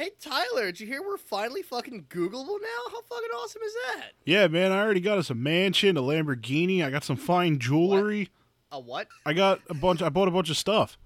Hey 0.00 0.12
Tyler, 0.18 0.64
did 0.64 0.80
you 0.80 0.86
hear 0.86 1.02
we're 1.02 1.18
finally 1.18 1.60
fucking 1.60 2.06
Googleable 2.08 2.58
now? 2.58 2.90
How 2.90 3.02
fucking 3.02 3.28
awesome 3.36 3.60
is 3.60 3.74
that? 3.74 4.12
Yeah, 4.24 4.46
man, 4.46 4.72
I 4.72 4.80
already 4.80 5.02
got 5.02 5.18
us 5.18 5.28
a 5.28 5.34
mansion, 5.34 5.98
a 5.98 6.00
Lamborghini. 6.00 6.82
I 6.82 6.88
got 6.88 7.04
some 7.04 7.16
fine 7.16 7.58
jewelry. 7.58 8.30
A 8.72 8.80
what? 8.80 9.08
I 9.26 9.34
got 9.34 9.60
a 9.68 9.74
bunch. 9.74 10.00
I 10.00 10.08
bought 10.08 10.26
a 10.26 10.30
bunch 10.30 10.48
of 10.48 10.56
stuff. 10.56 10.96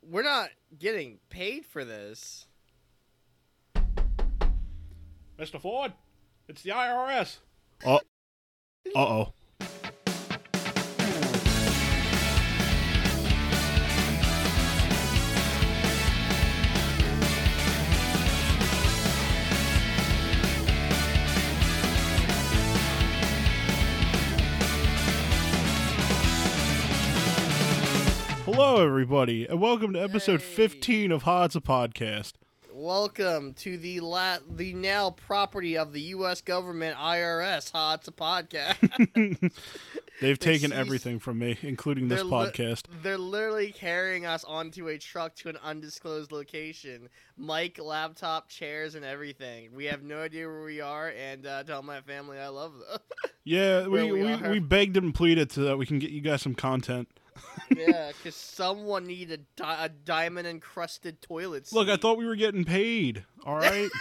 We're 0.00 0.22
not 0.22 0.50
getting 0.78 1.18
paid 1.28 1.66
for 1.66 1.84
this. 1.84 2.46
Mr. 5.36 5.60
Ford, 5.60 5.92
it's 6.46 6.62
the 6.62 6.70
IRS. 6.70 7.38
Uh, 7.84 7.96
uh 7.96 7.98
oh. 8.94 9.32
Hello, 28.54 28.84
everybody, 28.84 29.46
and 29.46 29.62
welcome 29.62 29.94
to 29.94 29.98
episode 30.02 30.42
Hey. 30.42 30.54
15 30.56 31.10
of 31.12 31.22
Hod's 31.22 31.56
a 31.56 31.60
Podcast. 31.62 32.34
Welcome 32.70 33.54
to 33.54 33.78
the 33.78 34.00
la- 34.00 34.40
the 34.46 34.74
now 34.74 35.12
property 35.12 35.78
of 35.78 35.94
the 35.94 36.02
U.S. 36.02 36.42
government, 36.42 36.98
IRS. 36.98 37.70
It's 37.94 38.08
a 38.08 38.12
podcast. 38.12 39.52
They've 40.20 40.38
taken 40.38 40.70
everything 40.70 41.18
from 41.18 41.38
me, 41.38 41.56
including 41.62 42.08
this 42.08 42.18
They're 42.18 42.24
li- 42.24 42.30
podcast. 42.50 42.82
They're 43.02 43.16
literally 43.16 43.72
carrying 43.72 44.26
us 44.26 44.44
onto 44.44 44.88
a 44.88 44.98
truck 44.98 45.34
to 45.36 45.48
an 45.48 45.56
undisclosed 45.64 46.30
location. 46.30 47.08
Mic, 47.38 47.78
laptop, 47.78 48.50
chairs, 48.50 48.94
and 48.96 49.04
everything. 49.04 49.70
We 49.74 49.86
have 49.86 50.02
no 50.02 50.20
idea 50.20 50.46
where 50.46 50.62
we 50.64 50.82
are, 50.82 51.08
and 51.08 51.46
uh, 51.46 51.62
tell 51.64 51.82
my 51.82 52.02
family 52.02 52.38
I 52.38 52.48
love 52.48 52.74
them. 52.74 52.98
Yeah, 53.44 53.86
we, 53.86 53.88
where 53.88 54.06
we 54.12 54.22
we, 54.22 54.32
are. 54.34 54.50
we 54.50 54.58
begged 54.60 54.96
and 54.96 55.12
pleaded 55.12 55.50
so 55.50 55.62
that 55.62 55.76
we 55.76 55.84
can 55.84 55.98
get 55.98 56.10
you 56.10 56.20
guys 56.20 56.42
some 56.42 56.54
content. 56.54 57.08
Yeah, 57.76 58.12
because 58.16 58.34
someone 58.36 59.06
needed 59.06 59.40
a, 59.40 59.60
di- 59.62 59.84
a 59.84 59.88
diamond 59.88 60.46
encrusted 60.46 61.20
toilet 61.22 61.66
seat. 61.66 61.76
Look, 61.76 61.88
I 61.88 61.96
thought 61.96 62.18
we 62.18 62.26
were 62.26 62.36
getting 62.36 62.64
paid. 62.64 63.24
All 63.44 63.56
right. 63.56 63.90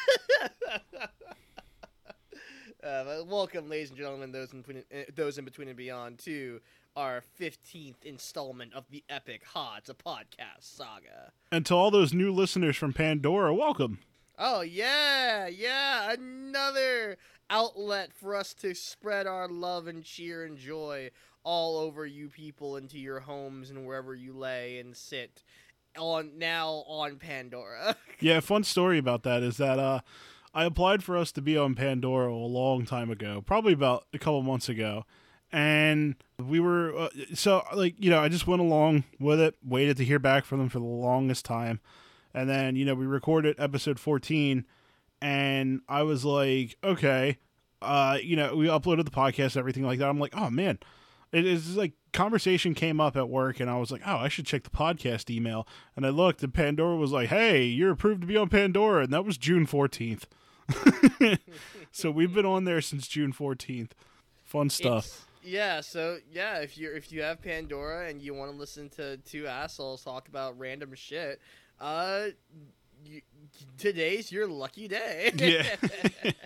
Uh, 2.83 3.21
welcome, 3.27 3.69
ladies 3.69 3.89
and 3.89 3.97
gentlemen, 3.97 4.31
those 4.31 4.51
in 4.53 4.61
between, 4.61 4.83
uh, 4.91 5.03
those 5.15 5.37
in 5.37 5.45
between 5.45 5.67
and 5.67 5.77
beyond, 5.77 6.17
to 6.17 6.59
our 6.95 7.21
fifteenth 7.21 8.03
installment 8.03 8.73
of 8.73 8.85
the 8.89 9.03
epic 9.07 9.43
it's 9.77 9.89
a 9.89 9.93
podcast 9.93 10.61
saga. 10.61 11.31
and 11.51 11.63
to 11.63 11.75
all 11.75 11.91
those 11.91 12.11
new 12.11 12.33
listeners 12.33 12.75
from 12.75 12.91
Pandora, 12.91 13.53
welcome. 13.53 13.99
Oh 14.39 14.61
yeah, 14.61 15.45
yeah, 15.45 16.11
another 16.11 17.17
outlet 17.51 18.11
for 18.13 18.35
us 18.35 18.55
to 18.55 18.73
spread 18.73 19.27
our 19.27 19.47
love 19.47 19.85
and 19.85 20.03
cheer 20.03 20.43
and 20.43 20.57
joy 20.57 21.11
all 21.43 21.77
over 21.77 22.05
you 22.05 22.29
people 22.29 22.77
into 22.77 22.97
your 22.97 23.19
homes 23.19 23.69
and 23.69 23.85
wherever 23.85 24.13
you 24.13 24.33
lay 24.33 24.79
and 24.79 24.95
sit 24.95 25.43
on 25.97 26.37
now 26.37 26.83
on 26.87 27.17
Pandora. 27.17 27.95
Yeah, 28.23 28.39
fun 28.39 28.63
story 28.63 28.99
about 28.99 29.23
that 29.23 29.41
is 29.41 29.57
that 29.57 29.79
uh, 29.79 30.01
I 30.53 30.65
applied 30.65 31.03
for 31.03 31.17
us 31.17 31.31
to 31.31 31.41
be 31.41 31.57
on 31.57 31.73
Pandora 31.73 32.31
a 32.31 32.35
long 32.35 32.85
time 32.85 33.09
ago, 33.09 33.41
probably 33.43 33.73
about 33.73 34.05
a 34.13 34.19
couple 34.19 34.43
months 34.43 34.69
ago. 34.69 35.05
And 35.51 36.15
we 36.37 36.59
were, 36.59 36.95
uh, 36.95 37.09
so, 37.33 37.63
like, 37.73 37.95
you 37.97 38.11
know, 38.11 38.19
I 38.19 38.29
just 38.29 38.45
went 38.45 38.61
along 38.61 39.05
with 39.19 39.39
it, 39.39 39.55
waited 39.65 39.97
to 39.97 40.05
hear 40.05 40.19
back 40.19 40.45
from 40.45 40.59
them 40.59 40.69
for 40.69 40.77
the 40.77 40.85
longest 40.85 41.45
time. 41.45 41.79
And 42.31 42.47
then, 42.47 42.75
you 42.75 42.85
know, 42.85 42.93
we 42.93 43.07
recorded 43.07 43.55
episode 43.57 43.99
14, 43.99 44.65
and 45.19 45.81
I 45.89 46.03
was 46.03 46.23
like, 46.23 46.77
okay, 46.83 47.39
uh, 47.81 48.19
you 48.21 48.35
know, 48.35 48.55
we 48.55 48.67
uploaded 48.67 49.05
the 49.05 49.11
podcast, 49.11 49.57
everything 49.57 49.83
like 49.83 49.97
that. 49.97 50.07
I'm 50.09 50.19
like, 50.19 50.35
oh, 50.37 50.51
man. 50.51 50.77
It 51.31 51.45
is 51.45 51.77
like 51.77 51.93
conversation 52.13 52.73
came 52.73 52.99
up 52.99 53.15
at 53.15 53.29
work, 53.29 53.59
and 53.59 53.69
I 53.69 53.77
was 53.77 53.91
like, 53.91 54.01
"Oh, 54.05 54.17
I 54.17 54.27
should 54.27 54.45
check 54.45 54.63
the 54.63 54.69
podcast 54.69 55.29
email." 55.29 55.67
And 55.95 56.05
I 56.05 56.09
looked, 56.09 56.43
and 56.43 56.53
Pandora 56.53 56.97
was 56.97 57.11
like, 57.11 57.29
"Hey, 57.29 57.63
you're 57.63 57.91
approved 57.91 58.21
to 58.21 58.27
be 58.27 58.37
on 58.37 58.49
Pandora," 58.49 59.03
and 59.03 59.13
that 59.13 59.23
was 59.25 59.37
June 59.37 59.65
14th. 59.65 60.23
so 61.91 62.11
we've 62.11 62.33
been 62.33 62.45
on 62.45 62.65
there 62.65 62.81
since 62.81 63.07
June 63.07 63.33
14th. 63.33 63.91
Fun 64.43 64.69
stuff. 64.69 65.05
It's- 65.05 65.25
yeah, 65.43 65.81
so 65.81 66.19
yeah, 66.31 66.59
if 66.59 66.77
you 66.77 66.93
if 66.93 67.11
you 67.11 67.23
have 67.23 67.41
Pandora 67.41 68.07
and 68.07 68.21
you 68.21 68.33
want 68.33 68.51
to 68.51 68.57
listen 68.57 68.89
to 68.89 69.17
two 69.17 69.47
assholes 69.47 70.03
talk 70.03 70.27
about 70.27 70.59
random 70.59 70.93
shit, 70.93 71.41
uh, 71.79 72.25
you, 73.03 73.21
today's 73.77 74.31
your 74.31 74.47
lucky 74.47 74.87
day. 74.87 75.31
Yeah. 75.35 75.75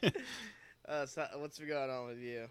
uh, 0.87 1.05
so 1.05 1.27
what's 1.39 1.59
going 1.59 1.89
on 1.89 2.07
with 2.07 2.19
you? 2.19 2.47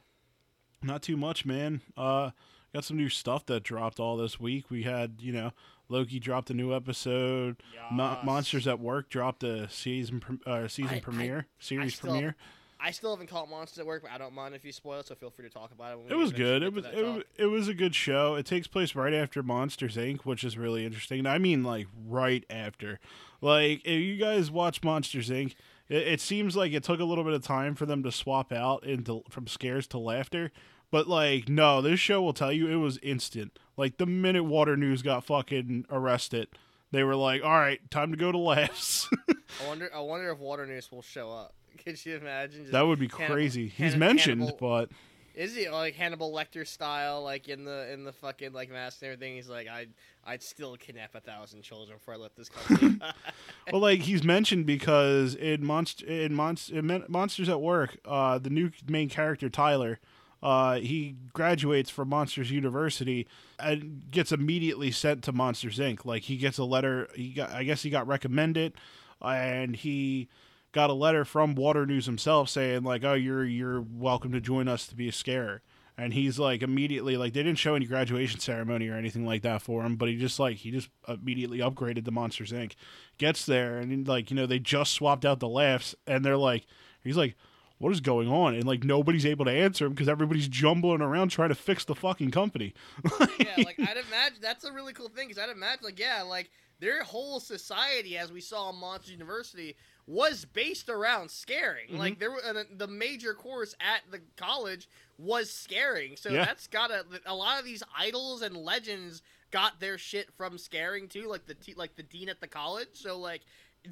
Not 0.84 1.02
too 1.02 1.16
much, 1.16 1.44
man. 1.46 1.80
Uh, 1.96 2.30
got 2.72 2.84
some 2.84 2.96
new 2.96 3.08
stuff 3.08 3.46
that 3.46 3.62
dropped 3.62 3.98
all 3.98 4.16
this 4.16 4.38
week. 4.38 4.70
We 4.70 4.82
had, 4.82 5.14
you 5.20 5.32
know, 5.32 5.52
Loki 5.88 6.18
dropped 6.18 6.50
a 6.50 6.54
new 6.54 6.74
episode. 6.74 7.56
Mo- 7.90 8.18
Monsters 8.24 8.66
at 8.66 8.80
Work 8.80 9.08
dropped 9.08 9.42
a 9.44 9.68
season 9.68 10.20
pre- 10.20 10.38
uh, 10.46 10.68
season 10.68 10.94
I- 10.94 10.96
I- 10.96 11.00
premiere, 11.00 11.46
series 11.58 11.94
still- 11.96 12.10
premiere. 12.10 12.36
I 12.80 12.90
still 12.90 13.12
haven't 13.12 13.28
caught 13.28 13.48
Monsters 13.48 13.78
at 13.78 13.86
Work, 13.86 14.02
but 14.02 14.10
I 14.10 14.18
don't 14.18 14.34
mind 14.34 14.54
if 14.54 14.62
you 14.62 14.70
spoil 14.72 15.00
it. 15.00 15.06
So 15.06 15.14
feel 15.14 15.30
free 15.30 15.46
to 15.48 15.50
talk 15.50 15.72
about 15.72 15.96
it. 15.98 16.12
It 16.12 16.16
was 16.16 16.32
good. 16.32 16.62
It 16.62 16.70
was 16.74 16.84
it, 16.84 17.02
was 17.02 17.22
it 17.38 17.46
was 17.46 17.66
a 17.68 17.72
good 17.72 17.94
show. 17.94 18.34
It 18.34 18.44
takes 18.44 18.66
place 18.66 18.94
right 18.94 19.14
after 19.14 19.42
Monsters 19.42 19.96
Inc., 19.96 20.22
which 20.22 20.44
is 20.44 20.58
really 20.58 20.84
interesting. 20.84 21.26
I 21.26 21.38
mean, 21.38 21.62
like 21.64 21.86
right 22.06 22.44
after. 22.50 23.00
Like 23.40 23.80
if 23.86 24.00
you 24.00 24.16
guys 24.16 24.50
watch 24.50 24.82
Monsters 24.82 25.30
Inc., 25.30 25.54
it, 25.88 26.08
it 26.08 26.20
seems 26.20 26.56
like 26.56 26.72
it 26.72 26.82
took 26.82 27.00
a 27.00 27.04
little 27.04 27.24
bit 27.24 27.32
of 27.32 27.42
time 27.42 27.74
for 27.74 27.86
them 27.86 28.02
to 28.02 28.12
swap 28.12 28.52
out 28.52 28.84
into 28.84 29.22
from 29.30 29.46
scares 29.46 29.86
to 29.88 29.98
laughter. 29.98 30.52
But 30.94 31.08
like, 31.08 31.48
no, 31.48 31.82
this 31.82 31.98
show 31.98 32.22
will 32.22 32.32
tell 32.32 32.52
you 32.52 32.68
it 32.68 32.76
was 32.76 32.98
instant. 32.98 33.58
Like 33.76 33.96
the 33.96 34.06
minute 34.06 34.44
Waternoose 34.44 35.02
got 35.02 35.24
fucking 35.24 35.86
arrested, 35.90 36.46
they 36.92 37.02
were 37.02 37.16
like, 37.16 37.42
"All 37.42 37.50
right, 37.50 37.80
time 37.90 38.12
to 38.12 38.16
go 38.16 38.30
to 38.30 38.38
laughs." 38.38 39.08
I 39.28 39.66
wonder. 39.66 39.90
I 39.92 39.98
wonder 39.98 40.30
if 40.30 40.38
Waternoose 40.38 40.92
will 40.92 41.02
show 41.02 41.32
up. 41.32 41.52
Could 41.84 42.06
you 42.06 42.14
imagine? 42.14 42.60
Just 42.60 42.72
that 42.72 42.82
would 42.82 43.00
be 43.00 43.08
Hannibal- 43.08 43.34
crazy. 43.34 43.66
He's 43.66 43.96
mentioned, 43.96 44.42
Hannibal- 44.42 44.58
but 44.60 44.90
Is 45.34 45.56
he 45.56 45.68
like 45.68 45.96
Hannibal 45.96 46.32
Lecter 46.32 46.64
style, 46.64 47.24
like 47.24 47.48
in 47.48 47.64
the 47.64 47.92
in 47.92 48.04
the 48.04 48.12
fucking 48.12 48.52
like 48.52 48.70
mask 48.70 49.02
and 49.02 49.10
everything? 49.10 49.34
He's 49.34 49.48
like, 49.48 49.66
I'd 49.66 49.90
I'd 50.24 50.44
still 50.44 50.76
kidnap 50.76 51.16
a 51.16 51.20
thousand 51.20 51.62
children 51.62 51.98
before 51.98 52.14
I 52.14 52.18
let 52.18 52.36
this 52.36 52.48
company. 52.48 53.00
well, 53.72 53.82
like 53.82 53.98
he's 54.02 54.22
mentioned 54.22 54.64
because 54.64 55.34
in 55.34 55.66
monster 55.66 56.06
in, 56.06 56.34
Monst- 56.34 56.70
in 56.70 56.86
Mon- 56.86 57.04
Monsters 57.08 57.48
at 57.48 57.60
Work, 57.60 57.98
uh, 58.04 58.38
the 58.38 58.50
new 58.50 58.70
main 58.88 59.08
character 59.08 59.48
Tyler, 59.48 59.98
uh, 60.44 60.74
he 60.74 61.16
graduates 61.32 61.88
from 61.88 62.10
Monsters 62.10 62.50
University 62.50 63.26
and 63.58 64.02
gets 64.10 64.30
immediately 64.30 64.90
sent 64.90 65.24
to 65.24 65.32
Monsters 65.32 65.78
Inc. 65.78 66.04
Like 66.04 66.24
he 66.24 66.36
gets 66.36 66.58
a 66.58 66.64
letter. 66.64 67.08
He 67.14 67.30
got, 67.30 67.50
I 67.50 67.64
guess 67.64 67.82
he 67.82 67.88
got 67.88 68.06
recommended, 68.06 68.74
and 69.22 69.74
he 69.74 70.28
got 70.72 70.90
a 70.90 70.92
letter 70.92 71.24
from 71.24 71.54
Waternoose 71.54 72.04
himself 72.04 72.50
saying 72.50 72.84
like, 72.84 73.04
"Oh, 73.04 73.14
you're 73.14 73.46
you're 73.46 73.80
welcome 73.80 74.32
to 74.32 74.40
join 74.40 74.68
us 74.68 74.86
to 74.88 74.94
be 74.94 75.08
a 75.08 75.12
scarer." 75.12 75.62
And 75.96 76.12
he's 76.12 76.38
like 76.38 76.60
immediately 76.60 77.16
like 77.16 77.32
they 77.32 77.42
didn't 77.42 77.58
show 77.58 77.74
any 77.74 77.86
graduation 77.86 78.38
ceremony 78.38 78.88
or 78.88 78.96
anything 78.96 79.24
like 79.24 79.40
that 79.42 79.62
for 79.62 79.82
him, 79.82 79.96
but 79.96 80.10
he 80.10 80.16
just 80.18 80.38
like 80.38 80.58
he 80.58 80.70
just 80.70 80.90
immediately 81.08 81.60
upgraded 81.60 82.04
to 82.04 82.10
Monsters 82.10 82.52
Inc. 82.52 82.74
Gets 83.16 83.46
there 83.46 83.78
and 83.78 84.06
like 84.06 84.30
you 84.30 84.36
know 84.36 84.44
they 84.44 84.58
just 84.58 84.92
swapped 84.92 85.24
out 85.24 85.40
the 85.40 85.48
laughs 85.48 85.94
and 86.06 86.22
they're 86.22 86.36
like 86.36 86.66
he's 87.02 87.16
like 87.16 87.34
what 87.78 87.92
is 87.92 88.00
going 88.00 88.28
on 88.28 88.54
and 88.54 88.64
like 88.64 88.84
nobody's 88.84 89.26
able 89.26 89.44
to 89.44 89.50
answer 89.50 89.86
him 89.86 89.92
because 89.92 90.08
everybody's 90.08 90.48
jumbling 90.48 91.00
around 91.02 91.28
trying 91.30 91.48
to 91.50 91.54
fix 91.54 91.84
the 91.84 91.94
fucking 91.94 92.30
company. 92.30 92.72
yeah, 93.38 93.54
like 93.58 93.78
I'd 93.78 93.96
imagine 94.08 94.38
that's 94.40 94.64
a 94.64 94.72
really 94.72 94.92
cool 94.92 95.08
thing 95.08 95.28
because 95.28 95.42
I'd 95.42 95.50
imagine 95.50 95.84
like 95.84 95.98
yeah, 95.98 96.22
like 96.22 96.50
their 96.80 97.02
whole 97.04 97.40
society, 97.40 98.16
as 98.18 98.32
we 98.32 98.40
saw 98.40 98.70
in 98.70 98.76
Monsters 98.76 99.12
University, 99.12 99.76
was 100.06 100.44
based 100.44 100.88
around 100.88 101.30
scaring. 101.30 101.88
Mhm. 101.90 101.98
Like 101.98 102.18
there 102.18 102.30
were 102.30 102.44
uh, 102.44 102.62
the 102.76 102.88
major 102.88 103.32
course 103.34 103.74
at 103.80 104.00
the 104.10 104.20
college 104.36 104.88
was 105.18 105.50
scaring, 105.50 106.16
so 106.16 106.30
Yeah. 106.30 106.44
that's 106.44 106.66
got 106.66 106.90
a 106.90 107.04
a 107.26 107.34
lot 107.34 107.58
of 107.58 107.64
these 107.64 107.82
idols 107.96 108.42
and 108.42 108.56
legends 108.56 109.22
got 109.50 109.78
their 109.78 109.96
shit 109.98 110.32
from 110.36 110.58
scaring 110.58 111.06
too, 111.08 111.28
like 111.28 111.46
the 111.46 111.54
te- 111.54 111.74
like 111.74 111.94
the 111.96 112.02
dean 112.02 112.28
at 112.28 112.40
the 112.40 112.48
college. 112.48 112.88
So 112.94 113.18
like 113.18 113.42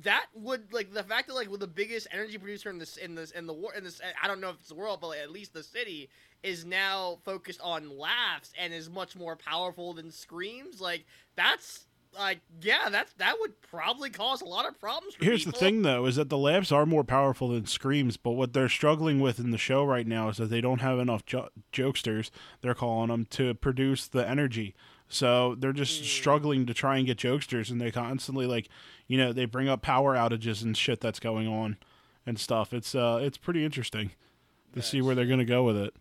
that 0.04 0.26
would 0.34 0.72
like 0.72 0.92
the 0.92 1.02
fact 1.02 1.28
that 1.28 1.34
like 1.34 1.50
with 1.50 1.60
the 1.60 1.66
biggest 1.66 2.06
energy 2.12 2.38
producer 2.38 2.70
in 2.70 2.78
this 2.78 2.96
in 2.96 3.14
this 3.14 3.30
in 3.32 3.46
the 3.46 3.52
war 3.52 3.74
in 3.74 3.84
this 3.84 4.00
I 4.22 4.26
don't 4.26 4.40
know 4.40 4.48
if 4.48 4.56
it's 4.60 4.68
the 4.68 4.74
world, 4.74 5.00
but 5.00 5.08
like, 5.08 5.20
at 5.20 5.30
least 5.30 5.52
the 5.52 5.62
city 5.62 6.08
is 6.42 6.64
now 6.64 7.18
focused 7.24 7.60
on 7.62 7.98
laughs 7.98 8.52
and 8.58 8.72
is 8.72 8.88
much 8.88 9.14
more 9.14 9.36
powerful 9.36 9.92
than 9.92 10.10
screams. 10.10 10.80
Like 10.80 11.04
that's 11.36 11.86
like 12.18 12.40
yeah, 12.60 12.88
that's 12.90 13.12
that 13.14 13.36
would 13.40 13.60
probably 13.62 14.10
cause 14.10 14.42
a 14.42 14.46
lot 14.46 14.66
of 14.66 14.78
problems. 14.78 15.14
For 15.14 15.24
Here's 15.24 15.44
the 15.44 15.52
thing, 15.52 15.82
though, 15.82 16.06
is 16.06 16.16
that 16.16 16.28
the 16.28 16.38
laughs 16.38 16.72
are 16.72 16.86
more 16.86 17.04
powerful 17.04 17.48
than 17.48 17.66
screams. 17.66 18.16
But 18.16 18.32
what 18.32 18.52
they're 18.52 18.68
struggling 18.68 19.20
with 19.20 19.38
in 19.38 19.50
the 19.50 19.58
show 19.58 19.84
right 19.84 20.06
now 20.06 20.28
is 20.28 20.36
that 20.38 20.50
they 20.50 20.60
don't 20.60 20.80
have 20.80 20.98
enough 20.98 21.24
jo- 21.24 21.48
jokesters. 21.72 22.30
They're 22.60 22.74
calling 22.74 23.08
them 23.08 23.26
to 23.30 23.54
produce 23.54 24.06
the 24.06 24.28
energy. 24.28 24.74
So 25.12 25.54
they're 25.56 25.74
just 25.74 26.02
Mm. 26.02 26.06
struggling 26.06 26.66
to 26.66 26.72
try 26.74 26.96
and 26.96 27.06
get 27.06 27.18
jokesters, 27.18 27.70
and 27.70 27.78
they 27.80 27.90
constantly 27.90 28.46
like, 28.46 28.68
you 29.06 29.18
know, 29.18 29.32
they 29.32 29.44
bring 29.44 29.68
up 29.68 29.82
power 29.82 30.14
outages 30.14 30.62
and 30.62 30.74
shit 30.76 31.00
that's 31.00 31.20
going 31.20 31.46
on 31.46 31.76
and 32.24 32.40
stuff. 32.40 32.72
It's 32.72 32.94
uh, 32.94 33.20
it's 33.22 33.36
pretty 33.36 33.62
interesting 33.64 34.12
to 34.72 34.80
see 34.80 35.02
where 35.02 35.14
they're 35.14 35.26
gonna 35.26 35.44
go 35.44 35.64
with 35.64 35.76
it. 35.76 35.94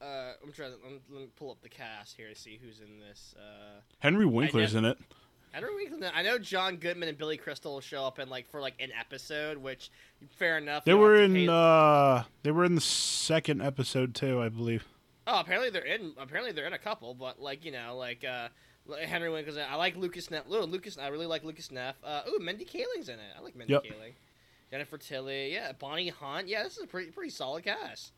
Uh, 0.00 0.32
I'm 0.44 0.52
trying 0.52 0.72
to 0.72 0.78
let 0.82 0.92
me, 0.92 1.00
let 1.10 1.20
me 1.22 1.28
pull 1.36 1.50
up 1.50 1.62
the 1.62 1.70
cast 1.70 2.16
here 2.16 2.28
to 2.28 2.34
see 2.34 2.60
who's 2.62 2.80
in 2.80 3.00
this. 3.00 3.34
Uh, 3.38 3.80
Henry 4.00 4.26
Winkler's 4.26 4.74
in 4.74 4.84
it. 4.84 4.98
Henry 5.52 5.86
don't. 5.88 6.14
I 6.14 6.22
know 6.22 6.36
John 6.38 6.76
Goodman 6.76 7.08
and 7.08 7.16
Billy 7.16 7.38
Crystal 7.38 7.72
will 7.72 7.80
show 7.80 8.04
up 8.04 8.18
in 8.18 8.28
like 8.28 8.46
for 8.50 8.60
like 8.60 8.74
an 8.78 8.90
episode, 8.98 9.56
which 9.56 9.90
fair 10.36 10.58
enough. 10.58 10.84
They 10.84 10.92
were 10.92 11.14
in 11.16 11.48
uh, 11.48 12.24
they 12.42 12.50
were 12.50 12.64
in 12.66 12.74
the 12.74 12.80
second 12.82 13.62
episode 13.62 14.14
too, 14.14 14.42
I 14.42 14.50
believe. 14.50 14.84
Oh, 15.26 15.40
apparently 15.40 15.70
they're 15.70 15.84
in. 15.84 16.12
Apparently 16.18 16.52
they're 16.52 16.66
in 16.66 16.72
a 16.72 16.78
couple, 16.78 17.14
but 17.14 17.40
like 17.40 17.64
you 17.64 17.72
know, 17.72 17.96
like 17.96 18.24
uh, 18.24 18.48
Henry 19.06 19.30
Winkler's. 19.30 19.56
in. 19.56 19.62
I 19.68 19.74
like 19.76 19.96
Lucas 19.96 20.30
Neff. 20.30 20.44
Oh, 20.48 20.60
Lucas. 20.64 20.98
I 20.98 21.08
really 21.08 21.26
like 21.26 21.42
Lucas 21.44 21.70
Neff. 21.70 21.96
Uh, 22.04 22.22
ooh, 22.28 22.38
Mindy 22.38 22.64
Kaling's 22.64 23.08
in 23.08 23.16
it. 23.16 23.32
I 23.36 23.42
like 23.42 23.56
Mindy 23.56 23.72
Yep. 23.72 23.82
Kaling. 23.84 24.12
Jennifer 24.70 24.98
Tilly. 24.98 25.52
Yeah, 25.52 25.72
Bonnie 25.72 26.08
Hunt. 26.08 26.48
Yeah, 26.48 26.62
this 26.64 26.76
is 26.76 26.82
a 26.84 26.86
pretty 26.86 27.10
pretty 27.10 27.30
solid 27.30 27.64
cast. 27.64 28.12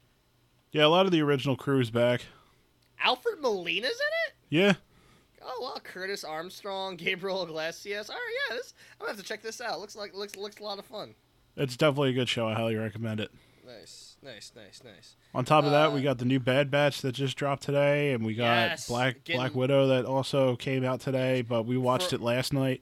Yeah, 0.73 0.85
a 0.85 0.89
lot 0.89 1.07
of 1.07 1.13
the 1.13 1.23
original 1.23 1.57
crew's 1.57 1.91
back. 1.91 2.23
Alfred 3.03 3.41
Molina's 3.41 3.91
in 3.91 3.91
it. 3.91 4.35
Yeah, 4.51 4.75
Oh 5.41 5.61
wow, 5.63 5.81
Curtis 5.83 6.25
Armstrong, 6.25 6.97
Gabriel 6.99 7.43
Iglesias. 7.45 8.11
All 8.11 8.17
right, 8.17 8.35
yeah, 8.51 8.57
this 8.57 8.75
I'm 8.93 9.07
gonna 9.07 9.13
have 9.17 9.21
to 9.23 9.27
check 9.27 9.41
this 9.43 9.61
out. 9.61 9.79
Looks 9.81 9.95
like 9.97 10.15
looks 10.15 10.37
looks 10.37 10.59
a 10.59 10.63
lot 10.65 10.79
of 10.79 10.85
fun. 10.85 11.15
it's 11.57 11.77
definitely 11.77 12.11
a 12.11 12.15
good 12.15 12.29
show. 12.29 12.47
I 12.49 12.55
highly 12.55 12.77
recommend 12.77 13.21
it. 13.21 13.31
Nice, 13.69 14.17
nice, 14.23 14.53
nice, 14.57 14.83
nice. 14.83 15.17
On 15.35 15.45
top 15.45 15.65
of 15.65 15.73
that, 15.73 15.93
we 15.93 16.01
Uh, 16.01 16.05
got 16.05 16.19
the 16.19 16.25
new 16.25 16.41
Bad 16.41 16.71
Batch 16.71 17.03
that 17.03 17.13
just 17.13 17.37
dropped 17.37 17.63
today, 17.63 18.13
and 18.13 18.25
we 18.25 18.35
got 18.35 18.71
Yes, 18.71 18.89
Black 18.89 19.25
getting- 19.25 19.39
Black 19.41 19.55
Widow 19.55 19.87
that 19.89 20.07
also 20.07 20.57
came 20.57 20.85
out 20.85 21.01
today. 21.01 21.43
But 21.43 21.65
we 21.65 21.77
watched 21.77 22.09
For- 22.11 22.15
it 22.17 22.21
last 22.23 22.53
night. 22.55 22.81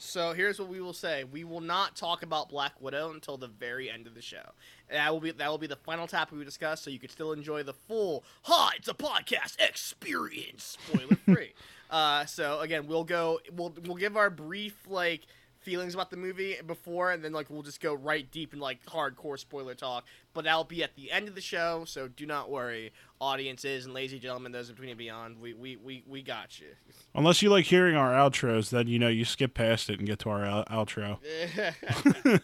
So 0.00 0.32
here's 0.34 0.60
what 0.60 0.68
we 0.68 0.80
will 0.80 0.92
say: 0.92 1.24
we 1.24 1.42
will 1.42 1.60
not 1.60 1.96
talk 1.96 2.22
about 2.22 2.48
Black 2.50 2.80
Widow 2.80 3.10
until 3.10 3.36
the 3.36 3.48
very 3.48 3.90
end 3.90 4.06
of 4.06 4.14
the 4.14 4.22
show. 4.22 4.52
That 4.88 5.12
will 5.12 5.18
be 5.20 5.32
that 5.32 5.50
will 5.50 5.58
be 5.58 5.66
the 5.66 5.74
final 5.74 6.06
topic 6.06 6.38
we 6.38 6.44
discuss, 6.44 6.80
so 6.82 6.88
you 6.90 7.00
can 7.00 7.10
still 7.10 7.32
enjoy 7.32 7.64
the 7.64 7.74
full 7.74 8.22
"Ha! 8.44 8.72
It's 8.76 8.86
a 8.86 8.94
podcast 8.94 9.60
experience," 9.60 10.76
spoiler 10.88 11.16
free. 11.16 11.52
uh, 11.90 12.26
so 12.26 12.60
again, 12.60 12.86
we'll 12.86 13.02
go, 13.02 13.40
we'll 13.52 13.74
we'll 13.84 13.96
give 13.96 14.16
our 14.16 14.30
brief 14.30 14.86
like 14.86 15.22
feelings 15.68 15.92
about 15.92 16.10
the 16.10 16.16
movie 16.16 16.56
before, 16.66 17.12
and 17.12 17.22
then 17.22 17.32
like 17.32 17.50
we'll 17.50 17.62
just 17.62 17.82
go 17.82 17.92
right 17.92 18.30
deep 18.30 18.54
in 18.54 18.58
like 18.58 18.82
hardcore 18.86 19.38
spoiler 19.38 19.74
talk. 19.74 20.04
But 20.32 20.44
that'll 20.44 20.64
be 20.64 20.82
at 20.82 20.96
the 20.96 21.12
end 21.12 21.28
of 21.28 21.34
the 21.34 21.42
show, 21.42 21.84
so 21.84 22.08
do 22.08 22.24
not 22.24 22.50
worry, 22.50 22.90
audiences 23.20 23.84
and 23.84 23.92
lazy 23.92 24.18
gentlemen, 24.18 24.52
those 24.52 24.70
between 24.70 24.88
and 24.88 24.96
beyond. 24.96 25.38
We 25.42 25.52
we 25.52 25.76
we, 25.76 26.04
we 26.08 26.22
got 26.22 26.58
you. 26.58 26.68
Unless 27.14 27.42
you 27.42 27.50
like 27.50 27.66
hearing 27.66 27.96
our 27.96 28.12
outros, 28.12 28.70
then 28.70 28.86
you 28.86 28.98
know 28.98 29.08
you 29.08 29.26
skip 29.26 29.52
past 29.52 29.90
it 29.90 29.98
and 29.98 30.08
get 30.08 30.20
to 30.20 30.30
our 30.30 30.42
out- 30.42 30.70
outro. 30.70 31.18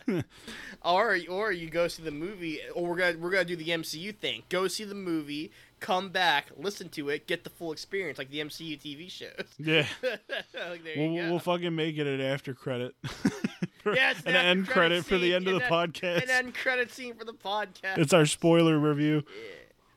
or 0.84 1.18
or 1.30 1.50
you 1.52 1.70
go 1.70 1.88
see 1.88 2.02
the 2.02 2.10
movie, 2.10 2.60
or 2.74 2.86
we're 2.86 2.96
gonna 2.96 3.16
we're 3.18 3.30
gonna 3.30 3.46
do 3.46 3.56
the 3.56 3.68
MCU 3.68 4.14
thing. 4.14 4.42
Go 4.50 4.68
see 4.68 4.84
the 4.84 4.94
movie, 4.94 5.50
come 5.84 6.08
back, 6.08 6.46
listen 6.56 6.88
to 6.88 7.10
it, 7.10 7.26
get 7.26 7.44
the 7.44 7.50
full 7.50 7.70
experience, 7.70 8.16
like 8.16 8.30
the 8.30 8.40
MCU 8.40 8.80
TV 8.80 9.10
shows. 9.10 9.30
Yeah, 9.58 9.86
like, 10.02 10.20
there 10.82 10.94
we'll, 10.96 11.10
you 11.10 11.22
go. 11.22 11.30
we'll 11.30 11.38
fucking 11.38 11.74
make 11.74 11.98
it 11.98 12.06
an 12.06 12.20
after 12.20 12.54
credit. 12.54 12.94
Yeah, 13.86 14.14
an 14.24 14.34
an 14.34 14.36
end 14.36 14.66
credit 14.66 15.04
credit 15.04 15.04
for 15.04 15.18
the 15.18 15.34
end 15.34 15.46
of 15.46 15.52
the 15.52 15.58
then- 15.58 15.70
podcast. 15.70 16.22
An 16.22 16.30
end 16.30 16.54
credit 16.54 16.90
scene 16.90 17.14
for 17.16 17.26
the 17.26 17.34
podcast. 17.34 17.98
It's 17.98 18.14
our 18.14 18.24
spoiler 18.24 18.78
review. 18.78 19.24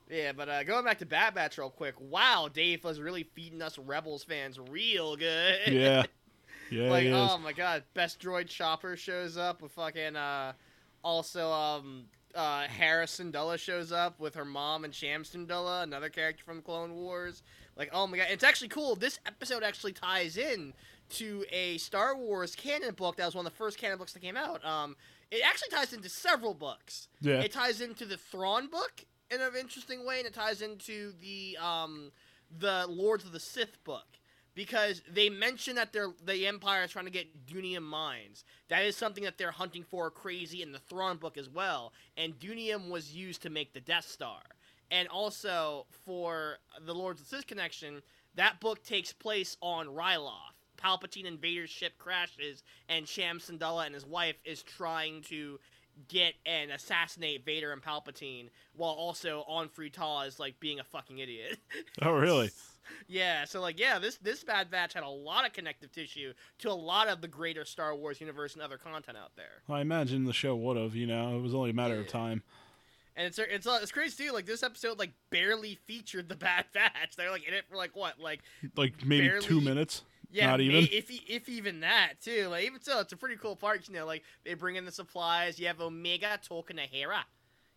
yeah. 0.10 0.18
yeah, 0.18 0.31
but 0.34 0.50
uh, 0.50 0.63
going 0.66 0.84
back 0.84 0.98
to 1.00 1.06
Bad 1.06 1.34
Batch 1.36 1.57
real 1.57 1.69
quick. 1.69 1.95
Wow, 1.98 2.50
Dave 2.54 2.83
was 2.83 3.00
really 3.00 3.24
feeding 3.24 3.62
us 3.62 3.78
Rebels 3.78 4.25
fans 4.25 4.60
real 4.69 5.16
good. 5.16 5.60
Yeah, 5.68 6.04
yeah, 6.69 6.90
like 6.90 7.07
oh 7.07 7.38
my 7.38 7.54
god, 7.54 7.83
best 7.94 8.19
droid 8.19 8.48
chopper 8.50 8.98
shows 8.98 9.38
up 9.38 9.62
with 9.62 9.72
fucking 9.72 10.18
uh 10.18 10.51
also 11.01 11.50
um 11.50 12.07
uh 12.38 12.62
Hera 12.68 13.06
Syndulla 13.06 13.57
shows 13.60 13.92
up 13.92 14.19
with 14.19 14.36
her 14.36 14.45
mom 14.45 14.86
and 14.86 14.94
Cham 14.94 15.24
Syndulla, 15.24 15.84
another 15.84 16.10
character 16.10 16.44
from 16.45 16.62
Clone 16.62 16.94
Wars. 16.95 17.44
Like 17.75 17.89
oh 17.92 18.07
my 18.07 18.18
god, 18.18 18.28
it's 18.30 18.44
actually 18.44 18.69
cool. 18.69 18.95
This 18.95 19.19
episode 19.25 19.63
actually 19.63 19.94
ties 19.94 20.38
in 20.38 20.74
to 21.10 21.44
a 21.51 21.78
Star 21.78 22.16
Wars 22.16 22.56
canon 22.56 22.94
book 22.94 23.16
that 23.18 23.25
was 23.25 23.36
one 23.36 23.45
of 23.45 23.51
the 23.51 23.57
first 23.57 23.78
canon 23.78 23.98
books 23.98 24.13
that 24.13 24.22
came 24.22 24.38
out. 24.38 24.63
Um 24.63 24.95
it 25.31 25.42
actually 25.45 25.69
ties 25.69 25.92
into 25.92 26.07
several 26.10 26.54
books. 26.54 27.10
yeah, 27.19 27.42
It 27.42 27.51
ties 27.51 27.81
into 27.81 28.06
the 28.06 28.16
Thrawn 28.18 28.68
book 28.68 29.04
in 29.30 29.42
an 29.42 29.51
interesting 29.60 30.06
way, 30.06 30.19
and 30.19 30.28
it 30.28 30.33
ties 30.33 30.62
into 30.62 31.12
the 31.19 31.57
um, 31.62 32.12
the 32.57 32.86
Lords 32.88 33.25
of 33.25 33.33
the 33.33 33.40
Sith 33.40 33.83
book 33.83 34.06
because 34.57 35.04
they 35.07 35.30
mention 35.30 35.75
that 35.75 35.94
they're 35.94 36.09
the 36.25 36.48
Empire 36.48 36.83
is 36.83 36.92
trying 36.92 37.06
to 37.06 37.12
get 37.12 37.45
Doonium 37.45 37.83
mines. 37.83 38.44
That 38.69 38.83
is 38.83 38.98
something 38.98 39.24
that 39.24 39.38
they're 39.38 39.51
hunting 39.51 39.83
for 39.83 40.09
crazy 40.09 40.63
in 40.63 40.71
the 40.71 40.80
Thrawn 40.80 41.18
book 41.18 41.38
as 41.38 41.48
well. 41.48 41.94
And 42.18 42.39
Doonium 42.39 42.89
was 42.89 43.15
used 43.15 43.44
to 43.44 43.51
make 43.51 43.74
the 43.74 43.80
Death 43.80 44.07
Star. 44.07 44.39
And 44.89 45.07
also 45.09 45.86
for 46.04 46.57
the 46.83 46.95
Lords 46.95 47.21
of 47.21 47.27
Sith 47.27 47.45
connection, 47.45 48.01
that 48.33 48.59
book 48.59 48.83
takes 48.83 49.13
place 49.13 49.57
on 49.62 49.86
Ryloth. 49.86 50.56
Palpatine 50.75 51.27
and 51.27 51.39
Vader's 51.39 51.69
ship 51.69 51.94
crashes, 52.00 52.63
and 52.89 53.06
Cham 53.06 53.39
Syndulla 53.39 53.86
and 53.86 53.94
his 53.94 54.06
wife 54.07 54.38
is 54.44 54.63
trying 54.63 55.21
to 55.24 55.59
get 56.08 56.36
and 56.46 56.72
assassinate 56.72 57.46
Vader 57.46 57.72
and 57.72 57.82
Palpatine, 57.82 58.50
while 58.76 58.92
also 58.92 59.44
Orn 59.48 59.70
Free 59.70 59.92
is 60.26 60.40
like 60.40 60.60
being 60.60 60.80
a 60.80 60.84
fucking 60.84 61.20
idiot. 61.20 61.58
Oh, 62.02 62.12
really? 62.12 62.52
yeah, 63.08 63.46
so 63.46 63.60
like 63.62 63.80
yeah, 63.80 64.00
this 64.00 64.18
this 64.18 64.44
Bad 64.44 64.70
Batch 64.70 64.94
had 64.94 65.04
a 65.04 65.10
lot 65.10 65.46
of 65.46 65.54
connective 65.54 65.92
tissue 65.92 66.34
to 66.60 66.70
a 66.70 66.74
lot 66.74 67.08
of 67.08 67.22
the 67.22 67.28
greater 67.28 67.66
Star 67.66 67.96
Wars 67.96 68.22
universe 68.22 68.54
and 68.54 68.62
other 68.62 68.78
content 68.78 69.18
out 69.18 69.32
there. 69.36 69.64
I 69.70 69.82
imagine 69.82 70.26
the 70.26 70.34
show 70.34 70.56
would 70.56 70.78
have. 70.78 70.96
You 70.96 71.08
know, 71.08 71.38
it 71.38 71.42
was 71.42 71.54
only 71.54 71.72
a 71.72 71.74
matter 71.74 72.00
of 72.00 72.08
time. 72.08 72.44
And 73.16 73.26
it's 73.26 73.40
it's 73.40 73.66
uh, 73.66 73.80
it's 73.82 73.92
crazy 73.92 74.26
too. 74.26 74.32
Like 74.32 74.46
this 74.46 74.62
episode 74.62 75.00
like 75.00 75.12
barely 75.32 75.76
featured 75.86 76.30
the 76.30 76.36
Bad 76.38 76.66
Batch. 76.74 77.16
They're 77.18 77.32
like 77.32 77.48
in 77.48 77.54
it 77.54 77.66
for 77.68 77.76
like 77.76 77.96
what 77.96 78.20
like 78.20 78.42
Like 78.76 79.06
maybe 79.06 79.32
two 79.42 79.60
minutes. 79.60 80.04
Yeah, 80.32 80.48
Not 80.48 80.62
even? 80.62 80.88
if 80.92 81.10
if 81.10 81.48
even 81.48 81.80
that 81.82 82.14
too. 82.22 82.48
Like 82.50 82.66
even 82.66 82.82
so, 82.82 83.00
it's 83.00 83.14
a 83.14 83.18
pretty 83.18 83.38
cool 83.38 83.56
part. 83.56 83.88
You 83.88 83.96
know, 83.96 84.06
like 84.06 84.24
they 84.44 84.54
bring 84.56 84.76
in 84.76 84.86
the 84.86 84.92
supplies. 84.92 85.58
You 85.60 85.68
have 85.68 85.80
Omega 85.80 86.38
talking 86.44 86.78
to 86.78 86.84
Hera. 86.84 87.26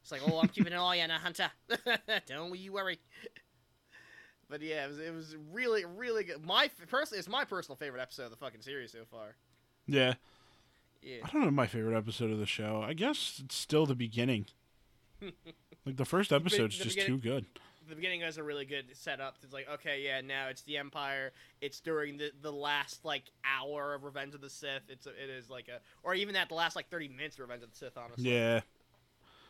It's 0.03 0.11
like, 0.11 0.23
oh, 0.27 0.41
I'm 0.41 0.49
keeping 0.49 0.73
an 0.73 0.79
eye 0.79 1.01
on 1.03 1.11
a 1.11 1.19
hunter. 1.19 1.51
Don't 2.27 2.57
you 2.59 2.73
worry. 2.73 2.99
But 4.49 4.63
yeah, 4.63 4.85
it 4.85 4.89
was, 4.89 4.99
it 4.99 5.15
was 5.15 5.37
really 5.53 5.85
really 5.85 6.25
good. 6.25 6.45
My 6.45 6.71
personally, 6.89 7.21
it's 7.21 7.29
my 7.29 7.45
personal 7.45 7.77
favorite 7.77 8.01
episode 8.01 8.25
of 8.25 8.31
the 8.31 8.37
fucking 8.37 8.63
series 8.63 8.91
so 8.91 9.05
far. 9.09 9.37
Yeah, 9.87 10.15
Yeah, 11.03 11.19
I 11.25 11.31
don't 11.31 11.45
know 11.45 11.51
my 11.51 11.67
favorite 11.67 11.97
episode 11.97 12.31
of 12.31 12.39
the 12.39 12.47
show. 12.47 12.83
I 12.85 12.95
guess 12.95 13.41
it's 13.45 13.55
still 13.55 13.87
the 13.87 13.95
beginning. 13.95 14.47
like 15.87 15.97
the 15.97 16.05
first 16.05 16.33
episode's 16.33 16.79
the 16.79 16.85
just 16.85 17.01
too 17.01 17.19
good. 17.19 17.47
The 17.91 17.97
beginning 17.97 18.23
was 18.23 18.39
a 18.39 18.43
really 18.43 18.65
good 18.65 18.87
setup. 18.95 19.37
It's 19.43 19.53
like, 19.53 19.69
okay, 19.75 20.03
yeah, 20.03 20.21
now 20.21 20.49
it's 20.49 20.63
the 20.63 20.79
Empire. 20.79 21.33
It's 21.61 21.81
during 21.81 22.17
the 22.17 22.31
the 22.41 22.53
last 22.53 23.05
like 23.05 23.25
hour 23.45 23.95
of 23.95 24.05
Revenge 24.05 24.35
of 24.35 24.41
the 24.41 24.51
Sith. 24.51 24.83
It's 24.89 25.07
a, 25.07 25.11
it 25.11 25.29
is 25.29 25.51
like 25.51 25.69
a, 25.69 25.81
or 26.03 26.15
even 26.15 26.37
at 26.37 26.49
the 26.49 26.55
last 26.55 26.77
like 26.77 26.89
thirty 26.89 27.09
minutes 27.09 27.37
of 27.37 27.43
Revenge 27.43 27.63
of 27.63 27.71
the 27.71 27.77
Sith. 27.77 27.97
Honestly, 27.97 28.31
Yeah. 28.31 28.61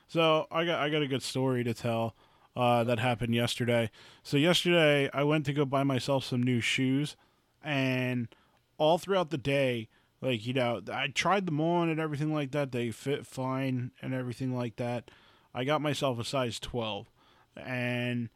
So 0.08 0.48
I 0.50 0.64
got 0.64 0.80
I 0.80 0.88
got 0.88 1.02
a 1.02 1.06
good 1.06 1.22
story 1.22 1.62
to 1.62 1.72
tell 1.72 2.16
uh, 2.56 2.82
that 2.84 2.98
happened 2.98 3.34
yesterday. 3.34 3.90
So 4.22 4.36
yesterday 4.36 5.08
I 5.12 5.22
went 5.22 5.46
to 5.46 5.52
go 5.52 5.64
buy 5.64 5.84
myself 5.84 6.24
some 6.24 6.42
new 6.42 6.60
shoes, 6.60 7.14
and 7.62 8.28
all 8.76 8.98
throughout 8.98 9.30
the 9.30 9.38
day, 9.38 9.88
like 10.20 10.44
you 10.44 10.52
know, 10.52 10.80
I 10.92 11.08
tried 11.08 11.46
them 11.46 11.60
on 11.60 11.88
and 11.88 12.00
everything 12.00 12.34
like 12.34 12.50
that. 12.52 12.72
They 12.72 12.90
fit 12.90 13.26
fine 13.26 13.92
and 14.02 14.12
everything 14.12 14.54
like 14.54 14.76
that. 14.76 15.10
I 15.54 15.64
got 15.64 15.80
myself 15.80 16.18
a 16.18 16.24
size 16.24 16.58
twelve, 16.58 17.08
and 17.66 18.28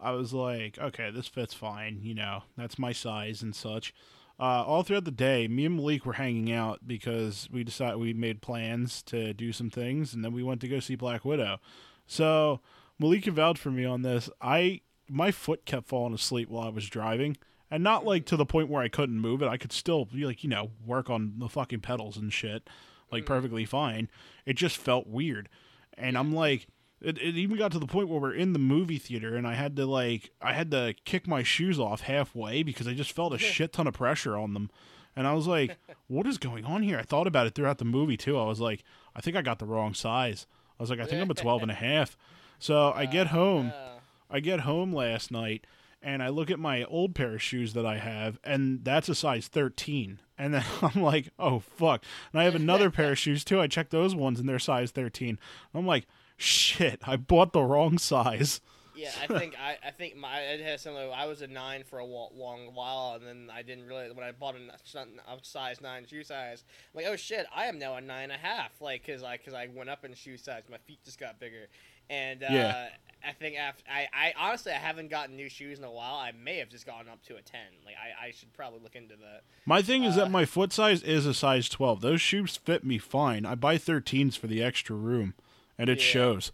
I 0.00 0.12
was 0.12 0.32
like, 0.32 0.78
okay, 0.78 1.10
this 1.10 1.28
fits 1.28 1.54
fine. 1.54 2.00
You 2.02 2.14
know, 2.14 2.42
that's 2.56 2.78
my 2.78 2.92
size 2.92 3.42
and 3.42 3.54
such. 3.54 3.94
Uh, 4.40 4.64
all 4.66 4.82
throughout 4.82 5.04
the 5.04 5.10
day, 5.10 5.46
me 5.46 5.66
and 5.66 5.76
Malik 5.76 6.04
were 6.04 6.14
hanging 6.14 6.50
out 6.50 6.80
because 6.86 7.48
we 7.52 7.62
decided 7.62 7.98
we 7.98 8.12
made 8.12 8.40
plans 8.42 9.02
to 9.04 9.32
do 9.34 9.52
some 9.52 9.70
things, 9.70 10.14
and 10.14 10.24
then 10.24 10.32
we 10.32 10.42
went 10.42 10.60
to 10.62 10.68
go 10.68 10.80
see 10.80 10.96
Black 10.96 11.24
Widow. 11.24 11.58
So 12.06 12.60
Malik 12.98 13.22
can 13.24 13.34
vouch 13.34 13.58
for 13.58 13.70
me 13.70 13.84
on 13.84 14.02
this. 14.02 14.28
I 14.40 14.80
my 15.08 15.30
foot 15.30 15.64
kept 15.66 15.86
falling 15.88 16.14
asleep 16.14 16.48
while 16.48 16.66
I 16.66 16.70
was 16.70 16.88
driving, 16.88 17.36
and 17.70 17.84
not 17.84 18.04
like 18.04 18.24
to 18.26 18.36
the 18.36 18.46
point 18.46 18.68
where 18.70 18.82
I 18.82 18.88
couldn't 18.88 19.20
move 19.20 19.42
it. 19.42 19.48
I 19.48 19.58
could 19.58 19.72
still 19.72 20.06
be 20.06 20.24
like 20.24 20.42
you 20.42 20.50
know 20.50 20.70
work 20.84 21.08
on 21.10 21.34
the 21.38 21.48
fucking 21.48 21.80
pedals 21.80 22.16
and 22.16 22.32
shit, 22.32 22.68
like 23.12 23.22
Mhm. 23.24 23.26
perfectly 23.26 23.64
fine. 23.64 24.08
It 24.46 24.54
just 24.54 24.76
felt 24.78 25.06
weird, 25.06 25.48
and 25.96 26.18
I'm 26.18 26.34
like. 26.34 26.66
It, 27.02 27.18
it 27.18 27.36
even 27.36 27.56
got 27.56 27.72
to 27.72 27.78
the 27.78 27.86
point 27.86 28.08
where 28.08 28.20
we're 28.20 28.34
in 28.34 28.52
the 28.52 28.58
movie 28.58 28.98
theater 28.98 29.36
and 29.36 29.46
I 29.46 29.54
had 29.54 29.76
to 29.76 29.86
like 29.86 30.30
I 30.40 30.52
had 30.52 30.70
to 30.70 30.94
kick 31.04 31.26
my 31.26 31.42
shoes 31.42 31.78
off 31.80 32.02
halfway 32.02 32.62
because 32.62 32.86
I 32.86 32.94
just 32.94 33.12
felt 33.12 33.34
a 33.34 33.38
shit 33.38 33.72
ton 33.72 33.86
of 33.86 33.94
pressure 33.94 34.36
on 34.36 34.54
them. 34.54 34.70
And 35.14 35.26
I 35.26 35.34
was 35.34 35.46
like, 35.46 35.76
what 36.06 36.26
is 36.26 36.38
going 36.38 36.64
on 36.64 36.82
here? 36.82 36.98
I 36.98 37.02
thought 37.02 37.26
about 37.26 37.46
it 37.46 37.54
throughout 37.54 37.78
the 37.78 37.84
movie 37.84 38.16
too. 38.16 38.38
I 38.38 38.44
was 38.44 38.60
like, 38.60 38.84
I 39.14 39.20
think 39.20 39.36
I 39.36 39.42
got 39.42 39.58
the 39.58 39.66
wrong 39.66 39.94
size. 39.94 40.46
I 40.78 40.82
was 40.82 40.90
like, 40.90 41.00
I 41.00 41.04
think 41.04 41.20
I'm 41.20 41.30
a 41.30 41.34
12 41.34 41.62
and 41.62 41.70
a 41.70 41.74
half. 41.90 42.16
So 42.58 42.92
I 42.92 43.06
get 43.06 43.28
home. 43.28 43.72
Uh, 43.74 43.98
I 44.30 44.40
get 44.40 44.60
home 44.60 44.94
last 44.94 45.30
night 45.30 45.66
and 46.02 46.22
I 46.22 46.28
look 46.28 46.50
at 46.50 46.58
my 46.58 46.84
old 46.84 47.14
pair 47.14 47.34
of 47.34 47.42
shoes 47.42 47.74
that 47.74 47.86
I 47.86 47.98
have, 47.98 48.38
and 48.42 48.84
that's 48.84 49.08
a 49.08 49.14
size 49.14 49.46
13. 49.48 50.18
And 50.36 50.54
then 50.54 50.64
I'm 50.82 51.02
like, 51.02 51.30
oh, 51.38 51.60
fuck. 51.60 52.04
And 52.32 52.40
I 52.40 52.44
have 52.44 52.56
another 52.56 52.90
pair 52.90 53.12
of 53.12 53.18
shoes 53.18 53.44
too. 53.44 53.60
I 53.60 53.68
checked 53.68 53.90
those 53.90 54.14
ones, 54.14 54.40
and 54.40 54.48
they're 54.48 54.58
size 54.58 54.90
13. 54.90 55.38
I'm 55.74 55.86
like, 55.86 56.06
shit, 56.42 57.00
I 57.06 57.16
bought 57.16 57.52
the 57.52 57.62
wrong 57.62 57.98
size. 57.98 58.60
Yeah, 58.94 59.10
I 59.22 59.26
think 59.26 59.54
I, 59.58 59.78
I 59.86 59.90
think 59.90 60.16
my 60.16 60.38
it 60.40 60.60
has 60.60 60.82
similar. 60.82 61.10
I 61.14 61.24
was 61.24 61.40
a 61.40 61.46
nine 61.46 61.82
for 61.82 61.98
a 61.98 62.04
long 62.04 62.70
while, 62.74 63.14
and 63.14 63.26
then 63.26 63.48
I 63.52 63.62
didn't 63.62 63.86
realize 63.86 64.12
when 64.12 64.24
I 64.26 64.32
bought 64.32 64.54
a 64.54 65.38
size 65.42 65.80
nine 65.80 66.06
shoe 66.06 66.22
size. 66.22 66.64
I'm 66.94 67.02
like, 67.02 67.10
oh 67.10 67.16
shit, 67.16 67.46
I 67.56 67.66
am 67.66 67.78
now 67.78 67.96
a 67.96 68.00
nine 68.02 68.24
and 68.24 68.32
a 68.32 68.36
half. 68.36 68.80
Like, 68.82 69.06
cause 69.06 69.22
I 69.22 69.38
cause 69.38 69.54
I 69.54 69.68
went 69.74 69.88
up 69.88 70.04
in 70.04 70.12
shoe 70.14 70.36
size, 70.36 70.64
my 70.70 70.76
feet 70.76 70.98
just 71.04 71.18
got 71.18 71.40
bigger, 71.40 71.68
and 72.10 72.42
uh, 72.42 72.48
Yeah. 72.50 72.88
I 73.26 73.32
think 73.32 73.56
after 73.56 73.82
I, 73.90 74.08
I 74.12 74.34
honestly 74.36 74.72
I 74.72 74.76
haven't 74.78 75.08
gotten 75.08 75.36
new 75.36 75.48
shoes 75.48 75.78
in 75.78 75.84
a 75.84 75.90
while. 75.90 76.16
I 76.16 76.32
may 76.32 76.58
have 76.58 76.68
just 76.68 76.84
gone 76.84 77.08
up 77.10 77.22
to 77.28 77.36
a 77.36 77.42
ten. 77.42 77.60
Like 77.86 77.94
I, 77.94 78.26
I 78.26 78.30
should 78.32 78.52
probably 78.52 78.80
look 78.80 78.94
into 78.94 79.14
that. 79.16 79.44
My 79.64 79.80
thing 79.80 80.04
is 80.04 80.16
Uh, 80.18 80.24
that 80.24 80.30
my 80.30 80.44
foot 80.44 80.72
size 80.72 81.02
is 81.02 81.24
a 81.24 81.32
size 81.32 81.68
12. 81.70 82.02
Those 82.02 82.20
shoes 82.20 82.56
fit 82.56 82.84
me 82.84 82.98
fine. 82.98 83.46
I 83.46 83.54
buy 83.54 83.78
13s 83.78 84.36
for 84.36 84.48
the 84.48 84.62
extra 84.62 84.96
room, 84.96 85.34
and 85.78 85.88
it 85.90 85.98
Yeah. 85.98 86.04
shows. 86.04 86.52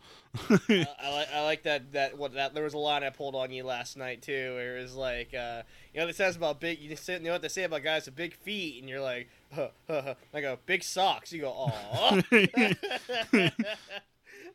I, 0.50 0.58
I 1.02 1.10
like 1.10 1.28
I 1.34 1.44
like 1.44 1.62
that 1.64 1.92
that 1.92 2.18
what 2.18 2.34
that 2.34 2.54
there 2.54 2.62
was 2.64 2.74
a 2.74 2.78
line 2.78 3.02
I 3.02 3.10
pulled 3.10 3.34
on 3.34 3.50
you 3.50 3.64
last 3.64 3.96
night 3.96 4.22
too, 4.22 4.54
where 4.54 4.76
it 4.78 4.82
was 4.82 4.94
like, 4.94 5.32
uh, 5.34 5.62
you 5.92 5.98
know, 6.00 6.04
what 6.06 6.10
it 6.10 6.16
says 6.16 6.36
about 6.36 6.60
big. 6.60 6.78
You 6.78 6.94
say- 6.96 7.14
you 7.14 7.20
know 7.20 7.32
what 7.32 7.42
they 7.42 7.48
say 7.48 7.64
about 7.64 7.82
guys 7.82 8.06
with 8.06 8.14
big 8.16 8.34
feet, 8.34 8.80
and 8.80 8.88
you're 8.88 9.00
like, 9.00 9.28
huh, 9.54 9.68
huh, 9.86 10.02
huh. 10.04 10.14
I 10.34 10.40
go 10.42 10.58
big 10.66 10.84
socks. 10.84 11.32
You 11.32 11.40
go, 11.42 11.50
aw. 11.50 12.20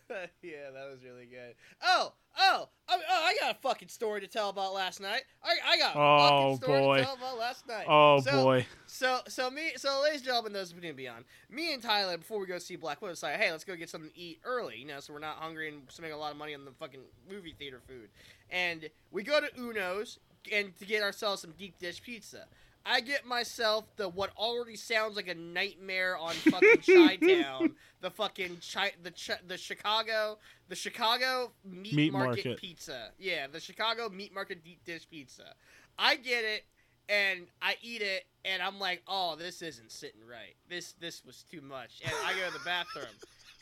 yeah, 0.43 0.71
that 0.73 0.91
was 0.91 1.03
really 1.05 1.27
good. 1.27 1.55
Oh, 1.83 2.13
oh, 2.39 2.69
oh, 2.89 2.99
oh, 3.11 3.23
I 3.25 3.37
got 3.41 3.57
a 3.57 3.59
fucking 3.61 3.89
story 3.89 4.21
to 4.21 4.27
tell 4.27 4.49
about 4.49 4.73
last 4.75 5.01
night. 5.01 5.23
I, 5.43 5.55
I 5.73 5.79
got 5.79 5.97
a 5.97 5.99
Oh, 5.99 6.29
fucking 6.57 6.63
story 6.63 6.81
boy. 6.81 6.97
to 6.99 7.05
tell 7.05 7.15
about 7.15 7.39
last 7.39 7.67
night. 7.69 7.85
oh, 7.89 8.21
So- 8.21 8.45
boy. 8.45 8.67
So, 8.87 9.21
so 9.29 9.51
me, 9.51 9.73
so 9.77 10.01
ladies 10.03 10.21
and 10.21 10.27
gentlemen, 10.27 10.53
those 10.53 10.71
who 10.71 10.81
didn't 10.81 10.97
be 10.97 11.09
on, 11.09 11.25
me 11.51 11.75
and 11.75 11.83
Tyler, 11.83 12.17
before 12.17 12.39
we 12.39 12.47
go 12.47 12.59
see 12.59 12.77
Black 12.77 13.03
Widow, 13.03 13.15
decided, 13.15 13.41
hey, 13.41 13.51
let's 13.51 13.65
go 13.65 13.75
get 13.77 13.91
something 13.91 14.11
to 14.11 14.19
eat 14.19 14.41
early, 14.45 14.77
you 14.79 14.87
know, 14.87 15.01
so 15.01 15.13
we're 15.13 15.19
not 15.19 15.37
hungry 15.37 15.69
and 15.69 15.83
spending 15.89 16.13
a 16.13 16.17
lot 16.17 16.31
of 16.33 16.39
money 16.39 16.55
on 16.55 16.65
the 16.65 16.71
fucking 16.73 17.01
movie 17.31 17.55
theater 17.59 17.81
food. 17.87 18.09
And 18.51 18.89
we 19.11 19.23
go 19.25 19.41
to 19.41 19.49
Uno's 19.59 20.19
and 20.53 20.77
to 20.79 20.87
get 20.87 21.03
ourselves 21.03 21.43
some 21.43 21.53
deep 21.59 21.79
dish 21.79 22.01
pizza. 22.03 22.47
I 22.89 23.01
get 23.01 23.27
myself 23.27 23.85
the 23.97 24.09
what 24.09 24.31
already 24.37 24.77
sounds 24.77 25.17
like 25.17 25.29
a 25.29 25.35
nightmare 25.35 26.17
on 26.17 26.35
fucking 26.35 26.77
Chi 26.87 27.17
Town, 27.17 27.75
the 28.01 28.11
fucking 28.11 28.59
chi, 28.73 28.93
the 29.03 29.11
chi, 29.11 29.39
the 29.47 29.57
Chicago, 29.59 30.39
the 30.69 30.77
Chicago 30.77 31.51
meat, 31.65 31.95
Meat 31.95 32.13
market, 32.13 32.45
market. 32.47 32.61
pizza. 32.61 33.11
Yeah, 33.19 33.49
the 33.49 33.59
Chicago 33.61 34.09
meat 34.09 34.33
market 34.33 34.63
deep 34.63 34.85
dish 34.85 35.09
pizza. 35.11 35.55
I 35.99 36.17
get 36.17 36.45
it 36.45 36.65
and 37.09 37.47
I 37.63 37.77
eat 37.83 38.03
it, 38.03 38.25
and 38.45 38.63
I'm 38.63 38.79
like, 38.81 39.03
oh, 39.07 39.37
this 39.37 39.63
isn't 39.63 39.91
sitting 39.93 40.21
right. 40.29 40.57
This 40.69 40.95
this 41.01 41.25
was 41.25 41.45
too 41.51 41.61
much, 41.61 42.01
and 42.05 42.13
I 42.25 42.33
go 42.35 42.47
to 42.47 42.53
the 42.53 42.65
bathroom. 42.65 43.15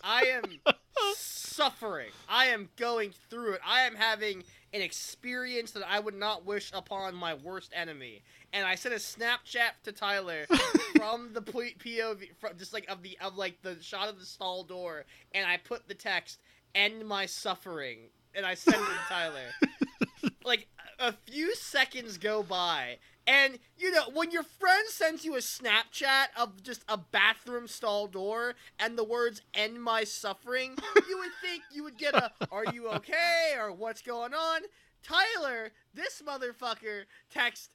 I 0.03 0.23
am 0.25 0.43
suffering. 1.17 2.11
I 2.29 2.47
am 2.47 2.69
going 2.77 3.13
through 3.31 3.55
it. 3.55 3.61
I 3.67 3.83
am 3.83 3.95
having 3.95 4.45
an 4.75 4.83
experience 4.83 5.71
that 5.71 5.85
I 5.89 6.01
would 6.01 6.15
not 6.15 6.45
wish 6.45 6.73
upon 6.75 7.15
my 7.15 7.35
worst 7.35 7.71
enemy. 7.75 8.23
And 8.53 8.67
I 8.67 8.75
sent 8.75 8.95
a 8.95 8.99
Snapchat 8.99 9.85
to 9.85 9.93
Tyler 9.93 10.47
from 10.97 11.33
the 11.33 11.41
POV, 11.41 12.31
from 12.41 12.59
just 12.59 12.73
like 12.75 12.89
of 12.89 13.03
the 13.03 13.17
of 13.23 13.37
like 13.37 13.63
the 13.63 13.81
shot 13.81 14.09
of 14.09 14.19
the 14.19 14.27
stall 14.27 14.65
door, 14.65 15.05
and 15.33 15.47
I 15.47 15.57
put 15.59 15.87
the 15.89 15.95
text 15.95 16.41
"End 16.75 17.07
my 17.07 17.27
suffering," 17.27 17.99
and 18.35 18.45
I 18.45 18.55
sent 18.55 18.77
it 18.77 18.81
to 18.81 19.09
Tyler 19.09 20.31
like 20.45 20.67
a 20.99 21.13
few 21.13 21.55
seconds 21.55 22.19
go 22.19 22.43
by 22.43 22.99
and 23.27 23.59
you 23.79 23.91
know 23.91 24.03
when 24.13 24.31
your 24.31 24.43
friend 24.43 24.87
sends 24.89 25.25
you 25.25 25.35
a 25.35 25.39
snapchat 25.39 26.27
of 26.39 26.63
just 26.63 26.85
a 26.89 26.97
bathroom 26.99 27.67
stall 27.67 28.07
door 28.07 28.55
and 28.79 28.99
the 28.99 29.05
words 29.05 29.41
end 29.55 29.83
my 29.83 30.05
suffering 30.05 30.77
you 31.09 31.19
would 31.19 31.31
think 31.43 31.63
you 31.73 31.83
would 31.85 31.97
get 31.99 32.15
a 32.15 32.31
are 32.53 32.65
you 32.73 32.89
okay? 32.91 33.55
Or 33.59 33.73
what's 33.73 34.03
going 34.03 34.35
on? 34.35 34.63
Tyler 35.03 35.71
this 35.95 36.23
motherfucker 36.27 37.05
text 37.31 37.71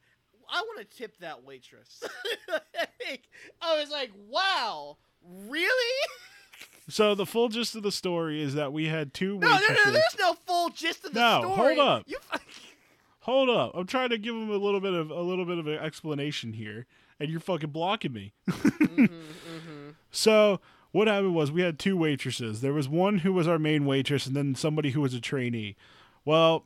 i 0.52 0.62
want 0.62 0.80
to 0.80 0.98
tip 0.98 1.18
that 1.20 1.44
waitress. 1.44 2.04
I 3.62 3.80
was 3.80 3.90
like 3.92 4.12
wow 4.30 4.98
really? 5.24 5.96
So 6.92 7.14
the 7.14 7.28
full 7.28 7.50
gist 7.50 7.76
of 7.76 7.84
the 7.84 7.92
story 7.92 8.42
is 8.42 8.56
that 8.56 8.74
we 8.74 8.88
had 8.88 9.14
two 9.14 9.38
no 9.38 9.48
no 9.48 9.54
waitresses. 9.54 9.86
no 9.86 9.92
there's 9.92 10.18
no 10.20 10.34
full 10.34 10.70
gist 10.70 11.06
of 11.06 11.14
the 11.14 11.20
No, 11.20 11.42
story. 11.42 11.76
hold 11.76 11.80
up. 11.88 12.04
you 12.08 12.18
Hold 13.30 13.52
up, 13.52 13.74
I'm 13.76 13.86
trying 13.86 14.10
to 14.10 14.18
give 14.18 14.34
him 14.34 14.50
a 14.50 14.58
little 14.58 14.82
bit 14.82 14.96
of 14.96 15.12
a 15.12 15.22
little 15.22 15.46
bit 15.46 15.60
of 15.60 15.68
an 15.68 15.78
explanation 15.78 16.54
here, 16.54 16.88
and 17.20 17.30
you're 17.30 17.40
fucking 17.40 17.70
blocking 17.70 18.12
me. 18.12 18.34
Mhm, 18.50 19.08
mhm. 19.08 19.94
So 20.10 20.60
what 20.92 21.08
happened 21.08 21.36
was 21.36 21.52
we 21.52 21.62
had 21.62 21.78
two 21.78 21.96
waitresses. 21.96 22.62
There 22.62 22.74
was 22.74 22.90
one 22.90 23.20
who 23.20 23.32
was 23.32 23.48
our 23.48 23.60
main 23.60 23.86
waitress, 23.86 24.26
and 24.26 24.36
then 24.36 24.56
somebody 24.56 24.90
who 24.90 25.02
was 25.02 25.14
a 25.14 25.22
trainee. 25.22 25.76
Well, 26.26 26.66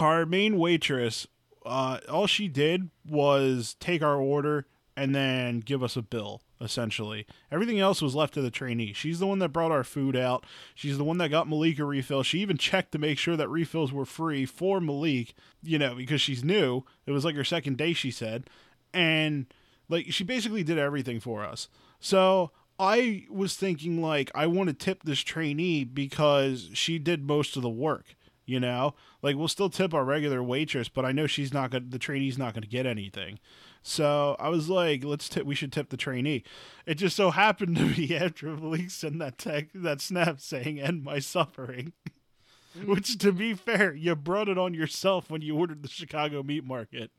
our 0.00 0.24
main 0.24 0.56
waitress, 0.58 1.26
uh, 1.66 1.98
all 2.08 2.26
she 2.26 2.48
did 2.48 2.88
was 3.06 3.76
take 3.78 4.00
our 4.00 4.16
order 4.16 4.66
and 4.96 5.14
then 5.14 5.60
give 5.60 5.82
us 5.82 5.96
a 5.96 6.02
bill. 6.02 6.42
Essentially, 6.60 7.26
everything 7.50 7.78
else 7.80 8.00
was 8.00 8.14
left 8.14 8.32
to 8.34 8.40
the 8.40 8.50
trainee. 8.50 8.92
She's 8.92 9.18
the 9.18 9.26
one 9.26 9.40
that 9.40 9.50
brought 9.50 9.72
our 9.72 9.84
food 9.84 10.16
out. 10.16 10.46
She's 10.74 10.96
the 10.96 11.04
one 11.04 11.18
that 11.18 11.30
got 11.30 11.48
Malik 11.48 11.78
a 11.78 11.84
refill. 11.84 12.22
She 12.22 12.40
even 12.40 12.56
checked 12.56 12.92
to 12.92 12.98
make 12.98 13.18
sure 13.18 13.36
that 13.36 13.50
refills 13.50 13.92
were 13.92 14.06
free 14.06 14.46
for 14.46 14.80
Malik. 14.80 15.34
You 15.62 15.78
know, 15.78 15.94
because 15.94 16.20
she's 16.20 16.44
new. 16.44 16.84
It 17.06 17.10
was 17.10 17.24
like 17.24 17.34
her 17.34 17.44
second 17.44 17.76
day. 17.76 17.92
She 17.92 18.10
said, 18.10 18.48
and 18.94 19.46
like 19.88 20.12
she 20.12 20.24
basically 20.24 20.62
did 20.62 20.78
everything 20.78 21.20
for 21.20 21.44
us. 21.44 21.68
So 22.00 22.52
I 22.78 23.26
was 23.30 23.56
thinking 23.56 24.00
like 24.00 24.30
I 24.34 24.46
want 24.46 24.68
to 24.68 24.74
tip 24.74 25.02
this 25.02 25.20
trainee 25.20 25.84
because 25.84 26.70
she 26.72 26.98
did 26.98 27.26
most 27.26 27.56
of 27.56 27.62
the 27.62 27.68
work. 27.68 28.14
You 28.46 28.60
know, 28.60 28.94
like 29.22 29.36
we'll 29.36 29.48
still 29.48 29.70
tip 29.70 29.94
our 29.94 30.04
regular 30.04 30.42
waitress, 30.42 30.90
but 30.90 31.04
I 31.04 31.12
know 31.12 31.26
she's 31.26 31.52
not 31.52 31.70
gonna. 31.70 31.86
The 31.88 31.98
trainee's 31.98 32.38
not 32.38 32.52
gonna 32.52 32.66
get 32.66 32.84
anything. 32.84 33.38
So 33.86 34.34
I 34.40 34.48
was 34.48 34.70
like, 34.70 35.04
let's 35.04 35.28
tip. 35.28 35.44
We 35.44 35.54
should 35.54 35.70
tip 35.70 35.90
the 35.90 35.98
trainee. 35.98 36.42
It 36.86 36.94
just 36.94 37.14
so 37.14 37.30
happened 37.30 37.76
to 37.76 37.94
be 37.94 38.16
after 38.16 38.46
Malik 38.46 38.90
sent 38.90 39.18
that 39.18 39.36
tech, 39.36 39.68
that 39.74 40.00
snap 40.00 40.40
saying 40.40 40.80
"end 40.80 41.04
my 41.04 41.18
suffering." 41.18 41.92
Which, 42.86 43.18
to 43.18 43.30
be 43.30 43.52
fair, 43.52 43.94
you 43.94 44.16
brought 44.16 44.48
it 44.48 44.58
on 44.58 44.72
yourself 44.74 45.30
when 45.30 45.42
you 45.42 45.56
ordered 45.56 45.82
the 45.82 45.88
Chicago 45.88 46.42
meat 46.42 46.64
market. 46.64 47.12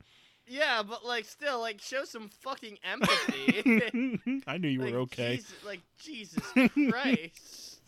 Yeah, 0.47 0.81
but 0.81 1.05
like 1.05 1.25
still, 1.25 1.59
like 1.59 1.79
show 1.81 2.03
some 2.03 2.29
fucking 2.41 2.79
empathy. 2.83 4.41
I 4.47 4.57
knew 4.57 4.67
you 4.67 4.81
like, 4.81 4.93
were 4.93 4.99
okay. 5.01 5.35
Jesus, 5.37 5.53
like 5.65 5.81
Jesus 5.99 6.43
Christ. 6.89 7.79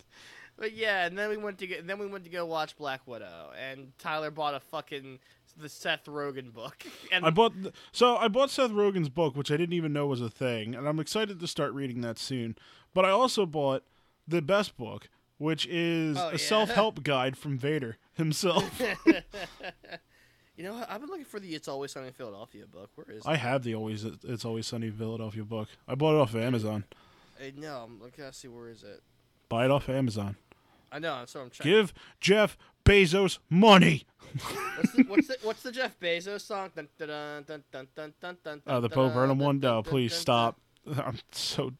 but 0.56 0.72
yeah, 0.72 1.04
and 1.04 1.18
then 1.18 1.30
we 1.30 1.36
went 1.36 1.58
to 1.58 1.66
go, 1.66 1.76
then 1.82 1.98
we 1.98 2.06
went 2.06 2.24
to 2.24 2.30
go 2.30 2.46
watch 2.46 2.76
Black 2.76 3.00
Widow, 3.06 3.50
and 3.60 3.92
Tyler 3.98 4.30
bought 4.30 4.54
a 4.54 4.60
fucking 4.60 5.18
the 5.58 5.68
Seth 5.68 6.04
Rogen 6.06 6.52
book, 6.52 6.84
and 7.12 7.24
I 7.24 7.30
bought 7.30 7.52
th- 7.60 7.74
so 7.92 8.16
I 8.16 8.28
bought 8.28 8.50
Seth 8.50 8.70
Rogen's 8.70 9.08
book, 9.08 9.36
which 9.36 9.50
I 9.50 9.56
didn't 9.56 9.74
even 9.74 9.92
know 9.92 10.06
was 10.06 10.20
a 10.20 10.30
thing, 10.30 10.74
and 10.74 10.86
I'm 10.88 11.00
excited 11.00 11.40
to 11.40 11.46
start 11.46 11.72
reading 11.72 12.00
that 12.02 12.18
soon. 12.18 12.56
But 12.94 13.04
I 13.04 13.10
also 13.10 13.44
bought 13.46 13.84
the 14.26 14.40
best 14.42 14.76
book, 14.76 15.08
which 15.38 15.66
is 15.66 16.16
Oh, 16.18 16.28
a 16.28 16.32
yeah. 16.32 16.36
self-help 16.38 17.02
guide 17.02 17.36
from 17.36 17.58
Vader 17.58 17.98
himself. 18.14 18.80
you 20.56 20.64
know? 20.64 20.84
I've 20.88 21.00
been 21.00 21.08
looking 21.10 21.24
for 21.24 21.40
the 21.40 21.54
"It's 21.54 21.68
Always 21.68 21.92
Sunny 21.92 22.08
in 22.08 22.12
Philadelphia" 22.12 22.64
book. 22.66 22.90
Where 22.94 23.10
is 23.10 23.24
it? 23.24 23.28
I 23.28 23.36
have 23.36 23.62
the 23.62 23.74
always 23.74 24.04
it's 24.04 24.44
always 24.44 24.66
sunny 24.66 24.88
in 24.88 24.92
Philadelphia 24.94 25.44
book. 25.44 25.68
I 25.86 25.94
bought 25.94 26.14
it 26.14 26.20
off 26.20 26.34
of 26.34 26.42
Amazon. 26.42 26.84
I 27.40 27.52
know. 27.56 27.84
I'm 27.86 28.00
looking 28.00 28.24
to 28.24 28.32
see 28.32 28.48
where 28.48 28.68
is 28.68 28.82
it. 28.82 29.00
Buy 29.48 29.64
it 29.64 29.70
off 29.70 29.88
of 29.88 29.94
Amazon. 29.94 30.36
I 30.92 30.98
know. 30.98 31.22
So 31.26 31.40
I'm 31.40 31.50
trying. 31.50 31.70
Give 31.70 31.94
Jeff 32.20 32.56
Bezos 32.84 33.38
money. 33.50 34.04
What's 34.76 34.92
the, 34.92 35.02
what's 35.08 35.26
the 35.28 35.36
what's 35.42 35.62
the 35.62 35.72
Jeff 35.72 35.98
Bezos 36.00 36.42
song? 36.42 36.70
Dun, 36.76 36.88
dun, 36.98 37.08
dun, 37.08 37.44
dun, 37.46 37.64
dun, 37.72 37.88
dun, 37.94 38.14
dun, 38.20 38.36
dun, 38.44 38.62
Oh, 38.66 38.80
the 38.80 38.88
Bo 38.88 39.08
Burnham 39.08 39.38
one. 39.38 39.60
No, 39.60 39.82
please 39.82 40.14
stop. 40.14 40.60
I'm 40.96 41.18
so 41.32 41.72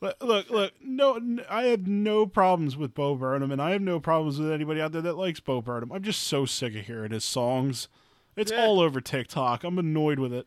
look, 0.00 0.16
look, 0.22 0.50
look. 0.50 0.72
No, 0.82 1.20
I 1.50 1.64
have 1.64 1.86
no 1.86 2.26
problems 2.26 2.76
with 2.76 2.94
Bo 2.94 3.14
Burnham, 3.16 3.50
and 3.52 3.60
I 3.60 3.70
have 3.70 3.82
no 3.82 4.00
problems 4.00 4.38
with 4.38 4.50
anybody 4.50 4.80
out 4.80 4.92
there 4.92 5.02
that 5.02 5.16
likes 5.16 5.40
Bo 5.40 5.60
Burnham. 5.60 5.92
I'm 5.92 6.02
just 6.02 6.22
so 6.22 6.46
sick 6.46 6.74
of 6.76 6.86
hearing 6.86 7.12
his 7.12 7.24
songs. 7.24 7.88
It's 8.36 8.52
Yeah. 8.52 8.64
all 8.64 8.80
over 8.80 9.00
TikTok. 9.00 9.64
I'm 9.64 9.78
annoyed 9.78 10.18
with 10.18 10.32
it. 10.32 10.46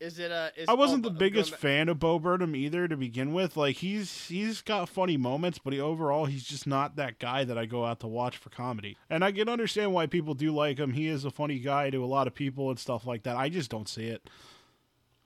Is 0.00 0.18
it 0.18 0.32
uh? 0.32 0.48
Is, 0.56 0.66
I 0.66 0.72
wasn't 0.72 1.02
the 1.02 1.10
biggest 1.10 1.50
back- 1.50 1.60
fan 1.60 1.88
of 1.90 1.98
Bo 1.98 2.18
Burnham 2.18 2.56
either 2.56 2.88
to 2.88 2.96
begin 2.96 3.34
with. 3.34 3.54
Like 3.56 3.76
he's 3.76 4.28
he's 4.28 4.62
got 4.62 4.88
funny 4.88 5.18
moments, 5.18 5.58
but 5.58 5.74
he 5.74 5.80
overall 5.80 6.24
he's 6.24 6.44
just 6.44 6.66
not 6.66 6.96
that 6.96 7.18
guy 7.18 7.44
that 7.44 7.58
I 7.58 7.66
go 7.66 7.84
out 7.84 8.00
to 8.00 8.06
watch 8.06 8.38
for 8.38 8.48
comedy. 8.48 8.96
And 9.10 9.22
I 9.22 9.30
can 9.30 9.48
understand 9.48 9.92
why 9.92 10.06
people 10.06 10.32
do 10.32 10.54
like 10.54 10.78
him. 10.78 10.94
He 10.94 11.06
is 11.06 11.26
a 11.26 11.30
funny 11.30 11.58
guy 11.58 11.90
to 11.90 12.02
a 12.02 12.06
lot 12.06 12.26
of 12.26 12.34
people 12.34 12.70
and 12.70 12.78
stuff 12.78 13.06
like 13.06 13.24
that. 13.24 13.36
I 13.36 13.50
just 13.50 13.70
don't 13.70 13.88
see 13.88 14.06
it. 14.06 14.28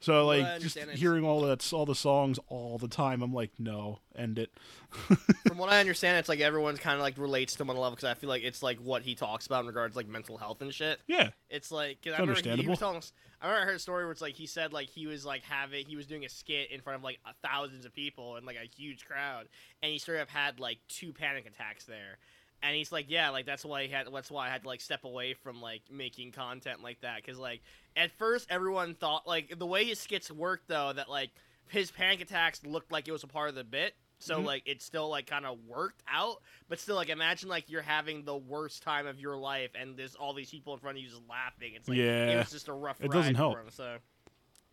So 0.04 0.26
like 0.26 0.60
just 0.60 0.76
hearing 0.78 1.24
all 1.24 1.40
that 1.42 1.72
all 1.72 1.86
the 1.86 1.94
songs 1.94 2.38
all 2.48 2.76
the 2.78 2.88
time, 2.88 3.22
I'm 3.22 3.32
like, 3.32 3.52
no, 3.58 4.00
end 4.14 4.38
it. 4.38 4.50
From 5.46 5.58
what 5.58 5.70
I 5.70 5.80
understand, 5.80 6.18
it's 6.18 6.28
like 6.28 6.40
everyone's 6.40 6.78
kind 6.78 6.94
of 6.96 7.00
like 7.00 7.16
relates 7.18 7.54
to 7.56 7.62
him 7.62 7.70
on 7.70 7.76
a 7.76 7.80
level 7.80 7.96
because 7.96 8.08
I 8.08 8.14
feel 8.14 8.28
like 8.28 8.42
it's 8.42 8.62
like 8.62 8.78
what 8.78 9.02
he 9.02 9.14
talks 9.14 9.46
about 9.46 9.60
in 9.62 9.66
regards 9.66 9.94
to, 9.94 9.98
like 9.98 10.08
mental 10.08 10.36
health 10.36 10.60
and 10.62 10.72
shit. 10.72 11.00
Yeah, 11.06 11.30
It's 11.48 11.72
like 11.72 12.02
'cause 12.02 12.12
It's 12.12 12.18
I 12.18 12.20
remember 12.22 12.40
he- 12.40 12.42
He, 12.44 12.50
understandable. 12.50 12.70
was 12.70 12.78
telling 12.78 12.96
us, 12.98 13.12
I 13.40 13.46
remember 13.46 13.62
I 13.62 13.66
heard 13.66 13.76
a 13.76 13.80
story 13.80 14.04
where 14.04 14.12
it's 14.12 14.20
like 14.20 14.34
he 14.34 14.46
said 14.46 14.72
like 14.72 14.88
he 14.90 15.06
was 15.06 15.24
like 15.24 15.42
having 15.42 15.86
he 15.86 15.96
was 15.96 16.06
doing 16.06 16.24
a 16.24 16.28
skit 16.28 16.70
in 16.70 16.80
front 16.80 16.98
of 16.98 17.02
like 17.04 17.18
thousands 17.42 17.84
of 17.84 17.92
people 17.94 18.36
and 18.36 18.46
like 18.46 18.56
a 18.56 18.68
huge 18.76 19.04
crowd, 19.06 19.48
and 19.82 19.90
he 19.92 19.98
straight 19.98 20.20
up 20.20 20.28
had 20.28 20.60
like 20.60 20.78
two 20.88 21.12
panic 21.12 21.46
attacks 21.46 21.84
there. 21.86 22.18
And 22.64 22.74
he's 22.74 22.90
like, 22.90 23.06
yeah, 23.08 23.28
like 23.30 23.44
that's 23.46 23.64
why 23.64 23.82
he 23.84 23.88
had. 23.90 24.06
That's 24.12 24.30
why 24.30 24.46
I 24.46 24.50
had 24.50 24.62
to 24.62 24.68
like 24.68 24.80
step 24.80 25.04
away 25.04 25.34
from 25.34 25.60
like 25.60 25.82
making 25.90 26.32
content 26.32 26.82
like 26.82 27.00
that 27.02 27.16
because 27.16 27.38
like 27.38 27.60
at 27.96 28.10
first 28.18 28.46
everyone 28.50 28.94
thought 28.94 29.26
like 29.26 29.58
the 29.58 29.66
way 29.66 29.84
his 29.84 29.98
skits 30.00 30.30
worked 30.30 30.66
though 30.68 30.92
that 30.92 31.08
like 31.10 31.30
his 31.68 31.90
panic 31.90 32.20
attacks 32.20 32.64
looked 32.64 32.90
like 32.90 33.06
it 33.06 33.12
was 33.12 33.22
a 33.22 33.26
part 33.28 33.48
of 33.50 33.54
the 33.54 33.64
bit. 33.64 33.94
So 34.20 34.38
Mhm. 34.40 34.44
like 34.46 34.62
it 34.66 34.80
still 34.80 35.08
like 35.10 35.26
kind 35.26 35.44
of 35.44 35.58
worked 35.66 36.02
out, 36.08 36.36
but 36.68 36.78
still 36.80 36.96
like 36.96 37.10
imagine 37.10 37.48
like 37.50 37.68
you're 37.68 37.82
having 37.82 38.24
the 38.24 38.36
worst 38.36 38.82
time 38.82 39.06
of 39.06 39.20
your 39.20 39.36
life 39.36 39.72
and 39.78 39.96
there's 39.96 40.14
all 40.14 40.32
these 40.32 40.50
people 40.50 40.72
in 40.72 40.80
front 40.80 40.96
of 40.96 41.02
you 41.04 41.10
just 41.10 41.22
laughing. 41.28 41.74
It's 41.74 41.88
like 41.88 41.98
it 41.98 42.04
Yeah. 42.30 42.38
was 42.38 42.50
just 42.50 42.68
a 42.68 42.72
rough 42.72 43.00
It 43.00 43.08
ride 43.08 43.12
doesn't 43.12 43.34
for 43.34 43.38
help. 43.38 43.58
him. 43.58 43.70
So 43.70 43.98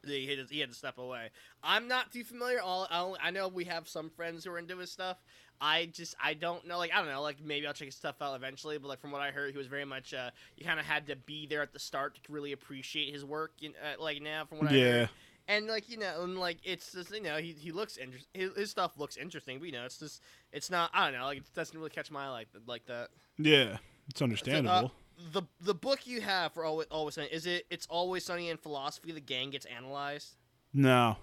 he 0.06 0.28
had, 0.28 0.48
to, 0.48 0.54
he 0.54 0.60
had 0.60 0.70
to 0.70 0.76
step 0.76 0.98
away. 0.98 1.30
I'm 1.64 1.88
not 1.88 2.12
too 2.12 2.24
familiar. 2.24 2.62
All 2.62 2.88
I, 2.90 3.28
I 3.28 3.32
know 3.32 3.48
we 3.48 3.66
have 3.66 3.88
some 3.88 4.10
friends 4.10 4.44
who 4.44 4.52
are 4.52 4.60
into 4.60 4.78
his 4.78 4.92
stuff. 4.92 5.18
I 5.62 5.86
just 5.86 6.16
I 6.22 6.34
don't 6.34 6.68
know. 6.68 6.80
Like 6.80 6.92
I 6.92 6.98
don't 6.98 7.10
know. 7.10 7.22
Like 7.22 7.38
maybe 7.44 7.68
I'll 7.68 7.74
check 7.74 7.88
his 7.88 7.96
stuff 7.96 8.16
out 8.22 8.36
eventually. 8.36 8.80
But 8.80 8.88
like 8.88 9.00
from 9.00 9.12
what 9.12 9.22
I 9.22 9.30
heard, 9.30 9.52
he 9.52 9.58
was 9.58 9.68
very 9.68 9.86
much. 9.86 10.14
Uh, 10.14 10.32
you 10.58 10.66
kind 10.66 10.80
of 10.80 10.86
had 10.86 11.08
to 11.08 11.16
be 11.16 11.46
there 11.46 11.62
at 11.62 11.72
the 11.72 11.80
start 11.80 12.16
to 12.16 12.32
really 12.32 12.52
appreciate 12.52 13.14
his 13.14 13.24
work. 13.24 13.54
You 13.60 13.70
know, 13.70 13.76
uh, 14.00 14.04
like 14.04 14.22
now 14.22 14.46
from 14.46 14.58
what 14.58 14.72
I 14.72 14.76
yeah. 14.76 14.92
heard. 14.92 15.10
And 15.48 15.68
like 15.68 15.90
you 15.90 15.98
know, 15.98 16.24
and 16.24 16.38
like 16.40 16.58
it's 16.64 16.94
just 16.94 17.14
you 17.14 17.22
know 17.22 17.38
he, 17.38 17.52
he 17.52 17.72
looks 17.72 17.98
interesting. 17.98 18.30
His, 18.34 18.56
his 18.56 18.72
stuff 18.72 18.98
looks 18.98 19.18
interesting, 19.18 19.60
but 19.60 19.66
you 19.66 19.72
know 19.72 19.86
it's 19.86 20.00
just 20.00 20.22
it's 20.52 20.72
not. 20.72 20.90
I 20.94 21.10
don't 21.10 21.20
know. 21.20 21.26
Like 21.26 21.40
it 21.40 21.54
doesn't 21.54 21.78
really 21.78 21.92
catch 21.92 22.10
my 22.10 22.26
eye 22.26 22.30
like 22.30 22.48
like 22.66 22.86
that. 22.88 23.10
Yeah, 23.38 23.78
it's 24.10 24.22
understandable. 24.22 24.92
The 25.34 25.44
the 25.60 25.74
book 25.74 26.08
you 26.08 26.22
have 26.22 26.54
for 26.54 26.64
always 26.66 26.88
always 26.92 27.16
sunny 27.16 27.28
is 27.28 27.46
it? 27.46 27.66
It's 27.70 27.86
always 27.88 28.26
sunny 28.26 28.50
in 28.50 28.58
philosophy. 28.58 29.12
The 29.12 29.20
gang 29.22 29.50
gets 29.52 29.66
analyzed. 29.66 30.36
no, 30.74 31.18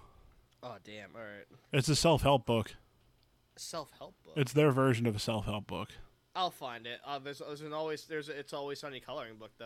Oh 0.61 0.75
damn! 0.83 1.15
All 1.15 1.21
right, 1.21 1.45
it's 1.73 1.87
a 1.89 1.95
self 1.95 2.21
help 2.21 2.45
book. 2.45 2.75
self 3.57 3.91
help 3.97 4.15
book. 4.23 4.33
It's 4.35 4.53
their 4.53 4.71
version 4.71 5.05
of 5.05 5.15
a 5.15 5.19
self 5.19 5.45
help 5.45 5.67
book. 5.67 5.89
I'll 6.35 6.51
find 6.51 6.85
it. 6.85 6.99
Uh, 7.05 7.19
there's 7.19 7.39
there's 7.39 7.61
an 7.61 7.73
always 7.73 8.05
there's 8.05 8.29
a, 8.29 8.37
it's 8.37 8.53
always 8.53 8.79
sunny 8.79 8.99
coloring 8.99 9.35
book 9.37 9.51
though. 9.57 9.65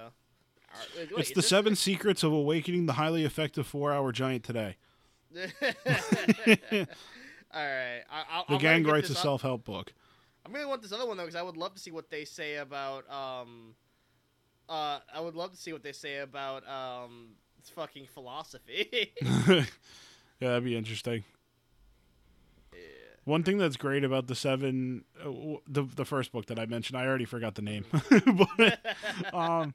All 0.74 0.80
right, 0.80 0.88
wait, 0.98 1.12
wait, 1.12 1.20
it's 1.20 1.30
is 1.30 1.36
the 1.36 1.42
this- 1.42 1.50
seven 1.50 1.75
secrets 1.75 2.24
of 2.24 2.32
awakening 2.32 2.86
the 2.88 2.94
highly 2.94 3.25
effective 3.25 3.68
four 3.68 3.92
hour 3.92 4.12
giant 4.12 4.44
today. 4.44 4.78
All 7.56 7.62
right, 7.62 8.02
I, 8.12 8.24
I'll, 8.32 8.46
The 8.50 8.58
gang 8.58 8.84
writes 8.84 9.10
a 9.10 9.16
self 9.16 9.42
help 9.42 9.63
book. 9.63 9.94
I'm 10.46 10.52
gonna 10.52 10.68
want 10.68 10.82
this 10.82 10.92
other 10.92 11.06
one 11.08 11.18
though 11.18 11.24
because 11.24 11.36
I 11.36 11.42
would 11.42 11.58
love 11.58 11.74
to 11.75 11.80
see 11.80 11.92
what 11.92 12.10
they 12.10 12.25
say 12.25 12.56
about 12.56 13.10
um, 13.12 13.75
uh, 14.70 15.00
I 15.13 15.20
would 15.20 15.36
love 15.36 15.51
to 15.51 15.58
see 15.58 15.74
what 15.74 15.84
they 15.84 15.91
say 15.91 16.20
about 16.20 16.67
um, 16.67 17.29
fucking 17.75 18.08
philosophy. 18.08 19.12
yeah, 19.22 19.65
that'd 20.39 20.63
be 20.63 20.75
interesting. 20.75 21.24
One 23.25 23.43
thing 23.43 23.58
that's 23.58 23.77
great 23.77 24.03
about 24.03 24.27
the 24.27 24.36
seven, 24.36 25.05
uh, 25.22 25.25
w- 25.25 25.62
the 25.65 25.84
the 25.84 26.03
first 26.03 26.34
book 26.34 26.48
that 26.48 26.60
I 26.60 26.65
mentioned, 26.65 26.98
I 26.98 27.05
already 27.05 27.24
forgot 27.24 27.55
the 27.55 27.62
name, 27.62 27.86
but 28.60 28.79
um, 29.34 29.74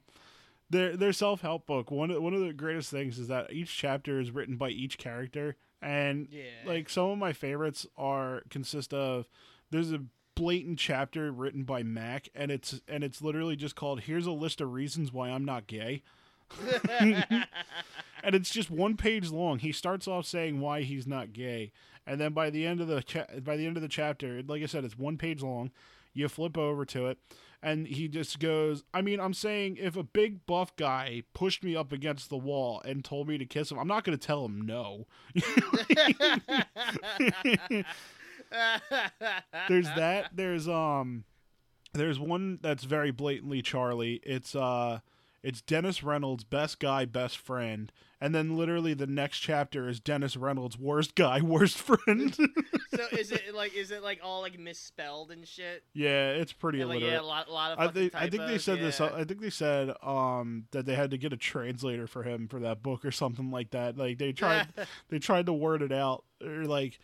their 0.69 0.95
their 0.95 1.13
self 1.13 1.41
help 1.41 1.65
book. 1.65 1.89
One 1.89 2.11
of, 2.11 2.21
one 2.21 2.35
of 2.35 2.41
the 2.41 2.53
greatest 2.53 2.91
things 2.91 3.17
is 3.17 3.27
that 3.27 3.51
each 3.51 3.75
chapter 3.75 4.19
is 4.19 4.29
written 4.29 4.55
by 4.55 4.69
each 4.69 4.99
character, 4.99 5.55
and 5.81 6.27
yeah, 6.29 6.43
like 6.63 6.89
some 6.91 7.09
of 7.09 7.17
my 7.17 7.33
favorites 7.33 7.87
are 7.97 8.43
consist 8.51 8.93
of 8.93 9.27
there's 9.71 9.91
a 9.91 10.01
blatant 10.39 10.79
chapter 10.79 11.33
written 11.33 11.63
by 11.63 11.83
Mac, 11.83 12.29
and 12.33 12.49
it's 12.49 12.79
and 12.87 13.03
it's 13.03 13.21
literally 13.21 13.57
just 13.57 13.75
called 13.75 13.99
"Here's 13.99 14.25
a 14.25 14.31
list 14.31 14.61
of 14.61 14.71
reasons 14.71 15.11
why 15.11 15.29
I'm 15.29 15.43
not 15.43 15.67
gay." 15.67 16.01
and 16.99 17.45
it's 18.23 18.49
just 18.49 18.71
one 18.71 18.95
page 18.95 19.31
long. 19.31 19.59
He 19.59 19.73
starts 19.73 20.07
off 20.07 20.25
saying 20.25 20.61
why 20.61 20.83
he's 20.83 21.05
not 21.05 21.33
gay, 21.33 21.73
and 22.07 22.21
then 22.21 22.31
by 22.31 22.49
the 22.49 22.65
end 22.65 22.79
of 22.79 22.87
the 22.87 23.03
cha- 23.03 23.27
by 23.43 23.57
the 23.57 23.67
end 23.67 23.75
of 23.75 23.81
the 23.81 23.89
chapter, 23.89 24.41
like 24.41 24.63
I 24.63 24.65
said, 24.65 24.85
it's 24.85 24.97
one 24.97 25.17
page 25.17 25.43
long. 25.43 25.71
You 26.13 26.29
flip 26.29 26.57
over 26.57 26.85
to 26.85 27.07
it, 27.07 27.17
and 27.61 27.85
he 27.85 28.07
just 28.07 28.39
goes, 28.39 28.85
"I 28.93 29.01
mean, 29.01 29.19
I'm 29.19 29.33
saying 29.33 29.75
if 29.77 29.97
a 29.97 30.03
big 30.03 30.45
buff 30.45 30.73
guy 30.77 31.23
pushed 31.33 31.65
me 31.65 31.75
up 31.75 31.91
against 31.91 32.29
the 32.29 32.37
wall 32.37 32.81
and 32.85 33.03
told 33.03 33.27
me 33.27 33.37
to 33.37 33.45
kiss 33.45 33.71
him, 33.71 33.77
I'm 33.77 33.89
not 33.89 34.05
going 34.05 34.17
to 34.17 34.25
tell 34.25 34.45
him 34.45 34.61
no." 34.61 35.05
there's 39.67 39.85
that. 39.95 40.31
There's 40.33 40.67
um, 40.67 41.23
there's 41.93 42.19
one 42.19 42.59
that's 42.61 42.83
very 42.83 43.11
blatantly 43.11 43.61
Charlie. 43.61 44.19
It's 44.23 44.55
uh, 44.55 44.99
it's 45.41 45.61
Dennis 45.61 46.03
Reynolds, 46.03 46.43
best 46.43 46.79
guy, 46.79 47.05
best 47.05 47.37
friend, 47.37 47.91
and 48.19 48.35
then 48.35 48.57
literally 48.57 48.93
the 48.93 49.07
next 49.07 49.39
chapter 49.39 49.87
is 49.87 49.99
Dennis 49.99 50.35
Reynolds, 50.35 50.77
worst 50.77 51.15
guy, 51.15 51.39
worst 51.43 51.77
friend. 51.77 52.35
so 52.35 53.05
is 53.11 53.31
it 53.31 53.55
like 53.55 53.73
is 53.73 53.91
it 53.91 54.03
like 54.03 54.19
all 54.21 54.41
like 54.41 54.59
misspelled 54.59 55.31
and 55.31 55.47
shit? 55.47 55.83
yeah, 55.93 56.31
it's 56.31 56.51
pretty 56.51 56.83
like, 56.83 56.97
illiterate. 56.97 57.13
yeah, 57.13 57.21
a 57.21 57.23
lot, 57.25 57.47
a 57.47 57.53
lot 57.53 57.71
of. 57.71 57.79
I 57.79 57.87
think 57.87 58.15
I 58.15 58.21
think 58.29 58.43
they 58.43 58.57
typos, 58.57 58.63
said 58.63 58.79
this. 58.79 58.99
I 58.99 59.23
think 59.23 59.41
they 59.41 59.49
said 59.49 59.93
um 60.03 60.65
that 60.71 60.85
they 60.85 60.95
had 60.95 61.11
to 61.11 61.17
get 61.17 61.33
a 61.33 61.37
translator 61.37 62.07
for 62.07 62.23
him 62.23 62.47
for 62.47 62.59
that 62.59 62.83
book 62.83 63.05
or 63.05 63.11
something 63.11 63.51
like 63.51 63.71
that. 63.71 63.97
Like 63.97 64.17
they 64.17 64.33
tried 64.33 64.67
they 65.09 65.19
tried 65.19 65.45
to 65.45 65.53
word 65.53 65.81
it 65.81 65.91
out 65.91 66.25
or 66.43 66.65
like 66.65 66.99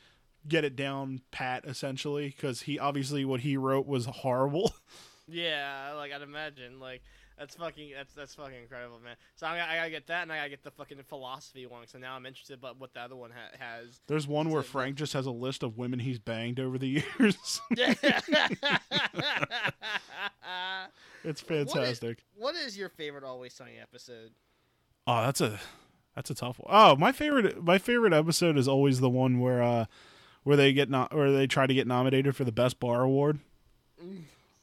get 0.47 0.63
it 0.63 0.75
down 0.75 1.21
pat 1.31 1.65
essentially 1.65 2.27
because 2.35 2.61
he 2.63 2.77
obviously 2.79 3.25
what 3.25 3.41
he 3.41 3.57
wrote 3.57 3.85
was 3.87 4.05
horrible. 4.05 4.73
Yeah, 5.27 5.93
like 5.97 6.13
I'd 6.13 6.21
imagine, 6.21 6.79
like 6.79 7.01
that's 7.35 7.55
fucking 7.55 7.89
that's 7.95 8.13
that's 8.13 8.35
fucking 8.35 8.61
incredible, 8.61 8.99
man. 9.03 9.15
So 9.35 9.47
I, 9.47 9.53
I 9.55 9.75
gotta 9.77 9.89
get 9.89 10.05
that, 10.05 10.21
and 10.21 10.31
I 10.31 10.37
gotta 10.37 10.49
get 10.51 10.63
the 10.63 10.69
fucking 10.69 10.99
philosophy 11.09 11.65
one. 11.65 11.87
So 11.87 11.97
now 11.97 12.15
I'm 12.15 12.27
interested 12.27 12.59
about 12.59 12.79
what 12.79 12.93
the 12.93 12.99
other 12.99 13.15
one 13.15 13.31
ha- 13.31 13.57
has. 13.59 13.99
There's 14.05 14.27
one 14.27 14.51
where 14.51 14.61
Frank 14.61 14.95
just 14.99 15.13
has 15.13 15.25
a 15.25 15.31
list 15.31 15.63
of 15.63 15.79
women 15.79 15.97
he's 15.97 16.19
banged 16.19 16.59
over 16.59 16.77
the 16.77 16.87
years. 17.19 17.59
it's 21.23 21.41
fantastic. 21.41 22.23
what 22.35 22.55
is 22.55 22.77
your 22.77 22.89
favorite 22.89 23.23
Always 23.23 23.53
Sunny 23.53 23.79
episode? 23.81 24.31
Oh, 25.07 25.21
that's 25.23 25.41
a 25.41 25.59
that's 26.15 26.29
a 26.29 26.35
tough 26.35 26.59
one. 26.59 26.69
Oh, 26.69 26.95
my 26.95 27.11
favorite 27.11 27.63
my 27.63 27.77
favorite 27.77 28.13
episode 28.13 28.57
is 28.57 28.67
always 28.67 28.99
the 28.99 29.09
one 29.09 29.39
where 29.39 29.61
uh 29.63 29.85
where 30.45 30.55
they 30.55 30.71
get 30.71 30.89
not 30.89 31.13
where 31.13 31.31
they 31.31 31.45
try 31.47 31.67
to 31.67 31.73
get 31.73 31.85
nominated 31.87 32.33
for 32.37 32.45
the 32.45 32.51
best 32.53 32.79
bar 32.79 33.01
award. 33.03 33.39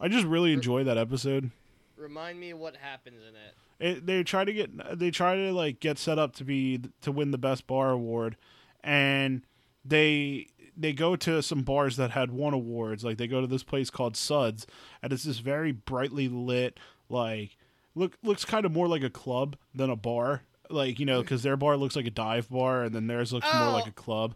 I 0.01 0.09
just 0.09 0.25
really 0.27 0.53
enjoy 0.55 0.85
that 0.85 0.97
episode. 0.97 1.51
Remind 1.97 2.40
me 2.40 2.55
what 2.55 2.77
happens 2.77 3.21
in 3.23 3.35
it. 3.37 3.97
It, 3.97 4.07
they 4.07 4.23
try 4.25 4.45
to 4.45 4.53
get 4.53 4.99
they 4.99 5.11
try 5.11 5.35
to 5.37 5.53
like 5.53 5.79
get 5.81 5.99
set 5.99 6.18
up 6.18 6.35
to 6.37 6.45
be 6.45 6.81
to 7.03 7.12
win 7.12 7.31
the 7.33 7.38
best 7.38 7.66
bar 7.66 7.90
award 7.90 8.37
and 8.83 9.42
they 9.85 10.47
they 10.77 10.92
go 10.92 11.16
to 11.16 11.42
some 11.42 11.62
bars 11.62 11.97
that 11.97 12.12
had 12.12 12.31
won 12.31 12.55
awards 12.55 13.05
like 13.05 13.18
they 13.18 13.27
go 13.27 13.40
to 13.40 13.47
this 13.47 13.62
place 13.64 13.90
called 13.90 14.16
Suds 14.16 14.66
and 15.03 15.12
it's 15.12 15.25
this 15.25 15.38
very 15.38 15.73
brightly 15.73 16.29
lit 16.29 16.79
like 17.09 17.57
look 17.97 18.16
looks 18.23 18.45
kind 18.45 18.64
of 18.64 18.73
more 18.73 18.87
like 18.88 19.03
a 19.03 19.11
club 19.11 19.57
than 19.75 19.90
a 19.90 19.97
bar 19.97 20.42
like 20.71 20.99
you 21.01 21.07
know 21.07 21.23
cuz 21.25 21.42
their 21.42 21.57
bar 21.57 21.77
looks 21.77 21.97
like 21.97 22.07
a 22.07 22.11
dive 22.11 22.49
bar 22.49 22.85
and 22.85 22.95
then 22.95 23.07
theirs 23.09 23.33
looks 23.33 23.47
more 23.53 23.64
Oh. 23.68 23.73
like 23.73 23.87
a 23.88 23.92
club 23.92 24.35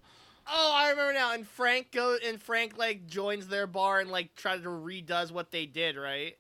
Oh, 0.49 0.73
I 0.75 0.91
remember 0.91 1.13
now. 1.13 1.33
And 1.35 1.47
Frank 1.47 1.93
go 1.93 2.17
and 2.25 2.41
Frank 2.41 2.79
like 2.79 3.07
joins 3.07 3.49
their 3.49 3.67
bar 3.67 4.01
and 4.01 4.11
like 4.11 4.35
tries 4.35 4.63
to 4.63 4.69
redoes 4.69 5.33
what 5.33 5.51
they 5.51 5.67
did, 5.67 5.97
right? 5.97 6.37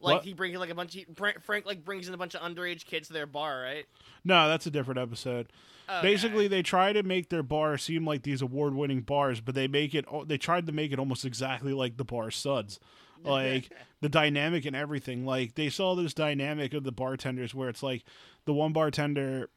Like 0.00 0.16
What? 0.16 0.24
he 0.24 0.34
brings 0.34 0.58
like 0.58 0.70
a 0.70 0.74
bunch 0.74 0.96
of 0.96 1.16
Frank, 1.16 1.42
Frank 1.42 1.66
like 1.66 1.84
brings 1.84 2.08
in 2.08 2.14
a 2.14 2.18
bunch 2.18 2.34
of 2.34 2.40
underage 2.42 2.84
kids 2.84 3.08
to 3.08 3.14
their 3.14 3.26
bar, 3.26 3.60
right? 3.60 3.86
no 4.24 4.48
that's 4.48 4.66
a 4.66 4.70
different 4.70 4.98
episode 4.98 5.48
Okay. 5.88 6.00
Basically, 6.02 6.48
they 6.48 6.62
try 6.62 6.92
to 6.92 7.02
make 7.02 7.28
their 7.28 7.42
bar 7.42 7.76
seem 7.76 8.06
like 8.06 8.22
these 8.22 8.40
award-winning 8.40 9.02
bars, 9.02 9.40
but 9.40 9.54
they 9.54 9.68
make 9.68 9.94
it. 9.94 10.06
They 10.26 10.38
tried 10.38 10.66
to 10.66 10.72
make 10.72 10.92
it 10.92 10.98
almost 10.98 11.24
exactly 11.24 11.74
like 11.74 11.98
the 11.98 12.04
bar 12.04 12.30
suds, 12.30 12.80
like 13.22 13.70
the 14.00 14.08
dynamic 14.08 14.64
and 14.64 14.74
everything. 14.74 15.26
Like 15.26 15.56
they 15.56 15.68
saw 15.68 15.94
this 15.94 16.14
dynamic 16.14 16.72
of 16.72 16.84
the 16.84 16.92
bartenders, 16.92 17.54
where 17.54 17.68
it's 17.68 17.82
like 17.82 18.04
the 18.46 18.54
one 18.54 18.72
bartender, 18.72 19.50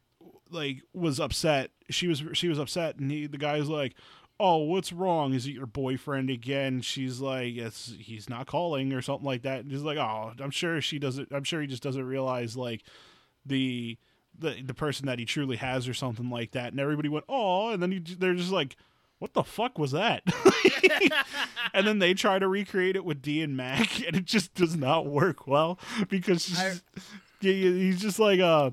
like 0.50 0.82
was 0.94 1.20
upset. 1.20 1.72
She 1.90 2.08
was 2.08 2.24
she 2.34 2.48
was 2.48 2.60
upset, 2.60 2.98
and 2.98 3.10
he 3.12 3.28
the 3.28 3.38
guy's 3.38 3.70
like, 3.70 3.96
"Oh, 4.40 4.58
what's 4.58 4.92
wrong? 4.92 5.34
Is 5.34 5.46
it 5.48 5.52
your 5.52 5.66
boyfriend 5.66 6.30
again?" 6.30 6.82
She's 6.82 7.20
like, 7.22 7.56
"It's 7.56 7.94
he's 8.00 8.30
not 8.30 8.48
calling 8.48 8.92
or 8.94 9.02
something 9.02 9.26
like 9.26 9.44
that." 9.44 9.62
And 9.62 9.72
he's 9.72 9.82
like, 9.84 9.98
"Oh, 9.98 10.34
I'm 10.40 10.52
sure 10.52 10.82
she 10.82 11.00
doesn't. 11.00 11.32
I'm 11.32 11.44
sure 11.44 11.62
he 11.62 11.68
just 11.68 11.84
doesn't 11.84 12.06
realize 12.06 12.56
like 12.58 12.84
the." 13.46 13.98
the 14.40 14.62
the 14.62 14.74
person 14.76 15.08
that 15.08 15.18
he 15.18 15.26
truly 15.26 15.58
has 15.58 15.88
or 15.88 15.96
something 15.96 16.30
like 16.30 16.52
that 16.52 16.70
and 16.70 16.80
everybody 16.80 17.10
went 17.10 17.26
oh 17.28 17.70
and 17.72 17.82
then 17.82 17.92
he, 17.92 17.98
they're 17.98 18.36
just 18.36 18.52
like 18.52 18.76
what 19.18 19.34
the 19.34 19.44
fuck 19.44 19.80
was 19.80 19.94
that 19.94 20.22
and 21.74 21.88
then 21.88 21.98
they 21.98 22.14
try 22.14 22.38
to 22.38 22.48
recreate 22.48 22.96
it 22.96 23.04
with 23.04 23.20
Dee 23.22 23.42
and 23.42 23.58
Mac 23.58 24.00
and 24.06 24.16
it 24.16 24.26
just 24.26 24.54
does 24.54 24.76
not 24.76 25.08
work 25.08 25.48
well 25.48 25.80
because 26.08 26.56
I- 26.60 26.74
yeah, 27.42 27.52
yeah, 27.52 27.72
he's 27.72 28.00
just 28.00 28.20
like 28.20 28.40
uh 28.40 28.70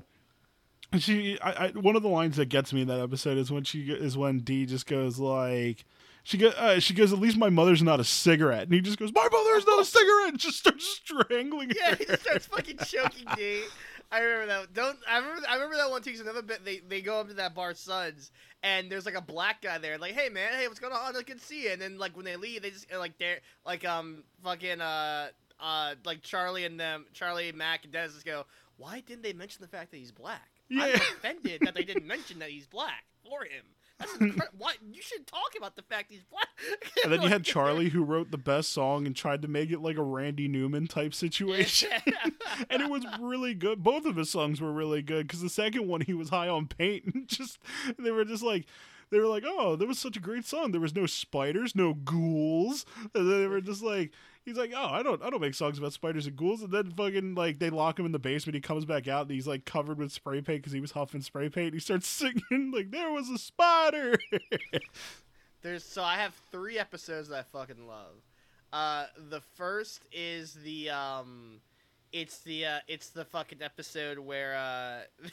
she 0.99 1.39
I, 1.41 1.67
I 1.67 1.67
one 1.71 1.95
of 1.95 2.03
the 2.03 2.09
lines 2.09 2.37
that 2.37 2.47
gets 2.47 2.71
me 2.73 2.81
in 2.81 2.87
that 2.87 2.99
episode 2.99 3.37
is 3.37 3.51
when 3.51 3.63
she 3.63 3.81
is 3.91 4.17
when 4.17 4.39
Dee 4.39 4.65
just 4.65 4.85
goes 4.87 5.19
like 5.19 5.85
she 6.23 6.37
goes 6.37 6.53
uh, 6.55 6.79
she 6.79 6.93
goes 6.93 7.11
at 7.13 7.19
least 7.19 7.37
my 7.37 7.49
mother's 7.49 7.83
not 7.83 7.99
a 7.99 8.03
cigarette 8.03 8.63
and 8.63 8.73
he 8.73 8.81
just 8.81 8.97
goes 8.97 9.11
my 9.13 9.27
mother's 9.31 9.65
not 9.65 9.79
a 9.81 9.85
cigarette 9.85 10.29
and 10.29 10.39
just 10.39 10.57
starts 10.59 10.85
strangling 10.87 11.71
Yeah, 11.75 11.91
her. 11.91 11.95
he 11.95 12.05
starts 12.17 12.45
fucking 12.47 12.77
choking 12.85 13.25
Dee. 13.35 13.63
I 14.11 14.19
remember 14.19 14.45
that. 14.45 14.73
Don't 14.73 14.97
I 15.09 15.17
remember? 15.17 15.41
I 15.49 15.55
remember 15.55 15.77
that 15.77 15.89
one 15.89 16.01
too. 16.03 16.11
'cause 16.11 16.19
another 16.21 16.43
bit, 16.43 16.63
they 16.63 16.77
they 16.77 17.01
go 17.01 17.19
up 17.19 17.27
to 17.29 17.33
that 17.33 17.55
bar, 17.55 17.73
Suds, 17.73 18.31
and 18.61 18.89
there's 18.89 19.05
like 19.05 19.15
a 19.15 19.21
black 19.21 19.63
guy 19.63 19.79
there. 19.79 19.97
Like, 19.97 20.13
hey 20.13 20.29
man, 20.29 20.53
hey, 20.53 20.67
what's 20.67 20.79
going 20.79 20.93
on? 20.93 21.17
I 21.17 21.23
can 21.23 21.39
see 21.39 21.63
you. 21.63 21.71
And 21.71 21.81
then 21.81 21.97
like 21.97 22.15
when 22.15 22.23
they 22.23 22.35
leave, 22.35 22.61
they 22.61 22.69
just 22.69 22.85
like 22.93 23.17
they're 23.17 23.39
like 23.65 23.83
um 23.83 24.23
fucking 24.43 24.79
uh 24.79 25.29
uh 25.59 25.95
like 26.05 26.21
Charlie 26.21 26.65
and 26.65 26.79
them, 26.79 27.07
Charlie, 27.13 27.51
Mac, 27.51 27.83
and 27.83 27.91
Dennis 27.91 28.13
just 28.13 28.25
go. 28.27 28.45
Why 28.77 28.99
didn't 28.99 29.23
they 29.23 29.33
mention 29.33 29.63
the 29.63 29.67
fact 29.67 29.89
that 29.91 29.97
he's 29.97 30.11
black? 30.11 30.49
I'm 30.71 30.95
offended 30.95 31.61
that 31.63 31.75
they 31.75 31.83
didn't 31.83 32.07
mention 32.07 32.39
that 32.39 32.49
he's 32.49 32.67
black 32.67 33.05
for 33.23 33.43
him. 33.43 33.63
That's 33.99 34.13
incredible. 34.15 34.47
Why 34.57 34.73
you 34.91 35.01
should 35.01 35.25
talk 35.25 35.53
about 35.57 35.75
the 35.75 35.81
fact 35.83 36.11
he's 36.11 36.23
black. 36.23 36.47
And 37.03 37.13
then 37.13 37.21
you 37.21 37.29
had 37.29 37.43
Charlie 37.43 37.89
who 37.89 38.03
wrote 38.03 38.31
the 38.31 38.37
best 38.37 38.71
song 38.71 39.05
and 39.05 39.15
tried 39.15 39.43
to 39.43 39.47
make 39.47 39.69
it 39.69 39.79
like 39.79 39.97
a 39.97 40.03
Randy 40.03 40.47
Newman 40.47 40.87
type 40.87 41.13
situation. 41.13 41.89
and 42.69 42.81
it 42.81 42.89
was 42.89 43.05
really 43.21 43.53
good. 43.53 43.83
Both 43.83 44.05
of 44.05 44.15
his 44.15 44.31
songs 44.31 44.59
were 44.59 44.71
really 44.71 45.03
good 45.03 45.27
because 45.27 45.41
the 45.41 45.49
second 45.49 45.87
one 45.87 46.01
he 46.01 46.13
was 46.13 46.29
high 46.29 46.49
on 46.49 46.67
paint 46.67 47.05
and 47.13 47.27
just 47.27 47.59
they 47.99 48.09
were 48.11 48.25
just 48.25 48.41
like 48.41 48.65
they 49.09 49.19
were 49.19 49.27
like, 49.27 49.43
oh, 49.45 49.75
that 49.75 49.87
was 49.87 49.99
such 49.99 50.17
a 50.17 50.21
great 50.21 50.45
song. 50.45 50.71
There 50.71 50.81
was 50.81 50.95
no 50.95 51.05
spiders, 51.05 51.75
no 51.75 51.93
ghouls, 51.93 52.85
and 53.13 53.31
they 53.31 53.47
were 53.47 53.61
just 53.61 53.83
like. 53.83 54.11
He's 54.43 54.57
like, 54.57 54.73
oh, 54.75 54.89
I 54.91 55.01
don't, 55.01 55.23
I 55.23 55.31
don't 55.31 55.41
make 55.41 55.55
songs 55.55 55.79
about 55.79 55.93
spiders 55.93 56.27
and 56.27 56.35
ghouls. 56.35 56.61
And 56.61 56.71
then 56.71 56.91
fucking 56.91 57.33
like 57.33 57.57
they 57.57 57.71
lock 57.71 57.97
him 57.97 58.05
in 58.05 58.11
the 58.11 58.19
basement. 58.19 58.53
He 58.53 58.61
comes 58.61 58.85
back 58.85 59.07
out 59.07 59.23
and 59.23 59.31
he's 59.31 59.47
like 59.47 59.65
covered 59.65 59.97
with 59.97 60.11
spray 60.11 60.39
paint 60.39 60.61
because 60.61 60.71
he 60.71 60.79
was 60.79 60.91
huffing 60.91 61.23
spray 61.23 61.49
paint. 61.49 61.73
He 61.73 61.79
starts 61.79 62.07
singing 62.07 62.71
like 62.71 62.91
there 62.91 63.11
was 63.11 63.27
a 63.31 63.39
spider. 63.39 64.13
There's 65.63 65.83
so 65.83 66.03
I 66.03 66.17
have 66.17 66.35
three 66.51 66.77
episodes 66.77 67.29
that 67.29 67.39
I 67.39 67.57
fucking 67.57 67.87
love. 67.87 68.21
Uh, 68.71 69.07
the 69.31 69.41
first 69.41 70.03
is 70.11 70.53
the 70.63 70.91
um, 70.91 71.59
it's 72.11 72.39
the 72.39 72.65
uh, 72.65 72.79
it's 72.87 73.09
the 73.09 73.25
fucking 73.25 73.61
episode 73.61 74.19
where 74.19 74.55
uh, 74.55 75.27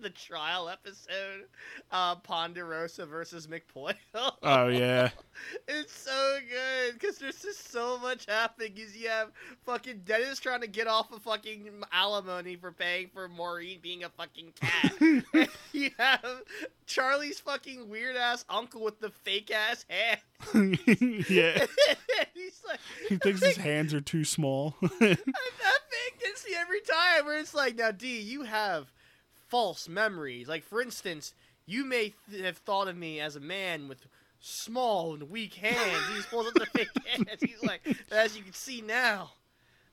the 0.00 0.10
trial 0.10 0.68
episode, 0.68 1.46
uh, 1.90 2.16
Ponderosa 2.16 3.06
versus 3.06 3.46
McPoyle. 3.46 3.94
oh 4.42 4.68
yeah, 4.68 5.10
It's 5.68 5.92
so 5.96 6.38
good 6.48 6.94
because 6.98 7.18
there's 7.18 7.40
just 7.42 7.70
so 7.70 7.98
much 7.98 8.26
happening. 8.26 8.72
Is 8.76 8.96
you 8.96 9.08
have 9.08 9.30
fucking 9.64 10.02
Dennis 10.04 10.38
trying 10.40 10.60
to 10.62 10.66
get 10.66 10.86
off 10.86 11.12
of 11.12 11.22
fucking 11.22 11.68
alimony 11.92 12.56
for 12.56 12.72
paying 12.72 13.08
for 13.12 13.28
Maureen 13.28 13.78
being 13.82 14.04
a 14.04 14.08
fucking 14.08 14.52
cat. 14.60 14.94
you 15.72 15.90
have 15.98 16.42
Charlie's 16.86 17.40
fucking 17.40 17.88
weird 17.88 18.16
ass 18.16 18.44
uncle 18.48 18.82
with 18.82 19.00
the 19.00 19.10
fake 19.10 19.50
ass 19.50 19.84
hand. 19.88 20.78
yeah. 21.28 21.66
He's 22.34 22.62
like, 22.66 22.80
He 23.08 23.16
thinks 23.16 23.42
his 23.44 23.56
hands 23.56 23.92
are 23.94 24.00
too 24.00 24.24
small. 24.24 24.74
that 24.80 24.90
thing 25.00 25.18
gets 26.20 26.46
me 26.46 26.54
every 26.56 26.80
time. 26.80 27.24
Where 27.26 27.38
it's 27.38 27.54
like, 27.54 27.76
now 27.76 27.90
Dee, 27.90 28.20
you 28.20 28.42
have 28.42 28.92
false 29.48 29.88
memories. 29.88 30.48
Like 30.48 30.64
for 30.64 30.80
instance, 30.80 31.34
you 31.66 31.84
may 31.84 32.14
th- 32.30 32.44
have 32.44 32.58
thought 32.58 32.88
of 32.88 32.96
me 32.96 33.20
as 33.20 33.36
a 33.36 33.40
man 33.40 33.88
with 33.88 34.06
small 34.40 35.14
and 35.14 35.30
weak 35.30 35.54
hands. 35.54 36.02
He's 36.14 36.26
pulls 36.26 36.46
up 36.46 36.54
the 36.54 36.66
fake 36.66 36.88
hands. 37.06 37.40
He's 37.40 37.62
like, 37.62 37.80
as 38.10 38.36
you 38.36 38.42
can 38.42 38.52
see 38.52 38.80
now, 38.80 39.32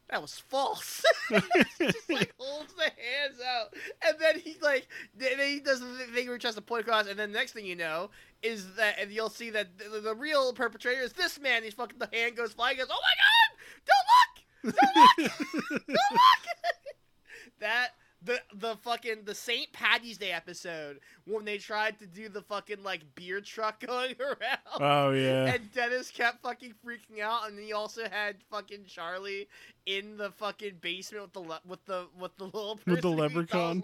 that 0.10 0.22
was 0.22 0.38
false. 0.38 1.04
just 1.30 2.10
like 2.10 2.34
holds 2.38 2.74
the 2.74 2.84
hands 2.84 3.40
out, 3.44 3.74
and 4.06 4.16
then 4.20 4.40
he 4.40 4.56
like, 4.62 4.88
then 5.18 5.40
he 5.40 5.60
does 5.60 5.80
the 5.80 5.88
thing 6.14 6.28
where 6.28 6.36
he 6.36 6.40
tries 6.40 6.56
to 6.56 6.62
point 6.62 6.82
across, 6.82 7.08
and 7.08 7.18
then 7.18 7.32
the 7.32 7.38
next 7.38 7.54
thing 7.54 7.66
you 7.66 7.76
know 7.76 8.10
is 8.42 8.76
that, 8.76 8.96
and 9.00 9.12
you'll 9.12 9.30
see 9.30 9.50
that 9.50 9.70
the, 9.78 10.02
the 10.02 10.14
real 10.14 10.54
perpetrator 10.54 11.02
is 11.02 11.14
this 11.14 11.40
man. 11.40 11.64
He's 11.64 11.74
fucking 11.74 11.98
the 11.98 12.10
hand 12.12 12.36
goes 12.36 12.54
flying. 12.54 12.76
He 12.76 12.82
goes, 12.82 12.92
oh 12.92 13.00
my 13.02 14.76
god, 14.76 14.76
don't 14.76 14.76
look, 14.76 14.76
don't 14.76 15.26
look, 15.26 15.32
don't 15.88 16.12
look. 16.12 16.74
that 17.60 17.90
the 18.26 18.40
the 18.56 18.76
fucking 18.78 19.24
the 19.26 19.36
St. 19.36 19.72
Patty's 19.74 20.18
Day 20.18 20.32
episode 20.32 21.00
when 21.26 21.46
they 21.46 21.58
tried 21.58 22.00
to 22.00 22.06
do 22.08 22.30
the 22.30 22.42
fucking 22.42 22.84
like 22.84 23.02
beer 23.16 23.42
truck 23.42 23.80
going 23.86 24.16
around. 24.20 24.60
oh 24.80 25.12
yeah. 25.12 25.54
And 25.54 25.72
Dennis 25.74 26.10
kept 26.12 26.42
fucking 26.42 26.74
freaking 26.86 27.22
out, 27.22 27.50
and 27.50 27.60
he 27.60 27.74
also 27.74 28.04
had 28.10 28.38
fucking 28.50 28.86
Charlie 28.88 29.48
in 29.86 30.16
the 30.16 30.32
fucking 30.32 30.76
basement 30.80 31.24
with 31.24 31.34
the 31.34 31.40
le- 31.42 31.62
with 31.68 31.84
the 31.86 32.08
with 32.18 32.36
the 32.38 32.46
little 32.46 32.80
With 32.86 33.02
the 33.02 33.16
person 33.16 33.30
who 33.32 33.40
he 33.42 33.46
calls 33.48 33.84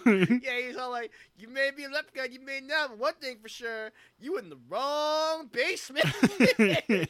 leprechaun. 0.00 0.40
yeah, 0.42 0.60
he's 0.66 0.76
all 0.76 0.90
like, 0.90 1.10
"You 1.38 1.48
may 1.48 1.70
be 1.70 1.84
a 1.84 1.90
leprechaun, 1.90 2.32
you 2.32 2.40
may 2.40 2.60
not, 2.60 2.88
but 2.90 2.98
one 2.98 3.14
thing 3.20 3.36
for 3.42 3.48
sure, 3.48 3.92
you 4.18 4.38
in 4.38 4.48
the 4.48 4.58
wrong 4.68 5.48
basement." 5.52 6.06
fucking 6.06 7.06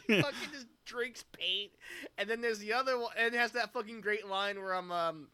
just 0.52 0.66
drinks 0.84 1.24
paint, 1.32 1.70
and 2.16 2.28
then 2.28 2.40
there's 2.40 2.58
the 2.58 2.72
other 2.72 2.98
one, 2.98 3.12
and 3.16 3.34
it 3.34 3.38
has 3.38 3.52
that 3.52 3.72
fucking 3.72 4.00
great 4.00 4.26
line 4.26 4.60
where 4.60 4.74
I'm 4.74 4.90
um, 4.90 5.28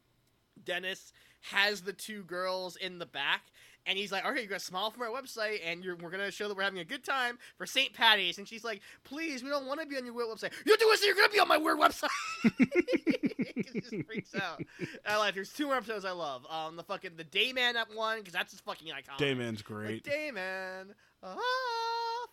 Dennis 0.62 1.12
has 1.50 1.82
the 1.82 1.92
two 1.92 2.22
girls 2.24 2.76
in 2.76 2.98
the 2.98 3.06
back. 3.06 3.42
And 3.86 3.98
he's 3.98 4.10
like, 4.10 4.24
"Okay, 4.24 4.40
you 4.40 4.48
got 4.48 4.60
to 4.60 4.64
smile 4.64 4.90
from 4.90 5.02
our 5.02 5.10
website, 5.10 5.58
and 5.62 5.84
you're, 5.84 5.94
we're 5.96 6.08
gonna 6.08 6.30
show 6.30 6.48
that 6.48 6.56
we're 6.56 6.62
having 6.62 6.78
a 6.78 6.86
good 6.86 7.04
time 7.04 7.38
for 7.58 7.66
St. 7.66 7.92
Patty's." 7.92 8.38
And 8.38 8.48
she's 8.48 8.64
like, 8.64 8.80
"Please, 9.04 9.42
we 9.42 9.50
don't 9.50 9.66
want 9.66 9.78
to 9.78 9.86
be 9.86 9.98
on 9.98 10.06
your 10.06 10.14
weird 10.14 10.28
website. 10.30 10.52
You 10.64 10.74
do 10.78 10.90
it, 10.90 10.98
so 11.00 11.04
you're 11.04 11.14
gonna 11.14 11.28
be 11.28 11.38
on 11.38 11.48
my 11.48 11.58
weird 11.58 11.78
website." 11.78 12.08
he 13.54 13.80
just 13.80 14.06
freaks 14.06 14.34
out. 14.34 14.62
I 15.06 15.18
like. 15.18 15.34
There's 15.34 15.52
two 15.52 15.66
more 15.66 15.76
episodes 15.76 16.06
I 16.06 16.12
love. 16.12 16.46
Um, 16.48 16.76
the 16.76 16.82
fucking 16.82 17.10
the 17.18 17.24
Dayman 17.24 17.76
up 17.76 17.94
one 17.94 18.20
because 18.20 18.32
that's 18.32 18.52
just 18.52 18.64
fucking 18.64 18.88
iconic. 18.88 19.18
Dayman's 19.18 19.58
Like, 19.58 19.64
great. 19.64 20.04
Dayman. 20.04 20.94
Ah, 21.22 21.36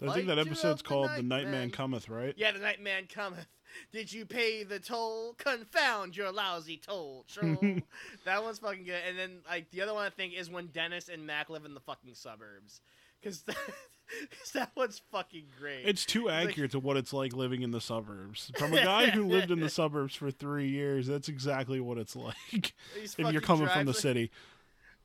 I 0.07 0.13
think 0.13 0.27
that 0.27 0.39
episode's 0.39 0.81
up 0.81 0.83
called 0.83 1.09
The 1.09 1.21
Night 1.21 1.43
Nightman 1.43 1.51
Man." 1.51 1.71
Cometh, 1.71 2.09
right? 2.09 2.33
Yeah, 2.37 2.51
the 2.53 2.59
night 2.59 2.81
man 2.81 3.07
cometh. 3.07 3.45
Did 3.91 4.11
you 4.11 4.25
pay 4.25 4.63
the 4.63 4.79
toll? 4.79 5.33
Confound 5.37 6.15
your 6.17 6.31
lousy 6.31 6.77
toll, 6.77 7.25
troll. 7.27 7.57
that 8.25 8.43
one's 8.43 8.59
fucking 8.59 8.83
good. 8.85 9.01
And 9.07 9.17
then 9.17 9.39
like 9.49 9.69
the 9.71 9.81
other 9.81 9.93
one 9.93 10.05
I 10.05 10.09
think 10.09 10.33
is 10.33 10.49
when 10.49 10.67
Dennis 10.67 11.09
and 11.09 11.25
Mac 11.25 11.49
live 11.49 11.65
in 11.65 11.73
the 11.73 11.79
fucking 11.79 12.13
suburbs, 12.15 12.81
because 13.21 13.41
that, 13.43 13.55
'cause 14.29 14.51
that 14.53 14.71
one's 14.75 15.01
fucking 15.11 15.45
great. 15.59 15.83
It's 15.85 16.05
too 16.05 16.25
like- 16.27 16.49
accurate 16.49 16.71
to 16.71 16.79
what 16.79 16.97
it's 16.97 17.13
like 17.13 17.33
living 17.33 17.61
in 17.61 17.71
the 17.71 17.81
suburbs. 17.81 18.51
From 18.57 18.73
a 18.73 18.83
guy 18.83 19.09
who 19.09 19.25
lived 19.27 19.51
in 19.51 19.59
the 19.59 19.69
suburbs 19.81 20.15
for 20.15 20.31
three 20.31 20.67
years, 20.69 21.07
that's 21.07 21.29
exactly 21.29 21.79
what 21.79 21.97
it's 21.97 22.15
like. 22.15 22.73
If 22.93 23.17
you're 23.19 23.41
coming 23.41 23.67
from 23.67 23.85
the 23.85 23.91
like- 23.91 23.99
city. 24.01 24.31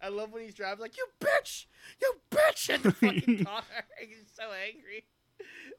I 0.02 0.08
love 0.08 0.30
when 0.30 0.42
he's 0.42 0.54
driving 0.54 0.82
like 0.82 0.96
you 0.98 1.06
bitch, 1.20 1.64
you 2.02 2.12
bitch 2.30 2.68
in 2.68 2.82
the 2.82 2.92
fucking 2.92 3.44
car. 3.46 3.62
He's 3.98 4.26
so 4.38 4.42
angry. 4.52 5.04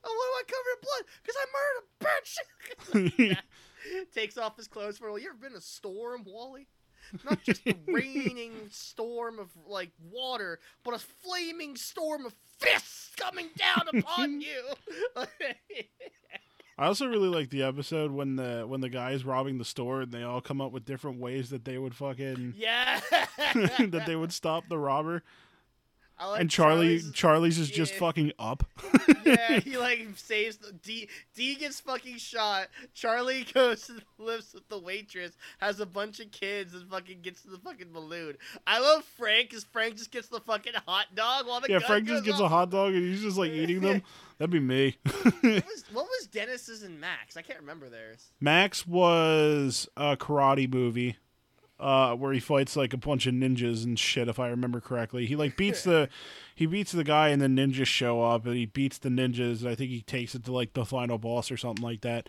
Oh, 0.04 0.13
why 0.15 0.28
am 0.30 0.39
I 0.39 0.46
covered 0.48 0.74
in 0.74 0.82
blood? 0.84 1.04
Because 1.24 1.38
I 1.39 1.46
murdered 1.54 3.17
a 3.22 3.32
bitch. 3.32 4.13
Takes 4.13 4.38
off 4.38 4.58
his 4.58 4.67
clothes 4.67 4.98
for. 4.98 5.10
Well, 5.10 5.20
you 5.20 5.30
ever 5.30 5.38
been 5.38 5.52
in 5.52 5.58
a 5.58 5.62
storm, 5.62 6.24
Wally? 6.26 6.67
Not 7.24 7.41
just 7.41 7.65
a 7.65 7.76
raining 7.88 8.54
storm 8.70 9.39
of 9.39 9.50
like 9.67 9.91
water, 10.12 10.60
but 10.84 10.93
a 10.93 11.00
flaming 11.00 11.76
storm 11.76 12.26
of 12.26 12.34
fists 12.60 13.12
coming 13.15 13.50
down 13.56 13.84
upon 13.98 14.41
you. 14.41 14.76
I 16.78 16.86
also 16.86 17.08
really 17.08 17.30
like 17.30 17.50
the 17.50 17.63
episode 17.63 18.12
when 18.12 18.36
the 18.36 18.65
when 18.67 18.82
the 18.82 18.89
guy 18.89 19.12
is 19.12 19.26
robbing 19.26 19.58
the 19.58 19.65
store 19.65 20.02
and 20.02 20.12
they 20.12 20.24
all 20.24 20.41
come 20.41 20.62
up 20.62 20.72
with 20.72 20.86
different 20.86 21.20
ways 21.20 21.50
that 21.50 21.65
they 21.65 21.78
would 21.78 21.96
fucking 21.96 22.54
yeah. 22.58 23.00
that 23.54 24.04
they 24.06 24.15
would 24.15 24.34
stop 24.34 24.67
the 24.67 24.78
robber. 24.78 25.24
Like 26.19 26.41
and 26.41 26.49
Charlie 26.49 26.97
Charlie's- 26.99 27.12
Charlie's 27.12 27.60
is 27.60 27.69
just 27.69 27.93
yeah. 27.93 27.99
fucking 27.99 28.32
up. 28.39 28.63
yeah, 29.23 29.60
he 29.63 29.77
like 29.77 30.06
saves 30.15 30.58
the 30.58 30.71
Dee. 30.71 31.10
Dee 31.36 31.56
gets 31.56 31.80
fucking 31.80 32.17
shot. 32.17 32.67
Charlie 32.93 33.45
goes 33.53 33.91
lives 34.17 34.53
with 34.53 34.67
the 34.67 34.80
waitress, 34.80 35.38
has 35.60 35.80
a 35.80 35.86
bunch 35.86 36.19
of 36.19 36.32
kids, 36.32 36.73
and 36.73 36.89
fucking 36.89 37.21
gets 37.21 37.43
to 37.43 37.49
the 37.49 37.60
fucking 37.60 37.91
balloon. 37.93 38.36
I 38.65 38.80
love 38.80 39.03
Frank 39.17 39.49
because 39.49 39.63
Frank 39.65 39.97
just 39.97 40.12
gets 40.12 40.27
the 40.27 40.39
fucking 40.39 40.73
hot 40.88 41.08
dog 41.13 41.45
while 41.47 41.62
the 41.62 41.69
yeah, 41.69 41.80
Frank 41.80 42.08
just 42.08 42.25
gets 42.25 42.39
a 42.39 42.47
hot 42.47 42.71
dog 42.71 42.93
and 42.93 43.03
he's 43.03 43.21
just 43.21 43.38
like 43.38 43.51
eating 43.51 43.82
them. 43.82 44.01
That'd 44.39 44.51
be 44.51 44.60
me. 44.60 44.97
What 45.03 45.43
was, 45.43 45.84
what 45.91 46.06
was 46.06 46.27
Dennis's 46.27 46.84
and 46.84 46.99
Mac's? 46.99 47.38
I 47.38 47.41
can't 47.41 47.60
remember 47.60 47.89
theirs. 47.89 48.32
Mac's 48.39 48.86
was 48.88 49.88
a 49.97 50.15
karate 50.17 50.71
movie 50.71 51.15
uh, 51.80 52.16
where 52.16 52.34
he 52.34 52.40
fights 52.40 52.76
like 52.76 52.94
a 52.94 52.98
bunch 52.98 53.28
of 53.28 53.34
ninjas 53.34 53.84
and 53.84 53.98
shit. 54.00 54.28
If 54.28 54.40
I 54.40 54.48
remember 54.50 54.80
correctly, 54.82 55.26
he 55.26 55.36
like 55.36 55.58
beats 55.58 55.84
the 55.84 56.10
he 56.56 56.66
beats 56.66 56.92
the 56.92 57.04
guy 57.04 57.30
and 57.30 57.42
then 57.42 57.56
ninjas 57.56 57.86
show 57.86 58.24
up 58.24 58.46
and 58.46 58.56
he 58.56 58.66
beats 58.66 58.98
the 58.98 59.10
ninjas. 59.10 59.62
And 59.62 59.70
I 59.70 59.76
think 59.76 59.92
he 59.92 60.02
takes 60.02 60.34
it 60.36 60.44
to 60.46 60.52
like 60.52 60.74
the 60.74 60.86
final 60.86 61.18
boss 61.18 61.52
or 61.52 61.58
something 61.58 61.84
like 61.84 62.02
that. 62.02 62.28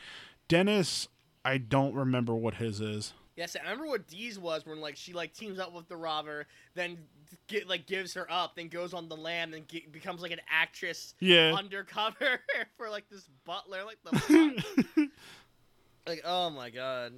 Dennis, 0.49 1.09
I 1.45 1.59
don't 1.59 1.95
remember 1.95 2.35
what 2.35 2.55
his 2.55 2.81
is. 2.81 3.13
Yes, 3.37 3.55
I 3.55 3.63
remember 3.63 3.87
what 3.87 4.09
Dee's 4.09 4.37
was 4.37 4.67
when 4.67 4.81
like 4.81 4.97
she 4.97 5.13
like 5.13 5.33
teams 5.33 5.61
up 5.61 5.73
with 5.73 5.89
the 5.89 5.97
robber, 5.97 6.47
then 6.75 6.99
get 7.47 7.69
like 7.69 7.87
gives 7.87 8.13
her 8.15 8.27
up, 8.31 8.57
then 8.57 8.67
goes 8.69 8.93
on 8.93 9.09
the 9.09 9.17
lam, 9.17 9.55
and 9.55 9.67
get, 9.69 9.93
becomes 9.93 10.23
like 10.23 10.33
an 10.33 10.41
actress 10.51 11.15
Yeah. 11.21 11.55
undercover 11.55 12.41
for 12.77 12.91
like 12.91 13.09
this 13.09 13.29
butler, 13.45 13.85
like 13.85 13.99
the 14.03 14.63
like 16.07 16.21
oh 16.25 16.51
my 16.51 16.71
god 16.71 17.13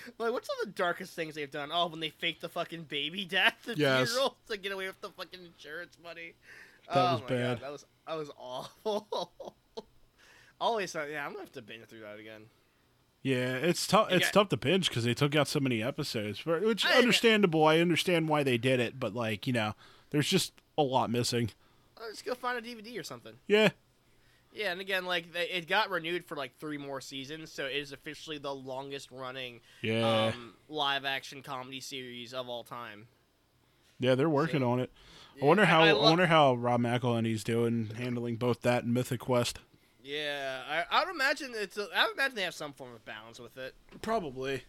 Like, 0.18 0.32
what's 0.32 0.48
all 0.48 0.56
the 0.64 0.70
darkest 0.70 1.14
things 1.14 1.34
they've 1.34 1.50
done? 1.50 1.70
Oh, 1.72 1.86
when 1.88 2.00
they 2.00 2.10
faked 2.10 2.40
the 2.42 2.48
fucking 2.48 2.84
baby 2.84 3.24
death 3.24 3.68
at 3.68 3.78
Yes. 3.78 4.08
funeral 4.10 4.36
to 4.48 4.56
get 4.56 4.72
away 4.72 4.86
with 4.86 5.00
the 5.00 5.10
fucking 5.10 5.40
insurance 5.44 5.96
money. 6.02 6.34
That 6.92 6.96
oh 6.96 7.12
was 7.14 7.20
my 7.22 7.28
bad. 7.28 7.60
God, 7.60 7.64
that 7.66 7.72
was 7.72 7.86
that 8.06 8.16
was 8.16 8.30
awful. 8.38 9.54
Always 10.60 10.92
thought, 10.92 11.10
yeah, 11.10 11.24
I'm 11.24 11.32
gonna 11.32 11.44
have 11.44 11.52
to 11.52 11.62
binge 11.62 11.84
through 11.86 12.00
that 12.00 12.18
again. 12.18 12.42
Yeah, 13.22 13.54
it's 13.56 13.86
tough. 13.86 14.08
It's 14.10 14.26
Yeah. 14.26 14.30
tough 14.30 14.48
to 14.50 14.56
binge 14.56 14.88
because 14.88 15.04
they 15.04 15.14
took 15.14 15.36
out 15.36 15.46
so 15.48 15.60
many 15.60 15.82
episodes, 15.82 16.44
which 16.44 16.84
I- 16.86 16.94
understandable. 16.98 17.64
I 17.64 17.78
understand 17.78 18.28
why 18.28 18.42
they 18.42 18.58
did 18.58 18.80
it, 18.80 18.98
but 18.98 19.14
like 19.14 19.46
you 19.46 19.52
know, 19.52 19.74
there's 20.10 20.28
just 20.28 20.52
a 20.76 20.82
lot 20.82 21.10
missing. 21.10 21.50
Let's 22.00 22.22
go 22.22 22.34
find 22.34 22.58
a 22.58 22.62
DVD 22.62 22.98
or 22.98 23.02
something. 23.02 23.34
Yeah, 23.46 23.70
Yeah, 24.58 24.72
and 24.72 24.80
again, 24.80 25.04
like 25.04 25.26
it 25.36 25.68
got 25.68 25.88
renewed 25.88 26.24
for 26.26 26.36
like 26.36 26.52
three 26.58 26.78
more 26.78 27.00
seasons, 27.00 27.52
so 27.52 27.66
it 27.66 27.76
is 27.76 27.92
officially 27.92 28.38
the 28.38 28.52
longest 28.52 29.12
running 29.12 29.60
yeah, 29.82 30.32
um, 30.34 30.54
live 30.68 31.04
action 31.04 31.42
comedy 31.42 31.80
series 31.80 32.34
of 32.34 32.48
all 32.48 32.64
time. 32.64 33.06
yeah. 34.00 34.16
They're 34.16 34.28
working 34.28 34.60
see. 34.60 34.64
on 34.64 34.80
it. 34.80 34.90
Yeah, 35.36 35.44
I 35.44 35.46
wonder 35.46 35.64
how. 35.64 35.82
I, 35.82 35.92
lo- 35.92 36.02
wonder 36.02 36.26
how 36.26 36.54
Rob 36.54 36.80
McElhenney's 36.80 37.44
doing 37.44 37.90
handling 37.96 38.34
both 38.34 38.62
that 38.62 38.82
and 38.82 38.92
Mythic 38.92 39.20
Quest. 39.20 39.60
Yeah, 40.02 40.62
I, 40.68 40.84
I 40.90 41.04
would 41.04 41.14
imagine 41.14 41.52
it's. 41.54 41.78
A, 41.78 41.86
I 41.94 42.06
would 42.06 42.14
imagine 42.14 42.34
they 42.34 42.42
have 42.42 42.54
some 42.54 42.72
form 42.72 42.94
of 42.94 43.04
balance 43.04 43.38
with 43.38 43.56
it. 43.58 43.76
Probably. 44.02 44.64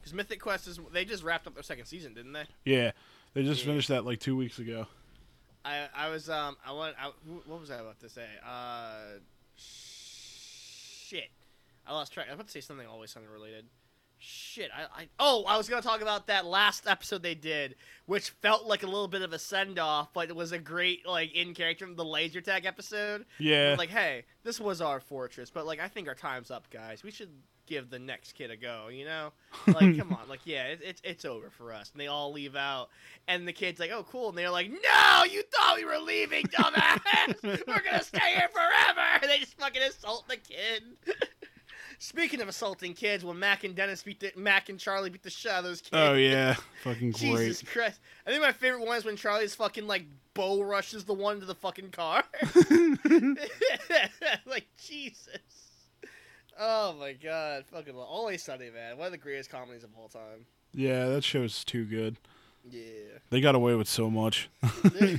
Because 0.00 0.12
Mythic 0.12 0.40
Quest 0.40 0.68
is. 0.68 0.78
They 0.92 1.06
just 1.06 1.22
wrapped 1.22 1.46
up 1.46 1.54
their 1.54 1.62
second 1.62 1.86
season, 1.86 2.12
didn't 2.12 2.34
they? 2.34 2.44
Yeah, 2.66 2.90
they 3.32 3.42
just 3.42 3.62
Yeah. 3.62 3.68
finished 3.68 3.88
that 3.88 4.04
like 4.04 4.20
two 4.20 4.36
weeks 4.36 4.58
ago. 4.58 4.86
I 5.64 5.88
I 5.94 6.08
was 6.08 6.28
um 6.30 6.56
I 6.64 6.72
want 6.72 6.96
I, 7.00 7.10
what 7.46 7.60
was 7.60 7.70
I 7.70 7.76
about 7.76 8.00
to 8.00 8.08
say? 8.08 8.26
Uh, 8.46 9.18
shit, 9.56 11.28
I 11.86 11.92
lost 11.92 12.12
track. 12.12 12.26
I 12.28 12.30
was 12.32 12.36
about 12.36 12.46
to 12.46 12.52
say 12.52 12.60
something 12.60 12.86
always 12.86 13.14
unrelated. 13.16 13.66
Shit, 14.22 14.70
I, 14.76 15.02
I 15.02 15.08
oh 15.18 15.44
I 15.48 15.56
was 15.56 15.68
gonna 15.68 15.80
talk 15.80 16.02
about 16.02 16.26
that 16.26 16.44
last 16.44 16.86
episode 16.86 17.22
they 17.22 17.34
did, 17.34 17.74
which 18.04 18.30
felt 18.30 18.66
like 18.66 18.82
a 18.82 18.86
little 18.86 19.08
bit 19.08 19.22
of 19.22 19.32
a 19.32 19.38
send 19.38 19.78
off, 19.78 20.12
but 20.12 20.28
it 20.28 20.36
was 20.36 20.52
a 20.52 20.58
great 20.58 21.06
like 21.06 21.34
in 21.34 21.54
character 21.54 21.86
the 21.92 22.04
laser 22.04 22.42
tag 22.42 22.66
episode. 22.66 23.24
Yeah, 23.38 23.76
Like, 23.78 23.88
hey, 23.88 24.24
this 24.44 24.60
was 24.60 24.82
our 24.82 25.00
fortress, 25.00 25.48
but 25.48 25.64
like 25.64 25.80
I 25.80 25.88
think 25.88 26.06
our 26.06 26.14
time's 26.14 26.50
up, 26.50 26.68
guys. 26.70 27.02
We 27.02 27.10
should 27.10 27.30
give 27.70 27.88
the 27.88 27.98
next 27.98 28.32
kid 28.32 28.50
a 28.50 28.56
go. 28.56 28.88
You 28.92 29.06
know, 29.06 29.32
like 29.68 29.96
come 29.96 30.12
on, 30.12 30.20
like 30.28 30.40
yeah, 30.44 30.64
it, 30.64 30.80
it's 30.84 31.00
it's 31.02 31.24
over 31.24 31.48
for 31.48 31.72
us. 31.72 31.90
And 31.92 32.00
they 32.00 32.08
all 32.08 32.32
leave 32.32 32.56
out, 32.56 32.90
and 33.26 33.48
the 33.48 33.54
kid's 33.54 33.80
like, 33.80 33.90
oh 33.90 34.04
cool, 34.10 34.28
and 34.28 34.36
they're 34.36 34.50
like, 34.50 34.70
no, 34.70 35.24
you 35.24 35.42
thought 35.44 35.76
we 35.76 35.86
were 35.86 35.98
leaving, 35.98 36.44
dumbass. 36.46 37.00
we're 37.42 37.80
gonna 37.80 38.02
stay 38.02 38.34
here 38.34 38.48
forever. 38.52 39.00
And 39.22 39.22
they 39.30 39.38
just 39.38 39.58
fucking 39.58 39.82
assault 39.82 40.28
the 40.28 40.36
kid. 40.36 40.82
Speaking 42.02 42.40
of 42.40 42.48
assaulting 42.48 42.94
kids, 42.94 43.26
when 43.26 43.38
Mac 43.38 43.62
and 43.62 43.76
Dennis 43.76 44.02
beat 44.02 44.20
the 44.20 44.32
Mac 44.34 44.70
and 44.70 44.78
Charlie 44.80 45.10
beat 45.10 45.22
the 45.22 45.28
shit 45.28 45.52
out 45.52 45.58
of 45.58 45.64
those 45.64 45.82
kids. 45.82 45.92
oh 45.92 46.14
yeah, 46.14 46.54
fucking 46.82 47.12
Jesus. 47.16 47.62
Christ! 47.62 48.00
I 48.26 48.30
think 48.30 48.42
my 48.42 48.52
favorite 48.52 48.86
one 48.86 48.96
is 48.96 49.04
when 49.04 49.16
Charlie's 49.16 49.54
fucking 49.54 49.86
like 49.86 50.06
bow 50.32 50.62
rushes 50.62 51.04
the 51.04 51.12
one 51.12 51.40
to 51.40 51.46
the 51.46 51.54
fucking 51.54 51.90
car. 51.90 52.24
like 54.46 54.66
Jesus. 54.82 55.26
Oh 56.58 56.94
my 56.98 57.12
god, 57.12 57.66
fucking 57.70 57.94
always 57.94 58.42
sunny, 58.44 58.70
man. 58.70 58.96
One 58.96 59.06
of 59.06 59.12
the 59.12 59.18
greatest 59.18 59.50
comedies 59.50 59.84
of 59.84 59.90
all 59.94 60.08
time. 60.08 60.46
yeah, 60.72 61.06
that 61.08 61.22
show's 61.22 61.64
too 61.64 61.84
good. 61.84 62.16
Yeah. 62.68 62.80
They 63.30 63.40
got 63.40 63.54
away 63.54 63.74
with 63.74 63.88
so 63.88 64.10
much. 64.10 64.48
the 64.62 65.18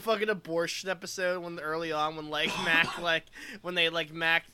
fucking 0.00 0.28
abortion 0.28 0.88
episode 0.88 1.42
when 1.42 1.58
early 1.60 1.92
on 1.92 2.16
when 2.16 2.30
like 2.30 2.48
Mac 2.64 2.98
like 3.00 3.24
when 3.62 3.74
they 3.74 3.88
like 3.88 4.12
Mac 4.12 4.44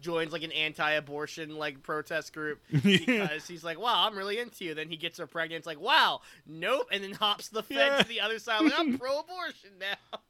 joins 0.00 0.32
like 0.32 0.42
an 0.42 0.52
anti-abortion 0.52 1.56
like 1.56 1.82
protest 1.82 2.32
group 2.32 2.60
yeah. 2.70 2.98
because 3.06 3.46
he's 3.46 3.64
like, 3.64 3.78
"Wow, 3.78 4.06
I'm 4.06 4.16
really 4.16 4.38
into 4.38 4.64
you." 4.64 4.74
Then 4.74 4.88
he 4.88 4.96
gets 4.96 5.18
her 5.18 5.26
pregnant. 5.26 5.58
It's 5.58 5.66
like, 5.66 5.80
"Wow, 5.80 6.20
nope," 6.46 6.88
and 6.92 7.02
then 7.02 7.12
hops 7.12 7.48
the 7.48 7.62
fence 7.62 7.78
Yeah. 7.78 8.02
to 8.02 8.08
the 8.08 8.20
other 8.20 8.38
side. 8.38 8.62
Like, 8.62 8.78
I'm 8.78 8.98
pro-abortion 8.98 9.70
now. 9.78 10.20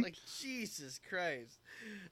like 0.00 0.16
Jesus 0.40 1.00
Christ. 1.08 1.58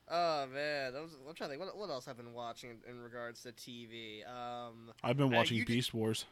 Oh 0.08 0.46
man, 0.52 0.94
I 0.96 1.00
was, 1.00 1.16
I'm 1.28 1.34
trying 1.34 1.50
to 1.50 1.56
think. 1.56 1.66
What, 1.66 1.76
what 1.76 1.90
else 1.90 2.08
I've 2.08 2.16
been 2.16 2.32
watching 2.34 2.70
in, 2.70 2.94
in 2.94 3.00
regards 3.02 3.42
to 3.42 3.52
TV? 3.52 4.26
Um, 4.28 4.92
I've 5.02 5.16
been 5.16 5.32
Uh, 5.32 5.36
watching 5.38 5.58
did- 5.58 5.66
Beast 5.66 5.92
Wars. 5.94 6.24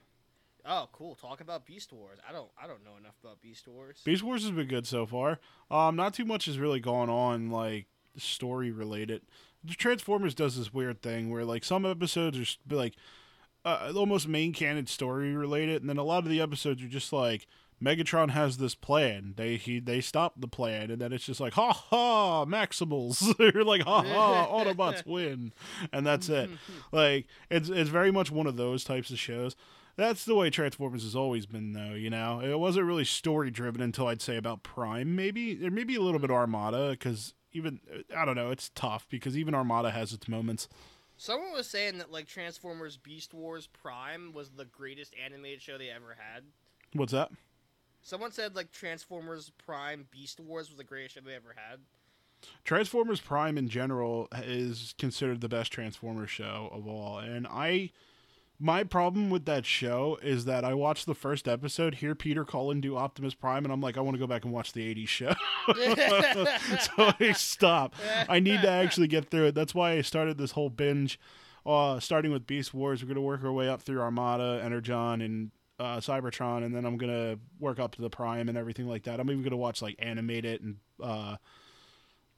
Oh, 0.67 0.89
cool. 0.93 1.15
Talk 1.15 1.41
about 1.41 1.67
Beast 1.67 1.93
Wars. 1.93 2.19
I 2.29 2.33
don't. 2.33 2.51
I 2.63 2.67
don't 2.67 2.85
know 2.85 2.97
enough 2.99 3.17
about 3.23 3.41
Beast 3.41 3.67
Wars. 3.69 4.01
Beast 4.05 4.23
Wars 4.23 4.43
has 4.43 4.53
been 4.53 4.69
good 4.69 4.87
so 4.87 5.07
far. 5.07 5.39
Um, 5.71 5.97
not 5.97 6.15
too 6.15 6.25
much 6.25 6.47
has 6.47 6.59
really 6.59 6.81
gone 6.81 7.11
on 7.11 7.51
like 7.51 7.87
story 8.17 8.71
related. 8.71 9.23
The 9.65 9.75
Transformers 9.75 10.35
does 10.35 10.57
this 10.57 10.73
weird 10.75 11.03
thing 11.03 11.31
where 11.31 11.45
like 11.45 11.65
some 11.65 11.87
episodes 11.87 12.59
are 12.71 12.75
like 12.75 12.95
uh, 13.65 13.93
almost 13.97 14.29
main 14.29 14.53
canon 14.53 14.87
story 14.87 15.35
related, 15.35 15.83
and 15.83 15.89
then 15.89 15.99
a 15.99 16.05
lot 16.05 16.25
of 16.25 16.31
the 16.31 16.41
episodes 16.41 16.83
are 16.83 16.89
just 16.89 17.13
like 17.13 17.47
Megatron 17.83 18.31
has 18.31 18.59
this 18.59 18.75
plan. 18.75 19.35
They 19.37 19.57
he 19.57 19.81
they 19.81 20.01
stop 20.01 20.35
the 20.41 20.49
plan, 20.49 20.91
and 20.91 21.01
then 21.01 21.13
it's 21.13 21.25
just 21.25 21.41
like 21.41 21.55
ha 21.55 21.73
ha 21.73 22.45
Maximals. 22.45 23.37
They're 23.37 23.65
like 23.65 23.83
ha 23.83 24.03
ha 24.03 24.47
Autobots 24.53 25.05
win, 25.07 25.53
and 25.93 26.07
that's 26.07 26.29
it. 26.29 26.51
Like 26.93 27.27
it's 27.51 27.69
it's 27.69 27.91
very 27.91 28.11
much 28.11 28.31
one 28.31 28.47
of 28.47 28.57
those 28.57 28.85
types 28.85 29.11
of 29.11 29.19
shows. 29.19 29.57
That's 29.97 30.25
the 30.25 30.35
way 30.35 30.49
Transformers 30.49 31.03
has 31.03 31.15
always 31.15 31.45
been, 31.47 31.73
though. 31.73 31.93
You 31.93 32.11
know, 32.11 32.41
it 32.41 32.59
wasn't 32.59 32.87
really 32.87 33.05
story 33.05 33.51
driven 33.51 33.83
until 33.83 34.07
I'd 34.07 34.23
say 34.23 34.37
about 34.37 34.63
Prime, 34.63 35.15
maybe, 35.15 35.65
or 35.65 35.71
maybe 35.71 35.97
a 35.97 36.01
little 36.01 36.21
bit 36.21 36.31
Armada, 36.31 36.91
because 36.91 37.35
even 37.53 37.81
uh, 37.93 38.17
I 38.17 38.25
don't 38.25 38.37
know, 38.37 38.51
it's 38.51 38.71
tough 38.75 39.07
because 39.11 39.37
even 39.37 39.55
Armada 39.55 39.91
has 39.91 40.13
its 40.13 40.29
moments. 40.29 40.69
Someone 41.19 41.53
was 41.53 41.69
saying 41.69 41.99
that 41.99 42.11
like 42.11 42.27
Transformers 42.27 42.97
Beast 42.97 43.35
Wars 43.35 43.67
Prime 43.67 44.33
was 44.33 44.51
the 44.51 44.65
greatest 44.65 45.15
animated 45.23 45.61
show 45.61 45.77
they 45.77 45.91
ever 45.91 46.17
had. 46.19 46.45
What's 46.95 47.13
that? 47.13 47.31
Someone 48.01 48.33
said 48.33 48.57
like 48.57 48.73
Transformers 48.73 49.53
Prime 49.59 50.07
Beast 50.11 50.41
Wars 50.41 50.69
was 50.69 50.79
the 50.79 50.85
greatest 50.85 51.15
show 51.15 51.21
they 51.21 51.35
ever 51.35 51.55
had. 51.55 51.81
Transformers 52.65 53.21
Prime 53.21 53.57
in 53.57 53.69
general 53.69 54.27
is 54.37 54.95
considered 54.99 55.43
the 55.43 55.49
best 55.49 55.71
Transformers 55.71 56.31
show 56.31 56.71
of 56.73 56.89
all, 56.89 57.19
and 57.19 57.47
I. 57.47 57.91
My 58.65 58.85
problem 58.85 59.29
with 59.29 59.45
that 59.47 59.67
show 59.67 60.21
is 60.23 60.45
that 60.45 60.65
I 60.65 60.73
watched 60.73 61.07
the 61.07 61.17
first 61.17 61.49
episode, 61.49 61.97
hear 61.97 62.15
Peter 62.15 62.45
Cullen 62.45 62.81
do 62.81 62.97
Optimus 62.97 63.35
Prime, 63.35 63.65
and 63.65 63.73
I'm 63.73 63.81
like, 63.81 63.97
I 63.97 64.01
want 64.03 64.15
to 64.15 64.21
go 64.21 64.27
back 64.29 64.45
and 64.45 64.53
watch 64.53 64.73
the 64.73 64.95
80s 64.95 65.09
show. 65.09 65.35
so 65.67 67.13
I 67.19 67.33
stop. 67.33 67.97
I 68.29 68.39
need 68.39 68.63
to 68.63 68.69
actually 68.69 69.09
get 69.09 69.31
through 69.31 69.47
it. 69.47 69.57
That's 69.57 69.75
why 69.75 69.95
I 69.95 70.03
started 70.03 70.39
this 70.39 70.53
whole 70.53 70.71
binge, 70.71 71.19
uh, 71.67 71.99
starting 71.99 72.31
with 72.31 72.47
Beast 72.47 72.73
Wars. 72.73 73.03
We're 73.03 73.09
gonna 73.09 73.21
work 73.21 73.43
our 73.43 73.51
way 73.51 73.69
up 73.69 73.83
through 73.83 74.01
Armada, 74.01 74.61
Energon, 74.63 75.23
and 75.23 75.51
uh, 75.81 75.97
Cybertron, 75.97 76.65
and 76.65 76.73
then 76.73 76.85
I'm 76.85 76.99
gonna 76.99 77.41
work 77.59 77.81
up 77.81 77.97
to 77.97 78.01
the 78.01 78.11
Prime 78.11 78.49
and 78.49 78.57
everything 78.57 78.87
like 78.87 79.03
that. 79.05 79.19
I'm 79.19 79.29
even 79.29 79.43
gonna 79.43 79.57
watch 79.57 79.83
like 79.83 79.97
animated 79.99 80.55
it 80.55 80.61
and 80.61 80.77
uh, 81.03 81.37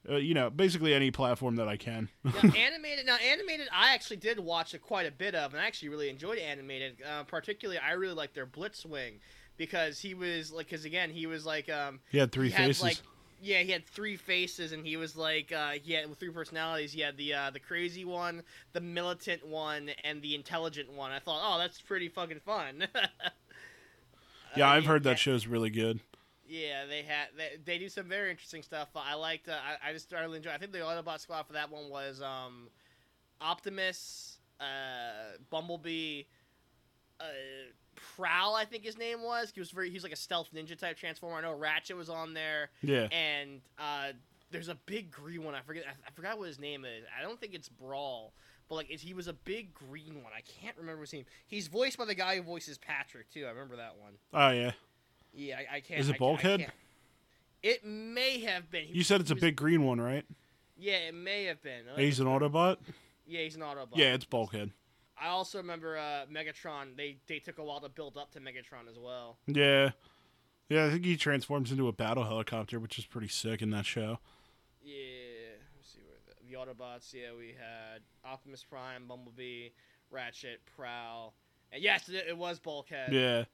uh, 0.08 0.16
you 0.16 0.34
know, 0.34 0.50
basically 0.50 0.92
any 0.92 1.10
platform 1.10 1.56
that 1.56 1.68
I 1.68 1.76
can. 1.76 2.08
now, 2.24 2.32
animated. 2.56 3.06
Now, 3.06 3.16
animated. 3.16 3.68
I 3.72 3.94
actually 3.94 4.16
did 4.16 4.38
watch 4.38 4.74
a, 4.74 4.78
quite 4.78 5.06
a 5.06 5.10
bit 5.10 5.34
of, 5.34 5.52
and 5.52 5.60
I 5.60 5.66
actually 5.66 5.88
really 5.88 6.10
enjoyed 6.10 6.38
animated. 6.38 6.98
Uh, 7.02 7.24
particularly, 7.24 7.78
I 7.78 7.92
really 7.92 8.14
liked 8.14 8.34
their 8.34 8.46
Blitzwing 8.46 9.14
because 9.56 10.00
he 10.00 10.14
was 10.14 10.52
like, 10.52 10.66
because 10.66 10.84
again, 10.84 11.10
he 11.10 11.26
was 11.26 11.46
like, 11.46 11.70
um, 11.70 12.00
he 12.10 12.18
had 12.18 12.32
three 12.32 12.48
he 12.48 12.54
had, 12.54 12.66
faces. 12.66 12.82
like, 12.82 12.98
yeah, 13.40 13.60
he 13.60 13.70
had 13.70 13.86
three 13.86 14.16
faces, 14.16 14.72
and 14.72 14.86
he 14.86 14.96
was 14.96 15.16
like, 15.16 15.52
uh, 15.52 15.72
he 15.82 15.92
had 15.92 16.14
three 16.18 16.30
personalities. 16.30 16.92
He 16.92 17.00
had 17.00 17.16
the 17.16 17.34
uh, 17.34 17.50
the 17.50 17.60
crazy 17.60 18.04
one, 18.04 18.42
the 18.72 18.80
militant 18.80 19.46
one, 19.46 19.90
and 20.02 20.22
the 20.22 20.34
intelligent 20.34 20.92
one. 20.92 21.12
I 21.12 21.18
thought, 21.18 21.40
oh, 21.42 21.58
that's 21.58 21.80
pretty 21.80 22.08
fucking 22.08 22.40
fun. 22.40 22.88
yeah, 24.56 24.68
I've 24.68 24.86
heard 24.86 25.04
that 25.04 25.18
show's 25.18 25.46
really 25.46 25.70
good. 25.70 26.00
Yeah, 26.46 26.84
they 26.86 27.02
had 27.02 27.28
they, 27.36 27.52
they 27.64 27.78
do 27.78 27.88
some 27.88 28.06
very 28.06 28.30
interesting 28.30 28.62
stuff. 28.62 28.88
I 28.94 29.14
liked. 29.14 29.48
Uh, 29.48 29.52
I, 29.52 29.90
I 29.90 29.92
just 29.92 30.12
really 30.12 30.36
enjoying. 30.36 30.54
I 30.54 30.58
think 30.58 30.72
the 30.72 30.78
Autobot 30.80 31.20
squad 31.20 31.44
for 31.46 31.54
that 31.54 31.70
one 31.70 31.88
was 31.88 32.20
um, 32.20 32.68
Optimus, 33.40 34.38
uh, 34.60 35.36
Bumblebee, 35.50 36.24
uh, 37.20 37.24
Prowl. 38.16 38.54
I 38.54 38.64
think 38.64 38.84
his 38.84 38.98
name 38.98 39.22
was. 39.22 39.52
He 39.54 39.60
was 39.60 39.70
very. 39.70 39.88
He 39.88 39.94
was 39.94 40.02
like 40.02 40.12
a 40.12 40.16
stealth 40.16 40.48
ninja 40.54 40.78
type 40.78 40.96
transformer. 40.96 41.36
I 41.36 41.42
know 41.42 41.54
Ratchet 41.54 41.96
was 41.96 42.08
on 42.08 42.34
there, 42.34 42.70
Yeah. 42.82 43.08
and 43.12 43.60
uh, 43.78 44.08
there's 44.50 44.68
a 44.68 44.74
big 44.86 45.10
green 45.10 45.44
one. 45.44 45.54
I 45.54 45.60
forget. 45.62 45.84
I, 45.86 45.92
I 46.06 46.10
forgot 46.12 46.38
what 46.38 46.48
his 46.48 46.58
name 46.58 46.84
is. 46.84 47.04
I 47.18 47.22
don't 47.22 47.40
think 47.40 47.54
it's 47.54 47.68
Brawl. 47.68 48.32
But 48.66 48.76
like, 48.76 48.86
it's, 48.90 49.02
he 49.02 49.12
was 49.12 49.28
a 49.28 49.34
big 49.34 49.74
green 49.74 50.22
one. 50.22 50.32
I 50.34 50.40
can't 50.62 50.74
remember 50.78 51.02
his 51.02 51.12
name. 51.12 51.26
He's 51.46 51.68
voiced 51.68 51.98
by 51.98 52.06
the 52.06 52.14
guy 52.14 52.36
who 52.36 52.42
voices 52.42 52.78
Patrick 52.78 53.30
too. 53.30 53.44
I 53.44 53.50
remember 53.50 53.76
that 53.76 53.94
one. 54.00 54.12
Oh 54.32 54.50
yeah. 54.50 54.72
Yeah, 55.34 55.58
I, 55.58 55.76
I 55.76 55.80
can't. 55.80 56.00
Is 56.00 56.08
it 56.08 56.14
I- 56.14 56.18
Bulkhead? 56.18 56.72
It 57.62 57.84
may 57.84 58.40
have 58.40 58.70
been. 58.70 58.84
He 58.84 58.92
You 58.98 59.02
said 59.02 59.20
it's 59.22 59.30
a 59.30 59.34
was- 59.34 59.40
big 59.40 59.56
green 59.56 59.84
one, 59.84 60.00
right? 60.00 60.24
Yeah, 60.76 60.96
it 61.08 61.14
may 61.14 61.44
have 61.44 61.62
been. 61.62 61.84
He's 61.96 62.20
an 62.20 62.26
Autobot. 62.26 62.76
Yeah, 63.26 63.40
he's 63.40 63.54
an 63.56 63.62
Autobot. 63.62 63.96
Yeah, 63.96 64.12
it's 64.14 64.24
Bulkhead. 64.24 64.70
I 65.18 65.28
also 65.28 65.58
remember 65.58 65.96
uh, 65.96 66.26
Megatron. 66.30 66.96
They 66.96 67.16
they 67.26 67.38
took 67.38 67.58
a 67.58 67.64
while 67.64 67.80
to 67.80 67.88
build 67.88 68.18
up 68.18 68.32
to 68.32 68.40
Megatron 68.40 68.90
as 68.90 68.98
well. 68.98 69.38
Yeah. 69.46 69.90
Yeah, 70.68 70.86
I 70.86 70.90
think 70.90 71.04
he 71.04 71.16
transforms 71.16 71.70
into 71.70 71.88
a 71.88 71.92
battle 71.92 72.24
helicopter, 72.24 72.80
which 72.80 72.98
is 72.98 73.04
pretty 73.06 73.28
sick 73.28 73.62
in 73.62 73.70
that 73.70 73.86
show. 73.86 74.18
Yeah. 74.82 74.94
Let's 75.76 75.92
see 75.92 76.00
where 76.00 76.18
the, 76.26 76.50
the 76.50 76.56
Autobots. 76.58 77.14
Yeah, 77.14 77.36
we 77.38 77.48
had 77.48 78.02
Optimus 78.24 78.64
Prime, 78.64 79.06
Bumblebee, 79.06 79.68
Ratchet, 80.10 80.60
Prowl, 80.76 81.34
and 81.72 81.82
yes, 81.82 82.08
it, 82.08 82.24
it 82.28 82.36
was 82.36 82.58
Bulkhead. 82.58 83.12
Yeah. 83.12 83.44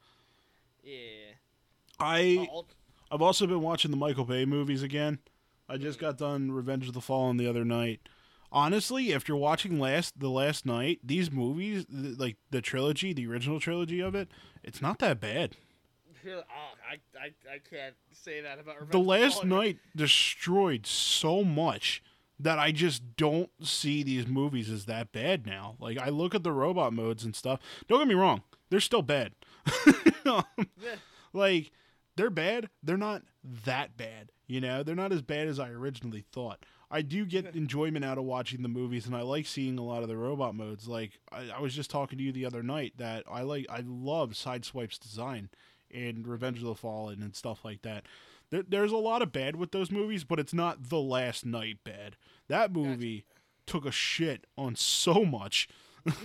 Yeah. 0.82 1.34
I 2.00 2.48
I've 3.10 3.22
also 3.22 3.46
been 3.46 3.62
watching 3.62 3.90
the 3.90 3.96
Michael 3.96 4.24
Bay 4.24 4.44
movies 4.44 4.82
again. 4.82 5.18
I 5.68 5.76
just 5.76 5.98
mm-hmm. 5.98 6.06
got 6.06 6.18
done 6.18 6.52
Revenge 6.52 6.88
of 6.88 6.94
the 6.94 7.00
Fallen 7.00 7.36
the 7.36 7.48
other 7.48 7.64
night. 7.64 8.00
Honestly, 8.52 9.14
after 9.14 9.36
watching 9.36 9.78
last 9.78 10.18
the 10.18 10.28
last 10.28 10.66
night, 10.66 10.98
these 11.04 11.30
movies, 11.30 11.86
th- 11.86 12.18
like 12.18 12.36
the 12.50 12.60
trilogy, 12.60 13.12
the 13.12 13.26
original 13.26 13.60
trilogy 13.60 14.00
of 14.00 14.14
it, 14.14 14.28
it's 14.64 14.82
not 14.82 14.98
that 14.98 15.20
bad. 15.20 15.56
oh, 16.28 16.42
I, 16.88 16.94
I, 17.18 17.26
I 17.48 17.58
can't 17.70 17.94
say 18.12 18.40
that 18.40 18.58
about 18.58 18.74
Revenge 18.74 18.92
The 18.92 18.98
last 18.98 19.44
night 19.44 19.78
destroyed 19.94 20.86
so 20.86 21.44
much 21.44 22.02
that 22.40 22.58
I 22.58 22.72
just 22.72 23.16
don't 23.16 23.50
see 23.62 24.02
these 24.02 24.26
movies 24.26 24.70
as 24.70 24.86
that 24.86 25.12
bad 25.12 25.46
now. 25.46 25.76
Like 25.78 25.98
I 25.98 26.08
look 26.08 26.34
at 26.34 26.42
the 26.42 26.52
robot 26.52 26.92
modes 26.92 27.24
and 27.24 27.36
stuff. 27.36 27.60
Don't 27.86 28.00
get 28.00 28.08
me 28.08 28.14
wrong, 28.14 28.42
they're 28.70 28.80
still 28.80 29.02
bad. 29.02 29.32
Yeah. 30.22 30.42
like 31.32 31.72
they're 32.20 32.30
bad 32.30 32.68
they're 32.82 32.96
not 32.96 33.22
that 33.64 33.96
bad 33.96 34.30
you 34.50 34.60
know? 34.60 34.82
They're 34.82 34.96
not 34.96 35.12
as 35.12 35.22
bad 35.22 35.46
as 35.46 35.60
i 35.60 35.68
originally 35.68 36.24
thought. 36.32 36.66
I 36.90 37.02
do 37.02 37.24
get 37.24 37.54
enjoyment 37.54 38.04
out 38.04 38.18
of 38.18 38.24
watching 38.24 38.62
the 38.62 38.68
movies 38.68 39.06
and 39.06 39.14
i 39.14 39.22
like 39.22 39.46
seeing 39.46 39.78
a 39.78 39.84
lot 39.84 40.02
of 40.02 40.08
the 40.08 40.16
robot 40.16 40.56
modes. 40.56 40.88
Like 40.88 41.20
i, 41.30 41.48
I 41.56 41.60
was 41.60 41.72
just 41.72 41.88
talking 41.88 42.18
to 42.18 42.24
you 42.24 42.32
the 42.32 42.46
other 42.46 42.62
night 42.62 42.94
that 42.96 43.22
i 43.30 43.42
like 43.42 43.66
i 43.70 43.82
love 43.86 44.30
sideswipe's 44.30 44.98
design 44.98 45.50
in 45.88 46.24
revenge 46.24 46.58
of 46.58 46.64
the 46.64 46.74
fallen 46.74 47.22
and 47.22 47.34
stuff 47.36 47.64
like 47.64 47.82
that. 47.82 48.06
There, 48.50 48.64
there's 48.66 48.90
a 48.90 48.96
lot 48.96 49.22
of 49.22 49.30
bad 49.30 49.54
with 49.54 49.70
those 49.70 49.92
movies 49.92 50.24
but 50.24 50.40
it's 50.40 50.52
not 50.52 50.88
the 50.88 51.00
Last 51.00 51.46
Knight 51.46 51.78
bad. 51.84 52.16
That 52.48 52.72
movie 52.72 53.24
took 53.66 53.86
a 53.86 53.92
shit 53.92 54.48
on 54.58 54.74
so 54.74 55.24
much 55.24 55.68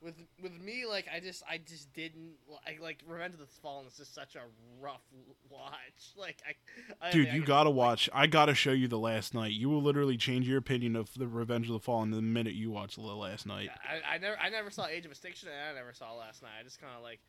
with 0.00 0.14
with 0.40 0.52
me 0.60 0.84
like 0.86 1.06
I 1.12 1.18
just 1.20 1.42
I 1.50 1.58
just 1.58 1.92
didn't 1.92 2.34
like 2.66 2.80
like 2.80 3.02
Revenge 3.06 3.34
of 3.34 3.40
the 3.40 3.46
Fallen 3.46 3.86
is 3.86 3.96
just 3.96 4.14
such 4.14 4.36
a 4.36 4.40
rough 4.80 5.02
watch. 5.50 5.72
Like 6.16 6.38
I, 6.46 7.06
I 7.08 7.10
Dude, 7.10 7.28
I 7.28 7.32
you 7.32 7.40
could- 7.40 7.48
gotta 7.48 7.70
watch. 7.70 8.08
I 8.12 8.26
gotta 8.26 8.54
show 8.54 8.72
you 8.72 8.86
the 8.88 8.98
Last 8.98 9.34
Knight. 9.34 9.52
You 9.52 9.68
will 9.68 9.82
literally 9.82 10.16
change 10.16 10.48
your 10.48 10.58
opinion 10.58 10.94
of 10.96 11.12
the 11.14 11.26
Revenge 11.26 11.66
of 11.66 11.72
the 11.72 11.80
Fallen 11.80 12.10
the 12.10 12.22
minute 12.22 12.54
you 12.54 12.70
watch 12.70 12.94
the 12.96 13.02
Last 13.02 13.46
Knight. 13.46 13.70
I, 13.82 14.14
I 14.14 14.18
never 14.18 14.36
I 14.40 14.48
never 14.50 14.70
saw 14.70 14.86
Age 14.86 15.04
of 15.04 15.10
Extinction 15.10 15.48
and 15.48 15.76
I 15.76 15.80
never 15.80 15.92
saw 15.92 16.12
Last 16.14 16.42
Knight. 16.42 16.50
I 16.60 16.62
just 16.64 16.80
kind 16.80 16.92
of 16.96 17.02
like 17.02 17.20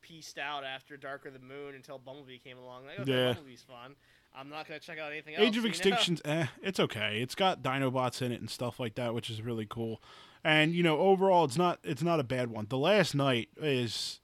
pieced 0.00 0.38
out 0.38 0.64
after 0.64 0.96
Dark 0.96 1.26
of 1.26 1.32
the 1.32 1.38
Moon 1.40 1.74
until 1.74 1.98
Bumblebee 1.98 2.38
came 2.38 2.58
along. 2.58 2.86
Like 2.86 3.00
okay, 3.00 3.10
Yeah. 3.12 3.32
Bumblebee's 3.34 3.62
fun. 3.62 3.94
I'm 4.38 4.48
not 4.48 4.68
gonna 4.68 4.78
check 4.78 4.98
out 4.98 5.10
anything 5.10 5.34
else. 5.34 5.42
Age 5.42 5.56
of 5.56 5.56
you 5.56 5.62
know? 5.62 5.68
Extinction's 5.68 6.22
eh, 6.24 6.46
it's 6.62 6.78
okay. 6.78 7.20
It's 7.20 7.34
got 7.34 7.62
Dinobots 7.62 8.22
in 8.22 8.30
it 8.30 8.40
and 8.40 8.48
stuff 8.48 8.78
like 8.78 8.94
that, 8.94 9.12
which 9.12 9.30
is 9.30 9.42
really 9.42 9.66
cool. 9.68 10.00
And 10.44 10.74
you 10.74 10.82
know, 10.82 10.98
overall, 10.98 11.44
it's 11.44 11.58
not 11.58 11.80
it's 11.82 12.02
not 12.02 12.20
a 12.20 12.24
bad 12.24 12.50
one. 12.50 12.66
The 12.68 12.78
Last 12.78 13.14
Knight 13.14 13.48
is 13.60 14.20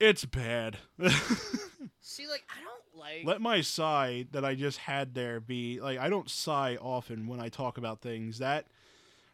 it's 0.00 0.24
bad. 0.24 0.78
See, 2.00 2.26
like 2.26 2.44
I 2.50 2.62
don't 2.62 3.00
like. 3.00 3.24
Let 3.24 3.42
my 3.42 3.60
sigh 3.60 4.26
that 4.32 4.44
I 4.44 4.54
just 4.54 4.78
had 4.78 5.14
there 5.14 5.38
be 5.38 5.78
like 5.80 5.98
I 5.98 6.08
don't 6.08 6.30
sigh 6.30 6.76
often 6.80 7.26
when 7.26 7.40
I 7.40 7.50
talk 7.50 7.76
about 7.76 8.00
things. 8.00 8.38
That 8.38 8.66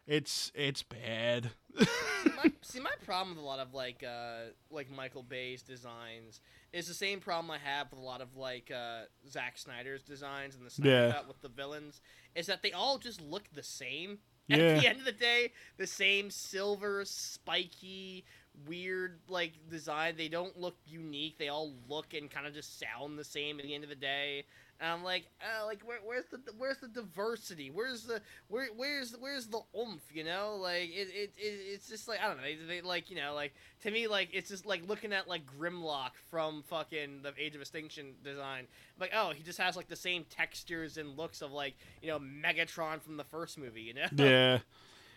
it's 0.05 0.51
it's 0.53 0.83
bad. 0.83 1.51
See, 1.77 1.85
my, 2.37 2.51
see, 2.61 2.79
my 2.79 2.91
problem 3.05 3.35
with 3.35 3.43
a 3.43 3.47
lot 3.47 3.59
of 3.59 3.73
like 3.73 4.03
uh, 4.03 4.51
like 4.69 4.89
Michael 4.89 5.23
Bay's 5.23 5.61
designs 5.61 6.41
is 6.73 6.87
the 6.87 6.93
same 6.93 7.19
problem 7.19 7.51
I 7.51 7.57
have 7.57 7.91
with 7.91 7.99
a 7.99 8.03
lot 8.03 8.21
of 8.21 8.35
like 8.35 8.71
uh, 8.71 9.01
Zack 9.29 9.57
Snyder's 9.57 10.03
designs 10.03 10.55
and 10.55 10.65
the 10.65 10.69
Snyder 10.69 11.13
Yeah. 11.15 11.27
With 11.27 11.41
the 11.41 11.49
villains 11.49 12.01
is 12.35 12.47
that 12.47 12.61
they 12.61 12.71
all 12.71 12.97
just 12.97 13.21
look 13.21 13.43
the 13.53 13.63
same. 13.63 14.19
At 14.51 14.81
the 14.81 14.87
end 14.87 14.97
of 14.97 15.05
the 15.05 15.11
day, 15.11 15.51
the 15.77 15.85
same 15.85 16.31
silver, 16.31 17.05
spiky, 17.05 18.25
weird 18.67 19.19
like 19.27 19.53
design. 19.69 20.15
They 20.17 20.27
don't 20.27 20.57
look 20.57 20.75
unique. 20.87 21.37
They 21.37 21.49
all 21.49 21.73
look 21.87 22.15
and 22.15 22.31
kind 22.31 22.47
of 22.47 22.53
just 22.55 22.79
sound 22.79 23.19
the 23.19 23.23
same 23.23 23.59
at 23.59 23.65
the 23.65 23.75
end 23.75 23.83
of 23.83 23.91
the 23.91 23.95
day. 23.95 24.45
And 24.81 24.91
I'm 24.93 25.03
like, 25.03 25.25
uh, 25.41 25.65
like 25.65 25.81
where, 25.81 25.99
where's 26.05 26.25
the 26.31 26.39
where's 26.57 26.77
the 26.77 26.87
diversity? 26.87 27.69
Where's 27.69 28.03
the 28.03 28.21
where 28.47 28.67
where's 28.75 29.13
where's 29.19 29.47
the 29.47 29.59
oomph? 29.77 30.03
You 30.13 30.23
know, 30.23 30.57
like 30.61 30.89
it, 30.89 31.09
it, 31.13 31.33
it 31.37 31.59
it's 31.73 31.89
just 31.89 32.07
like 32.07 32.21
I 32.23 32.27
don't 32.27 32.37
know. 32.37 32.43
They, 32.43 32.55
they 32.55 32.81
like 32.81 33.09
you 33.09 33.17
know 33.17 33.33
like 33.33 33.53
to 33.83 33.91
me 33.91 34.07
like 34.07 34.29
it's 34.31 34.49
just 34.49 34.65
like 34.65 34.87
looking 34.87 35.11
at 35.11 35.27
like 35.27 35.41
Grimlock 35.45 36.11
from 36.29 36.63
fucking 36.67 37.23
the 37.23 37.33
Age 37.37 37.55
of 37.55 37.61
Extinction 37.61 38.13
design. 38.23 38.67
Like 38.97 39.11
oh 39.13 39.31
he 39.35 39.43
just 39.43 39.59
has 39.59 39.75
like 39.75 39.89
the 39.89 39.97
same 39.97 40.23
textures 40.29 40.95
and 40.95 41.17
looks 41.17 41.41
of 41.41 41.51
like 41.51 41.75
you 42.01 42.07
know 42.07 42.19
Megatron 42.19 43.01
from 43.01 43.17
the 43.17 43.25
first 43.25 43.57
movie. 43.57 43.81
You 43.81 43.95
know. 43.95 44.07
yeah. 44.15 44.59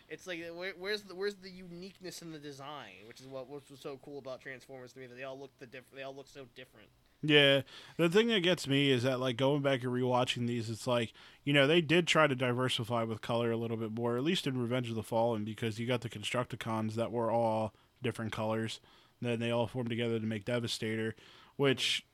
It's 0.08 0.26
like 0.26 0.44
where, 0.54 0.72
where's 0.76 1.02
the 1.02 1.14
where's 1.14 1.36
the 1.36 1.50
uniqueness 1.50 2.20
in 2.20 2.32
the 2.32 2.38
design, 2.38 3.06
which 3.06 3.20
is 3.20 3.28
what 3.28 3.48
which 3.48 3.70
was 3.70 3.78
so 3.78 3.98
cool 4.04 4.18
about 4.18 4.40
Transformers 4.40 4.92
to 4.94 4.98
me 4.98 5.06
that 5.06 5.14
they 5.14 5.22
all 5.22 5.38
look 5.38 5.56
the 5.60 5.66
diff- 5.66 5.90
they 5.94 6.02
all 6.02 6.14
look 6.14 6.28
so 6.28 6.46
different. 6.56 6.88
Yeah, 7.22 7.62
the 7.96 8.08
thing 8.08 8.26
that 8.28 8.42
gets 8.42 8.66
me 8.66 8.90
is 8.90 9.04
that 9.04 9.20
like 9.20 9.36
going 9.36 9.62
back 9.62 9.82
and 9.84 9.92
rewatching 9.92 10.46
these, 10.46 10.68
it's 10.68 10.86
like 10.86 11.12
you 11.44 11.52
know 11.52 11.66
they 11.66 11.80
did 11.80 12.06
try 12.06 12.26
to 12.26 12.34
diversify 12.34 13.04
with 13.04 13.20
color 13.20 13.52
a 13.52 13.56
little 13.56 13.76
bit 13.76 13.92
more, 13.92 14.16
at 14.16 14.24
least 14.24 14.46
in 14.46 14.60
Revenge 14.60 14.88
of 14.88 14.96
the 14.96 15.02
Fallen, 15.02 15.44
because 15.44 15.78
you 15.78 15.86
got 15.86 16.00
the 16.00 16.08
Constructicons 16.08 16.94
that 16.94 17.12
were 17.12 17.30
all 17.30 17.72
different 18.02 18.32
colors. 18.32 18.80
Then 19.20 19.38
they 19.38 19.52
all 19.52 19.68
formed 19.68 19.90
together 19.90 20.18
to 20.18 20.26
make 20.26 20.44
Devastator, 20.44 21.14
which 21.56 22.04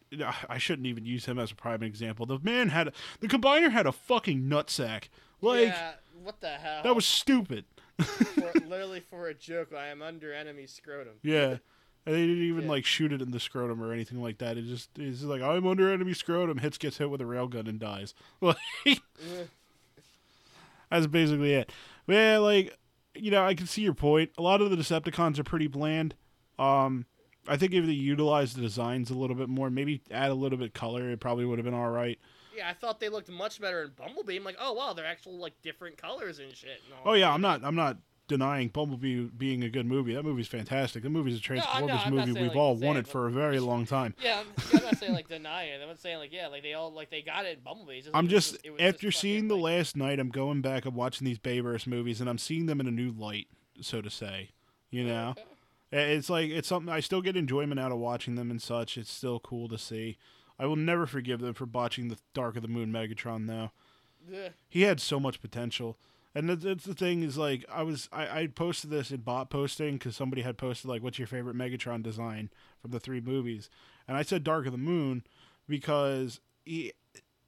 I 0.49 0.59
shouldn't 0.59 0.87
even 0.87 1.07
use 1.07 1.25
him 1.27 1.39
as 1.39 1.51
a 1.51 1.55
prime 1.55 1.83
example. 1.83 2.27
The 2.27 2.39
man 2.43 2.69
had 2.69 2.93
the 3.21 3.29
combiner 3.29 3.71
had 3.71 3.87
a 3.87 3.93
fucking 3.93 4.43
nutsack. 4.43 5.05
Like 5.41 5.69
yeah, 5.69 5.93
what 6.23 6.41
the 6.41 6.49
hell? 6.49 6.83
that 6.83 6.95
was 6.95 7.07
stupid. 7.07 7.65
for, 7.99 8.53
literally 8.67 9.01
for 9.01 9.29
a 9.29 9.35
joke. 9.35 9.73
I 9.77 9.89
am 9.89 10.03
under 10.03 10.33
enemy 10.33 10.67
scrotum. 10.67 11.15
Yeah. 11.23 11.59
And 12.09 12.17
they 12.17 12.27
didn't 12.27 12.43
even 12.45 12.63
Yeah. 12.63 12.71
like 12.71 12.87
shoot 12.87 13.13
it 13.13 13.21
in 13.21 13.33
the 13.33 13.39
scrotum 13.41 13.83
or 13.83 13.93
anything 13.93 14.23
like 14.23 14.39
that. 14.39 14.57
It 14.57 14.65
just 14.65 14.99
is 14.99 15.25
like 15.25 15.43
I'm 15.43 15.67
under 15.67 15.93
enemy 15.93 16.15
scrotum, 16.15 16.57
hits 16.57 16.79
gets 16.79 16.97
hit 16.97 17.11
with 17.11 17.21
a 17.21 17.25
railgun 17.25 17.69
and 17.69 17.79
dies. 17.79 18.15
Like 18.41 18.57
that's 20.91 21.07
basically 21.07 21.53
it. 21.55 21.71
Yeah, 22.07 22.39
like 22.39 22.77
you 23.15 23.31
know, 23.31 23.45
I 23.45 23.55
can 23.55 23.67
see 23.67 23.83
your 23.83 23.93
point. 23.95 24.31
A 24.39 24.43
lot 24.43 24.63
of 24.63 24.71
the 24.71 24.77
Decepticons 24.77 25.39
are 25.39 25.45
pretty 25.45 25.67
bland. 25.67 26.15
Um, 26.59 27.05
I 27.47 27.57
think 27.57 27.75
if 27.75 27.85
they 27.85 27.93
utilized 27.93 28.57
the 28.57 28.63
designs 28.63 29.11
a 29.11 29.15
little 29.15 29.37
bit 29.37 29.49
more, 29.49 29.69
maybe 29.71 30.01
add 30.11 30.31
a 30.31 30.35
little 30.35 30.59
bit 30.59 30.73
color, 30.75 31.11
it 31.11 31.21
probably 31.21 31.45
would 31.45 31.59
have 31.59 31.65
been 31.67 31.75
all 31.75 31.91
right. 31.91 32.19
Yeah, 32.57 32.69
I 32.71 32.73
thought 32.73 33.01
they 33.01 33.09
looked 33.09 33.29
much 33.31 33.61
better 33.61 33.83
in 33.83 33.91
Bumblebee. 33.97 34.37
I'm 34.37 34.45
like, 34.45 34.57
oh 34.61 34.73
wow, 34.73 34.93
they're 34.93 35.05
actual 35.07 35.37
like 35.39 35.61
different 35.63 35.97
colors 35.99 36.39
and 36.39 36.55
shit. 36.55 36.81
And. 36.87 36.95
Oh 37.05 37.13
yeah, 37.13 37.33
I'm 37.33 37.41
not 37.43 37.63
I'm 37.65 37.77
not 37.77 37.99
denying 38.29 38.69
Bumblebee 38.69 39.25
being 39.37 39.65
a 39.65 39.69
good 39.69 39.87
movie. 39.87 40.15
That 40.15 40.23
movie's 40.23 40.47
fantastic. 40.47 41.03
The 41.03 41.11
movie's 41.11 41.35
a 41.35 41.37
no, 41.39 41.43
Transformers 41.43 42.01
I'm 42.05 42.15
movie 42.15 42.33
we've 42.33 42.49
like, 42.49 42.57
all 42.57 42.77
wanted 42.77 43.07
same, 43.07 43.13
for 43.13 43.27
a 43.27 43.31
very 43.31 43.59
long 43.59 43.87
time. 43.87 44.15
Yeah, 44.23 44.41
I'm, 44.41 44.79
I'm 44.79 44.85
not 44.85 44.99
saying 44.99 45.15
like 45.15 45.29
denying 45.29 45.73
it. 45.73 45.81
I'm 45.83 45.89
not 45.89 45.99
saying 45.99 46.19
like 46.19 46.33
yeah, 46.33 46.47
like 46.47 46.63
they 46.63 46.75
all 46.75 46.93
like 46.93 47.11
they 47.11 47.23
got 47.23 47.47
it 47.47 47.59
in 47.59 47.65
Bumblebee. 47.65 47.99
It's 47.99 48.09
I'm 48.15 48.27
it 48.27 48.29
just 48.29 48.55
it 48.65 48.73
after 48.79 49.09
just 49.09 49.21
seeing 49.21 49.49
the 49.49 49.57
like, 49.57 49.79
Last 49.79 49.97
Knight, 49.97 50.21
I'm 50.21 50.29
going 50.29 50.61
back. 50.61 50.85
I'm 50.85 50.95
watching 50.95 51.25
these 51.25 51.39
Bayverse 51.39 51.87
movies, 51.87 52.21
and 52.21 52.31
I'm 52.31 52.39
seeing 52.39 52.67
them 52.67 52.81
in 52.81 52.87
a 52.87 52.93
new 52.93 53.11
light, 53.11 53.49
so 53.81 54.01
to 54.01 54.11
say. 54.11 54.51
You 54.91 55.05
oh, 55.05 55.07
know, 55.07 55.35
okay. 55.93 56.15
it's 56.15 56.31
like 56.31 56.51
it's 56.51 56.69
something 56.69 56.93
I 56.93 57.01
still 57.01 57.23
get 57.23 57.37
enjoyment 57.37 57.81
out 57.81 57.93
of 57.93 57.99
watching 57.99 58.37
them 58.37 58.51
and 58.51 58.61
such. 58.63 58.97
It's 58.97 59.11
still 59.11 59.41
cool 59.41 59.69
to 59.69 59.79
see. 59.79 60.19
I 60.59 60.67
will 60.67 60.77
never 60.77 61.07
forgive 61.07 61.41
them 61.41 61.55
for 61.55 61.67
botching 61.67 62.09
the 62.09 62.19
Dark 62.35 62.57
of 62.57 62.63
the 62.63 62.69
Moon 62.69 62.93
Megatron, 62.93 63.47
though. 63.47 63.71
Ugh. 64.35 64.53
He 64.69 64.83
had 64.83 65.01
so 65.01 65.21
much 65.21 65.41
potential. 65.41 65.97
And 66.39 66.49
that's, 66.49 66.63
that's 66.63 66.85
the 66.85 66.95
thing 66.95 67.25
is 67.25 67.37
like 67.37 67.65
I 67.69 67.83
was 67.83 68.09
I, 68.13 68.43
I 68.43 68.47
posted 68.47 68.91
this 68.91 69.11
in 69.11 69.23
bot 69.23 69.51
posting 69.51 69.95
because 69.95 70.15
somebody 70.15 70.43
had 70.43 70.57
posted 70.57 70.89
like 70.89 71.03
what's 71.03 71.19
your 71.19 71.27
favorite 71.27 71.57
Megatron 71.57 72.01
design 72.01 72.51
from 72.81 72.93
the 72.93 73.01
three 73.01 73.21
movies, 73.21 73.69
and 74.07 74.17
I 74.17 74.23
said 74.23 74.45
Dark 74.45 74.65
of 74.67 74.71
the 74.71 74.79
Moon 74.79 75.25
because 75.69 76.39
he 76.65 76.93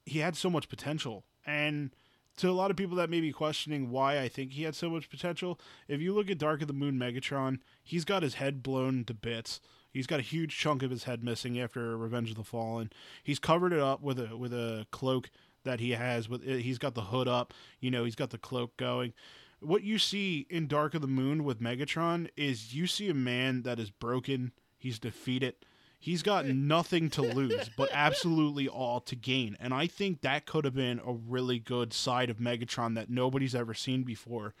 he 0.05 0.19
had 0.19 0.35
so 0.35 0.49
much 0.49 0.67
potential 0.67 1.23
and 1.45 1.95
to 2.37 2.49
a 2.49 2.51
lot 2.51 2.69
of 2.69 2.75
people 2.75 2.97
that 2.97 3.09
may 3.09 3.21
be 3.21 3.31
questioning 3.31 3.91
why 3.91 4.19
I 4.19 4.27
think 4.27 4.51
he 4.51 4.63
had 4.63 4.75
so 4.75 4.89
much 4.89 5.09
potential, 5.09 5.59
if 5.87 6.01
you 6.01 6.13
look 6.13 6.29
at 6.29 6.37
Dark 6.37 6.61
of 6.61 6.67
the 6.67 6.73
Moon 6.73 6.97
Megatron, 6.97 7.59
he's 7.83 8.03
got 8.03 8.23
his 8.23 8.35
head 8.35 8.63
blown 8.63 9.05
to 9.05 9.13
bits. 9.13 9.61
He's 9.91 10.07
got 10.07 10.19
a 10.19 10.23
huge 10.23 10.57
chunk 10.57 10.83
of 10.83 10.91
his 10.91 11.03
head 11.03 11.23
missing 11.23 11.59
after 11.59 11.97
Revenge 11.97 12.31
of 12.31 12.37
the 12.37 12.43
Fallen. 12.43 12.91
He's 13.23 13.39
covered 13.39 13.73
it 13.73 13.79
up 13.79 14.01
with 14.01 14.19
a 14.19 14.35
with 14.35 14.53
a 14.53 14.85
cloak 14.91 15.29
that 15.63 15.79
he 15.79 15.91
has 15.91 16.29
with 16.29 16.47
eh, 16.47 16.57
he's 16.57 16.77
got 16.77 16.95
the 16.95 17.01
hood 17.01 17.27
up, 17.27 17.53
you 17.79 17.91
know, 17.91 18.03
he's 18.03 18.15
got 18.15 18.29
the 18.29 18.37
cloak 18.37 18.75
going. 18.77 19.13
What 19.59 19.83
you 19.83 19.99
see 19.99 20.47
in 20.49 20.67
Dark 20.67 20.95
of 20.95 21.01
the 21.01 21.07
Moon 21.07 21.43
with 21.43 21.61
Megatron 21.61 22.29
is 22.35 22.73
you 22.73 22.87
see 22.87 23.09
a 23.09 23.13
man 23.13 23.61
that 23.63 23.79
is 23.79 23.91
broken, 23.91 24.53
he's 24.77 24.97
defeated. 24.99 25.55
He's 25.99 26.23
got 26.23 26.45
nothing 26.47 27.11
to 27.11 27.21
lose, 27.21 27.69
but 27.77 27.89
absolutely 27.93 28.67
all 28.67 28.99
to 29.01 29.15
gain. 29.15 29.55
And 29.59 29.73
I 29.73 29.85
think 29.85 30.21
that 30.21 30.47
could 30.47 30.65
have 30.65 30.73
been 30.73 30.99
a 31.05 31.13
really 31.13 31.59
good 31.59 31.93
side 31.93 32.31
of 32.31 32.37
Megatron 32.37 32.95
that 32.95 33.09
nobody's 33.09 33.53
ever 33.53 33.75
seen 33.75 34.01
before. 34.01 34.55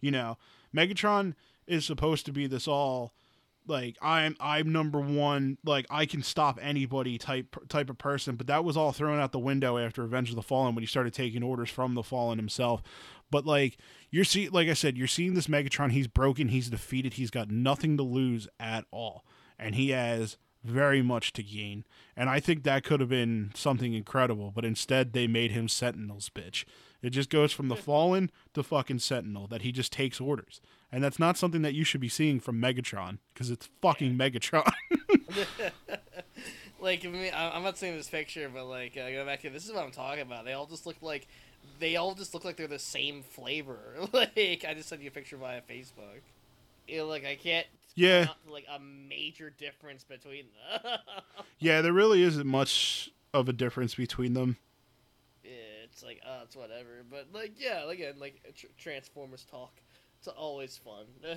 You 0.00 0.10
know, 0.10 0.36
Megatron 0.76 1.34
is 1.66 1.86
supposed 1.86 2.26
to 2.26 2.32
be 2.32 2.46
this 2.46 2.68
all 2.68 3.14
like 3.66 3.96
I'm 4.02 4.36
I'm 4.40 4.72
number 4.72 5.00
one, 5.00 5.58
like 5.64 5.86
I 5.90 6.06
can 6.06 6.22
stop 6.22 6.58
anybody 6.60 7.18
type 7.18 7.56
type 7.68 7.90
of 7.90 7.98
person. 7.98 8.36
But 8.36 8.46
that 8.48 8.64
was 8.64 8.76
all 8.76 8.92
thrown 8.92 9.20
out 9.20 9.32
the 9.32 9.38
window 9.38 9.78
after 9.78 10.02
Revenge 10.02 10.30
of 10.30 10.36
the 10.36 10.42
Fallen 10.42 10.74
when 10.74 10.82
he 10.82 10.86
started 10.86 11.14
taking 11.14 11.42
orders 11.42 11.70
from 11.70 11.94
the 11.94 12.02
Fallen 12.02 12.38
himself. 12.38 12.82
But 13.30 13.46
like 13.46 13.78
you're 14.10 14.24
see, 14.24 14.48
like 14.48 14.68
I 14.68 14.74
said, 14.74 14.96
you're 14.96 15.06
seeing 15.06 15.34
this 15.34 15.46
Megatron. 15.46 15.92
He's 15.92 16.08
broken. 16.08 16.48
He's 16.48 16.68
defeated. 16.68 17.14
He's 17.14 17.30
got 17.30 17.50
nothing 17.50 17.96
to 17.96 18.02
lose 18.02 18.48
at 18.60 18.84
all, 18.90 19.24
and 19.58 19.74
he 19.74 19.90
has 19.90 20.36
very 20.62 21.02
much 21.02 21.32
to 21.34 21.42
gain. 21.42 21.84
And 22.16 22.30
I 22.30 22.40
think 22.40 22.62
that 22.62 22.84
could 22.84 23.00
have 23.00 23.10
been 23.10 23.52
something 23.54 23.92
incredible, 23.92 24.50
but 24.54 24.64
instead 24.64 25.12
they 25.12 25.26
made 25.26 25.50
him 25.50 25.68
Sentinel's 25.68 26.30
bitch. 26.30 26.64
It 27.02 27.10
just 27.10 27.28
goes 27.28 27.52
from 27.52 27.68
the 27.68 27.76
Fallen 27.76 28.30
to 28.54 28.62
fucking 28.62 29.00
Sentinel 29.00 29.46
that 29.48 29.60
he 29.60 29.72
just 29.72 29.92
takes 29.92 30.20
orders. 30.20 30.62
And 30.94 31.02
that's 31.02 31.18
not 31.18 31.36
something 31.36 31.62
that 31.62 31.74
you 31.74 31.82
should 31.82 32.00
be 32.00 32.08
seeing 32.08 32.38
from 32.38 32.62
Megatron 32.62 33.18
because 33.32 33.50
it's 33.50 33.68
fucking 33.82 34.16
Megatron. 34.16 34.72
like 36.80 37.04
I 37.04 37.08
mean, 37.08 37.32
I'm 37.34 37.64
not 37.64 37.76
seeing 37.76 37.96
this 37.96 38.08
picture, 38.08 38.48
but 38.48 38.66
like 38.66 38.96
uh, 38.96 39.10
go 39.10 39.26
back 39.26 39.40
to 39.40 39.50
this 39.50 39.66
is 39.66 39.72
what 39.72 39.82
I'm 39.82 39.90
talking 39.90 40.22
about. 40.22 40.44
They 40.44 40.52
all 40.52 40.66
just 40.66 40.86
look 40.86 40.94
like 41.02 41.26
they 41.80 41.96
all 41.96 42.14
just 42.14 42.32
look 42.32 42.44
like 42.44 42.56
they're 42.56 42.68
the 42.68 42.78
same 42.78 43.24
flavor. 43.24 43.80
like 44.12 44.64
I 44.68 44.72
just 44.74 44.88
sent 44.88 45.02
you 45.02 45.08
a 45.08 45.10
picture 45.10 45.36
via 45.36 45.62
Facebook. 45.62 46.20
You 46.86 46.98
know, 46.98 47.06
like 47.06 47.24
I 47.24 47.34
can't. 47.34 47.66
Yeah. 47.96 48.26
out, 48.30 48.36
like 48.48 48.66
a 48.72 48.78
major 48.78 49.50
difference 49.50 50.04
between 50.04 50.44
them. 50.80 50.98
yeah, 51.58 51.80
there 51.80 51.92
really 51.92 52.22
isn't 52.22 52.46
much 52.46 53.10
of 53.32 53.48
a 53.48 53.52
difference 53.52 53.96
between 53.96 54.34
them. 54.34 54.58
Yeah, 55.42 55.50
it's 55.82 56.04
like 56.04 56.20
uh, 56.24 56.42
it's 56.44 56.54
whatever. 56.54 57.02
But 57.10 57.30
like 57.32 57.54
yeah, 57.58 57.90
again, 57.90 58.14
like 58.20 58.40
tr- 58.56 58.66
Transformers 58.78 59.44
talk. 59.50 59.72
It's 60.26 60.34
always 60.38 60.78
fun. 60.78 61.04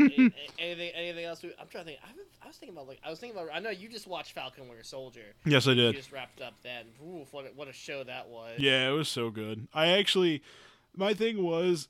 anything, 0.00 0.32
anything, 0.58 0.90
anything 0.94 1.24
else? 1.24 1.42
We, 1.42 1.52
I'm 1.58 1.66
trying 1.68 1.84
to 1.84 1.90
think. 1.90 2.00
I, 2.04 2.12
was- 2.14 2.26
I 2.42 2.46
was 2.48 2.56
thinking 2.56 2.76
about 2.76 2.88
like 2.88 3.00
I 3.04 3.10
was 3.10 3.18
thinking 3.18 3.38
about. 3.38 3.54
I 3.54 3.58
know 3.60 3.70
you 3.70 3.88
just 3.88 4.06
watched 4.06 4.32
Falcon 4.32 4.68
Winter 4.68 4.84
Soldier. 4.84 5.34
Yes, 5.44 5.66
I 5.66 5.70
You 5.70 5.76
did. 5.76 5.96
just 5.96 6.12
wrapped 6.12 6.40
up 6.42 6.54
then. 6.62 6.84
Oof, 7.02 7.32
what 7.32 7.46
a, 7.46 7.48
what 7.54 7.68
a 7.68 7.72
show 7.72 8.04
that 8.04 8.28
was. 8.28 8.58
Yeah, 8.58 8.88
it 8.88 8.92
was 8.92 9.08
so 9.08 9.30
good. 9.30 9.66
I 9.72 9.88
actually, 9.88 10.42
my 10.94 11.14
thing 11.14 11.42
was, 11.42 11.88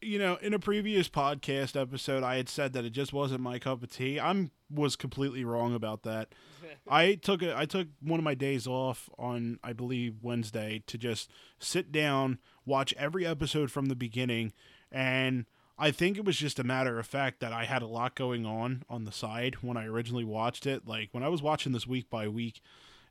you 0.00 0.18
know, 0.18 0.36
in 0.40 0.54
a 0.54 0.58
previous 0.58 1.08
podcast 1.08 1.78
episode, 1.80 2.22
I 2.22 2.36
had 2.36 2.48
said 2.48 2.72
that 2.74 2.84
it 2.84 2.90
just 2.90 3.12
wasn't 3.12 3.40
my 3.40 3.58
cup 3.58 3.82
of 3.82 3.90
tea. 3.90 4.18
I'm 4.20 4.50
was 4.72 4.94
completely 4.94 5.44
wrong 5.44 5.74
about 5.74 6.04
that. 6.04 6.28
I 6.88 7.16
took 7.16 7.42
a, 7.42 7.56
I 7.58 7.64
took 7.66 7.88
one 8.00 8.20
of 8.20 8.24
my 8.24 8.34
days 8.34 8.66
off 8.68 9.10
on 9.18 9.58
I 9.64 9.72
believe 9.72 10.18
Wednesday 10.22 10.82
to 10.86 10.96
just 10.96 11.28
sit 11.58 11.90
down, 11.90 12.38
watch 12.64 12.94
every 12.96 13.26
episode 13.26 13.70
from 13.70 13.86
the 13.86 13.96
beginning, 13.96 14.52
and 14.90 15.46
I 15.78 15.90
think 15.90 16.18
it 16.18 16.26
was 16.26 16.36
just 16.36 16.58
a 16.58 16.64
matter 16.64 16.98
of 16.98 17.06
fact 17.06 17.40
that 17.40 17.54
I 17.54 17.64
had 17.64 17.80
a 17.80 17.86
lot 17.86 18.14
going 18.14 18.44
on 18.44 18.82
on 18.90 19.04
the 19.04 19.12
side 19.12 19.56
when 19.62 19.78
I 19.78 19.86
originally 19.86 20.24
watched 20.24 20.66
it. 20.66 20.86
Like 20.86 21.08
when 21.12 21.22
I 21.22 21.28
was 21.28 21.40
watching 21.40 21.72
this 21.72 21.86
week 21.86 22.10
by 22.10 22.28
week, 22.28 22.60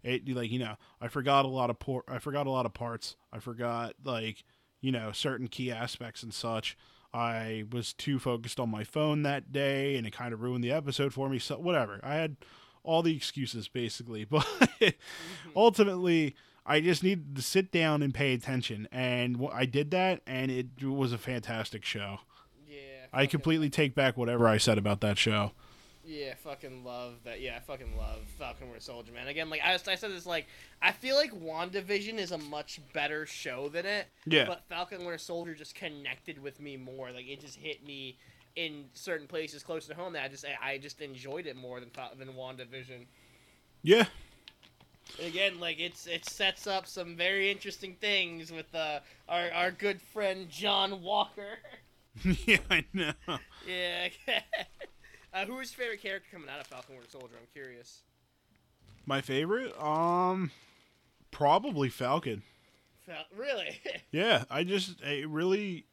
it 0.03 0.29
like 0.29 0.51
you 0.51 0.59
know 0.59 0.75
I 1.01 1.07
forgot 1.07 1.45
a 1.45 1.49
lot 1.49 1.71
of 1.71 1.79
por- 1.79 2.03
I 2.07 2.19
forgot 2.19 2.45
a 2.45 2.51
lot 2.51 2.67
of 2.67 2.75
parts. 2.75 3.15
I 3.33 3.39
forgot 3.39 3.95
like 4.03 4.43
you 4.81 4.91
know 4.91 5.11
certain 5.11 5.47
key 5.47 5.71
aspects 5.71 6.21
and 6.21 6.33
such. 6.33 6.77
I 7.11 7.63
was 7.71 7.91
too 7.91 8.19
focused 8.19 8.59
on 8.59 8.69
my 8.69 8.83
phone 8.83 9.23
that 9.23 9.51
day, 9.51 9.95
and 9.95 10.05
it 10.05 10.13
kind 10.13 10.31
of 10.31 10.41
ruined 10.41 10.63
the 10.63 10.71
episode 10.71 11.11
for 11.11 11.27
me. 11.27 11.39
So 11.39 11.57
whatever, 11.57 11.99
I 12.03 12.15
had 12.15 12.37
all 12.83 13.01
the 13.01 13.15
excuses 13.15 13.67
basically, 13.67 14.23
but 14.29 14.43
mm-hmm. 14.43 15.49
ultimately. 15.55 16.35
I 16.69 16.81
just 16.81 17.03
needed 17.03 17.35
to 17.35 17.41
sit 17.41 17.71
down 17.71 18.03
and 18.03 18.13
pay 18.13 18.33
attention, 18.33 18.87
and 18.91 19.43
I 19.51 19.65
did 19.65 19.89
that, 19.89 20.21
and 20.27 20.51
it 20.51 20.67
was 20.83 21.11
a 21.11 21.17
fantastic 21.17 21.83
show. 21.83 22.19
Yeah. 22.67 22.77
I 23.11 23.25
completely 23.25 23.71
take 23.71 23.95
back 23.95 24.15
whatever 24.15 24.47
I 24.47 24.57
said 24.57 24.77
about 24.77 25.01
that 25.01 25.17
show. 25.17 25.51
Yeah, 26.05 26.35
fucking 26.43 26.83
love 26.83 27.15
that. 27.25 27.41
Yeah, 27.41 27.55
I 27.57 27.59
fucking 27.59 27.97
love 27.97 28.19
Falcon 28.37 28.67
Winter 28.67 28.81
Soldier, 28.81 29.11
man. 29.11 29.27
Again, 29.27 29.49
like 29.49 29.61
I, 29.63 29.73
I 29.73 29.95
said 29.95 30.11
this, 30.11 30.27
like 30.27 30.47
I 30.81 30.91
feel 30.91 31.15
like 31.15 31.31
WandaVision 31.31 32.17
is 32.17 32.31
a 32.31 32.37
much 32.37 32.79
better 32.93 33.25
show 33.25 33.69
than 33.69 33.85
it. 33.85 34.07
Yeah. 34.25 34.45
But 34.45 34.63
Falcon 34.69 34.99
Winter 34.99 35.17
Soldier 35.17 35.55
just 35.55 35.75
connected 35.75 36.41
with 36.41 36.59
me 36.59 36.77
more. 36.77 37.11
Like 37.11 37.27
it 37.27 37.41
just 37.41 37.57
hit 37.57 37.85
me 37.85 38.17
in 38.55 38.85
certain 38.93 39.27
places 39.27 39.61
close 39.61 39.85
to 39.87 39.93
home 39.93 40.13
that 40.13 40.23
I 40.23 40.27
just 40.27 40.45
I, 40.63 40.77
just 40.77 41.01
enjoyed 41.01 41.45
it 41.45 41.55
more 41.55 41.79
than 41.79 41.91
than 42.17 42.29
WandaVision. 42.29 43.05
Yeah, 43.83 44.05
again, 45.21 45.59
like 45.59 45.79
it's 45.79 46.07
it 46.07 46.25
sets 46.25 46.67
up 46.67 46.87
some 46.87 47.15
very 47.15 47.51
interesting 47.51 47.95
things 47.99 48.51
with 48.51 48.73
uh, 48.73 48.99
our 49.27 49.51
our 49.51 49.71
good 49.71 50.01
friend 50.01 50.49
John 50.49 51.01
Walker. 51.01 51.59
yeah, 52.45 52.57
I 52.69 52.85
know. 52.93 53.13
yeah. 53.67 54.09
uh, 55.33 55.45
who 55.45 55.59
is 55.59 55.71
your 55.71 55.85
favorite 55.85 56.01
character 56.01 56.27
coming 56.31 56.49
out 56.49 56.59
of 56.59 56.67
Falcon 56.67 56.95
Winter 56.95 57.09
Soldier? 57.09 57.35
I'm 57.39 57.47
curious. 57.53 58.01
My 59.05 59.21
favorite, 59.21 59.79
um, 59.81 60.51
probably 61.31 61.89
Falcon. 61.89 62.43
Fal- 63.05 63.25
really? 63.35 63.79
Yeah, 64.11 64.45
I 64.49 64.63
just 64.63 65.01
it 65.01 65.29
really 65.29 65.85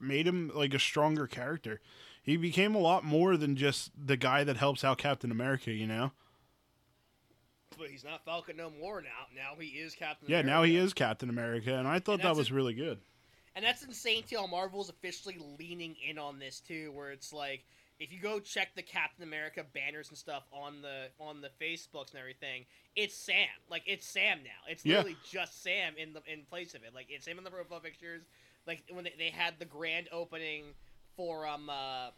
made 0.00 0.26
him 0.26 0.50
like 0.54 0.72
a 0.72 0.78
stronger 0.78 1.26
character. 1.26 1.80
He 2.22 2.36
became 2.36 2.74
a 2.74 2.78
lot 2.78 3.04
more 3.04 3.36
than 3.36 3.56
just 3.56 3.90
the 4.06 4.16
guy 4.16 4.42
that 4.44 4.56
helps 4.56 4.84
out 4.84 4.98
Captain 4.98 5.30
America. 5.30 5.70
You 5.70 5.86
know? 5.86 6.12
But 7.78 7.88
he's 7.90 8.04
not 8.04 8.24
Falcon 8.24 8.56
no 8.56 8.70
more 8.80 9.00
now. 9.00 9.26
Now 9.34 9.54
he 9.60 9.68
is 9.68 9.94
Captain. 9.94 10.28
Yeah, 10.28 10.40
America. 10.40 10.56
now 10.56 10.62
he 10.64 10.76
is 10.76 10.92
Captain 10.92 11.28
America, 11.30 11.74
and 11.74 11.86
I 11.86 11.98
thought 11.98 12.14
And 12.14 12.22
that 12.24 12.36
was 12.36 12.50
really 12.52 12.74
good. 12.74 12.98
And 13.56 13.64
that's 13.64 13.82
insane 13.82 14.22
too. 14.28 14.44
Marvel's 14.48 14.88
officially 14.88 15.36
leaning 15.58 15.96
in 16.08 16.18
on 16.18 16.38
this 16.38 16.60
too, 16.60 16.92
where 16.92 17.10
it's 17.10 17.32
like 17.32 17.64
if 17.98 18.12
you 18.12 18.20
go 18.20 18.38
check 18.38 18.68
the 18.76 18.82
Captain 18.82 19.24
America 19.24 19.64
banners 19.74 20.08
and 20.10 20.16
stuff 20.18 20.44
on 20.52 20.82
the 20.82 21.06
on 21.18 21.40
the 21.40 21.50
Facebooks 21.60 22.10
and 22.12 22.20
everything, 22.20 22.64
it's 22.94 23.16
Sam. 23.16 23.48
Like 23.70 23.82
it's 23.86 24.06
Sam 24.06 24.38
now. 24.44 24.70
It's 24.70 24.84
Yeah. 24.84 24.96
literally 24.98 25.16
just 25.28 25.62
Sam 25.62 25.94
in 25.96 26.12
the 26.12 26.22
in 26.32 26.42
place 26.48 26.74
of 26.74 26.82
it. 26.84 26.94
Like 26.94 27.06
it's 27.10 27.26
him 27.26 27.38
in 27.38 27.44
the 27.44 27.50
profile 27.50 27.80
pictures. 27.80 28.22
Like 28.66 28.84
when 28.92 29.04
they, 29.04 29.14
they 29.18 29.30
had 29.30 29.54
the 29.58 29.64
grand 29.64 30.08
opening 30.12 30.64
for 31.16 31.46
um 31.48 31.68
uh 31.68 32.10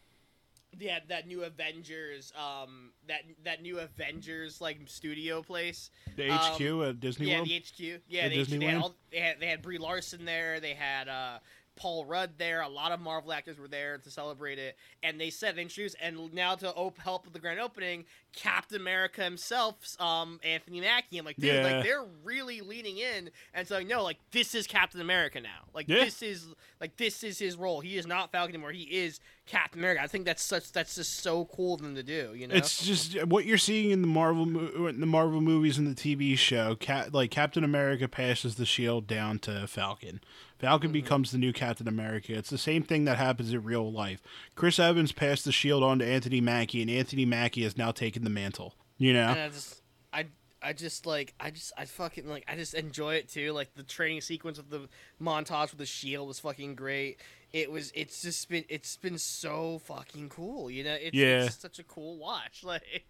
yeah 0.79 1.01
that 1.09 1.27
new 1.27 1.43
Avengers 1.45 2.33
um 2.37 2.91
that 3.09 3.23
that 3.45 3.62
new 3.62 3.79
Avengers 3.81 4.61
like 4.61 4.79
studio 4.87 5.43
place. 5.43 5.91
The 6.16 6.29
Um, 6.31 6.39
HQ 6.39 6.61
at 6.89 7.01
Disney 7.01 7.31
yeah, 7.31 7.37
World. 7.39 7.49
the 7.49 7.59
HQ. 7.59 8.03
Yeah, 8.09 8.23
At 8.23 8.31
the 8.33 8.43
HQ. 8.45 8.49
They 8.49 8.66
had, 8.66 8.75
Disneyland? 8.77 8.83
all, 8.83 8.95
they 9.11 9.18
had 9.18 9.41
they 9.41 9.47
had 9.47 9.62
Brie 9.62 9.79
Larson 9.79 10.25
there. 10.25 10.61
They 10.61 10.75
had 10.75 11.09
uh, 11.09 11.39
Paul 11.81 12.05
Rudd 12.05 12.33
there. 12.37 12.61
A 12.61 12.68
lot 12.68 12.93
of 12.93 13.01
Marvel 13.01 13.33
actors 13.33 13.59
were 13.59 13.66
there 13.66 13.97
to 13.97 14.11
celebrate 14.11 14.59
it. 14.59 14.76
And 15.03 15.18
they 15.18 15.31
said 15.31 15.57
they 15.57 15.62
introduced 15.62 15.97
and 15.99 16.31
now 16.35 16.55
to 16.57 16.70
op- 16.74 16.99
help 16.99 17.24
with 17.24 17.33
the 17.33 17.39
grand 17.39 17.59
opening, 17.59 18.05
Captain 18.37 18.78
America 18.78 19.24
himself, 19.24 19.76
um, 19.99 20.39
Anthony 20.45 20.83
Mackie. 20.83 21.16
I'm 21.16 21.24
like, 21.24 21.37
dude, 21.37 21.47
Yeah. 21.55 21.62
like 21.62 21.85
they're 21.85 22.05
really 22.22 22.61
leaning 22.61 22.99
in 22.99 23.31
and 23.55 23.66
saying, 23.66 23.89
no, 23.89 24.03
like 24.05 24.18
this 24.31 24.55
is 24.55 24.66
Captain 24.66 25.01
America 25.01 25.41
now. 25.41 25.68
Like 25.74 25.89
Yeah. 25.89 26.05
this 26.05 26.20
is 26.22 26.49
like 26.83 26.99
this 26.99 27.24
is 27.24 27.39
his 27.39 27.57
role. 27.57 27.81
He 27.81 27.97
is 27.97 28.07
not 28.07 28.31
Falcon 28.31 28.55
anymore. 28.55 28.72
He 28.72 28.83
is 28.83 29.18
Captain 29.47 29.81
America. 29.81 30.03
I 30.03 30.07
think 30.07 30.26
that's 30.26 30.43
such 30.43 30.70
that's 30.72 30.97
just 30.97 31.20
so 31.20 31.47
cool 31.47 31.74
of 31.76 31.81
them 31.81 31.95
to 31.95 32.03
do. 32.03 32.35
You 32.37 32.47
know, 32.47 32.55
It's 32.55 32.85
just 32.85 33.24
what 33.24 33.47
you're 33.47 33.57
seeing 33.59 33.91
in 33.91 34.03
the 34.03 34.07
Marvel 34.07 34.87
in 34.87 35.01
the 35.01 35.07
Marvel 35.07 35.41
movies 35.41 35.78
and 35.78 35.87
the 35.87 35.95
TV 36.01 36.37
show. 36.37 36.74
Cap, 36.76 37.09
like 37.12 37.31
Captain 37.31 37.64
America 37.64 38.07
passes 38.07 38.57
the 38.57 38.66
shield 38.66 39.07
down 39.07 39.39
to 39.41 39.66
Falcon. 39.66 40.20
Falcon 40.61 40.89
Mm-hmm. 40.89 40.93
becomes 40.93 41.31
the 41.31 41.39
new 41.39 41.53
Captain 41.53 41.89
America. 41.89 42.35
It's 42.35 42.51
the 42.51 42.59
same 42.59 42.83
thing 42.83 43.05
that 43.07 43.17
happens 43.17 43.53
in 43.53 43.63
real 43.65 43.91
life. 43.91 44.21
Chris 44.55 44.79
Evans 44.79 45.13
passed 45.13 45.45
the 45.45 45.53
shield 45.53 45.83
on 45.83 45.99
to 46.01 46.07
Anthony 46.07 46.41
Mackie, 46.41 46.83
and 46.83 46.91
Anthony 46.91 47.25
Mackie 47.25 47.63
has 47.65 47.77
now 47.79 47.91
taken 47.93 48.25
the 48.25 48.31
mantle. 48.31 48.75
You 48.99 49.15
know? 49.15 49.29
and 49.29 49.41
I 49.41 49.49
just 49.49 49.83
I 50.13 50.27
I 50.63 50.73
just 50.75 51.07
like 51.07 51.33
I 51.41 51.51
just 51.51 51.73
I 51.79 51.87
fucking 51.87 52.29
like 52.29 52.45
I 52.47 52.55
just 52.57 52.75
enjoy 52.75 53.15
it 53.15 53.29
too. 53.31 53.53
Like 53.53 53.75
the 53.75 53.83
training 53.83 54.21
sequence 54.21 54.59
with 54.59 54.69
the 54.69 54.89
montage 55.23 55.71
with 55.71 55.79
the 55.79 55.87
shield 55.87 56.29
was 56.29 56.39
fucking 56.41 56.75
great. 56.75 57.21
It 57.53 57.71
was 57.73 57.91
it's 57.95 58.21
just 58.23 58.49
been 58.51 58.65
it's 58.69 58.97
been 58.99 59.17
so 59.19 59.81
fucking 59.87 60.29
cool. 60.29 60.71
You 60.71 60.85
know, 60.85 60.95
it's, 61.01 61.15
Yeah. 61.17 61.45
it's 61.45 61.57
such 61.57 61.79
a 61.79 61.85
cool 61.85 62.19
watch. 62.19 62.63
Like 62.65 63.07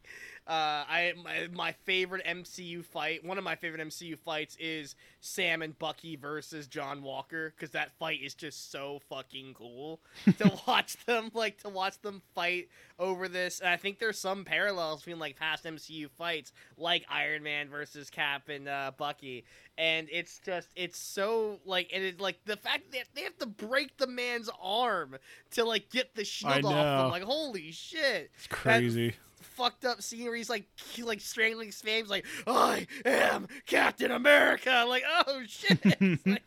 uh 0.50 0.84
I 0.88 1.12
my, 1.22 1.48
my 1.52 1.72
favorite 1.72 2.26
MCU 2.26 2.84
fight, 2.84 3.24
one 3.24 3.38
of 3.38 3.44
my 3.44 3.54
favorite 3.54 3.86
MCU 3.86 4.18
fights 4.18 4.56
is 4.58 4.96
Sam 5.20 5.62
and 5.62 5.78
Bucky 5.78 6.16
versus 6.16 6.66
John 6.66 7.02
Walker 7.02 7.54
cuz 7.56 7.70
that 7.70 7.92
fight 7.92 8.20
is 8.20 8.34
just 8.34 8.72
so 8.72 9.00
fucking 9.08 9.54
cool 9.54 10.00
to 10.38 10.60
watch 10.66 10.96
them 11.06 11.30
like 11.34 11.58
to 11.62 11.68
watch 11.68 12.00
them 12.02 12.20
fight 12.34 12.68
over 12.98 13.28
this. 13.28 13.60
And 13.60 13.68
I 13.68 13.76
think 13.76 14.00
there's 14.00 14.18
some 14.18 14.44
parallels 14.44 15.02
between 15.02 15.20
like 15.20 15.36
past 15.36 15.64
MCU 15.64 16.10
fights, 16.10 16.52
like 16.76 17.04
Iron 17.08 17.44
Man 17.44 17.68
versus 17.68 18.10
Cap 18.10 18.48
and 18.48 18.68
uh, 18.68 18.90
Bucky. 18.96 19.44
And 19.78 20.08
it's 20.10 20.40
just 20.44 20.68
it's 20.74 20.98
so 20.98 21.60
like 21.64 21.90
and 21.94 22.02
it's 22.02 22.20
like 22.20 22.44
the 22.44 22.56
fact 22.56 22.90
that 22.90 23.04
they 23.14 23.22
have 23.22 23.38
to 23.38 23.46
break 23.46 23.96
the 23.98 24.08
man's 24.08 24.50
arm 24.60 25.16
to 25.52 25.64
like 25.64 25.90
get 25.90 26.16
the 26.16 26.24
shield 26.24 26.64
off 26.64 27.04
him. 27.04 27.10
Like 27.10 27.22
holy 27.22 27.70
shit, 27.70 28.30
It's 28.36 28.48
crazy. 28.48 29.14
Fucked 29.50 29.84
up 29.84 30.02
scene 30.02 30.24
where 30.24 30.34
he's 30.34 30.50
like 30.50 30.64
like 31.02 31.20
strangling 31.20 31.66
his 31.68 31.80
face 31.80 32.08
like 32.08 32.24
I 32.46 32.86
am 33.04 33.46
Captain 33.66 34.10
America. 34.10 34.84
Like 34.88 35.04
oh 35.26 35.42
shit. 35.46 35.78
Like, 36.26 36.42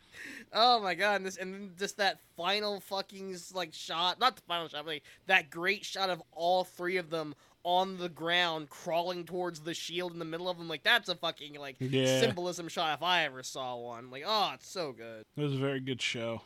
Oh 0.56 0.80
my 0.80 0.94
god, 0.94 1.16
and 1.16 1.26
this 1.26 1.36
and 1.36 1.52
then 1.52 1.72
just 1.76 1.96
that 1.96 2.20
final 2.36 2.78
fucking 2.80 3.36
like 3.54 3.74
shot, 3.74 4.20
not 4.20 4.36
the 4.36 4.42
final 4.42 4.68
shot, 4.68 4.84
but 4.84 4.92
like 4.92 5.02
that 5.26 5.50
great 5.50 5.84
shot 5.84 6.10
of 6.10 6.22
all 6.32 6.62
three 6.64 6.96
of 6.96 7.10
them 7.10 7.34
on 7.64 7.96
the 7.96 8.08
ground 8.08 8.68
crawling 8.70 9.24
towards 9.24 9.60
the 9.60 9.74
shield 9.74 10.12
in 10.12 10.18
the 10.20 10.24
middle 10.24 10.48
of 10.48 10.56
them. 10.56 10.68
Like 10.68 10.84
that's 10.84 11.08
a 11.08 11.16
fucking 11.16 11.54
like 11.58 11.76
Yeah. 11.80 12.20
symbolism 12.20 12.68
shot 12.68 12.94
if 12.96 13.02
I 13.02 13.24
ever 13.24 13.42
saw 13.42 13.76
one. 13.76 14.10
Like 14.10 14.22
oh, 14.24 14.52
it's 14.54 14.68
so 14.68 14.92
good. 14.92 15.24
It 15.36 15.42
was 15.42 15.54
a 15.54 15.58
very 15.58 15.80
good 15.80 16.00
show. 16.00 16.42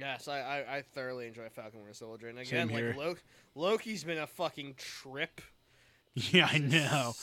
Yes, 0.00 0.26
I 0.26 0.38
I, 0.40 0.76
I 0.78 0.82
thoroughly 0.94 1.26
enjoy 1.26 1.48
Falcon 1.50 1.80
Winter 1.80 1.94
Soldier, 1.94 2.28
and 2.28 2.38
again 2.38 2.68
like. 2.70 2.96
Loki, 2.96 3.20
Loki's 3.54 4.02
been 4.04 4.18
a 4.18 4.26
fucking 4.26 4.74
trip. 4.78 5.40
Yeah, 6.32 6.48
I 6.50 6.58
know. 6.58 7.14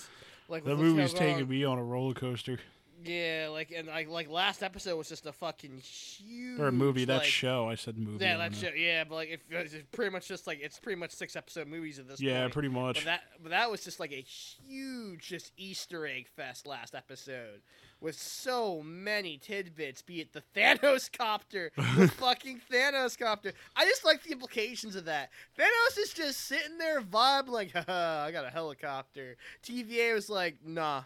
Like 0.49 0.65
The 0.65 0.75
movie's 0.75 1.13
taking 1.13 1.47
me 1.47 1.63
on 1.63 1.77
a 1.77 1.83
roller 1.83 2.13
coaster. 2.13 2.59
Yeah, 3.03 3.47
like 3.51 3.71
and 3.75 3.87
like 3.87 4.09
like 4.09 4.29
last 4.29 4.61
episode 4.61 4.95
was 4.95 5.09
just 5.09 5.25
a 5.25 5.31
fucking 5.31 5.77
huge 5.79 6.59
Or 6.59 6.67
a 6.67 6.71
movie, 6.71 7.05
that 7.05 7.19
like, 7.19 7.23
show. 7.23 7.67
I 7.67 7.73
said 7.75 7.97
movie. 7.97 8.23
Yeah, 8.23 8.37
that 8.37 8.53
shit. 8.53 8.77
Yeah, 8.77 9.05
but 9.05 9.15
like 9.15 9.29
if 9.29 9.39
uh, 9.51 9.57
it's 9.59 9.75
pretty 9.91 10.11
much 10.11 10.27
just 10.27 10.45
like 10.45 10.59
it's 10.61 10.77
pretty 10.77 10.99
much 10.99 11.11
six 11.11 11.35
episode 11.35 11.67
movies 11.67 11.97
at 11.97 12.07
this 12.07 12.21
Yeah, 12.21 12.41
point. 12.41 12.53
pretty 12.53 12.67
much. 12.69 12.95
But 12.97 13.05
that 13.05 13.21
but 13.41 13.49
that 13.49 13.71
was 13.71 13.83
just 13.83 13.99
like 13.99 14.11
a 14.11 14.21
huge 14.21 15.27
just 15.27 15.51
Easter 15.57 16.05
egg 16.05 16.27
fest 16.27 16.67
last 16.67 16.93
episode 16.93 17.61
with 18.01 18.17
so 18.19 18.81
many 18.83 19.37
tidbits. 19.37 20.01
Be 20.01 20.21
it 20.21 20.33
the 20.33 20.43
Thanos 20.55 21.11
copter, 21.11 21.71
the 21.75 22.07
fucking 22.17 22.61
Thanos 22.71 23.17
copter. 23.17 23.53
I 23.75 23.85
just 23.85 24.03
like 24.03 24.23
the 24.23 24.31
implications 24.31 24.95
of 24.95 25.05
that. 25.05 25.29
Thanos 25.57 25.97
is 25.97 26.11
just 26.11 26.41
sitting 26.41 26.77
there 26.77 27.01
vibing 27.01 27.49
like, 27.49 27.71
Haha, 27.73 28.25
I 28.25 28.31
got 28.31 28.45
a 28.45 28.49
helicopter. 28.49 29.37
TVA 29.63 30.15
was 30.15 30.29
like, 30.29 30.57
nah, 30.65 31.03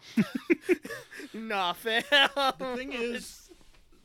nah, 1.34 1.74
fam. 1.74 2.02
The 2.10 2.74
thing 2.76 2.92
is, 2.92 3.50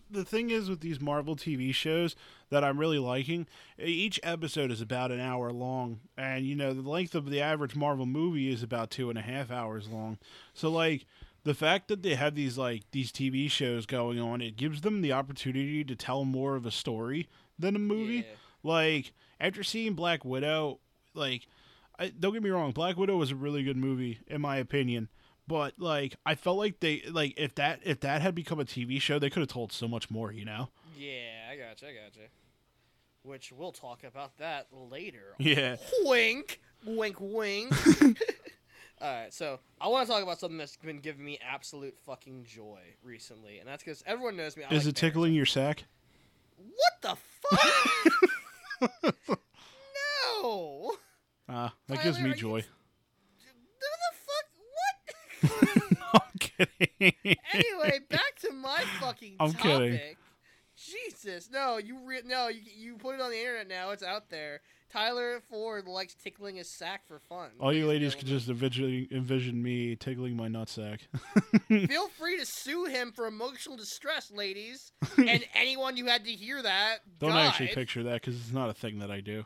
the 0.09 0.25
thing 0.25 0.49
is 0.49 0.69
with 0.69 0.81
these 0.81 0.99
Marvel 0.99 1.35
TV 1.35 1.73
shows 1.73 2.15
that 2.49 2.65
I'm 2.65 2.77
really 2.77 2.99
liking, 2.99 3.47
each 3.79 4.19
episode 4.23 4.71
is 4.71 4.81
about 4.81 5.11
an 5.11 5.21
hour 5.21 5.51
long, 5.51 6.01
and 6.17 6.45
you 6.45 6.55
know 6.55 6.73
the 6.73 6.87
length 6.87 7.15
of 7.15 7.29
the 7.29 7.39
average 7.39 7.75
Marvel 7.77 8.05
movie 8.05 8.51
is 8.51 8.61
about 8.61 8.91
two 8.91 9.09
and 9.09 9.17
a 9.17 9.21
half 9.21 9.49
hours 9.49 9.87
long. 9.87 10.17
So 10.53 10.69
like 10.69 11.05
the 11.43 11.53
fact 11.53 11.87
that 11.87 12.03
they 12.03 12.15
have 12.15 12.35
these 12.35 12.57
like 12.57 12.83
these 12.91 13.11
TV 13.11 13.49
shows 13.49 13.85
going 13.85 14.19
on, 14.19 14.41
it 14.41 14.55
gives 14.55 14.81
them 14.81 15.01
the 15.01 15.11
opportunity 15.13 15.83
to 15.83 15.95
tell 15.95 16.23
more 16.25 16.55
of 16.55 16.65
a 16.65 16.71
story 16.71 17.27
than 17.57 17.75
a 17.75 17.79
movie. 17.79 18.17
Yeah. 18.17 18.23
Like 18.63 19.13
after 19.39 19.63
seeing 19.63 19.93
Black 19.93 20.23
Widow, 20.23 20.79
like 21.13 21.47
I, 21.97 22.09
don't 22.09 22.33
get 22.33 22.43
me 22.43 22.49
wrong, 22.49 22.71
Black 22.71 22.97
Widow 22.97 23.17
was 23.17 23.31
a 23.31 23.35
really 23.35 23.63
good 23.63 23.77
movie 23.77 24.19
in 24.27 24.41
my 24.41 24.57
opinion. 24.57 25.09
But 25.47 25.73
like 25.79 26.15
I 26.25 26.35
felt 26.35 26.57
like 26.57 26.79
they 26.79 27.03
like 27.09 27.33
if 27.37 27.55
that 27.55 27.79
if 27.83 28.01
that 28.01 28.21
had 28.21 28.35
become 28.35 28.59
a 28.59 28.65
TV 28.65 29.01
show, 29.01 29.19
they 29.19 29.29
could 29.29 29.41
have 29.41 29.49
told 29.49 29.71
so 29.71 29.87
much 29.87 30.09
more. 30.11 30.31
You 30.31 30.45
know? 30.45 30.69
Yeah, 30.95 31.49
I 31.51 31.55
gotcha, 31.57 31.87
I 31.87 31.93
gotcha. 31.93 32.27
Which 33.23 33.51
we'll 33.51 33.71
talk 33.71 34.03
about 34.03 34.37
that 34.37 34.67
later. 34.71 35.35
Yeah. 35.39 35.77
Wink, 36.03 36.61
wink, 36.85 37.17
wink. 37.19 37.73
All 39.01 39.11
right, 39.11 39.33
so 39.33 39.59
I 39.79 39.87
want 39.87 40.05
to 40.07 40.13
talk 40.13 40.21
about 40.21 40.39
something 40.39 40.57
that's 40.59 40.77
been 40.77 40.99
giving 40.99 41.25
me 41.25 41.39
absolute 41.47 41.95
fucking 42.05 42.45
joy 42.47 42.79
recently, 43.03 43.57
and 43.57 43.67
that's 43.67 43.83
because 43.83 44.03
everyone 44.05 44.37
knows 44.37 44.55
me. 44.55 44.63
I 44.63 44.73
Is 44.75 44.85
like 44.85 44.91
it 44.91 44.95
tickling 44.95 45.33
your 45.33 45.47
sack? 45.47 45.85
What 46.57 47.01
the 47.01 47.17
fuck? 49.09 49.39
no. 50.43 50.93
Uh, 51.49 51.69
that 51.87 52.03
gives 52.03 52.19
me 52.19 52.29
you- 52.29 52.35
joy. 52.35 52.61
Who 53.79 53.87
the 55.41 55.49
fuck? 55.49 55.57
What? 55.81 55.97
I'm 56.13 56.37
kidding. 56.39 57.37
anyway, 57.53 57.99
back 58.09 58.35
to 58.41 58.53
my 58.53 58.83
fucking 58.99 59.35
I'm 59.39 59.53
topic. 59.53 59.63
kidding. 59.91 60.15
Jesus, 60.75 61.49
no, 61.51 61.77
you 61.77 61.99
re- 62.05 62.21
no, 62.25 62.47
you, 62.49 62.61
you 62.75 62.95
put 62.97 63.15
it 63.15 63.21
on 63.21 63.31
the 63.31 63.39
internet 63.39 63.67
now. 63.67 63.89
It's 63.91 64.03
out 64.03 64.29
there. 64.29 64.61
Tyler 64.91 65.41
Ford 65.49 65.87
likes 65.87 66.15
tickling 66.15 66.57
his 66.57 66.69
sack 66.69 67.07
for 67.07 67.19
fun. 67.29 67.49
All 67.59 67.71
you 67.71 67.85
Ladies 67.87 68.13
and 68.15 68.15
ladies 68.15 68.15
could 68.15 68.27
gentlemen. 68.27 68.39
just 68.39 68.49
envision, 68.49 69.07
envision 69.11 69.63
me 69.63 69.95
tickling 69.95 70.35
my 70.35 70.47
nutsack. 70.47 70.99
Feel 71.87 72.07
free 72.19 72.37
to 72.37 72.45
sue 72.45 72.85
him 72.85 73.11
for 73.11 73.25
emotional 73.27 73.77
distress, 73.77 74.31
ladies, 74.31 74.91
and 75.17 75.45
anyone 75.55 75.95
who 75.95 76.05
had 76.05 76.25
to 76.25 76.31
hear 76.31 76.61
that. 76.61 76.99
Don't 77.19 77.31
actually 77.31 77.69
picture 77.69 78.03
that 78.03 78.21
because 78.21 78.35
it's 78.35 78.51
not 78.51 78.69
a 78.69 78.73
thing 78.73 78.99
that 78.99 79.11
I 79.11 79.21
do. 79.21 79.45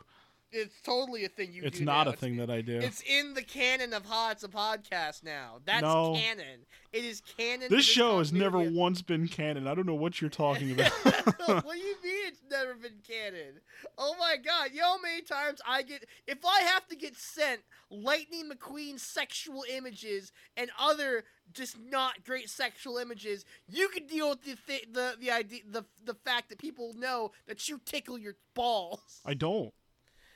It's 0.52 0.80
totally 0.82 1.24
a 1.24 1.28
thing 1.28 1.52
you 1.52 1.62
it's 1.64 1.80
not 1.80 2.06
now. 2.06 2.12
a 2.12 2.16
thing 2.16 2.36
that 2.36 2.50
I 2.50 2.60
do. 2.60 2.78
It's 2.78 3.02
in 3.02 3.34
the 3.34 3.42
canon 3.42 3.92
of 3.92 4.06
Ha. 4.06 4.30
It's 4.30 4.44
a 4.44 4.48
podcast 4.48 5.24
now. 5.24 5.60
That's 5.64 5.82
No. 5.82 6.14
canon. 6.14 6.66
It 6.92 7.04
is 7.04 7.20
canon. 7.36 7.66
This 7.68 7.84
show 7.84 8.18
has 8.18 8.32
never 8.32 8.58
once 8.60 9.02
been 9.02 9.26
canon. 9.28 9.66
I 9.66 9.74
don't 9.74 9.86
know 9.86 9.94
what 9.94 10.20
you're 10.20 10.30
talking 10.30 10.70
about. 10.72 10.92
what 11.46 11.72
do 11.72 11.78
you 11.78 11.96
mean 12.02 12.26
it's 12.28 12.40
never 12.50 12.74
been 12.74 13.00
canon? 13.06 13.60
Oh 13.98 14.14
my 14.18 14.36
god, 14.36 14.70
you 14.72 14.80
know 14.80 14.92
how 14.96 15.00
many 15.02 15.22
times 15.22 15.60
I 15.66 15.82
get 15.82 16.04
if 16.26 16.38
I 16.46 16.60
have 16.60 16.86
to 16.88 16.96
get 16.96 17.16
sent 17.16 17.62
Lightning 17.90 18.48
McQueen 18.50 18.98
sexual 19.00 19.64
images 19.70 20.32
and 20.56 20.70
other 20.78 21.24
just 21.52 21.76
not 21.78 22.24
great 22.24 22.48
sexual 22.50 22.98
images, 22.98 23.44
you 23.68 23.88
can 23.88 24.06
deal 24.06 24.30
with 24.30 24.42
the 24.44 24.56
th- 24.66 24.88
the 24.92 25.16
the 25.20 25.30
idea 25.30 25.60
the 25.68 25.84
the 26.04 26.14
fact 26.14 26.48
that 26.50 26.58
people 26.58 26.94
know 26.96 27.32
that 27.48 27.68
you 27.68 27.80
tickle 27.84 28.16
your 28.16 28.36
balls 28.54 29.20
I 29.26 29.34
don't. 29.34 29.72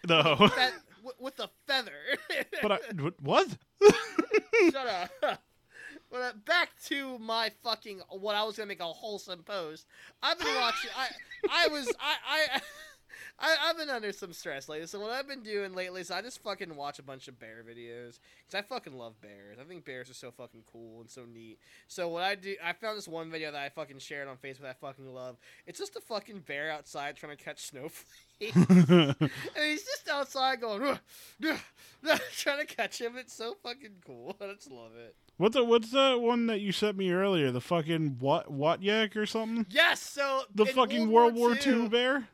No. 0.09 0.37
With, 1.03 1.15
with 1.19 1.41
a 1.41 1.51
feather. 1.67 1.93
but 2.63 2.73
I 2.73 2.79
what? 3.23 3.49
Shut 4.71 4.87
up. 4.87 5.43
But 6.11 6.23
uh, 6.23 6.33
back 6.45 6.71
to 6.87 7.19
my 7.21 7.53
fucking 7.63 8.01
what 8.09 8.35
I 8.35 8.43
was 8.43 8.57
gonna 8.57 8.67
make 8.67 8.81
a 8.81 8.85
wholesome 8.85 9.45
post. 9.45 9.87
I've 10.21 10.39
been 10.39 10.55
watching. 10.57 10.91
I 10.97 11.09
I 11.49 11.69
was 11.69 11.89
I 12.01 12.17
I. 12.29 12.61
I, 13.39 13.57
I've 13.65 13.79
been 13.79 13.89
under 13.89 14.13
some 14.13 14.33
stress 14.33 14.69
lately, 14.69 14.87
so 14.87 15.01
what 15.01 15.11
I've 15.11 15.27
been 15.27 15.43
doing 15.43 15.75
lately 15.75 16.03
is 16.03 16.11
I 16.11 16.21
just 16.21 16.43
fucking 16.43 16.77
watch 16.77 16.99
a 16.99 17.03
bunch 17.03 17.27
of 17.27 17.39
bear 17.39 17.65
videos 17.67 18.19
because 18.47 18.55
I 18.55 18.63
fucking 18.63 18.97
love 18.97 19.21
bears. 19.21 19.59
I 19.59 19.65
think 19.65 19.85
bears 19.85 20.11
are 20.11 20.15
so 20.15 20.31
fucking 20.31 20.65
cool 20.71 21.01
and 21.01 21.09
so 21.09 21.25
neat. 21.25 21.59
So 21.89 22.09
what 22.09 22.23
I 22.23 22.35
do, 22.35 22.55
I 22.63 22.75
found 22.75 22.99
this 22.99 23.09
one 23.09 23.31
video 23.31 23.51
that 23.51 23.61
I 23.61 23.69
fucking 23.71 23.99
shared 23.99 24.29
on 24.29 24.37
Facebook 24.37 24.63
that 24.63 24.77
I 24.83 24.87
fucking 24.87 25.13
love. 25.13 25.39
It's 25.67 25.79
just 25.79 25.97
a 25.97 26.01
fucking 26.01 26.41
bear 26.41 26.71
outside 26.71 27.17
trying 27.17 27.37
to 27.37 27.43
catch 27.43 27.67
snowflakes. 27.67 28.30
and 28.41 29.17
he's 29.57 29.85
just 29.85 30.09
outside 30.11 30.61
going, 30.61 30.83
"Ugh, 30.83 30.99
ugh, 31.47 31.59
ugh," 32.09 32.21
trying 32.37 32.67
to 32.67 32.75
catch 32.75 33.01
him. 33.01 33.17
It's 33.17 33.35
so 33.35 33.55
fucking 33.63 33.97
cool. 34.07 34.37
I 34.41 34.53
just 34.55 34.71
love 34.71 34.93
it. 34.97 35.15
What's 35.37 35.55
the 35.55 35.65
what's 35.65 35.91
the 35.91 36.19
one 36.19 36.47
that 36.47 36.61
you 36.61 36.73
sent 36.73 36.97
me 36.97 37.11
earlier? 37.13 37.51
The 37.51 37.61
fucking 37.61 38.17
what 38.19 38.51
what 38.51 38.83
yak 38.83 39.17
or 39.17 39.27
something? 39.27 39.67
Yes, 39.69 40.01
so 40.01 40.43
The 40.55 40.65
in 40.65 40.75
fucking 40.75 41.11
World 41.11 41.35
War 41.35 41.55
II 41.55 41.83
II 41.83 41.89
bear? 41.89 42.29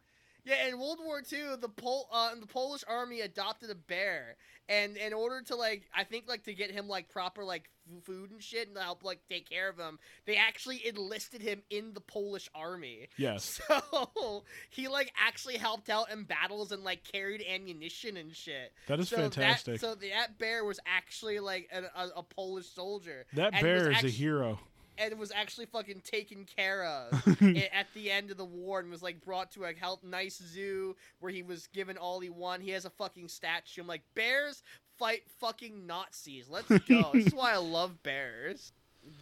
Yeah, 0.44 0.68
in 0.68 0.78
World 0.78 0.98
War 1.04 1.20
II, 1.20 1.56
the 1.60 1.68
Pol 1.68 2.08
uh, 2.12 2.34
the 2.38 2.46
Polish 2.46 2.84
army 2.86 3.20
adopted 3.20 3.68
a 3.70 3.74
bear, 3.74 4.36
and 4.68 4.96
in 4.96 5.12
order 5.12 5.42
to 5.42 5.56
like, 5.56 5.84
I 5.94 6.04
think 6.04 6.28
like 6.28 6.44
to 6.44 6.54
get 6.54 6.70
him 6.70 6.88
like 6.88 7.08
proper 7.08 7.44
like 7.44 7.70
food 8.02 8.30
and 8.30 8.42
shit 8.42 8.68
and 8.68 8.76
help 8.76 9.04
like 9.04 9.20
take 9.28 9.48
care 9.48 9.68
of 9.68 9.78
him, 9.78 9.98
they 10.26 10.36
actually 10.36 10.86
enlisted 10.86 11.40
him 11.40 11.62
in 11.70 11.92
the 11.94 12.00
Polish 12.00 12.48
army. 12.54 13.08
Yes. 13.16 13.60
So 13.96 14.44
he 14.70 14.88
like 14.88 15.12
actually 15.16 15.56
helped 15.56 15.88
out 15.88 16.10
in 16.10 16.24
battles 16.24 16.72
and 16.72 16.82
like 16.82 17.04
carried 17.04 17.42
ammunition 17.42 18.16
and 18.16 18.34
shit. 18.34 18.72
That 18.88 19.00
is 19.00 19.08
so 19.08 19.16
fantastic. 19.16 19.80
That, 19.80 19.80
so 19.80 19.94
that 19.94 20.38
bear 20.38 20.64
was 20.64 20.80
actually 20.86 21.38
like 21.38 21.68
a, 21.72 21.82
a, 21.98 22.08
a 22.16 22.22
Polish 22.22 22.66
soldier. 22.66 23.26
that 23.34 23.54
and 23.54 23.62
bear 23.62 23.90
is 23.90 24.04
a 24.04 24.08
hero. 24.08 24.58
And 24.98 25.18
was 25.18 25.32
actually 25.34 25.66
fucking 25.66 26.00
taken 26.02 26.44
care 26.44 26.84
of 26.84 27.12
at 27.72 27.86
the 27.94 28.10
end 28.10 28.30
of 28.30 28.36
the 28.36 28.44
war 28.44 28.80
and 28.80 28.90
was 28.90 29.02
like 29.02 29.20
brought 29.24 29.50
to 29.52 29.64
a 29.64 29.72
health 29.74 30.02
nice 30.02 30.36
zoo 30.42 30.96
where 31.20 31.32
he 31.32 31.42
was 31.42 31.66
given 31.68 31.96
all 31.96 32.20
he 32.20 32.30
won. 32.30 32.60
He 32.60 32.70
has 32.70 32.84
a 32.84 32.90
fucking 32.90 33.28
statue. 33.28 33.80
I'm 33.80 33.86
like, 33.86 34.02
bears 34.14 34.62
fight 34.98 35.22
fucking 35.40 35.86
Nazis. 35.86 36.48
Let's 36.48 36.68
go. 36.68 37.10
this 37.12 37.26
is 37.26 37.34
why 37.34 37.52
I 37.52 37.56
love 37.58 38.02
bears. 38.02 38.72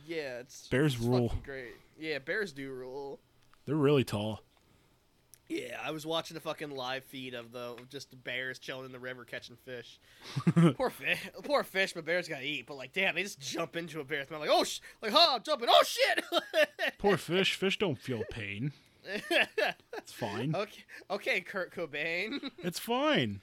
Yeah, 0.07 0.39
it's 0.39 0.68
Bears 0.68 0.95
it's 0.95 1.03
rule. 1.05 1.35
great. 1.45 1.75
Yeah, 1.99 2.18
bears 2.18 2.53
do 2.53 2.72
rule. 2.72 3.20
They're 3.66 3.75
really 3.77 4.05
tall. 4.05 4.41
Yeah, 5.49 5.78
I 5.82 5.90
was 5.90 6.07
watching 6.07 6.36
a 6.36 6.40
fucking 6.40 6.70
live 6.70 7.05
feed 7.05 7.34
of 7.34 7.53
the 7.53 7.76
just 7.90 8.22
bears 8.24 8.59
chilling 8.59 8.86
in 8.86 8.92
the 8.92 8.99
river 8.99 9.24
catching 9.24 9.57
fish. 9.57 10.01
poor 10.76 10.88
fish, 10.88 11.18
poor 11.42 11.62
fish, 11.62 11.92
but 11.92 12.07
bears 12.07 12.28
gotta 12.28 12.47
eat. 12.47 12.66
But 12.66 12.76
like, 12.76 12.95
damn, 12.95 13.14
they 13.14 13.22
just 13.22 13.40
jump 13.40 13.76
into 13.76 14.01
a 14.01 14.05
bear's 14.05 14.30
mouth 14.30 14.40
like, 14.40 14.51
oh, 14.51 14.64
sh-, 14.64 14.80
like, 15.03 15.12
huh, 15.12 15.34
I'm 15.34 15.42
jumping, 15.42 15.68
oh 15.70 15.82
shit. 15.84 16.24
Poor 16.99 17.16
fish. 17.18 17.55
Fish 17.55 17.78
don't 17.78 17.99
feel 17.99 18.22
pain. 18.30 18.72
It's 19.99 20.12
fine. 20.12 20.55
okay, 20.55 20.84
okay, 21.11 21.40
Kurt 21.40 21.74
Cobain. 21.74 22.40
It's 22.59 22.78
fine. 22.78 23.40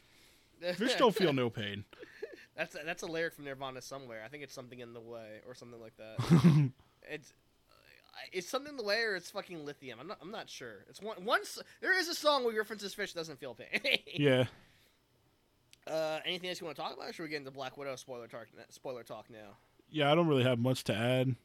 Fish 0.76 0.95
don't 0.95 1.16
feel 1.16 1.34
no 1.34 1.49
pain. 1.49 1.86
That's 2.56 2.76
a, 2.76 2.80
that's 2.86 3.04
a 3.04 3.08
lyric 3.08 3.34
from 3.34 3.45
Nirvana 3.45 3.82
somewhere. 3.82 4.22
I 4.24 4.28
think 4.28 4.43
it's 4.43 4.54
something 4.54 4.80
in 4.80 4.93
the 4.93 4.99
way 4.99 5.39
or 5.47 5.56
something 5.56 5.80
like 5.82 5.93
that. 5.97 6.72
it's 7.10 7.34
it's 8.32 8.49
something 8.49 8.72
in 8.72 8.78
the 8.78 8.84
way 8.84 9.01
or 9.01 9.16
it's 9.16 9.32
fucking 9.32 9.66
lithium. 9.66 9.99
I'm 9.99 10.07
not 10.07 10.18
I'm 10.22 10.32
not 10.32 10.49
sure. 10.49 10.86
It's 10.89 11.01
one 11.01 11.24
once 11.24 11.59
there 11.82 11.97
is 11.97 12.07
a 12.07 12.16
song 12.16 12.43
where 12.43 12.55
references 12.55 12.93
fish 12.93 13.14
doesn't 13.14 13.39
feel 13.39 13.55
pain. 13.55 13.99
yeah. 14.14 14.45
Uh, 15.88 16.20
anything 16.26 16.49
else 16.49 16.62
you 16.62 16.66
want 16.66 16.78
to 16.78 16.82
talk 16.82 16.93
about? 16.93 17.09
Or 17.09 17.14
should 17.14 17.24
we 17.24 17.30
get 17.30 17.38
into 17.38 17.51
Black 17.51 17.76
Widow 17.76 17.95
spoiler 17.95 18.28
talk? 18.28 18.47
Spoiler 18.70 19.03
talk 19.03 19.30
now. 19.30 19.57
Yeah, 19.89 20.12
I 20.12 20.16
don't 20.16 20.28
really 20.28 20.43
have 20.43 20.59
much 20.59 20.84
to 20.86 20.93
add. 20.93 21.36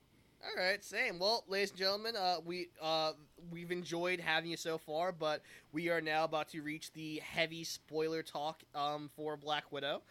All 0.44 0.62
right, 0.62 0.84
same. 0.84 1.18
Well, 1.18 1.44
ladies 1.48 1.70
and 1.70 1.78
gentlemen, 1.78 2.14
uh, 2.14 2.36
we 2.44 2.68
uh, 2.80 3.12
we've 3.50 3.72
enjoyed 3.72 4.20
having 4.20 4.50
you 4.50 4.56
so 4.56 4.78
far, 4.78 5.10
but 5.10 5.42
we 5.72 5.88
are 5.88 6.00
now 6.00 6.24
about 6.24 6.48
to 6.50 6.62
reach 6.62 6.92
the 6.92 7.20
heavy 7.24 7.64
spoiler 7.64 8.22
talk 8.22 8.62
um, 8.74 9.10
for 9.16 9.36
Black 9.36 9.72
Widow. 9.72 10.02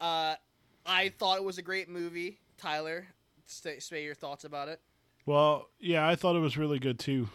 Uh, 0.00 0.34
I 0.86 1.10
thought 1.18 1.36
it 1.36 1.44
was 1.44 1.58
a 1.58 1.62
great 1.62 1.88
movie. 1.88 2.40
Tyler, 2.56 3.06
say, 3.46 3.78
say 3.78 4.02
your 4.04 4.14
thoughts 4.14 4.44
about 4.44 4.68
it. 4.68 4.80
Well, 5.26 5.68
yeah, 5.80 6.06
I 6.06 6.16
thought 6.16 6.36
it 6.36 6.40
was 6.40 6.56
really 6.56 6.78
good 6.78 6.98
too. 6.98 7.28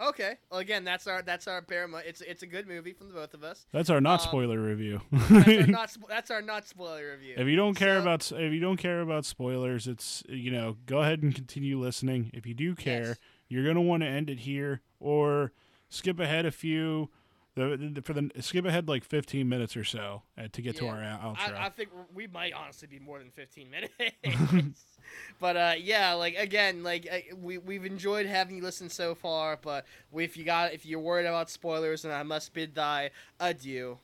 Okay. 0.00 0.34
Well, 0.50 0.58
again, 0.58 0.82
that's 0.84 1.06
our 1.06 1.22
that's 1.22 1.46
our 1.46 1.62
paramount. 1.62 2.04
It's 2.06 2.20
it's 2.20 2.42
a 2.42 2.46
good 2.48 2.66
movie 2.66 2.92
from 2.92 3.08
the 3.08 3.14
both 3.14 3.32
of 3.32 3.44
us. 3.44 3.64
That's 3.72 3.90
our 3.90 4.00
not 4.00 4.20
Um, 4.22 4.26
spoiler 4.28 4.60
review. 4.60 5.00
That's 5.12 5.46
our 5.48 5.66
not 5.68 5.88
spo- 5.88 6.08
that's 6.08 6.30
our 6.32 6.42
not 6.42 6.66
spoiler 6.66 7.12
review. 7.12 7.34
if 7.38 7.46
you 7.46 7.54
don't 7.54 7.74
care 7.76 7.96
So- 7.96 8.02
about 8.02 8.32
if 8.32 8.52
you 8.52 8.58
don't 8.58 8.76
care 8.76 9.00
about 9.02 9.24
spoilers, 9.24 9.86
it's 9.86 10.24
you 10.28 10.50
know 10.50 10.76
go 10.86 10.98
ahead 10.98 11.22
and 11.22 11.32
continue 11.32 11.78
listening. 11.78 12.32
If 12.34 12.44
you 12.44 12.54
do 12.54 12.74
care, 12.74 13.06
Yes. 13.06 13.18
you're 13.48 13.64
gonna 13.64 13.80
want 13.82 14.02
to 14.02 14.08
end 14.08 14.28
it 14.30 14.40
here 14.40 14.80
or 14.98 15.52
skip 15.88 16.18
ahead 16.18 16.44
a 16.44 16.50
few. 16.50 17.10
The, 17.56 17.90
the 17.94 18.02
for 18.02 18.14
the 18.14 18.30
skip 18.40 18.64
ahead 18.64 18.88
like 18.88 19.04
15 19.04 19.48
minutes 19.48 19.76
or 19.76 19.84
so 19.84 20.22
uh, 20.36 20.48
to 20.50 20.60
get 20.60 20.76
to 20.76 20.88
our 20.88 20.96
outro. 20.96 21.56
I, 21.56 21.66
I 21.66 21.68
think 21.68 21.90
we 22.12 22.26
might 22.26 22.52
honestly 22.52 22.88
be 22.88 22.98
more 22.98 23.20
than 23.20 23.30
15 23.30 23.68
minutes. 23.70 24.84
but 25.40 25.56
uh, 25.56 25.74
yeah, 25.78 26.14
like 26.14 26.36
again, 26.36 26.82
like 26.82 27.06
uh, 27.10 27.36
we 27.40 27.58
we've 27.58 27.84
enjoyed 27.84 28.26
having 28.26 28.56
you 28.56 28.62
listen 28.62 28.88
so 28.88 29.14
far. 29.14 29.56
But 29.62 29.86
if 30.12 30.36
you 30.36 30.44
got 30.44 30.74
if 30.74 30.84
you're 30.84 30.98
worried 30.98 31.26
about 31.26 31.48
spoilers, 31.48 32.02
then 32.02 32.10
I 32.10 32.24
must 32.24 32.52
bid 32.52 32.74
thy 32.74 33.10
adieu. 33.38 33.98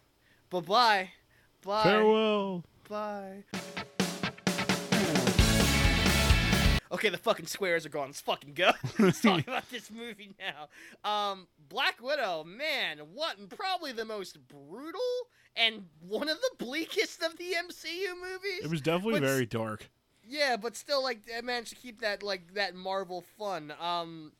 Bye 0.48 0.60
bye. 0.60 1.10
Bye. 1.62 1.82
Farewell. 1.82 2.64
Bye. 2.88 3.44
Okay, 6.92 7.08
the 7.08 7.18
fucking 7.18 7.46
squares 7.46 7.86
are 7.86 7.90
gone. 7.90 8.08
Let's 8.08 8.20
fucking 8.20 8.54
go. 8.54 8.70
Let's 8.98 9.20
talk 9.20 9.40
about 9.46 9.70
this 9.70 9.90
movie 9.90 10.34
now. 10.38 10.68
Um, 11.08 11.46
Black 11.68 12.02
Widow, 12.02 12.42
man, 12.44 12.98
what 13.14 13.36
probably 13.48 13.92
the 13.92 14.04
most 14.04 14.38
brutal 14.48 15.00
and 15.56 15.84
one 16.06 16.28
of 16.28 16.38
the 16.40 16.64
bleakest 16.64 17.22
of 17.22 17.36
the 17.38 17.54
MCU 17.68 18.14
movies. 18.20 18.64
It 18.64 18.70
was 18.70 18.80
definitely 18.80 19.20
But 19.20 19.26
very 19.28 19.46
dark. 19.46 19.88
Yeah, 20.28 20.56
but 20.56 20.76
still, 20.76 21.02
like, 21.02 21.20
I 21.36 21.40
managed 21.42 21.70
to 21.70 21.76
keep 21.76 22.00
that 22.00 22.22
like 22.22 22.54
that 22.54 22.74
Marvel 22.74 23.24
fun. 23.38 23.72
Um, 23.80 24.32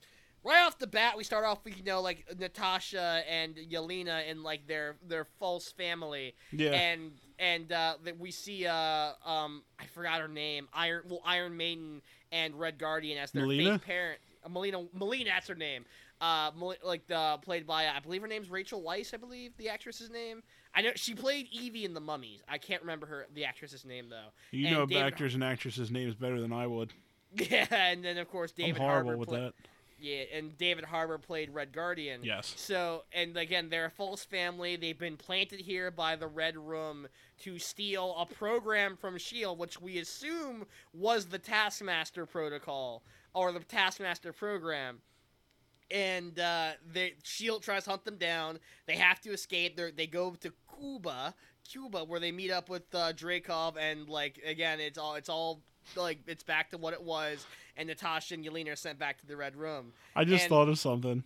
right 0.45 0.65
off 0.65 0.79
the 0.79 0.87
bat, 0.87 1.17
we 1.17 1.25
start 1.25 1.45
off 1.45 1.65
with 1.65 1.77
you 1.79 1.85
know 1.85 2.01
like 2.01 2.25
Natasha 2.39 3.23
and 3.29 3.55
Yelena 3.57 4.29
and 4.31 4.43
like 4.43 4.67
their 4.67 4.97
their 5.07 5.25
false 5.39 5.71
family, 5.73 6.35
Yeah. 6.53 6.71
and 6.73 7.13
and 7.39 7.73
uh, 7.73 7.95
that 8.05 8.19
we 8.21 8.31
see 8.31 8.67
uh 8.67 9.13
um 9.25 9.63
I 9.81 9.87
forgot 9.87 10.21
her 10.21 10.29
name 10.29 10.69
Iron 10.75 11.03
well 11.09 11.23
Iron 11.25 11.57
Maiden 11.57 12.03
and 12.33 12.59
Red 12.59 12.79
Guardian 12.79 13.19
as 13.19 13.31
their 13.31 13.43
Melina? 13.43 13.79
fake 13.79 13.87
parent. 13.87 14.19
Uh, 14.45 14.49
Melina 14.49 14.85
Melina, 14.95 15.31
that's 15.31 15.49
her 15.49 15.55
name. 15.55 15.85
Uh, 16.21 16.51
Mel- 16.59 16.75
like 16.85 17.07
the 17.07 17.39
played 17.43 17.67
by 17.67 17.89
I 17.89 17.99
believe 18.01 18.21
her 18.23 18.29
name's 18.29 18.51
Rachel 18.51 18.83
Weisz. 18.83 19.15
I 19.15 19.17
believe 19.17 19.53
the 19.57 19.69
actress's 19.69 20.11
name. 20.11 20.43
I 20.75 20.83
know 20.83 20.91
she 20.95 21.15
played 21.15 21.49
Evie 21.51 21.85
in 21.85 21.95
The 21.95 22.01
Mummies. 22.01 22.43
I 22.49 22.59
can't 22.59 22.83
remember 22.83 23.07
her 23.07 23.27
the 23.35 23.45
actress's 23.45 23.85
name 23.85 24.09
though. 24.11 24.29
you 24.51 24.67
and 24.67 24.77
know 24.77 24.87
David- 24.87 25.03
actors 25.05 25.35
and 25.35 25.43
actresses' 25.43 25.91
names 25.91 26.15
better 26.15 26.41
than 26.41 26.53
I 26.53 26.67
would. 26.67 26.93
Yeah, 27.37 27.65
and 27.71 28.05
then 28.05 28.19
of 28.19 28.29
course 28.29 28.51
David 28.51 28.75
I'm 28.75 28.81
horrible 28.83 29.11
Harbour 29.11 29.17
with 29.19 29.29
that. 29.31 29.53
Yeah, 30.01 30.25
and 30.35 30.57
David 30.57 30.85
Harbour 30.85 31.19
played 31.19 31.51
Red 31.51 31.73
Guardian. 31.73 32.23
Yes. 32.23 32.53
So, 32.57 33.05
and 33.13 33.37
again, 33.37 33.69
they're 33.69 33.87
a 33.87 33.91
false 33.91 34.25
family. 34.25 34.77
They've 34.77 34.99
been 34.99 35.17
planted 35.17 35.61
here 35.61 35.91
by 35.91 36.17
the 36.17 36.27
Red 36.27 36.57
Room 36.57 37.09
to 37.41 37.59
steal 37.59 38.15
a 38.19 38.27
program 38.27 38.97
from 38.97 39.17
S.H.I.E.L.D., 39.17 39.59
which 39.59 39.81
we 39.81 39.99
assume 39.99 40.67
was 40.93 41.27
the 41.27 41.39
Taskmaster 41.39 42.27
protocol 42.27 43.03
or 43.35 43.53
the 43.53 43.61
Taskmaster 43.61 44.33
program. 44.33 45.01
And 45.91 46.39
uh, 46.39 46.73
they, 46.93 47.15
S.H.I.E.L.D. 47.25 47.65
tries 47.65 47.85
to 47.85 47.91
hunt 47.91 48.05
them 48.05 48.17
down. 48.17 48.59
They 48.87 48.97
have 48.97 49.21
to 49.23 49.33
escape. 49.33 49.77
They 49.77 49.91
they 49.91 50.07
go 50.07 50.35
to 50.41 50.53
Cuba, 50.79 51.35
Cuba, 51.69 52.05
where 52.05 52.21
they 52.21 52.33
meet 52.33 52.51
up 52.51 52.69
with 52.69 52.95
uh, 52.95 53.13
Dreykov, 53.13 53.77
and 53.77 54.09
like 54.09 54.41
again, 54.47 54.81
it's 54.81 54.99
all 54.99 55.15
it's 55.17 55.29
all 55.29 55.63
like 55.97 56.19
it's 56.27 56.43
back 56.45 56.71
to 56.71 56.79
what 56.79 56.95
it 56.95 57.03
was. 57.03 57.45
And 57.77 57.89
Natasha 57.89 58.35
and 58.35 58.45
Yelena 58.45 58.73
are 58.73 58.77
sent 58.77 58.99
back 58.99 59.19
to 59.21 59.27
the 59.27 59.37
Red 59.37 59.57
Room. 59.57 59.93
I 60.15 60.25
just 60.25 60.45
and- 60.45 60.49
thought 60.51 60.69
of 60.69 60.79
something. 60.79 61.25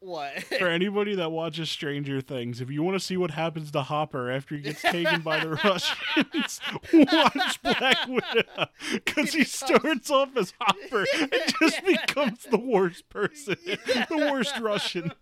What? 0.00 0.42
For 0.58 0.68
anybody 0.68 1.14
that 1.16 1.32
watches 1.32 1.70
Stranger 1.70 2.20
Things, 2.20 2.60
if 2.60 2.70
you 2.70 2.82
want 2.82 2.96
to 2.96 3.04
see 3.04 3.16
what 3.16 3.30
happens 3.30 3.70
to 3.72 3.80
Hopper 3.82 4.30
after 4.30 4.54
he 4.54 4.60
gets 4.60 4.82
taken 4.82 5.22
by 5.22 5.40
the 5.42 5.48
Russians, 5.64 6.60
watch 6.92 7.62
Black 7.62 8.06
Widow. 8.06 8.66
Because 8.92 9.32
he 9.32 9.42
starts 9.42 10.10
off 10.10 10.36
as 10.36 10.52
Hopper 10.60 11.06
and 11.18 11.32
just 11.60 11.82
becomes 11.84 12.44
the 12.44 12.58
worst 12.58 13.08
person, 13.08 13.56
the 13.64 14.28
worst 14.30 14.58
Russian. 14.60 15.12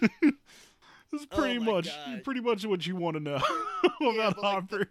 This 0.00 1.20
is 1.20 1.26
Oh 1.30 1.36
pretty 1.36 1.58
my 1.58 1.72
much 1.72 1.88
God. 2.06 2.24
pretty 2.24 2.40
much 2.40 2.64
what 2.64 2.86
you 2.86 2.96
want 2.96 3.16
to 3.18 3.22
know 3.22 3.36
about 3.36 4.00
but, 4.00 4.16
like, 4.18 4.36
Hopper. 4.36 4.90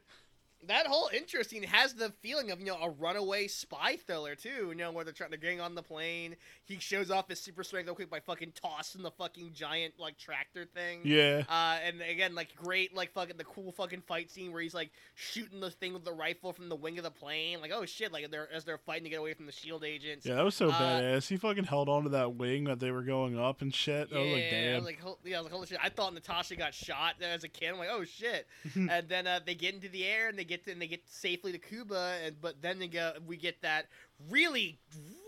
That 0.67 0.87
whole 0.87 1.09
interesting 1.13 1.63
has 1.63 1.93
the 1.93 2.11
feeling 2.21 2.51
of 2.51 2.59
you 2.59 2.65
know 2.67 2.77
a 2.81 2.89
runaway 2.89 3.47
spy 3.47 3.97
thriller 4.07 4.35
too. 4.35 4.67
You 4.69 4.75
know 4.75 4.91
where 4.91 5.03
they're 5.03 5.13
trying 5.13 5.31
to 5.31 5.37
getting 5.37 5.59
on 5.61 5.75
the 5.75 5.83
plane. 5.83 6.35
He 6.65 6.79
shows 6.79 7.09
off 7.11 7.27
his 7.29 7.39
super 7.39 7.63
strength 7.63 7.87
real 7.87 7.95
quick 7.95 8.09
by 8.09 8.19
fucking 8.19 8.53
tossing 8.61 9.01
the 9.01 9.11
fucking 9.11 9.51
giant 9.53 9.95
like 9.99 10.17
tractor 10.17 10.65
thing. 10.65 11.01
Yeah. 11.03 11.43
Uh, 11.49 11.77
and 11.85 12.01
again, 12.01 12.35
like 12.35 12.55
great, 12.55 12.95
like 12.95 13.11
fucking 13.13 13.37
the 13.37 13.43
cool 13.43 13.71
fucking 13.71 14.01
fight 14.01 14.29
scene 14.31 14.51
where 14.51 14.61
he's 14.61 14.73
like 14.73 14.91
shooting 15.15 15.59
the 15.59 15.71
thing 15.71 15.93
with 15.93 16.05
the 16.05 16.13
rifle 16.13 16.53
from 16.53 16.69
the 16.69 16.75
wing 16.75 16.97
of 16.97 17.03
the 17.03 17.11
plane. 17.11 17.59
Like 17.61 17.71
oh 17.73 17.85
shit, 17.85 18.11
like 18.11 18.29
they're 18.31 18.51
as 18.53 18.63
they're 18.65 18.77
fighting 18.77 19.03
to 19.05 19.09
get 19.09 19.19
away 19.19 19.33
from 19.33 19.45
the 19.45 19.51
shield 19.51 19.83
agents. 19.83 20.25
Yeah, 20.25 20.35
that 20.35 20.45
was 20.45 20.55
so 20.55 20.69
Uh, 20.69 20.79
badass. 20.79 21.27
He 21.27 21.37
fucking 21.37 21.63
held 21.65 21.89
on 21.89 22.03
to 22.03 22.09
that 22.09 22.35
wing 22.35 22.65
that 22.65 22.79
they 22.79 22.91
were 22.91 23.03
going 23.03 23.37
up 23.39 23.61
and 23.61 23.73
shit. 23.73 24.09
I 24.13 24.17
was 24.19 24.31
like, 24.31 24.43
I 24.43 24.49
damn. 24.51 24.75
was 24.75 24.85
like, 24.85 24.99
yeah, 25.25 25.37
I 25.37 25.39
was 25.39 25.45
like, 25.45 25.53
holy 25.53 25.67
shit! 25.67 25.79
I 25.83 25.89
thought 25.89 26.13
Natasha 26.13 26.55
got 26.55 26.73
shot 26.73 27.15
as 27.21 27.43
a 27.43 27.49
kid. 27.49 27.69
I'm 27.71 27.77
like, 27.77 27.89
oh 27.91 28.03
shit! 28.03 28.47
and 28.75 29.07
then 29.09 29.27
uh, 29.27 29.39
they 29.45 29.55
get 29.55 29.73
into 29.73 29.89
the 29.89 30.05
air 30.05 30.29
and 30.29 30.37
they 30.37 30.43
get 30.51 30.65
to, 30.65 30.71
and 30.71 30.81
they 30.81 30.87
get 30.87 31.07
safely 31.07 31.51
to 31.51 31.57
Cuba. 31.57 32.15
And 32.25 32.39
but 32.41 32.61
then 32.61 32.79
they 32.79 32.87
go, 32.87 33.13
we 33.25 33.37
get 33.37 33.61
that 33.61 33.87
really, 34.29 34.79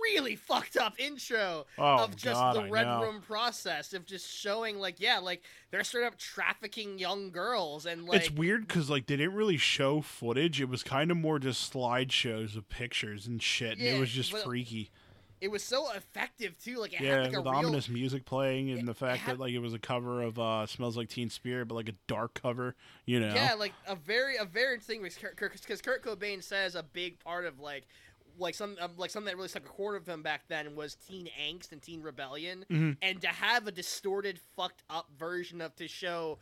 really 0.02 0.36
fucked 0.36 0.78
up 0.78 0.94
intro 1.00 1.66
oh, 1.78 2.04
of 2.04 2.16
just 2.16 2.40
God, 2.40 2.56
the 2.56 2.62
I 2.62 2.70
red 2.70 2.84
know. 2.86 3.02
room 3.04 3.22
process 3.22 3.94
of 3.94 4.06
just 4.06 4.30
showing 4.30 4.80
like, 4.80 5.00
yeah, 5.00 5.20
like 5.20 5.42
they're 5.72 5.84
straight 5.84 6.06
up 6.06 6.18
trafficking 6.18 7.00
young 7.00 7.32
girls 7.32 7.86
and 7.86 8.06
like 8.06 8.22
it's 8.22 8.32
weird 8.32 8.68
because 8.68 8.90
like 8.90 9.08
they 9.08 9.18
didn't 9.18 9.36
really 9.36 9.58
show 9.58 10.02
footage. 10.02 10.62
It 10.62 10.70
was 10.70 10.84
kind 10.84 11.12
of 11.12 11.18
more 11.18 11.40
just 11.40 11.74
slideshows 11.74 12.56
of 12.58 12.70
pictures 12.70 13.26
and 13.28 13.42
shit. 13.42 13.74
and 13.74 13.82
Yeah, 13.82 13.96
it 13.96 14.00
was 14.00 14.10
just 14.10 14.32
but- 14.32 14.44
freaky. 14.44 14.92
It 15.44 15.52
was 15.52 15.62
so 15.64 15.92
effective 15.92 16.58
too. 16.64 16.78
Like 16.78 16.94
it 16.94 17.02
Yeah, 17.02 17.24
had 17.24 17.34
like 17.34 17.44
with 17.44 17.46
real 17.46 17.56
ominous 17.56 17.90
music 17.90 18.26
playing 18.26 18.70
and 18.72 18.80
it 18.80 18.86
the 18.86 18.94
fact 18.94 19.20
had- 19.22 19.36
that 19.36 19.40
like 19.42 19.52
it 19.54 19.60
was 19.60 19.74
a 19.74 19.80
cover 19.80 20.22
of 20.22 20.40
uh 20.40 20.66
"Smells 20.66 20.96
Like 20.98 21.10
Teen 21.10 21.30
Spirit," 21.30 21.68
but 21.68 21.76
like 21.76 21.90
a 21.90 21.96
dark 22.08 22.34
cover. 22.42 22.76
You 23.06 23.20
know. 23.20 23.34
Yeah, 23.34 23.54
like 23.56 23.74
a 23.88 23.96
very 23.96 24.38
a 24.38 24.46
very 24.46 24.76
interesting 24.76 25.02
because 25.04 25.82
Kurt, 25.82 26.04
Cobain 26.04 26.42
says 26.42 26.76
a 26.76 26.84
big 26.84 27.20
part 27.20 27.46
of 27.46 27.60
like 27.60 27.86
like 28.40 28.56
some 28.56 28.76
um, 28.82 28.92
like 28.98 29.12
something 29.12 29.28
that 29.28 29.36
really 29.36 29.48
stuck 29.50 29.64
a 29.66 29.70
quarter 29.70 29.98
of 29.98 30.08
him 30.08 30.24
back 30.24 30.42
then 30.48 30.76
was 30.76 30.96
teen 30.96 31.30
angst 31.40 31.72
and 31.72 31.82
teen 31.82 32.02
rebellion, 32.02 32.66
Mhm. 32.72 32.98
and 33.02 33.22
to 33.22 33.28
have 33.28 33.68
a 33.68 33.72
distorted, 33.72 34.40
fucked 34.56 34.82
up 34.90 35.08
version 35.20 35.62
of 35.62 35.76
to 35.76 35.88
show 35.88 36.40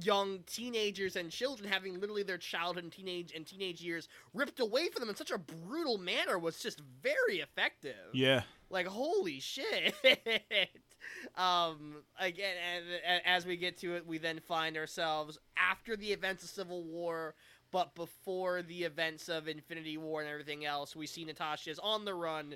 young 0.00 0.40
teenagers 0.46 1.16
and 1.16 1.30
children 1.30 1.68
having 1.70 2.00
literally 2.00 2.22
their 2.22 2.38
childhood 2.38 2.84
and 2.84 2.92
teenage 2.92 3.32
and 3.34 3.46
teenage 3.46 3.80
years 3.80 4.08
ripped 4.32 4.60
away 4.60 4.88
from 4.88 5.00
them 5.00 5.10
in 5.10 5.16
such 5.16 5.30
a 5.30 5.38
brutal 5.38 5.98
manner 5.98 6.38
was 6.38 6.58
just 6.58 6.80
very 7.02 7.40
effective. 7.40 7.94
Yeah. 8.12 8.42
Like 8.70 8.86
holy 8.86 9.40
shit. 9.40 9.94
um 11.36 11.96
again 12.18 12.54
and, 12.74 12.84
and 13.06 13.22
as 13.26 13.44
we 13.44 13.56
get 13.56 13.76
to 13.76 13.96
it 13.96 14.06
we 14.06 14.18
then 14.18 14.38
find 14.38 14.76
ourselves 14.76 15.38
after 15.56 15.96
the 15.96 16.12
events 16.12 16.44
of 16.44 16.50
Civil 16.50 16.84
War 16.84 17.34
but 17.70 17.94
before 17.94 18.62
the 18.62 18.84
events 18.84 19.28
of 19.28 19.48
Infinity 19.48 19.96
War 19.96 20.20
and 20.20 20.30
everything 20.30 20.64
else 20.64 20.94
we 20.94 21.06
see 21.06 21.24
Natasha's 21.24 21.78
on 21.80 22.04
the 22.04 22.14
run 22.14 22.54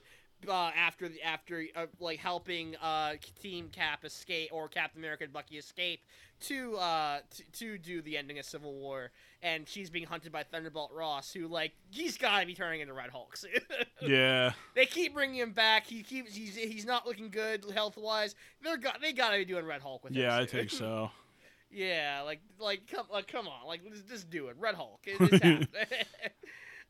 uh, 0.48 0.70
after 0.76 1.08
the 1.08 1.22
after 1.22 1.64
uh, 1.74 1.86
like 2.00 2.18
helping 2.18 2.76
uh, 2.76 3.14
Team 3.40 3.68
Cap 3.70 4.04
escape 4.04 4.50
or 4.52 4.68
Captain 4.68 5.00
America 5.00 5.24
and 5.24 5.32
Bucky 5.32 5.56
escape 5.58 6.00
to 6.38 6.76
uh 6.76 7.18
to, 7.34 7.42
to 7.52 7.78
do 7.78 8.02
the 8.02 8.16
ending 8.16 8.38
of 8.38 8.44
Civil 8.44 8.74
War 8.74 9.10
and 9.42 9.66
she's 9.66 9.88
being 9.88 10.06
hunted 10.06 10.32
by 10.32 10.42
Thunderbolt 10.42 10.92
Ross 10.92 11.32
who 11.32 11.48
like 11.48 11.72
he's 11.90 12.18
got 12.18 12.40
to 12.40 12.46
be 12.46 12.54
turning 12.54 12.80
into 12.80 12.92
Red 12.92 13.10
Hulk 13.10 13.36
soon. 13.36 13.50
Yeah. 14.02 14.52
They 14.74 14.84
keep 14.84 15.14
bringing 15.14 15.40
him 15.40 15.52
back. 15.52 15.86
He 15.86 16.02
keeps 16.02 16.34
he's 16.34 16.54
he's 16.54 16.84
not 16.84 17.06
looking 17.06 17.30
good 17.30 17.64
health 17.74 17.96
wise. 17.96 18.34
They're 18.62 18.76
got 18.76 19.00
they 19.00 19.14
gotta 19.14 19.38
be 19.38 19.46
doing 19.46 19.64
Red 19.64 19.80
Hulk 19.80 20.04
with 20.04 20.12
him. 20.12 20.20
Yeah, 20.20 20.36
I 20.36 20.44
think 20.44 20.70
so. 20.70 21.10
yeah, 21.70 22.20
like 22.22 22.40
like 22.60 22.82
come 22.90 23.06
like 23.10 23.26
come 23.26 23.48
on, 23.48 23.66
like 23.66 23.82
just, 23.90 24.06
just 24.06 24.30
do 24.30 24.48
it. 24.48 24.56
Red 24.58 24.74
Hulk. 24.74 25.00
It. 25.04 25.68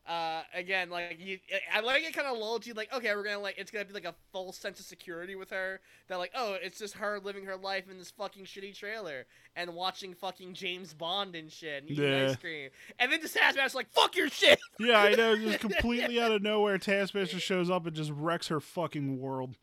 uh, 0.07 0.41
again, 0.53 0.89
like 0.89 1.17
you, 1.19 1.39
I 1.73 1.81
like 1.81 2.03
it 2.03 2.13
kind 2.13 2.27
of 2.27 2.37
lulled 2.37 2.65
you, 2.65 2.73
like 2.73 2.93
okay, 2.93 3.13
we're 3.15 3.23
gonna 3.23 3.39
like 3.39 3.55
it's 3.57 3.71
gonna 3.71 3.85
be 3.85 3.93
like 3.93 4.05
a 4.05 4.15
false 4.31 4.57
sense 4.57 4.79
of 4.79 4.85
security 4.85 5.35
with 5.35 5.49
her. 5.49 5.79
That 6.07 6.17
like, 6.17 6.31
oh, 6.35 6.55
it's 6.61 6.79
just 6.79 6.95
her 6.95 7.19
living 7.19 7.45
her 7.45 7.57
life 7.57 7.89
in 7.91 7.97
this 7.97 8.11
fucking 8.11 8.45
shitty 8.45 8.75
trailer 8.77 9.25
and 9.55 9.73
watching 9.73 10.13
fucking 10.13 10.53
James 10.53 10.93
Bond 10.93 11.35
and 11.35 11.51
shit 11.51 11.83
and 11.83 11.91
eating 11.91 12.05
Yeah. 12.05 12.27
ice 12.29 12.35
cream. 12.37 12.69
And 12.99 13.11
then 13.11 13.21
the 13.21 13.27
Taskmaster's 13.27 13.75
like, 13.75 13.89
fuck 13.91 14.15
your 14.15 14.29
shit. 14.29 14.59
Yeah, 14.79 14.99
I 14.99 15.15
know. 15.15 15.35
Just 15.37 15.59
completely 15.59 16.21
out 16.21 16.31
of 16.31 16.41
nowhere, 16.41 16.77
Taskmaster 16.77 17.39
shows 17.39 17.69
up 17.69 17.85
and 17.85 17.95
just 17.95 18.11
wrecks 18.11 18.47
her 18.47 18.59
fucking 18.59 19.19
world. 19.19 19.55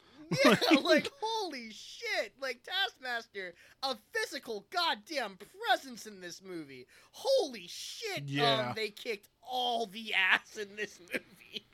Yeah, 0.45 0.57
like 0.83 1.11
holy 1.21 1.71
shit! 1.71 2.33
Like 2.41 2.61
Taskmaster, 2.63 3.55
a 3.83 3.97
physical 4.13 4.67
goddamn 4.71 5.39
presence 5.69 6.07
in 6.07 6.21
this 6.21 6.43
movie. 6.43 6.87
Holy 7.13 7.67
shit! 7.69 8.25
Yeah. 8.27 8.69
um, 8.69 8.73
they 8.75 8.91
kicked 8.91 9.29
all 9.43 9.87
the 9.87 10.15
ass 10.33 10.57
in 10.57 10.77
this 10.77 10.99
movie. 11.01 11.67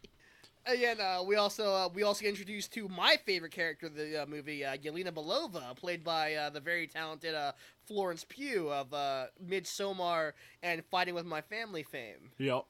Again, 0.66 1.00
uh, 1.00 1.22
we 1.26 1.36
also 1.36 1.72
uh, 1.72 1.88
we 1.92 2.02
also 2.02 2.22
get 2.22 2.30
introduced 2.30 2.72
to 2.74 2.86
my 2.88 3.16
favorite 3.24 3.52
character 3.52 3.86
of 3.86 3.94
the 3.94 4.22
uh, 4.22 4.26
movie, 4.26 4.64
uh, 4.64 4.76
Yelena 4.76 5.10
Belova, 5.10 5.74
played 5.74 6.04
by 6.04 6.34
uh, 6.34 6.50
the 6.50 6.60
very 6.60 6.86
talented 6.86 7.34
uh, 7.34 7.52
Florence 7.86 8.26
Pugh 8.28 8.70
of 8.70 8.92
uh, 8.92 9.26
Midsommar 9.44 10.32
and 10.62 10.84
Fighting 10.90 11.14
with 11.14 11.24
My 11.24 11.40
Family 11.40 11.82
fame. 11.82 12.30
Yep. 12.38 12.64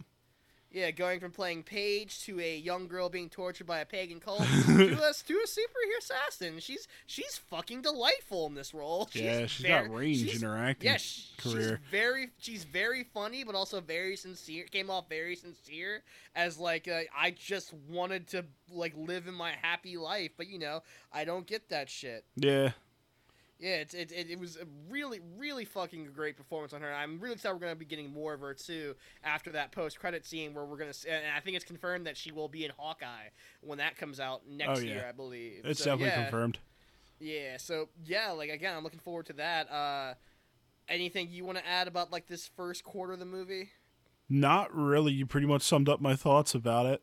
Yeah, 0.72 0.92
going 0.92 1.18
from 1.18 1.32
playing 1.32 1.64
Paige 1.64 2.22
to 2.26 2.38
a 2.38 2.56
young 2.56 2.86
girl 2.86 3.08
being 3.08 3.28
tortured 3.28 3.66
by 3.66 3.80
a 3.80 3.84
pagan 3.84 4.20
cult 4.20 4.38
to 4.66 4.72
a 4.72 4.76
to 4.76 5.34
a 5.34 5.46
superhero 5.46 5.98
assassin. 5.98 6.60
She's 6.60 6.86
she's 7.06 7.38
fucking 7.50 7.82
delightful 7.82 8.46
in 8.46 8.54
this 8.54 8.72
role. 8.72 9.08
She's 9.10 9.22
Yeah, 9.22 9.46
she's 9.46 9.66
very- 9.66 9.88
got 9.88 9.94
range 9.96 10.18
she's- 10.18 10.36
in 10.42 10.48
her 10.48 10.56
acting 10.56 10.90
Yeah, 10.92 10.96
sh- 10.98 11.26
she's 11.42 11.52
career. 11.52 11.80
very 11.90 12.28
she's 12.38 12.62
very 12.62 13.02
funny, 13.02 13.42
but 13.42 13.56
also 13.56 13.80
very 13.80 14.14
sincere. 14.14 14.64
Came 14.66 14.90
off 14.90 15.08
very 15.08 15.34
sincere 15.34 16.04
as 16.36 16.56
like 16.58 16.86
uh, 16.86 17.00
I 17.18 17.32
just 17.32 17.74
wanted 17.88 18.28
to 18.28 18.44
like 18.70 18.92
live 18.96 19.26
in 19.26 19.34
my 19.34 19.52
happy 19.60 19.96
life, 19.96 20.30
but 20.36 20.46
you 20.46 20.60
know 20.60 20.82
I 21.12 21.24
don't 21.24 21.48
get 21.48 21.68
that 21.70 21.90
shit. 21.90 22.24
Yeah. 22.36 22.70
Yeah, 23.60 23.76
it, 23.76 23.92
it, 23.92 24.12
it 24.30 24.38
was 24.40 24.56
a 24.56 24.64
really, 24.88 25.20
really 25.36 25.66
fucking 25.66 26.08
great 26.14 26.34
performance 26.34 26.72
on 26.72 26.80
her. 26.80 26.90
I'm 26.92 27.20
really 27.20 27.34
excited 27.34 27.54
we're 27.54 27.60
going 27.60 27.74
to 27.74 27.78
be 27.78 27.84
getting 27.84 28.10
more 28.10 28.32
of 28.32 28.40
her 28.40 28.54
too 28.54 28.94
after 29.22 29.50
that 29.52 29.70
post 29.70 30.00
credit 30.00 30.24
scene 30.24 30.54
where 30.54 30.64
we're 30.64 30.78
going 30.78 30.90
to. 30.90 31.12
And 31.12 31.24
I 31.36 31.40
think 31.40 31.56
it's 31.56 31.64
confirmed 31.66 32.06
that 32.06 32.16
she 32.16 32.32
will 32.32 32.48
be 32.48 32.64
in 32.64 32.70
Hawkeye 32.78 33.28
when 33.60 33.76
that 33.76 33.98
comes 33.98 34.18
out 34.18 34.48
next 34.48 34.78
Oh, 34.80 34.82
yeah. 34.82 34.94
year, 34.94 35.06
I 35.06 35.12
believe. 35.12 35.60
It's 35.64 35.80
So, 35.80 35.90
definitely 35.90 36.06
yeah, 36.06 36.22
confirmed. 36.22 36.58
Yeah, 37.20 37.56
so 37.58 37.90
yeah, 38.06 38.30
like 38.30 38.48
again, 38.48 38.74
I'm 38.74 38.82
looking 38.82 38.98
forward 38.98 39.26
to 39.26 39.34
that. 39.34 39.70
Uh, 39.70 40.14
anything 40.88 41.28
you 41.30 41.44
want 41.44 41.58
to 41.58 41.66
add 41.68 41.86
about 41.86 42.10
like 42.10 42.28
this 42.28 42.46
first 42.56 42.82
quarter 42.82 43.12
of 43.12 43.18
the 43.18 43.26
movie? 43.26 43.68
Not 44.30 44.74
really. 44.74 45.12
You 45.12 45.26
pretty 45.26 45.46
much 45.46 45.60
summed 45.62 45.88
up 45.90 46.00
my 46.00 46.16
thoughts 46.16 46.54
about 46.54 46.86
it. 46.86 47.02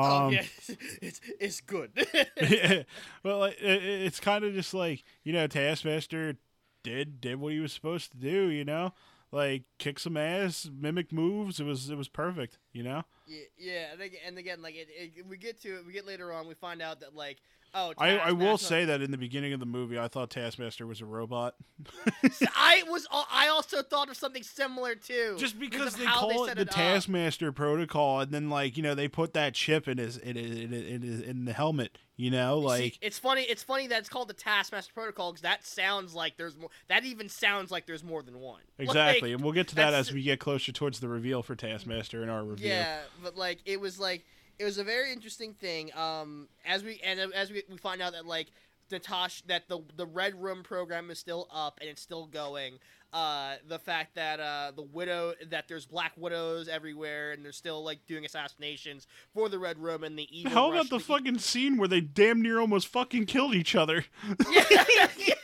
oh 0.02 0.28
yeah, 0.30 0.44
it's 1.02 1.20
it's 1.40 1.60
good. 1.60 1.92
well, 3.22 3.38
like, 3.38 3.56
it, 3.60 3.82
it- 3.84 4.02
it's 4.02 4.20
kind 4.20 4.44
of 4.44 4.54
just 4.54 4.74
like 4.74 5.04
you 5.22 5.32
know, 5.32 5.46
Taskmaster 5.46 6.36
did 6.82 7.20
did 7.20 7.40
what 7.40 7.52
he 7.52 7.60
was 7.60 7.72
supposed 7.72 8.10
to 8.12 8.18
do. 8.18 8.48
You 8.48 8.64
know, 8.64 8.92
like 9.30 9.64
kick 9.78 9.98
some 9.98 10.16
ass, 10.16 10.68
mimic 10.72 11.12
moves. 11.12 11.60
It 11.60 11.64
was 11.64 11.90
it 11.90 11.96
was 11.96 12.08
perfect. 12.08 12.58
You 12.72 12.82
know. 12.82 13.02
yeah, 13.26 13.44
yeah, 13.58 13.86
and 14.26 14.38
again, 14.38 14.62
like 14.62 14.74
it, 14.74 14.88
it, 14.90 15.26
we 15.26 15.36
get 15.36 15.60
to 15.62 15.78
it, 15.78 15.86
we 15.86 15.92
get 15.92 16.06
later 16.06 16.32
on, 16.32 16.48
we 16.48 16.54
find 16.54 16.82
out 16.82 17.00
that 17.00 17.14
like. 17.14 17.38
Oh, 17.76 17.92
I, 17.98 18.18
I 18.18 18.32
will 18.32 18.56
say 18.56 18.84
that 18.84 19.02
in 19.02 19.10
the 19.10 19.18
beginning 19.18 19.52
of 19.52 19.58
the 19.58 19.66
movie, 19.66 19.98
I 19.98 20.06
thought 20.06 20.30
Taskmaster 20.30 20.86
was 20.86 21.00
a 21.00 21.06
robot. 21.06 21.56
I 22.54 22.84
was. 22.88 23.06
I 23.10 23.48
also 23.48 23.82
thought 23.82 24.08
of 24.08 24.16
something 24.16 24.44
similar 24.44 24.94
too. 24.94 25.34
Just 25.38 25.58
because 25.58 25.94
of 25.94 26.00
they 26.00 26.06
call 26.06 26.46
set 26.46 26.56
it 26.58 26.66
the 26.66 26.70
up. 26.70 26.76
Taskmaster 26.76 27.50
protocol, 27.50 28.20
and 28.20 28.30
then 28.30 28.48
like 28.48 28.76
you 28.76 28.82
know 28.84 28.94
they 28.94 29.08
put 29.08 29.34
that 29.34 29.54
chip 29.54 29.88
in 29.88 29.98
his 29.98 30.16
in 30.16 30.36
his, 30.36 30.50
in, 30.50 30.70
his, 30.70 30.86
in, 30.86 31.02
his, 31.02 31.20
in 31.20 31.44
the 31.46 31.52
helmet. 31.52 31.98
You 32.16 32.30
know, 32.30 32.60
See, 32.60 32.66
like 32.66 32.98
it's 33.02 33.18
funny. 33.18 33.42
It's 33.42 33.64
funny 33.64 33.88
that 33.88 33.98
it's 33.98 34.08
called 34.08 34.28
the 34.28 34.34
Taskmaster 34.34 34.92
Protocol 34.94 35.32
because 35.32 35.42
that 35.42 35.66
sounds 35.66 36.14
like 36.14 36.36
there's 36.36 36.56
more. 36.56 36.70
That 36.86 37.04
even 37.04 37.28
sounds 37.28 37.72
like 37.72 37.86
there's 37.86 38.04
more 38.04 38.22
than 38.22 38.38
one. 38.38 38.60
exactly, 38.78 39.30
Like, 39.30 39.36
and 39.36 39.44
we'll 39.44 39.52
get 39.52 39.66
to 39.68 39.74
that 39.74 39.94
as 39.94 40.12
we 40.12 40.22
get 40.22 40.38
closer 40.38 40.70
towards 40.70 41.00
the 41.00 41.08
reveal 41.08 41.42
for 41.42 41.56
Taskmaster 41.56 42.22
in 42.22 42.28
our 42.28 42.44
review. 42.44 42.68
Yeah, 42.68 43.00
but 43.20 43.36
like 43.36 43.58
it 43.64 43.80
was 43.80 43.98
like 43.98 44.24
it 44.58 44.64
was 44.64 44.78
a 44.78 44.84
very 44.84 45.12
interesting 45.12 45.54
thing. 45.54 45.90
Um, 45.96 46.48
as 46.66 46.82
we 46.84 47.00
and 47.04 47.18
as 47.32 47.50
we, 47.50 47.62
we 47.70 47.76
find 47.76 48.00
out 48.02 48.12
that 48.12 48.26
like 48.26 48.48
Natasha 48.90 49.42
that 49.48 49.68
the 49.68 49.80
the 49.96 50.06
Red 50.06 50.40
Room 50.40 50.62
program 50.62 51.10
is 51.10 51.18
still 51.18 51.48
up 51.52 51.78
and 51.80 51.88
it's 51.90 52.02
still 52.02 52.26
going. 52.26 52.78
Uh, 53.12 53.54
the 53.68 53.78
fact 53.78 54.16
that 54.16 54.40
uh 54.40 54.72
the 54.74 54.82
widow 54.82 55.34
that 55.48 55.68
there's 55.68 55.86
black 55.86 56.10
widows 56.16 56.66
everywhere 56.66 57.30
and 57.30 57.44
they're 57.44 57.52
still 57.52 57.84
like 57.84 58.04
doing 58.08 58.24
assassinations 58.24 59.06
for 59.32 59.48
the 59.48 59.56
Red 59.58 59.78
Room 59.78 60.02
and 60.02 60.18
the 60.18 60.26
evil. 60.36 60.50
How 60.50 60.66
about 60.70 60.78
Russian- 60.90 60.98
the 60.98 61.04
fucking 61.04 61.38
scene 61.38 61.76
where 61.76 61.86
they 61.86 62.00
damn 62.00 62.42
near 62.42 62.58
almost 62.58 62.88
fucking 62.88 63.26
killed 63.26 63.54
each 63.54 63.76
other? 63.76 64.04
yeah, 64.50 64.64
yeah. 65.16 65.34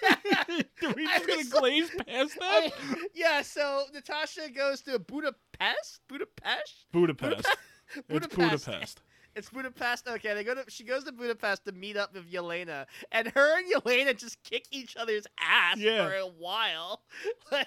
Are 0.82 0.92
we 0.94 1.06
just 1.26 1.26
gonna 1.28 1.44
glaze 1.60 1.90
past 2.08 2.38
that? 2.40 2.72
I- 2.80 2.96
yeah, 3.14 3.42
so 3.42 3.84
Natasha 3.94 4.50
goes 4.50 4.80
to 4.82 4.98
Budapest. 4.98 6.00
Budapest. 6.08 6.86
Budapest. 6.90 7.38
It's 7.40 7.48
Budapest. 8.08 8.66
Budapest. 8.66 9.02
It's 9.36 9.48
Budapest. 9.48 10.08
Okay, 10.08 10.34
they 10.34 10.42
go 10.42 10.56
to. 10.56 10.64
She 10.68 10.82
goes 10.82 11.04
to 11.04 11.12
Budapest 11.12 11.64
to 11.66 11.70
meet 11.72 11.96
up 11.96 12.12
with 12.12 12.28
Yelena, 12.32 12.86
and 13.12 13.28
her 13.28 13.58
and 13.58 13.72
Yelena 13.72 14.18
just 14.18 14.42
kick 14.42 14.64
each 14.72 14.96
other's 14.96 15.24
ass 15.38 15.76
Yeah. 15.78 16.08
for 16.08 16.14
a 16.16 16.26
while. 16.26 17.02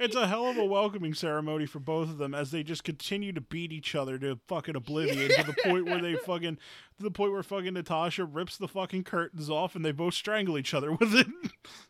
It's 0.00 0.16
a 0.16 0.26
hell 0.26 0.46
of 0.46 0.56
a 0.56 0.64
welcoming 0.64 1.12
ceremony 1.12 1.66
for 1.66 1.78
both 1.78 2.08
of 2.08 2.16
them 2.16 2.34
as 2.34 2.50
they 2.50 2.62
just 2.62 2.84
continue 2.84 3.32
to 3.34 3.40
beat 3.42 3.70
each 3.70 3.94
other 3.94 4.18
to 4.18 4.38
fucking 4.48 4.76
oblivion 4.76 5.28
to 5.30 5.42
the 5.44 5.54
point 5.62 5.84
where 5.86 6.00
they 6.00 6.14
fucking 6.26 6.56
to 6.98 7.02
the 7.02 7.10
point 7.10 7.32
where 7.32 7.42
fucking 7.42 7.74
Natasha 7.74 8.24
rips 8.24 8.56
the 8.56 8.68
fucking 8.68 9.04
curtains 9.04 9.50
off 9.50 9.74
and 9.74 9.84
they 9.84 9.92
both 9.92 10.14
strangle 10.14 10.56
each 10.58 10.74
other 10.74 10.92
with 11.00 11.14
it. 11.14 11.26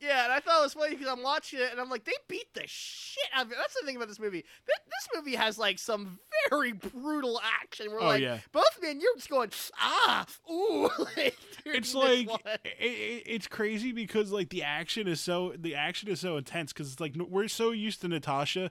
yeah, 0.00 0.24
and 0.24 0.32
I 0.32 0.40
thought 0.40 0.60
it 0.60 0.64
was 0.64 0.74
funny 0.74 0.94
because 0.94 1.08
I'm 1.08 1.22
watching 1.22 1.60
it 1.60 1.70
and 1.70 1.80
I'm 1.80 1.90
like, 1.90 2.04
they 2.04 2.12
beat 2.28 2.52
the 2.54 2.62
shit 2.66 3.24
out 3.34 3.46
of 3.46 3.52
it. 3.52 3.58
That's 3.58 3.74
the 3.78 3.86
thing 3.86 3.96
about 3.96 4.08
this 4.08 4.18
movie. 4.20 4.44
This, 4.66 4.76
movie 5.14 5.36
has 5.36 5.58
like 5.58 5.78
some 5.78 6.18
very 6.50 6.72
brutal 6.72 7.40
action. 7.62 7.90
Where 7.90 8.00
Oh, 8.00 8.06
like 8.06 8.22
yeah. 8.22 8.38
both 8.52 8.78
men, 8.82 9.00
you're 9.00 9.14
just 9.16 9.30
going 9.30 9.50
ah 9.78 10.26
ooh. 10.50 10.88
like, 11.16 11.36
it's 11.66 11.94
like 11.94 12.28
it, 12.46 12.60
it, 12.80 13.22
it's 13.26 13.46
crazy 13.46 13.92
because 13.92 14.32
like 14.32 14.48
the 14.48 14.62
action 14.62 15.06
is 15.06 15.20
so 15.20 15.54
the 15.56 15.74
action 15.74 16.08
is 16.08 16.20
so 16.20 16.36
intense 16.36 16.72
because 16.72 16.90
it's 16.92 17.00
like 17.00 17.14
we're 17.16 17.48
so 17.48 17.70
used 17.70 18.00
to 18.00 18.08
Natasha 18.08 18.70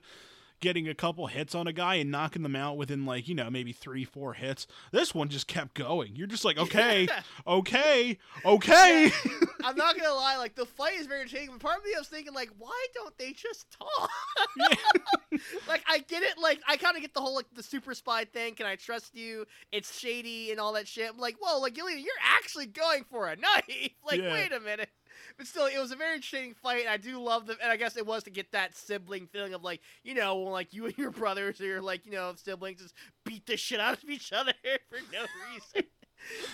getting 0.64 0.88
a 0.88 0.94
couple 0.94 1.26
hits 1.26 1.54
on 1.54 1.66
a 1.66 1.72
guy 1.74 1.96
and 1.96 2.10
knocking 2.10 2.42
them 2.42 2.56
out 2.56 2.78
within 2.78 3.04
like 3.04 3.28
you 3.28 3.34
know 3.34 3.50
maybe 3.50 3.70
three 3.70 4.02
four 4.02 4.32
hits 4.32 4.66
this 4.92 5.14
one 5.14 5.28
just 5.28 5.46
kept 5.46 5.74
going 5.74 6.16
you're 6.16 6.26
just 6.26 6.42
like 6.42 6.56
okay 6.56 7.06
okay 7.46 8.16
okay 8.46 9.12
I'm 9.62 9.76
not 9.76 9.96
gonna 9.96 10.12
lie, 10.12 10.36
like 10.36 10.54
the 10.54 10.66
fight 10.66 10.92
is 11.00 11.06
very 11.06 11.22
entertaining, 11.22 11.52
but 11.52 11.60
part 11.60 11.78
of 11.78 11.84
me 11.86 11.92
I 11.96 11.98
was 11.98 12.08
thinking 12.08 12.34
like, 12.34 12.50
why 12.58 12.86
don't 12.94 13.16
they 13.16 13.32
just 13.32 13.64
talk? 13.70 14.10
like 15.68 15.82
I 15.88 16.00
get 16.00 16.22
it, 16.22 16.36
like 16.38 16.60
I 16.68 16.76
kind 16.76 16.96
of 16.96 17.00
get 17.02 17.14
the 17.14 17.20
whole 17.20 17.34
like 17.34 17.46
the 17.54 17.62
super 17.62 17.94
spy 17.94 18.24
thing. 18.26 18.54
Can 18.56 18.66
I 18.66 18.76
trust 18.76 19.14
you? 19.16 19.46
It's 19.72 19.98
shady 19.98 20.50
and 20.50 20.60
all 20.60 20.74
that 20.74 20.86
shit. 20.86 21.10
I'm 21.10 21.18
like, 21.18 21.36
whoa, 21.40 21.60
like 21.60 21.72
Gillian, 21.74 21.98
you're 22.00 22.12
actually 22.22 22.66
going 22.66 23.04
for 23.10 23.26
a 23.28 23.36
knife. 23.36 23.64
Like, 24.06 24.20
Yeah. 24.20 24.32
wait 24.34 24.52
a 24.52 24.60
minute. 24.60 24.90
But 25.36 25.46
still, 25.46 25.66
it 25.66 25.78
was 25.78 25.92
a 25.92 25.96
very 25.96 26.14
entertaining 26.14 26.54
fight. 26.54 26.82
And 26.82 26.90
I 26.90 26.96
do 26.96 27.20
love 27.20 27.46
them, 27.46 27.56
and 27.62 27.70
I 27.70 27.76
guess 27.76 27.96
it 27.96 28.06
was 28.06 28.24
to 28.24 28.30
get 28.30 28.52
that 28.52 28.76
sibling 28.76 29.26
feeling 29.26 29.54
of 29.54 29.62
like, 29.62 29.80
you 30.02 30.14
know, 30.14 30.36
like 30.36 30.72
you 30.72 30.86
and 30.86 30.96
your 30.98 31.10
brothers 31.10 31.60
or 31.60 31.66
your 31.66 31.82
like, 31.82 32.06
you 32.06 32.12
know, 32.12 32.32
siblings 32.36 32.80
just 32.80 32.94
beat 33.24 33.46
the 33.46 33.56
shit 33.56 33.80
out 33.80 34.02
of 34.02 34.08
each 34.08 34.32
other 34.32 34.52
for 34.88 34.98
no 35.12 35.20
reason. 35.52 35.88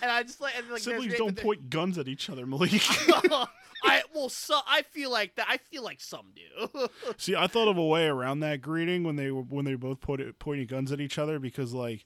And 0.02 0.10
I 0.10 0.22
just 0.22 0.40
like, 0.40 0.56
and, 0.56 0.68
like 0.68 0.82
siblings 0.82 1.14
don't 1.16 1.36
point 1.36 1.70
guns 1.70 1.98
at 1.98 2.08
each 2.08 2.28
other 2.28 2.46
Malik 2.46 2.72
I 3.82 4.02
well, 4.14 4.28
so 4.28 4.58
I 4.66 4.82
feel 4.82 5.10
like 5.10 5.36
that. 5.36 5.46
I 5.48 5.56
feel 5.56 5.82
like 5.82 6.00
some 6.00 6.26
do. 6.34 6.88
See, 7.16 7.34
I 7.34 7.46
thought 7.46 7.68
of 7.68 7.78
a 7.78 7.84
way 7.84 8.06
around 8.06 8.40
that 8.40 8.60
greeting 8.60 9.04
when 9.04 9.16
they 9.16 9.30
were 9.30 9.42
when 9.42 9.64
they 9.64 9.74
both 9.74 10.00
put 10.00 10.38
pointing 10.38 10.66
guns 10.66 10.92
at 10.92 11.00
each 11.00 11.18
other 11.18 11.38
because 11.38 11.72
like 11.72 12.04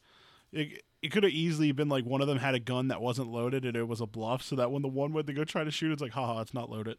it 0.53 0.83
it 1.05 1.13
could 1.13 1.23
have 1.23 1.33
easily 1.33 1.71
been 1.73 1.89
like 1.89 2.05
one 2.05 2.21
of 2.21 2.27
them 2.27 2.39
had 2.39 2.55
a 2.55 2.59
gun 2.59 2.89
that 2.89 3.01
wasn't 3.03 3.29
loaded 3.31 3.65
and 3.65 3.77
it 3.77 3.87
was 3.87 4.01
a 4.01 4.07
bluff, 4.07 4.43
so 4.43 4.57
that 4.57 4.71
when 4.73 4.83
the 4.83 4.89
one 4.89 5.13
went 5.13 5.27
to 5.27 5.33
go 5.33 5.45
try 5.45 5.63
to 5.63 5.71
shoot, 5.71 5.93
it's 5.93 6.01
like, 6.03 6.13
haha, 6.13 6.41
it's 6.41 6.55
not 6.55 6.71
loaded, 6.71 6.97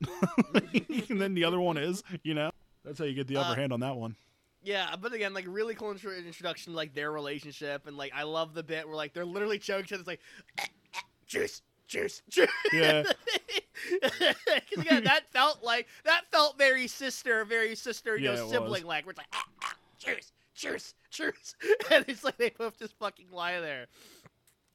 and 1.10 1.20
then 1.20 1.34
the 1.34 1.43
other 1.43 1.60
one 1.60 1.78
is, 1.78 2.03
you 2.24 2.34
know. 2.34 2.51
That's 2.84 2.99
how 2.99 3.06
you 3.06 3.14
get 3.16 3.28
the 3.28 3.38
upper 3.38 3.53
Uh, 3.53 3.56
hand 3.56 3.74
on 3.74 3.80
that 3.80 3.95
one. 3.95 4.16
yeah, 4.64 4.95
but 5.01 5.12
again, 5.12 5.34
like 5.34 5.45
really 5.47 5.74
cool 5.74 5.89
intro- 5.91 6.12
introduction, 6.14 6.74
to, 6.74 6.78
like 6.78 6.93
their 6.93 7.12
relationship, 7.12 7.88
and 7.88 7.97
like 7.97 8.12
I 8.16 8.24
love 8.24 8.53
the 8.53 8.62
bit 8.64 8.86
where 8.88 8.95
like 8.95 9.14
they're 9.14 9.26
literally 9.26 9.58
choking 9.58 9.86
each 9.86 9.93
other. 9.93 10.01
It's 10.01 10.08
like 10.08 10.22
"Eh, 10.60 10.66
eh, 10.95 10.99
juice, 11.26 11.64
juice, 11.88 12.22
juice. 12.30 12.47
Yeah. 12.72 13.03
again, 14.78 15.03
that 15.06 15.22
felt 15.32 15.64
like 15.64 15.88
that 16.03 16.24
felt 16.32 16.58
very 16.58 16.88
sister, 16.88 17.43
very 17.45 17.76
sister, 17.76 18.18
you 18.18 18.26
Yeah, 18.30 18.36
know, 18.36 18.47
sibling 18.49 18.86
like. 18.86 19.06
Where 19.06 19.12
it's 19.12 19.18
like 19.20 19.28
ah, 19.34 19.76
juice, 19.97 20.32
juice, 20.56 20.93
juice, 21.12 21.56
and 21.91 22.06
it's 22.08 22.24
like 22.24 22.38
they 22.38 22.49
both 22.49 22.80
just 22.80 22.97
fucking 22.97 23.28
lie 23.32 23.60
there. 23.60 23.88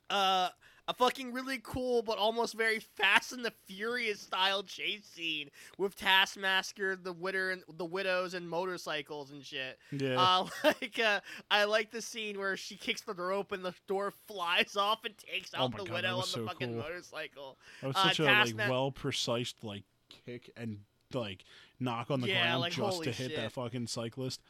Uh, 0.09 0.49
a 0.89 0.95
fucking 0.95 1.33
really 1.33 1.61
cool 1.62 2.03
but 2.03 2.18
almost 2.18 2.55
very 2.57 2.81
Fast 2.81 3.33
and 3.33 3.45
the 3.45 3.53
Furious 3.66 4.18
style 4.20 4.64
chase 4.64 5.05
scene 5.05 5.49
with 5.78 5.95
Taskmaster, 5.95 6.97
the 6.97 7.12
widow, 7.12 7.51
and 7.51 7.62
the 7.76 7.85
widows, 7.85 8.35
and 8.35 8.49
motorcycles 8.49 9.31
and 9.31 9.45
shit. 9.45 9.78
Yeah. 9.93 10.20
Uh, 10.20 10.47
like 10.64 10.99
uh, 10.99 11.20
I 11.49 11.64
like 11.64 11.93
the 11.93 12.03
scene 12.03 12.39
where 12.41 12.57
she 12.57 12.76
kicks 12.76 13.03
the 13.03 13.14
door 13.14 13.31
open, 13.31 13.62
the 13.62 13.74
door 13.87 14.12
flies 14.26 14.74
off 14.76 15.05
and 15.05 15.14
takes 15.16 15.53
Oh 15.57 15.64
out 15.64 15.72
the 15.76 15.85
God, 15.85 15.91
widow 15.91 16.14
on 16.14 16.20
the 16.22 16.26
so 16.26 16.47
fucking 16.47 16.72
cool. 16.72 16.83
motorcycle. 16.83 17.59
that 17.83 17.87
was 17.87 17.97
uh, 17.97 18.09
such 18.09 18.18
a 18.20 18.24
like 18.24 18.68
well 18.68 18.91
precise 18.91 19.55
like 19.62 19.85
kick 20.26 20.51
and 20.57 20.78
like 21.14 21.45
knock 21.78 22.11
on 22.11 22.20
the 22.20 22.28
Yeah, 22.28 22.43
ground 22.43 22.61
like, 22.62 22.72
just 22.72 23.03
to 23.05 23.12
hit 23.12 23.31
shit. 23.31 23.37
that 23.37 23.53
fucking 23.53 23.87
cyclist. 23.87 24.41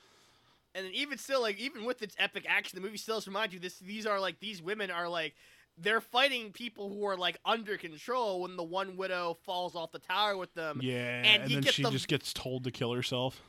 And 0.75 0.87
then 0.87 0.93
even 0.93 1.19
still 1.19 1.41
like 1.41 1.59
even 1.59 1.85
with 1.85 2.03
its 2.03 2.15
epic 2.19 2.45
action 2.49 2.77
the 2.77 2.83
movie 2.87 2.97
still 2.99 3.17
has 3.17 3.25
to 3.25 3.31
remind 3.31 3.53
you 3.53 3.59
this 3.59 3.79
these 3.79 4.07
are 4.07 4.21
like 4.21 4.39
these 4.41 4.63
women 4.63 4.91
are 4.91 5.09
like 5.09 5.35
they're 5.79 6.01
fighting 6.01 6.53
people 6.53 6.89
who 6.89 7.05
are 7.07 7.17
like 7.17 7.39
under 7.45 7.79
control 7.79 8.43
when 8.43 8.57
the 8.57 8.63
one 8.63 8.97
widow 8.97 9.39
falls 9.47 9.75
off 9.75 9.93
the 9.93 9.99
tower 9.99 10.37
with 10.37 10.53
them. 10.53 10.79
Yeah, 10.83 11.23
and 11.25 11.43
and, 11.45 11.51
then 11.65 11.73
she 11.73 11.83
the- 11.83 11.91
just 11.91 12.07
gets 12.09 12.33
told 12.35 12.65
to 12.65 12.71
kill 12.71 12.93
herself. 12.93 13.41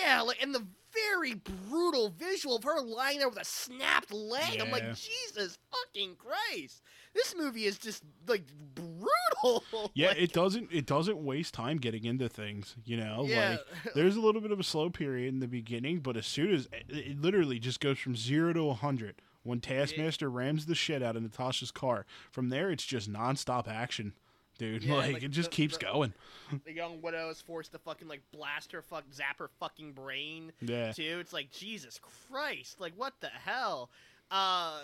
yeah 0.00 0.20
like 0.22 0.42
and 0.42 0.54
the 0.54 0.66
very 1.10 1.34
brutal 1.68 2.08
visual 2.08 2.56
of 2.56 2.64
her 2.64 2.80
lying 2.80 3.18
there 3.18 3.28
with 3.28 3.38
a 3.40 3.44
snapped 3.44 4.12
leg. 4.12 4.60
I'm 4.60 4.70
like 4.70 4.94
jesus 4.94 5.58
fucking 5.70 6.16
christ 6.16 6.82
this 7.16 7.34
movie 7.36 7.64
is 7.64 7.78
just 7.78 8.02
like 8.28 8.44
brutal 8.74 9.64
Yeah, 9.94 10.08
Like, 10.08 10.18
it 10.18 10.32
doesn't 10.32 10.68
it 10.72 10.86
doesn't 10.86 11.18
waste 11.24 11.54
time 11.54 11.78
getting 11.78 12.04
into 12.04 12.28
things, 12.28 12.76
you 12.84 12.96
know? 12.96 13.24
yeah 13.26 13.56
Like 13.84 13.94
there's 13.94 14.16
a 14.16 14.20
little 14.20 14.40
bit 14.40 14.50
of 14.52 14.60
a 14.60 14.64
slow 14.64 14.90
period 14.90 15.32
in 15.32 15.40
the 15.40 15.48
beginning, 15.48 16.00
but 16.00 16.16
as 16.16 16.26
soon 16.26 16.52
as 16.54 16.66
it, 16.72 16.84
it 16.88 17.20
literally 17.20 17.58
just 17.58 17.80
goes 17.80 17.98
from 17.98 18.16
0 18.16 18.52
to 18.54 18.60
a 18.60 18.66
100 18.68 19.20
when 19.42 19.60
Taskmaster 19.60 20.28
rams 20.28 20.66
the 20.66 20.74
shit 20.74 21.02
out 21.02 21.16
of 21.16 21.22
Natasha's 21.22 21.70
car. 21.70 22.04
From 22.30 22.48
there 22.48 22.70
it's 22.70 22.84
just 22.84 23.10
nonstop 23.12 23.68
action. 23.68 24.12
Dude, 24.58 24.84
Yeah, 24.84 24.94
like, 24.94 25.12
like, 25.14 25.22
it 25.22 25.28
just 25.32 25.50
the- 25.50 25.56
keeps 25.56 25.76
the- 25.76 25.84
going. 25.84 26.14
the 26.64 26.72
young 26.72 27.02
widow 27.02 27.28
is 27.28 27.40
forced 27.42 27.72
to 27.72 27.78
fucking 27.78 28.08
like 28.08 28.22
blast 28.32 28.72
her 28.72 28.80
fuck 28.82 29.04
zap 29.12 29.38
her 29.38 29.50
fucking 29.60 29.92
brain 29.92 30.50
Yeah. 30.62 30.92
too. 30.92 31.18
It's 31.20 31.32
like 31.34 31.50
Jesus 31.50 32.00
Christ, 32.30 32.80
like 32.80 32.94
what 32.96 33.12
the 33.20 33.28
hell? 33.28 33.90
Uh, 34.30 34.80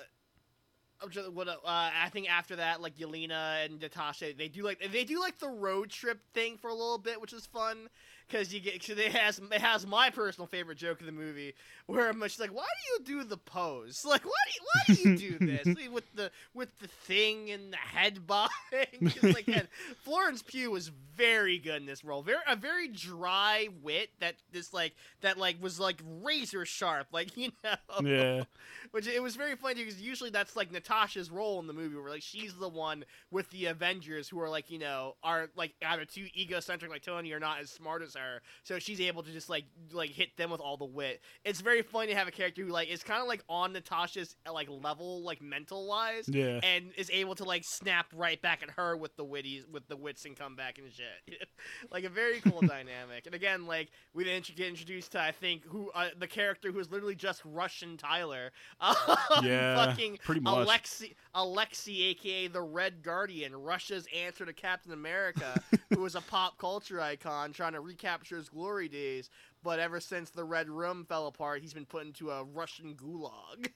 what? 1.32 1.48
Uh, 1.48 1.56
I 1.64 2.08
think 2.10 2.30
after 2.30 2.56
that, 2.56 2.80
like 2.80 2.96
Yelena 2.96 3.64
and 3.64 3.80
Natasha, 3.80 4.32
they 4.36 4.48
do 4.48 4.62
like 4.62 4.80
they 4.92 5.04
do 5.04 5.20
like 5.20 5.38
the 5.38 5.48
road 5.48 5.90
trip 5.90 6.20
thing 6.34 6.56
for 6.56 6.68
a 6.68 6.74
little 6.74 6.98
bit, 6.98 7.20
which 7.20 7.32
is 7.32 7.46
fun 7.46 7.88
because 8.32 8.52
you 8.52 8.60
get 8.60 8.84
cause 8.84 8.98
it 8.98 9.12
has 9.12 9.38
it 9.38 9.60
has 9.60 9.86
my 9.86 10.10
personal 10.10 10.46
favorite 10.46 10.78
joke 10.78 11.00
of 11.00 11.06
the 11.06 11.12
movie 11.12 11.54
where 11.86 12.08
I'm 12.08 12.20
just 12.22 12.40
like, 12.40 12.54
why 12.54 12.64
do 12.64 12.92
you 13.14 13.20
do 13.20 13.28
the 13.28 13.36
pose? 13.36 14.06
Like, 14.12 14.24
why 14.24 14.32
do 14.46 14.52
you, 14.52 14.60
why 14.74 14.94
do 14.94 15.08
you 15.08 15.38
do 15.38 15.46
this 15.46 15.88
with 15.92 16.04
the 16.14 16.30
with 16.52 16.68
the 16.80 16.88
thing 16.88 17.50
and 17.50 17.72
the 17.72 17.78
head 17.78 18.26
bobbing? 18.26 19.12
like, 19.22 19.48
and 19.48 19.66
Florence 20.02 20.42
Pugh 20.42 20.70
was 20.70 20.90
very 21.16 21.58
good 21.58 21.80
in 21.80 21.86
this 21.86 22.04
role. 22.04 22.22
Very 22.22 22.40
a 22.46 22.56
very 22.56 22.88
dry 22.88 23.68
wit 23.82 24.10
that 24.20 24.34
this 24.52 24.74
like 24.74 24.94
that 25.22 25.38
like 25.38 25.62
was 25.62 25.80
like 25.80 26.02
razor 26.22 26.66
sharp, 26.66 27.08
like 27.12 27.36
you 27.38 27.52
know. 27.64 28.00
Yeah. 28.02 28.44
Which 28.90 29.06
it 29.06 29.22
was 29.22 29.34
very 29.36 29.56
funny 29.56 29.82
because 29.82 30.00
usually 30.00 30.30
that's 30.30 30.56
like 30.56 30.70
Natasha's 30.70 31.30
role 31.30 31.58
in 31.60 31.66
the 31.66 31.72
movie, 31.72 31.96
where 31.96 32.10
like 32.10 32.22
she's 32.22 32.54
the 32.54 32.68
one 32.68 33.04
with 33.30 33.48
the 33.50 33.66
Avengers 33.66 34.28
who 34.28 34.40
are 34.40 34.50
like 34.50 34.70
you 34.70 34.78
know 34.78 35.16
are 35.22 35.48
like 35.56 35.72
either 35.86 36.04
too 36.04 36.26
egocentric 36.36 36.90
like 36.90 37.02
Tony 37.02 37.32
or 37.32 37.40
not 37.40 37.60
as 37.60 37.70
smart 37.70 38.02
as 38.02 38.14
her, 38.14 38.21
so 38.62 38.78
she's 38.78 39.00
able 39.00 39.22
to 39.22 39.30
just 39.32 39.48
like 39.48 39.64
like 39.92 40.10
hit 40.10 40.36
them 40.36 40.50
with 40.50 40.60
all 40.60 40.76
the 40.76 40.84
wit. 40.84 41.20
It's 41.44 41.60
very 41.60 41.82
funny 41.82 42.08
to 42.08 42.14
have 42.14 42.28
a 42.28 42.30
character 42.30 42.62
who 42.62 42.68
like 42.70 42.88
is 42.88 43.02
kind 43.02 43.20
of 43.22 43.28
like 43.28 43.42
on 43.48 43.72
Natasha's 43.72 44.36
like 44.52 44.68
level 44.70 45.22
like 45.22 45.40
mental 45.42 45.86
wise, 45.86 46.28
Yeah. 46.28 46.60
and 46.62 46.92
is 46.96 47.10
able 47.10 47.34
to 47.36 47.44
like 47.44 47.64
snap 47.64 48.06
right 48.14 48.40
back 48.40 48.62
at 48.62 48.70
her 48.70 48.96
with 48.96 49.16
the 49.16 49.24
witties 49.24 49.68
with 49.68 49.86
the 49.88 49.96
wits 49.96 50.24
and 50.24 50.36
come 50.36 50.56
back 50.56 50.78
and 50.78 50.90
shit. 50.92 51.48
like 51.90 52.04
a 52.04 52.08
very 52.08 52.40
cool 52.40 52.60
dynamic. 52.66 53.26
And 53.26 53.34
again, 53.34 53.66
like 53.66 53.90
we 54.14 54.24
then 54.24 54.42
get 54.56 54.66
introduced 54.68 55.12
to 55.12 55.20
I 55.20 55.32
think 55.32 55.64
who 55.66 55.90
uh, 55.94 56.08
the 56.18 56.26
character 56.26 56.72
who 56.72 56.78
is 56.78 56.90
literally 56.90 57.14
just 57.14 57.42
Russian 57.44 57.96
Tyler. 57.96 58.50
Um, 58.80 59.46
Yeah, 59.46 59.86
fucking 59.86 60.18
pretty 60.24 60.40
much. 60.40 60.66
Alexi, 60.68 61.14
Alexi, 61.34 62.10
aka 62.10 62.46
the 62.48 62.60
Red 62.60 63.02
Guardian, 63.02 63.54
Russia's 63.56 64.06
answer 64.14 64.44
to 64.44 64.52
Captain 64.52 64.92
America, 64.92 65.60
who 65.90 66.00
was 66.00 66.14
a 66.14 66.20
pop 66.20 66.58
culture 66.58 67.00
icon 67.00 67.52
trying 67.52 67.72
to 67.72 67.80
recapture 68.12 68.36
his 68.36 68.48
glory 68.48 68.88
days. 68.88 69.30
But 69.62 69.78
ever 69.78 70.00
since 70.00 70.30
the 70.30 70.44
Red 70.44 70.68
Room 70.68 71.04
fell 71.04 71.26
apart, 71.26 71.62
he's 71.62 71.74
been 71.74 71.86
put 71.86 72.06
into 72.06 72.30
a 72.30 72.44
Russian 72.44 72.94
gulag. 72.94 73.72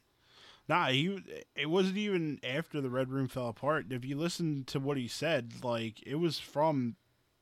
Nah, 0.68 0.88
he 0.88 1.22
it 1.54 1.70
wasn't 1.70 1.96
even 1.96 2.40
after 2.42 2.80
the 2.80 2.90
Red 2.90 3.10
Room 3.10 3.28
fell 3.28 3.48
apart. 3.48 3.86
If 3.90 4.04
you 4.04 4.16
listen 4.16 4.64
to 4.64 4.80
what 4.80 4.96
he 4.96 5.06
said, 5.06 5.52
like 5.62 6.02
it 6.04 6.16
was 6.16 6.38
from 6.38 6.96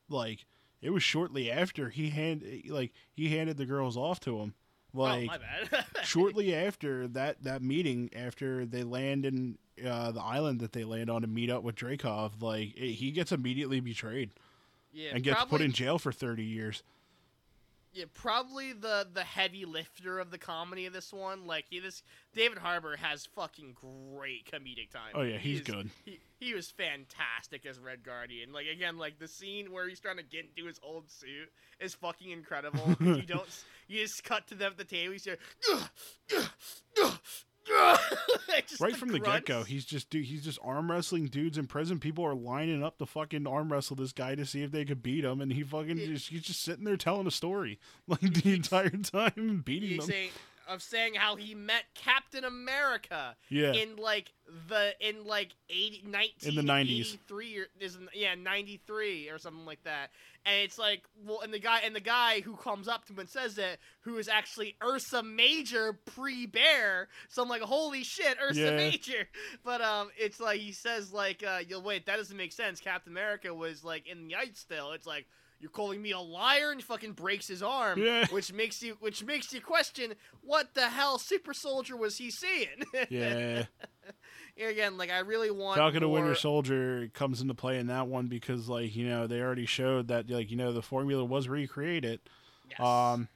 like 0.09 0.45
it 0.81 0.91
was 0.91 1.01
shortly 1.01 1.51
after 1.51 1.89
he 1.89 2.11
hand 2.11 2.43
like 2.69 2.93
he 3.13 3.29
handed 3.29 3.57
the 3.57 3.65
girls 3.65 3.97
off 3.97 4.19
to 4.21 4.39
him. 4.39 4.53
Like 4.93 5.23
oh, 5.23 5.25
my 5.25 5.37
bad. 5.39 5.85
shortly 6.03 6.53
after 6.53 7.07
that 7.09 7.43
that 7.43 7.63
meeting 7.63 8.11
after 8.15 8.63
they 8.63 8.83
land 8.83 9.25
in 9.25 9.57
uh, 9.83 10.11
the 10.11 10.21
island 10.21 10.59
that 10.59 10.73
they 10.73 10.83
land 10.83 11.09
on 11.09 11.21
to 11.21 11.27
meet 11.27 11.49
up 11.49 11.63
with 11.63 11.75
Dreykov, 11.75 12.43
like 12.43 12.77
it, 12.77 12.91
he 12.91 13.09
gets 13.09 13.31
immediately 13.31 13.79
betrayed 13.79 14.29
yeah, 14.95 15.11
and 15.13 15.23
gets 15.23 15.35
probably, 15.35 15.57
put 15.57 15.61
in 15.61 15.71
jail 15.73 15.99
for 15.99 16.11
30 16.11 16.43
years. 16.43 16.81
Yeah, 17.91 18.05
probably 18.13 18.73
the 18.73 19.07
the 19.13 19.23
heavy 19.23 19.63
lifter 19.63 20.19
of 20.19 20.29
the 20.29 20.37
comedy 20.37 20.85
of 20.85 20.91
this 20.91 21.13
one. 21.13 21.47
Like 21.47 21.65
he, 21.69 21.79
this 21.79 22.03
David 22.33 22.57
Harbour 22.57 22.97
has 22.97 23.25
fucking 23.35 23.75
great 23.75 24.51
comedic 24.51 24.91
time. 24.91 25.13
Oh 25.13 25.21
yeah, 25.21 25.37
He 25.37 25.53
he's 25.53 25.61
good. 25.61 25.89
He, 26.03 26.19
he 26.37 26.53
was 26.53 26.69
fantastic 26.71 27.65
as 27.65 27.79
Red 27.79 28.03
Guardian. 28.03 28.51
Like 28.51 28.65
again, 28.67 28.97
like 28.97 29.17
the 29.17 29.29
scene 29.29 29.71
where 29.71 29.87
he's 29.87 30.01
trying 30.01 30.17
to 30.17 30.23
get 30.23 30.45
into 30.45 30.67
his 30.67 30.77
old 30.83 31.09
suit 31.09 31.49
is 31.79 31.93
fucking 31.93 32.31
incredible. 32.31 32.97
you 32.99 33.21
don't, 33.27 33.47
you 33.87 34.01
just 34.01 34.25
cut 34.25 34.45
to 34.47 34.55
them 34.55 34.73
at 34.73 34.77
the 34.77 34.83
table. 34.83 35.13
You 35.13 35.19
say, 35.19 35.37
Right 38.79 38.95
from 38.95 39.09
the 39.09 39.19
get 39.19 39.45
go, 39.45 39.63
he's 39.63 39.85
just 39.85 40.09
dude, 40.09 40.25
he's 40.25 40.43
just 40.43 40.59
arm 40.63 40.89
wrestling 40.89 41.25
dudes 41.27 41.57
in 41.57 41.67
prison. 41.67 41.99
People 41.99 42.25
are 42.25 42.33
lining 42.35 42.83
up 42.83 42.97
to 42.99 43.05
fucking 43.05 43.45
arm 43.47 43.71
wrestle 43.71 43.95
this 43.95 44.11
guy 44.11 44.35
to 44.35 44.45
see 44.45 44.63
if 44.63 44.71
they 44.71 44.85
could 44.85 45.03
beat 45.03 45.23
him, 45.25 45.41
and 45.41 45.51
he 45.51 45.63
fucking 45.63 45.97
Yeah. 45.97 46.07
just 46.07 46.29
he's 46.29 46.41
just 46.43 46.61
sitting 46.61 46.83
there 46.85 46.97
telling 46.97 47.27
a 47.27 47.31
story 47.31 47.79
like 48.07 48.21
the 48.21 48.53
entire 48.53 48.89
time 48.89 49.61
beating 49.65 49.97
them. 49.97 50.07
saying 50.07 50.29
of 50.67 50.81
saying 50.81 51.13
how 51.15 51.35
he 51.35 51.53
met 51.55 51.83
Captain 51.93 52.43
America 52.43 53.35
yeah, 53.49 53.73
in 53.73 53.95
like 53.97 54.31
the 54.69 54.93
in 54.99 55.25
like 55.25 55.55
80 55.69 56.01
In 56.05 56.11
the 56.11 56.17
90s. 56.61 57.17
1983 57.27 57.57
or 57.59 57.65
is 57.79 57.97
yeah 58.13 58.35
93 58.35 59.29
or 59.29 59.37
something 59.37 59.65
like 59.65 59.83
that. 59.83 60.11
And 60.45 60.55
it's 60.63 60.77
like 60.77 61.03
well 61.25 61.41
and 61.41 61.53
the 61.53 61.59
guy 61.59 61.79
and 61.83 61.95
the 61.95 61.99
guy 61.99 62.41
who 62.41 62.55
comes 62.55 62.87
up 62.87 63.05
to 63.05 63.13
him 63.13 63.19
and 63.19 63.29
says 63.29 63.57
it 63.57 63.79
who 64.01 64.17
is 64.17 64.27
actually 64.27 64.75
Ursa 64.83 65.23
Major 65.23 65.93
pre-bear. 66.05 67.07
So 67.29 67.41
I'm 67.43 67.49
like 67.49 67.61
holy 67.61 68.03
shit 68.03 68.37
Ursa 68.41 68.59
Yeah. 68.59 68.75
Major. 68.75 69.27
But 69.63 69.81
um 69.81 70.09
it's 70.17 70.39
like 70.39 70.59
he 70.59 70.71
says 70.71 71.11
like 71.13 71.43
uh 71.47 71.59
you'll 71.67 71.81
wait 71.81 72.05
that 72.05 72.17
doesn't 72.17 72.37
make 72.37 72.51
sense. 72.53 72.79
Captain 72.79 73.11
America 73.11 73.53
was 73.53 73.83
like 73.83 74.07
in 74.07 74.27
the 74.27 74.35
ice 74.35 74.59
still 74.59 74.91
it's 74.91 75.07
like 75.07 75.25
you're 75.59 75.69
calling 75.71 76.01
me 76.01 76.11
a 76.11 76.19
liar 76.19 76.71
and 76.71 76.79
he 76.79 76.83
fucking 76.83 77.13
breaks 77.13 77.47
his 77.47 77.63
arm 77.63 77.99
Yeah. 77.99 78.25
which 78.31 78.51
makes 78.53 78.81
you 78.83 78.97
which 78.99 79.23
makes 79.23 79.53
you 79.53 79.61
question 79.61 80.13
what 80.41 80.73
the 80.73 80.89
hell 80.89 81.17
super 81.17 81.53
soldier 81.53 81.95
was 81.97 82.17
he 82.17 82.29
seeing 82.29 82.83
yeah. 83.09 83.63
again 84.57 84.97
like 84.97 85.09
i 85.11 85.19
really 85.19 85.51
want 85.51 85.77
Falcon 85.77 86.03
and 86.03 86.11
Winter 86.11 86.27
more- 86.29 86.35
Soldier 86.35 87.09
comes 87.13 87.41
into 87.41 87.53
play 87.53 87.79
in 87.79 87.87
that 87.87 88.07
one 88.07 88.27
because 88.27 88.67
like 88.69 88.95
you 88.95 89.07
know 89.07 89.27
they 89.27 89.41
already 89.41 89.65
showed 89.65 90.07
that 90.09 90.29
like 90.29 90.51
you 90.51 90.57
know 90.57 90.71
the 90.73 90.81
formula 90.81 91.23
was 91.23 91.47
recreated. 91.49 92.19
Yes. 92.69 92.79
Um, 92.79 93.27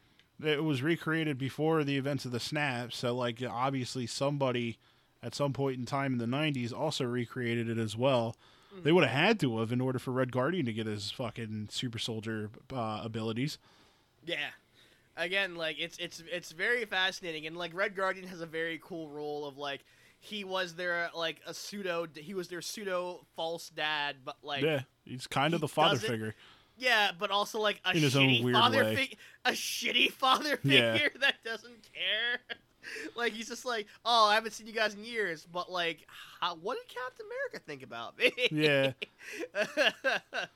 it 0.44 0.64
was 0.64 0.82
recreated 0.82 1.38
before 1.38 1.84
the 1.84 1.98
events 1.98 2.26
of 2.26 2.32
the 2.32 2.40
snap, 2.40 2.94
so 2.94 3.14
like 3.16 3.44
obviously 3.48 4.08
somebody 4.08 4.78
at 5.22 5.36
some 5.36 5.52
point 5.54 5.78
in 5.78 5.86
time 5.86 6.14
in 6.14 6.18
the 6.20 6.26
'90s 6.26 6.74
also 6.74 7.04
recreated 7.04 7.70
it 7.70 7.78
as 7.78 7.96
well. 7.98 8.36
They 8.84 8.92
would 8.92 9.04
have 9.04 9.14
had 9.14 9.40
to 9.42 9.60
have 9.60 9.72
in 9.72 9.82
order 9.82 10.00
for 10.00 10.12
Red 10.12 10.32
Guardian 10.32 10.66
to 10.66 10.74
get 10.74 10.86
his 10.88 11.12
fucking 11.12 11.70
super 11.72 12.00
soldier 12.00 12.50
uh, 12.74 13.02
abilities. 13.04 13.58
yeah 14.26 14.50
again 15.18 15.56
like 15.56 15.78
it's 15.80 15.98
it's 15.98 16.24
it's 16.32 16.52
very 16.54 16.86
fascinating 16.86 17.46
and 17.46 17.58
like 17.58 17.74
red 17.74 17.94
guardian 17.94 18.26
has 18.26 18.40
a 18.40 18.46
very 18.46 18.80
cool 18.82 19.10
role 19.10 19.46
of 19.46 19.58
like 19.58 19.84
he 20.22 20.46
was 20.46 20.76
their 20.76 21.10
like 21.14 21.42
a 21.46 21.54
pseudo 21.54 22.08
he 22.16 22.34
was 22.34 22.48
their 22.48 22.62
pseudo 22.62 23.26
false 23.36 23.70
dad 23.70 24.16
but 24.24 24.38
like 24.44 24.62
yeah, 24.64 24.82
he's 25.04 25.28
kind 25.28 25.54
of 25.54 25.60
he 25.60 25.62
the 25.62 25.68
father 25.68 25.98
figure. 25.98 26.36
Yeah, 26.78 27.12
but 27.20 27.30
also 27.32 27.60
like 27.60 27.82
a 27.84 27.92
In 27.94 28.04
his 28.04 28.16
own 28.16 28.28
shitty 28.30 28.44
weird 28.44 28.56
father 28.56 28.86
figure, 28.96 29.18
a 29.44 29.52
shitty 29.52 30.12
father 30.14 30.58
Yeah. 30.64 30.94
figure 30.94 31.12
that 31.20 31.36
doesn't 31.44 31.90
care. 31.94 32.40
like 33.16 33.34
he's 33.34 33.48
just 33.48 33.66
like, 33.66 33.88
oh, 34.06 34.28
I 34.28 34.36
haven't 34.36 34.52
seen 34.52 34.68
you 34.68 34.74
guys 34.74 34.94
in 34.94 35.04
years, 35.04 35.46
but 35.52 35.72
like, 35.72 36.06
how, 36.42 36.56
what 36.56 36.78
did 36.78 36.88
Captain 36.96 37.26
America 37.26 37.60
think 37.66 37.84
about 37.84 38.18
me? 38.18 38.32
Yeah, 38.52 38.92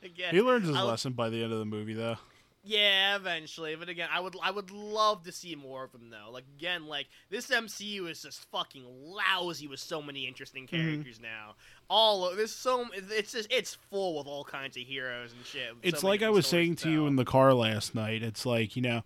Again, 0.03 0.33
he 0.33 0.41
learns 0.41 0.67
his 0.67 0.75
I- 0.75 0.83
lesson 0.83 1.13
by 1.13 1.29
the 1.29 1.43
end 1.43 1.51
of 1.53 1.59
the 1.59 1.65
movie 1.65 1.93
though. 1.93 2.17
Yeah, 2.65 3.17
eventually. 3.17 3.75
But 3.75 3.89
again, 3.89 4.07
I 4.09 4.21
would 4.21 4.35
I 4.41 4.49
would 4.49 4.71
love 4.71 5.23
to 5.23 5.33
see 5.33 5.53
more 5.53 5.83
of 5.83 5.91
them 5.91 6.09
though. 6.09 6.31
Like 6.31 6.45
again, 6.57 6.85
like 6.87 7.07
this 7.29 7.47
MCU 7.49 8.09
is 8.09 8.21
just 8.21 8.39
fucking 8.51 8.85
lousy 8.87 9.67
with 9.67 9.81
so 9.81 10.01
many 10.01 10.25
interesting 10.25 10.65
Mm-hmm. 10.67 10.75
characters 10.91 11.19
now. 11.19 11.55
All 11.89 12.23
o- 12.23 12.35
there's 12.37 12.53
so 12.55 12.85
it's 12.93 13.33
just 13.33 13.51
it's 13.51 13.75
full 13.89 14.17
with 14.17 14.27
all 14.27 14.45
kinds 14.45 14.77
of 14.77 14.83
heroes 14.83 15.33
and 15.33 15.45
shit. 15.45 15.73
It's 15.81 16.01
so 16.01 16.07
like 16.07 16.21
I 16.23 16.29
was 16.29 16.47
saying 16.47 16.77
to 16.77 16.83
to 16.85 16.89
you 16.89 17.07
in 17.07 17.17
the 17.17 17.25
car 17.25 17.53
last 17.53 17.95
night. 17.95 18.23
It's 18.23 18.45
like, 18.45 18.77
you 18.77 18.81
know, 18.81 19.03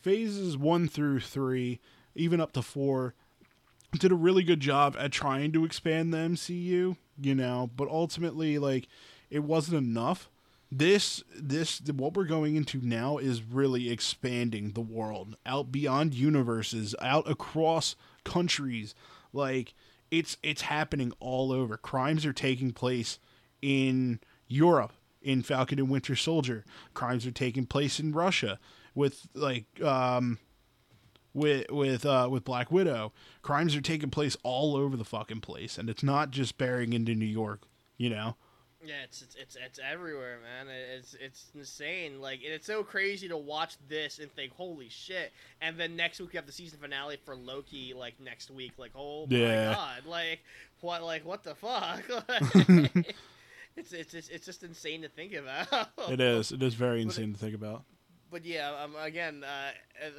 phases 0.00 0.56
one 0.58 0.88
through 0.88 1.20
three, 1.20 1.78
even 2.16 2.40
up 2.40 2.52
to 2.52 2.62
four, 2.62 3.14
did 3.98 4.12
a 4.12 4.16
really 4.16 4.42
good 4.42 4.60
job 4.60 4.96
at 4.98 5.12
trying 5.12 5.52
to 5.52 5.64
expand 5.64 6.12
the 6.12 6.18
MCU, 6.18 6.96
you 7.20 7.34
know, 7.34 7.70
but 7.76 7.88
ultimately, 7.88 8.58
like, 8.58 8.88
it 9.30 9.44
wasn't 9.44 9.76
enough. 9.76 10.28
This, 10.70 11.22
this, 11.34 11.80
what 11.80 12.14
we're 12.14 12.24
going 12.24 12.56
into 12.56 12.84
now 12.84 13.18
is 13.18 13.42
really 13.42 13.90
expanding 13.90 14.72
the 14.72 14.80
world 14.80 15.36
out 15.46 15.70
beyond 15.70 16.14
universes, 16.14 16.94
out 17.00 17.30
across 17.30 17.94
countries. 18.24 18.94
Like, 19.32 19.74
it's 20.10 20.36
it's 20.42 20.62
happening 20.62 21.12
all 21.20 21.52
over. 21.52 21.76
Crimes 21.76 22.24
are 22.26 22.32
taking 22.32 22.72
place 22.72 23.18
in 23.60 24.20
Europe 24.48 24.92
in 25.22 25.42
Falcon 25.42 25.78
and 25.78 25.90
Winter 25.90 26.14
Soldier. 26.14 26.64
Crimes 26.94 27.26
are 27.26 27.32
taking 27.32 27.66
place 27.66 27.98
in 27.98 28.12
Russia 28.12 28.58
with 28.94 29.26
like 29.34 29.66
um 29.82 30.38
with 31.36 31.70
with 31.70 32.06
uh 32.06 32.28
with 32.30 32.44
Black 32.44 32.72
Widow. 32.72 33.12
Crimes 33.42 33.76
are 33.76 33.80
taking 33.80 34.10
place 34.10 34.36
all 34.42 34.74
over 34.74 34.96
the 34.96 35.04
fucking 35.04 35.42
place 35.42 35.78
and 35.78 35.88
it's 35.90 36.02
not 36.02 36.30
just 36.30 36.58
bearing 36.58 36.92
into 36.92 37.14
New 37.14 37.26
York, 37.26 37.62
you 37.96 38.10
know. 38.10 38.36
Yeah, 38.84 39.02
it's 39.04 39.20
it's 39.22 39.34
it's, 39.34 39.56
it's 39.56 39.78
everywhere, 39.78 40.38
man. 40.42 40.72
It's 40.96 41.14
it's 41.14 41.50
insane. 41.54 42.20
Like 42.20 42.40
it's 42.42 42.66
so 42.66 42.82
crazy 42.82 43.28
to 43.28 43.36
watch 43.36 43.76
this 43.88 44.18
and 44.18 44.30
think, 44.32 44.52
holy 44.52 44.88
shit! 44.88 45.32
And 45.60 45.76
then 45.76 45.96
next 45.96 46.20
week 46.20 46.32
you 46.32 46.38
have 46.38 46.46
the 46.46 46.52
season 46.52 46.78
finale 46.80 47.18
for 47.24 47.34
Loki. 47.34 47.94
Like 47.94 48.20
next 48.20 48.50
week, 48.50 48.72
like 48.78 48.92
oh 48.94 49.26
my 49.26 49.38
god, 49.74 50.06
like 50.06 50.40
what 50.80 51.02
like 51.02 51.24
what 51.24 51.42
the 51.42 51.54
fuck? 51.54 52.02
it's, 53.76 53.92
it's 53.92 54.14
it's 54.14 54.28
it's 54.28 54.46
just 54.46 54.62
insane 54.62 55.02
to 55.02 55.08
think 55.08 55.32
about. 55.34 55.88
It 56.08 56.20
is. 56.20 56.52
It 56.52 56.62
is 56.62 56.74
very 56.74 57.00
it- 57.00 57.04
insane 57.04 57.32
to 57.32 57.38
think 57.38 57.54
about. 57.54 57.82
But 58.30 58.44
yeah, 58.44 58.72
um, 58.82 58.94
again, 59.00 59.44
uh, 59.44 59.70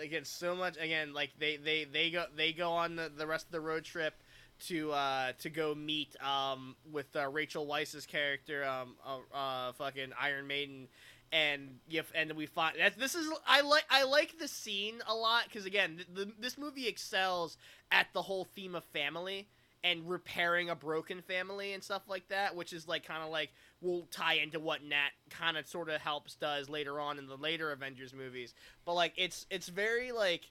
again, 0.01 0.26
so 0.26 0.55
much. 0.55 0.78
Again, 0.78 1.14
like 1.14 1.32
they 1.39 1.58
they 1.58 1.86
they 1.86 2.10
go 2.10 2.26
they 2.36 2.53
go 2.53 2.72
on 2.72 2.95
the, 2.95 3.12
the 3.16 3.28
rest 3.28 3.45
of 3.45 3.51
the 3.51 3.62
road 3.62 3.84
trip 3.84 4.14
to 4.60 4.91
uh 4.91 5.32
to 5.39 5.49
go 5.49 5.76
meet 5.76 6.16
um 6.22 6.76
with 6.91 7.16
uh, 7.16 7.30
Rachel 7.30 7.68
Weisz's 7.68 8.05
character 8.05 8.66
um 8.66 8.95
uh, 9.05 9.36
uh 9.36 9.72
fucking 9.74 10.12
Iron 10.20 10.47
Maiden. 10.47 10.88
And 11.32 11.80
you 11.89 12.03
and 12.16 12.32
we 12.34 12.45
find 12.45 12.78
that 12.80 12.97
this 12.97 13.14
is 13.14 13.30
I 13.45 13.60
like 13.62 13.84
I 13.89 14.03
like 14.03 14.39
the 14.39 14.47
scene 14.47 15.01
a 15.05 15.14
lot 15.14 15.43
because 15.43 15.66
again 15.66 15.97
th- 15.97 16.08
the, 16.14 16.32
this 16.39 16.58
movie 16.58 16.88
excels 16.88 17.58
at 17.91 18.08
the 18.14 18.22
whole 18.22 18.45
theme 18.55 18.76
of 18.76 18.86
family 18.86 19.47
and 19.84 20.10
repairing 20.10 20.70
a 20.70 20.76
broken 20.76 21.22
family 21.22 21.74
and 21.74 21.84
stuff 21.84 22.03
like 22.08 22.28
that, 22.30 22.55
which 22.55 22.74
is 22.74 22.88
like 22.88 23.05
kind 23.05 23.24
of 23.24 23.30
like 23.30 23.51
will 23.82 24.07
tie 24.11 24.34
into 24.36 24.59
what 24.59 24.84
Nat 24.84 25.09
kind 25.30 25.55
of 25.57 25.67
sort 25.67 25.89
of 25.89 26.01
helps 26.01 26.36
does 26.36 26.69
later 26.69 26.99
on 26.99 27.17
in 27.19 27.28
the 27.28 27.36
later 27.38 27.71
Avengers 27.71 28.13
movies. 28.13 28.53
But 28.86 28.93
like 28.95 29.13
it's 29.17 29.45
it's 29.49 29.67
very 29.67 30.11
like 30.11 30.49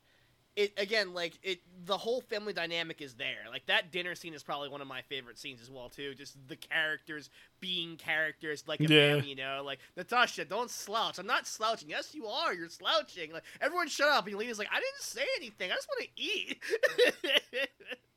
it 0.54 0.72
again 0.78 1.12
like 1.12 1.38
it 1.42 1.58
the 1.84 1.98
whole 1.98 2.20
family 2.22 2.52
dynamic 2.52 3.02
is 3.02 3.14
there. 3.14 3.44
Like 3.50 3.66
that 3.66 3.92
dinner 3.92 4.14
scene 4.14 4.32
is 4.32 4.42
probably 4.42 4.68
one 4.70 4.80
of 4.80 4.86
my 4.86 5.02
favorite 5.02 5.38
scenes 5.38 5.60
as 5.60 5.70
well 5.70 5.88
too. 5.90 6.14
Just 6.14 6.36
the 6.48 6.56
characters 6.56 7.28
being 7.60 7.96
characters 7.96 8.64
like 8.66 8.80
a 8.80 8.84
Yeah. 8.84 9.14
family, 9.16 9.28
you 9.30 9.36
know. 9.36 9.60
Like 9.64 9.80
Natasha, 9.96 10.44
don't 10.46 10.70
slouch. 10.70 11.18
I'm 11.18 11.26
not 11.26 11.46
slouching. 11.46 11.90
Yes, 11.90 12.14
you 12.14 12.26
are. 12.26 12.54
You're 12.54 12.68
slouching. 12.70 13.32
Like 13.32 13.44
everyone, 13.60 13.88
shut 13.88 14.08
up. 14.08 14.26
And 14.26 14.36
Lena's 14.36 14.58
like, 14.58 14.68
I 14.72 14.76
didn't 14.76 15.00
say 15.00 15.24
anything. 15.36 15.70
I 15.70 15.74
just 15.74 15.88
want 15.88 16.08
to 16.16 16.22
eat. 16.22 16.58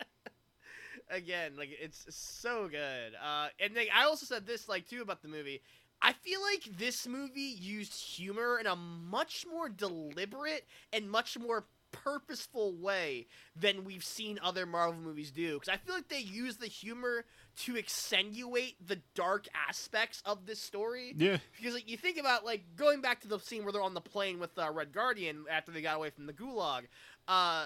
again 1.10 1.54
like 1.58 1.70
it's 1.82 2.06
so 2.10 2.68
good. 2.68 3.14
Uh 3.24 3.48
and 3.60 3.76
like, 3.76 3.90
i 3.96 4.06
also 4.06 4.26
said 4.26 4.46
this 4.46 4.68
like 4.70 4.88
too 4.88 5.02
about 5.02 5.22
the 5.22 5.28
movie. 5.28 5.62
I 6.02 6.14
feel 6.14 6.40
like 6.42 6.78
this 6.78 7.06
movie 7.08 7.42
used 7.42 7.94
humor 7.94 8.58
in 8.58 8.68
a 8.68 8.76
much 8.76 9.46
more 9.52 9.68
deliberate 9.68 10.66
and 10.94 11.10
much 11.12 11.38
more 11.38 11.66
purposeful 11.92 12.74
way 12.74 13.28
than 13.56 13.84
we've 13.84 14.04
seen 14.04 14.40
other 14.44 14.66
marvel 14.66 15.00
movies 15.02 15.32
do. 15.32 15.60
Because 15.60 15.70
i 15.70 15.78
feel 15.78 15.96
like 15.96 16.08
they 16.08 16.20
use 16.20 16.58
the 16.58 16.68
humor 16.68 17.26
to 17.64 17.78
accentuate 17.78 18.76
the 18.86 19.00
dark 19.16 19.48
aspects 19.68 20.22
of 20.26 20.46
this 20.46 20.60
story. 20.62 21.14
Yeah. 21.18 21.38
because 21.58 21.74
like 21.74 21.90
you 21.90 21.98
think 21.98 22.18
about 22.18 22.46
like 22.46 22.64
going 22.76 23.02
back 23.02 23.22
to 23.22 23.28
the 23.28 23.40
scene 23.40 23.64
where 23.64 23.74
they're 23.74 23.82
on 23.82 23.94
the 23.94 24.02
plane 24.02 24.40
with 24.40 24.58
uh, 24.58 24.72
Red 24.72 24.94
Guardian 24.94 25.46
after 25.52 25.72
they 25.72 25.82
got 25.82 25.98
away 25.98 26.10
from 26.12 26.26
the 26.26 26.34
Gulag, 26.34 26.84
uh, 27.28 27.66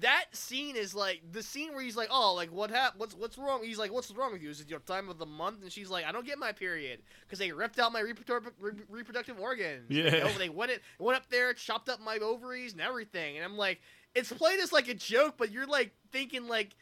that 0.00 0.24
scene 0.32 0.76
is 0.76 0.94
like 0.94 1.22
the 1.30 1.42
scene 1.42 1.72
where 1.72 1.82
he's 1.82 1.96
like, 1.96 2.08
"Oh, 2.10 2.34
like 2.34 2.50
what 2.50 2.70
happened? 2.70 3.00
What's 3.00 3.14
what's 3.14 3.38
wrong?" 3.38 3.62
He's 3.62 3.78
like, 3.78 3.92
"What's 3.92 4.10
wrong 4.10 4.32
with 4.32 4.42
you? 4.42 4.50
Is 4.50 4.60
it 4.60 4.68
your 4.68 4.80
time 4.80 5.08
of 5.08 5.18
the 5.18 5.26
month?" 5.26 5.62
And 5.62 5.70
she's 5.72 5.90
like, 5.90 6.04
"I 6.04 6.12
don't 6.12 6.26
get 6.26 6.38
my 6.38 6.52
period 6.52 7.00
because 7.22 7.38
they 7.38 7.52
ripped 7.52 7.78
out 7.78 7.92
my 7.92 8.00
reproductive 8.00 8.52
re- 8.60 8.72
reproductive 8.88 9.38
organs. 9.38 9.90
Yeah. 9.90 10.10
Know, 10.10 10.30
they 10.38 10.48
went 10.48 10.70
it 10.72 10.82
went 10.98 11.16
up 11.16 11.28
there, 11.30 11.52
chopped 11.54 11.88
up 11.88 12.00
my 12.00 12.18
ovaries 12.18 12.72
and 12.72 12.80
everything." 12.80 13.36
And 13.36 13.44
I'm 13.44 13.56
like, 13.56 13.80
it's 14.14 14.32
played 14.32 14.60
as 14.60 14.72
like 14.72 14.88
a 14.88 14.94
joke, 14.94 15.34
but 15.38 15.50
you're 15.52 15.66
like 15.66 15.92
thinking 16.12 16.48
like. 16.48 16.74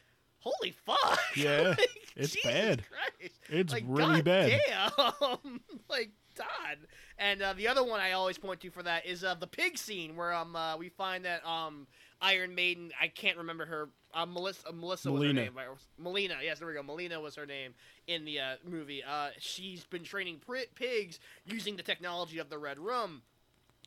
Holy 0.45 0.71
fuck! 0.71 1.21
Yeah, 1.37 1.69
Like, 1.77 1.89
it's 2.17 2.33
Jesus 2.33 2.51
bad. 2.51 2.83
Christ 2.89 3.39
It's 3.47 3.71
like, 3.71 3.85
really 3.87 4.21
God 4.21 4.25
bad. 4.25 4.61
Damn, 4.67 5.61
like 5.89 6.09
God. 6.35 6.77
And 7.17 7.41
uh, 7.41 7.53
the 7.53 7.69
other 7.69 7.81
one 7.81 8.01
I 8.01 8.11
always 8.11 8.37
point 8.37 8.59
to 8.59 8.69
for 8.69 8.83
that 8.83 9.05
is 9.05 9.23
uh, 9.23 9.35
the 9.35 9.47
pig 9.47 9.77
scene 9.77 10.17
where 10.17 10.33
um 10.33 10.55
uh, 10.57 10.75
we 10.75 10.89
find 10.89 11.23
that 11.23 11.45
um 11.45 11.87
Iron 12.23 12.55
Maiden 12.55 12.91
I 12.99 13.07
can't 13.09 13.37
remember 13.37 13.65
her 13.65 13.89
uh, 14.15 14.25
Melissa 14.25 14.69
uh, 14.69 14.71
Melissa 14.71 15.11
was 15.11 15.21
her 15.21 15.33
Melina. 15.33 15.41
name? 15.43 15.53
Melina 15.99 16.35
yes 16.43 16.57
there 16.59 16.67
we 16.67 16.73
go 16.73 16.81
Melina 16.81 17.19
was 17.19 17.35
her 17.35 17.45
name 17.45 17.73
in 18.07 18.25
the 18.25 18.39
uh, 18.39 18.55
movie 18.67 19.03
uh 19.03 19.29
she's 19.39 19.83
been 19.83 20.03
training 20.03 20.39
pri- 20.45 20.65
pigs 20.75 21.19
using 21.45 21.75
the 21.75 21.83
technology 21.83 22.39
of 22.39 22.49
the 22.49 22.57
Red 22.57 22.79
Room. 22.79 23.21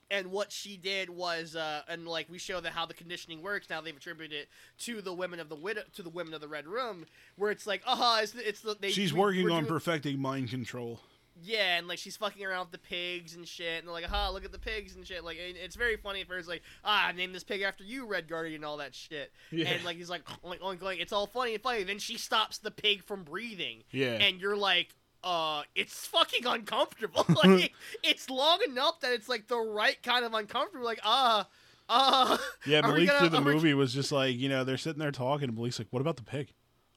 And 0.08 0.28
what 0.30 0.52
she 0.52 0.76
did 0.76 1.10
was, 1.10 1.56
uh, 1.56 1.82
and 1.88 2.06
like 2.06 2.28
we 2.30 2.38
show 2.38 2.60
that 2.60 2.70
how 2.70 2.86
the 2.86 2.94
conditioning 2.94 3.42
works. 3.42 3.68
Now 3.68 3.80
they've 3.80 3.96
attributed 3.96 4.38
it 4.42 4.48
to 4.84 5.02
the 5.02 5.12
women 5.12 5.40
of 5.40 5.48
the 5.48 5.56
widow, 5.56 5.80
to 5.96 6.02
the 6.04 6.10
women 6.10 6.32
of 6.32 6.40
the 6.40 6.46
Red 6.46 6.68
Room, 6.68 7.06
where 7.34 7.50
it's 7.50 7.66
like, 7.66 7.82
uh 7.84 8.20
it's, 8.22 8.30
the- 8.30 8.48
it's 8.48 8.60
the 8.60 8.76
they. 8.78 8.92
She's 8.92 9.12
we- 9.12 9.18
working 9.18 9.50
on 9.50 9.62
doing- 9.62 9.66
perfecting 9.66 10.20
mind 10.20 10.48
control. 10.50 11.00
Yeah, 11.42 11.76
and 11.78 11.86
like 11.88 11.98
she's 11.98 12.16
fucking 12.16 12.44
around 12.44 12.66
with 12.66 12.72
the 12.72 12.78
pigs 12.88 13.34
and 13.36 13.46
shit, 13.46 13.78
and 13.78 13.86
they're 13.86 13.92
like, 13.94 14.10
"Ah, 14.10 14.30
look 14.30 14.44
at 14.44 14.52
the 14.52 14.58
pigs 14.58 14.96
and 14.96 15.06
shit." 15.06 15.24
Like, 15.24 15.38
and 15.44 15.56
it's 15.56 15.76
very 15.76 15.96
funny 15.96 16.22
at 16.22 16.28
first, 16.28 16.48
like, 16.48 16.62
"Ah, 16.84 17.06
I 17.08 17.12
named 17.12 17.34
this 17.34 17.44
pig 17.44 17.62
after 17.62 17.84
you, 17.84 18.06
Red 18.06 18.28
Guardian," 18.28 18.56
and 18.56 18.64
all 18.64 18.78
that 18.78 18.94
shit. 18.94 19.32
Yeah. 19.50 19.68
And 19.68 19.84
like 19.84 19.96
he's 19.96 20.08
like, 20.10 20.22
like, 20.42 20.60
like, 20.82 20.98
it's 21.00 21.12
all 21.12 21.26
funny 21.26 21.54
and 21.54 21.62
funny. 21.62 21.82
Then 21.84 21.98
she 21.98 22.16
stops 22.18 22.58
the 22.58 22.70
pig 22.70 23.02
from 23.04 23.22
breathing, 23.24 23.82
Yeah. 23.90 24.12
and 24.14 24.40
you're 24.40 24.56
like, 24.56 24.94
"Uh, 25.22 25.62
it's 25.74 26.06
fucking 26.06 26.46
uncomfortable. 26.46 27.24
like, 27.44 27.72
it's 28.02 28.30
long 28.30 28.60
enough 28.66 29.00
that 29.00 29.12
it's 29.12 29.28
like 29.28 29.48
the 29.48 29.58
right 29.58 30.02
kind 30.02 30.24
of 30.24 30.32
uncomfortable. 30.34 30.84
Like, 30.84 31.00
ah, 31.04 31.48
uh, 31.88 32.38
Yeah, 32.66 32.80
are 32.80 32.92
we 32.94 33.04
Malik 33.04 33.06
gonna- 33.08 33.18
through 33.20 33.28
the 33.28 33.42
we- 33.44 33.52
movie 33.54 33.74
was 33.74 33.92
just 33.94 34.10
like, 34.10 34.36
you 34.36 34.48
know, 34.48 34.64
they're 34.64 34.76
sitting 34.78 34.98
there 35.00 35.12
talking, 35.12 35.48
and 35.48 35.56
Malik's 35.56 35.78
like, 35.78 35.88
"What 35.90 36.00
about 36.00 36.16
the 36.16 36.22
pig? 36.24 36.52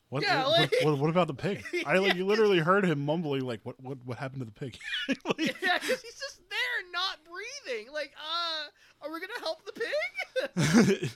What? 0.10 0.24
Yeah, 0.24 0.48
what, 0.48 0.60
like- 0.60 0.74
what, 0.84 0.98
what 0.98 1.10
about 1.10 1.28
the 1.28 1.34
pig?" 1.36 1.64
I 1.86 1.98
like, 1.98 2.16
you 2.16 2.26
literally 2.26 2.60
heard 2.60 2.84
him 2.86 3.06
mumbling, 3.06 3.42
like, 3.46 3.60
"What? 3.64 3.80
What? 3.80 4.00
What 4.06 4.18
happened 4.18 4.42
to 4.42 4.46
the 4.46 4.52
pig?" 4.52 4.78
Like, 5.26 5.38
yeah, 5.62 5.78
'cause 5.78 6.02
he's 6.02 6.20
just 6.20 6.40
there, 6.50 6.92
not 6.92 7.18
breathing. 7.26 7.92
Like, 7.94 8.12
uh, 8.18 9.06
are 9.08 9.14
we 9.14 9.20
gonna 9.20 9.40
help 9.40 9.66
the 9.66 9.72
pig? 9.74 11.10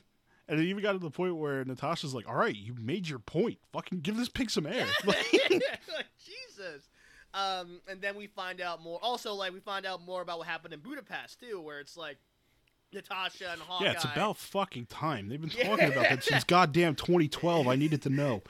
and 0.48 0.60
it 0.60 0.64
even 0.66 0.84
got 0.84 0.94
to 0.94 1.00
the 1.00 1.10
point 1.10 1.36
where 1.36 1.64
Natasha's 1.66 2.14
like, 2.14 2.28
"All 2.30 2.36
right, 2.36 2.56
you 2.56 2.76
made 2.80 3.08
your 3.08 3.20
point. 3.20 3.58
Fucking 3.72 4.02
give 4.02 4.16
this 4.18 4.30
pig 4.30 4.50
some 4.50 4.66
air." 4.68 4.88
Like, 5.06 5.26
like, 5.34 6.08
Jesus. 6.24 6.88
Um, 7.34 7.82
and 7.88 8.00
then 8.00 8.16
we 8.16 8.28
find 8.28 8.62
out 8.62 8.82
more. 8.84 9.00
Also, 9.02 9.34
like 9.34 9.54
we 9.54 9.60
find 9.60 9.86
out 9.88 10.02
more 10.06 10.22
about 10.22 10.38
what 10.38 10.48
happened 10.48 10.74
in 10.74 10.82
Budapest 10.82 11.40
too, 11.40 11.60
where 11.60 11.80
it's 11.80 11.98
like 11.98 12.18
Natasha 12.94 13.52
and 13.52 13.62
Hawkeye. 13.62 13.86
yeah, 13.86 13.92
it's 13.94 14.04
about 14.06 14.38
fucking 14.38 14.86
time. 14.88 15.30
They've 15.30 15.40
been 15.42 15.50
talking 15.50 15.92
about 15.92 16.10
that 16.10 16.24
since 16.24 16.44
goddamn 16.48 16.96
2012. 16.96 17.68
I 17.68 17.76
needed 17.76 18.02
to 18.04 18.10
know. 18.10 18.44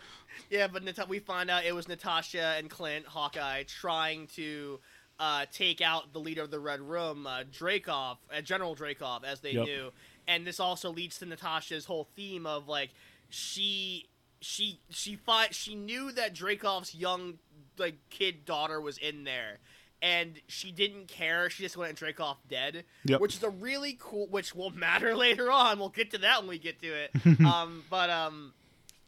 Yeah, 0.49 0.67
but 0.67 0.83
Nat- 0.83 1.07
we 1.07 1.19
find 1.19 1.49
out 1.49 1.65
it 1.65 1.73
was 1.75 1.87
Natasha 1.87 2.55
and 2.57 2.69
Clint, 2.69 3.05
Hawkeye, 3.05 3.63
trying 3.63 4.27
to 4.35 4.79
uh, 5.19 5.45
take 5.51 5.79
out 5.81 6.11
the 6.13 6.19
leader 6.19 6.41
of 6.41 6.51
the 6.51 6.59
Red 6.59 6.81
Room, 6.81 7.27
uh, 7.27 7.43
Dreykov, 7.51 8.17
uh, 8.35 8.41
General 8.41 8.75
Dreykov, 8.75 9.23
as 9.23 9.41
they 9.41 9.51
Yep. 9.51 9.65
knew. 9.65 9.91
And 10.27 10.45
this 10.47 10.59
also 10.59 10.89
leads 10.91 11.19
to 11.19 11.25
Natasha's 11.25 11.85
whole 11.85 12.07
theme 12.15 12.45
of 12.45 12.67
like 12.67 12.91
she 13.29 14.07
she 14.41 14.79
she 14.89 15.15
fi- 15.15 15.49
she 15.51 15.75
knew 15.75 16.11
that 16.11 16.33
Dreykov's 16.33 16.95
young 16.95 17.35
like 17.77 17.95
kid 18.09 18.45
daughter 18.45 18.79
was 18.79 18.97
in 18.97 19.23
there. 19.23 19.59
And 20.03 20.41
she 20.47 20.71
didn't 20.73 21.07
care. 21.07 21.49
She 21.49 21.63
just 21.63 21.77
wanted 21.77 21.91
off 22.19 22.37
dead, 22.49 22.83
Yep. 23.05 23.21
which 23.21 23.35
is 23.37 23.43
a 23.43 23.49
really 23.49 23.97
cool. 23.99 24.27
Which 24.27 24.53
will 24.53 24.69
matter 24.75 25.15
later 25.15 25.49
on. 25.49 25.79
We'll 25.79 25.89
get 25.89 26.11
to 26.11 26.17
that 26.19 26.41
when 26.41 26.49
we 26.49 26.59
get 26.59 26.81
to 26.81 26.87
it. 26.93 27.11
um, 27.45 27.83
but 27.89 28.09
um, 28.09 28.53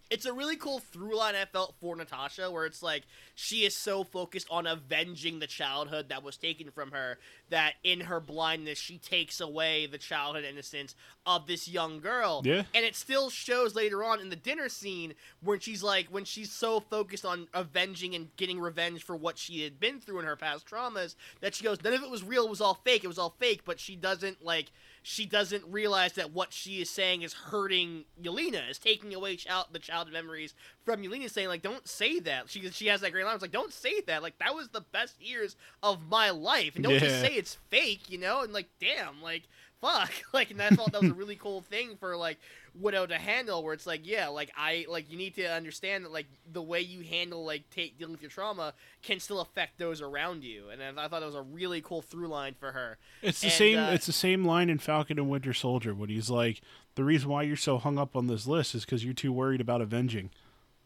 it's 0.10 0.26
a 0.26 0.34
really 0.34 0.56
cool 0.56 0.80
through 0.80 1.18
line 1.18 1.36
I 1.36 1.46
felt 1.46 1.76
for 1.80 1.96
Natasha, 1.96 2.52
where 2.52 2.66
it's 2.66 2.84
like 2.84 3.04
she 3.34 3.66
is 3.66 3.76
so 3.76 4.04
focused 4.04 4.48
on 4.52 4.68
avenging 4.68 5.40
the 5.40 5.48
childhood 5.48 6.10
that 6.10 6.24
was 6.24 6.38
taken 6.38 6.70
from 6.72 6.92
her 6.92 7.18
that 7.50 7.74
in 7.84 8.02
her 8.02 8.20
blindness 8.20 8.78
she 8.78 8.98
takes 8.98 9.40
away 9.40 9.88
the 9.88 9.98
childhood 9.98 10.44
innocence 10.44 10.96
of 11.26 11.48
this 11.48 11.68
young 11.68 12.00
girl. 12.00 12.42
Yeah. 12.46 12.64
And 12.74 12.86
it 12.86 12.96
still 12.96 13.30
shows 13.30 13.76
later 13.76 14.04
on 14.04 14.20
in 14.20 14.30
the 14.30 14.36
dinner 14.36 14.70
scene 14.70 15.14
when 15.42 15.60
she's 15.60 15.82
like 15.82 16.08
when 16.08 16.26
she's 16.26 16.52
so 16.52 16.80
focused 16.80 17.26
on 17.26 17.48
avenging 17.54 18.14
and 18.14 18.36
getting 18.38 18.60
revenge 18.60 19.04
for 19.04 19.16
what 19.16 19.38
she 19.38 19.64
had 19.64 19.80
been 19.80 20.00
through 20.00 20.20
in 20.20 20.26
her 20.26 20.36
past 20.36 20.68
traumas 20.68 21.16
that 21.42 21.56
she 21.56 21.64
goes, 21.64 21.82
None 21.84 21.94
of 21.94 22.04
it 22.04 22.12
was 22.12 22.24
real, 22.24 22.46
it 22.46 22.50
was 22.50 22.62
all 22.62 22.76
fake, 22.84 23.04
it 23.04 23.08
was 23.08 23.20
all 23.20 23.36
fake, 23.40 23.62
but 23.66 23.80
she 23.80 23.96
doesn't 23.96 24.46
like 24.46 24.72
she 25.08 25.28
doesn't 25.28 25.64
realize 25.70 26.14
that 26.14 26.34
what 26.34 26.52
she 26.52 26.82
is 26.82 26.90
saying 26.90 27.22
is 27.22 27.32
hurting 27.32 28.06
Yelena, 28.20 28.68
is 28.68 28.80
taking 28.80 29.14
away 29.14 29.36
child, 29.36 29.68
the 29.72 29.78
childhood 29.78 30.14
memories 30.14 30.56
from 30.84 31.04
Yelena, 31.04 31.30
saying 31.30 31.48
like, 31.48 31.62
"Don't 31.62 31.88
say 31.88 32.20
that." 32.22 32.50
She 32.50 32.68
she 32.72 32.88
has 32.88 33.02
that 33.02 33.12
great 33.12 33.24
line. 33.24 33.36
It's 33.36 33.44
like, 33.44 33.52
"Don't 33.52 33.72
say 33.72 34.02
that." 34.08 34.24
Like 34.24 34.40
that 34.40 34.56
was 34.56 34.70
the 34.70 34.82
best 34.82 35.22
years 35.22 35.56
of 35.84 36.10
my 36.10 36.32
life, 36.32 36.76
and 36.76 36.84
don't 36.84 36.98
just 36.98 37.22
say 37.22 37.34
it's 37.34 37.60
fake, 37.70 38.10
you 38.10 38.18
know. 38.18 38.42
And 38.42 38.52
like, 38.52 38.68
damn, 38.80 39.22
like 39.22 39.44
fuck, 39.80 40.12
like, 40.34 40.50
and 40.50 40.62
I 40.62 40.70
thought 40.70 40.92
that 40.92 41.02
was 41.02 41.12
a 41.12 41.16
really 41.16 41.36
cool 41.36 41.62
thing 41.62 41.98
for 41.98 42.18
like 42.18 42.40
Widow 42.78 43.06
to 43.06 43.16
handle, 43.18 43.64
where 43.64 43.74
it's 43.74 43.88
like, 43.88 44.02
yeah, 44.06 44.28
like 44.28 44.52
I 44.58 44.86
like 44.90 45.10
you 45.10 45.18
need 45.18 45.36
to 45.36 45.46
understand 45.46 46.04
that 46.04 46.12
like 46.12 46.28
the 46.52 46.62
way 46.62 46.82
you 46.82 47.02
handle 47.04 47.46
like 47.46 47.70
take 47.70 47.98
dealing 47.98 48.12
with 48.12 48.22
your 48.22 48.30
trauma 48.32 48.74
can 49.02 49.20
still 49.22 49.40
affect 49.40 49.78
those 49.78 50.02
around 50.02 50.44
you, 50.44 50.70
and 50.70 50.84
I, 50.84 51.06
I 51.06 51.08
thought 51.08 51.22
that 51.22 51.26
was 51.26 51.36
a 51.36 51.42
really 51.42 51.80
cool 51.82 52.02
through 52.02 52.28
line 52.28 52.54
for 52.60 52.74
her. 52.74 52.98
It's 53.22 53.40
the 53.40 53.48
And, 53.48 53.54
same. 53.54 53.80
uh, 53.80 53.92
it's 53.92 54.06
the 54.08 54.12
same 54.12 54.44
line 54.44 54.70
in 54.70 54.78
Falcon 54.78 55.18
and 55.18 55.30
Winter 55.30 55.54
Soldier 55.54 55.96
when 55.96 56.10
he's 56.10 56.30
like, 56.30 56.60
"The 56.96 57.04
reason 57.06 57.30
why 57.30 57.44
you're 57.44 57.56
so 57.56 57.78
hung 57.78 57.98
up 57.98 58.16
on 58.16 58.28
this 58.28 58.46
list 58.46 58.76
is 58.76 58.84
because 58.84 59.06
you're 59.06 59.14
too 59.14 59.32
worried 59.32 59.62
about 59.62 59.80
avenging. 59.82 60.32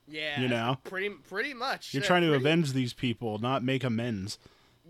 Yeah, 0.07 0.41
You 0.41 0.47
know? 0.47 0.77
pretty 0.83 1.09
pretty 1.09 1.53
much. 1.53 1.93
You're 1.93 2.01
Yeah, 2.03 2.07
trying 2.07 2.21
to 2.21 2.27
pretty- 2.29 2.43
avenge 2.43 2.73
these 2.73 2.93
people, 2.93 3.39
not 3.39 3.63
make 3.63 3.83
amends." 3.83 4.37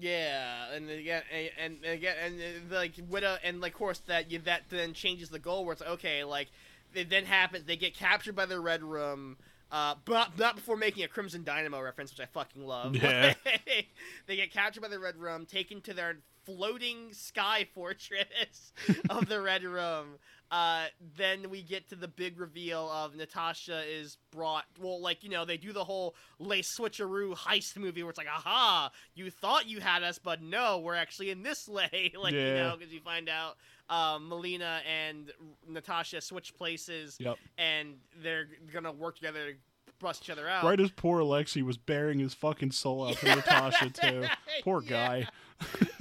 Yeah, 0.01 0.71
and 0.73 0.89
again, 0.89 1.23
and, 1.59 1.77
and 1.83 1.93
again, 1.93 2.15
and 2.23 2.71
uh, 2.71 2.75
like 2.75 2.93
Widow, 3.09 3.37
and 3.43 3.59
like, 3.59 3.73
of 3.73 3.77
course, 3.77 3.99
that 4.07 4.31
you, 4.31 4.39
that 4.39 4.63
then 4.69 4.93
changes 4.93 5.27
the 5.29 5.39
goal 5.39 5.65
where 5.65 5.73
it's 5.73 5.81
like, 5.81 5.89
okay, 5.91 6.23
like 6.23 6.47
it 6.93 7.09
then 7.09 7.25
happens. 7.25 7.65
They 7.65 7.77
get 7.77 7.95
captured 7.95 8.35
by 8.35 8.45
the 8.45 8.59
Red 8.59 8.83
Room. 8.83 9.37
Uh, 9.71 9.93
but 10.03 10.37
not 10.39 10.55
before 10.55 10.75
making 10.75 11.03
a 11.03 11.07
Crimson 11.07 11.43
Dynamo 11.43 11.79
reference, 11.79 12.11
which 12.11 12.19
I 12.19 12.25
fucking 12.25 12.65
love. 12.65 12.95
Yeah. 12.95 13.35
they 14.25 14.35
get 14.35 14.51
captured 14.51 14.81
by 14.81 14.87
the 14.87 14.99
Red 14.99 15.15
Room, 15.15 15.45
taken 15.45 15.79
to 15.81 15.93
their 15.93 16.17
floating 16.45 17.13
sky 17.13 17.67
fortress 17.73 18.73
of 19.09 19.27
the 19.29 19.39
Red 19.41 19.63
Room. 19.63 20.17
Uh, 20.51 20.85
then 21.15 21.51
we 21.51 21.61
get 21.61 21.87
to 21.89 21.95
the 21.95 22.07
big 22.07 22.39
reveal 22.39 22.89
of 22.89 23.15
Natasha 23.15 23.83
is 23.87 24.17
brought. 24.31 24.65
Well, 24.79 24.99
like 24.99 25.23
you 25.23 25.29
know, 25.29 25.45
they 25.45 25.57
do 25.57 25.71
the 25.71 25.83
whole 25.83 26.15
lay 26.39 26.61
switcheroo 26.61 27.35
heist 27.37 27.77
movie 27.77 28.01
where 28.01 28.09
it's 28.09 28.17
like, 28.17 28.27
aha, 28.27 28.89
you 29.13 29.29
thought 29.29 29.67
you 29.67 29.79
had 29.79 30.01
us, 30.01 30.17
but 30.17 30.41
no, 30.41 30.79
we're 30.79 30.95
actually 30.95 31.29
in 31.29 31.43
this 31.43 31.67
lay. 31.67 32.11
like 32.19 32.33
you 32.33 32.55
know, 32.55 32.75
because 32.77 32.91
you 32.91 33.01
find 33.01 33.29
out 33.29 33.57
um, 33.89 34.29
Melina 34.29 34.81
and 34.87 35.31
Natasha 35.67 36.21
switch 36.21 36.53
places, 36.55 37.17
Yep. 37.19 37.37
and 37.57 37.95
they're 38.21 38.47
gonna 38.71 38.91
work 38.91 39.15
together 39.15 39.51
to 39.53 39.57
bust 39.99 40.23
each 40.23 40.29
other 40.29 40.47
out. 40.47 40.63
Right 40.63 40.79
as 40.79 40.91
poor 40.91 41.19
Alexi 41.19 41.61
was 41.61 41.77
bearing 41.77 42.19
his 42.19 42.33
fucking 42.33 42.71
soul 42.71 43.07
out 43.07 43.17
to 43.17 43.25
Natasha 43.35 43.89
too. 43.93 44.25
Poor 44.63 44.79
guy. 44.81 45.27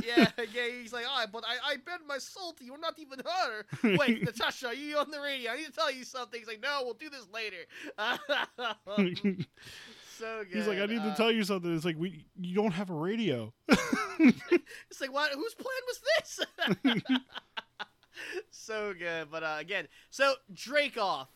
yeah, 0.06 0.30
yeah, 0.38 0.68
he's 0.80 0.92
like, 0.92 1.04
oh, 1.08 1.24
but 1.32 1.42
I, 1.44 1.72
I 1.72 1.76
bet 1.78 2.00
my 2.06 2.18
soul 2.18 2.52
to 2.52 2.64
you. 2.64 2.72
We're 2.72 2.78
not 2.78 2.96
even 2.98 3.18
her. 3.24 3.96
Wait, 3.96 4.22
Natasha, 4.24 4.68
are 4.68 4.74
you 4.74 4.98
on 4.98 5.10
the 5.10 5.20
radio? 5.20 5.50
I 5.50 5.56
need 5.56 5.66
to 5.66 5.72
tell 5.72 5.90
you 5.90 6.04
something. 6.04 6.38
He's 6.38 6.46
like, 6.46 6.62
no, 6.62 6.82
we'll 6.84 6.94
do 6.94 7.10
this 7.10 7.26
later. 7.34 7.56
so 10.18 10.44
good. 10.44 10.56
He's 10.56 10.66
like, 10.66 10.78
I 10.78 10.86
need 10.86 11.02
to 11.02 11.08
Uh, 11.10 11.14
tell 11.16 11.32
you 11.32 11.42
something. 11.44 11.74
It's 11.74 11.84
like 11.84 11.96
we, 11.98 12.24
you 12.40 12.54
don't 12.54 12.72
have 12.72 12.90
a 12.90 12.94
radio. 12.94 13.52
It's 14.20 15.00
like, 15.00 15.12
what? 15.12 15.32
Whose 15.32 15.54
plan 15.54 15.82
was 15.86 16.00
this? 16.18 16.40
So 18.50 18.94
good, 18.98 19.28
but 19.30 19.42
uh, 19.42 19.56
again, 19.58 19.88
so 20.10 20.34
Dreykov. 20.54 21.26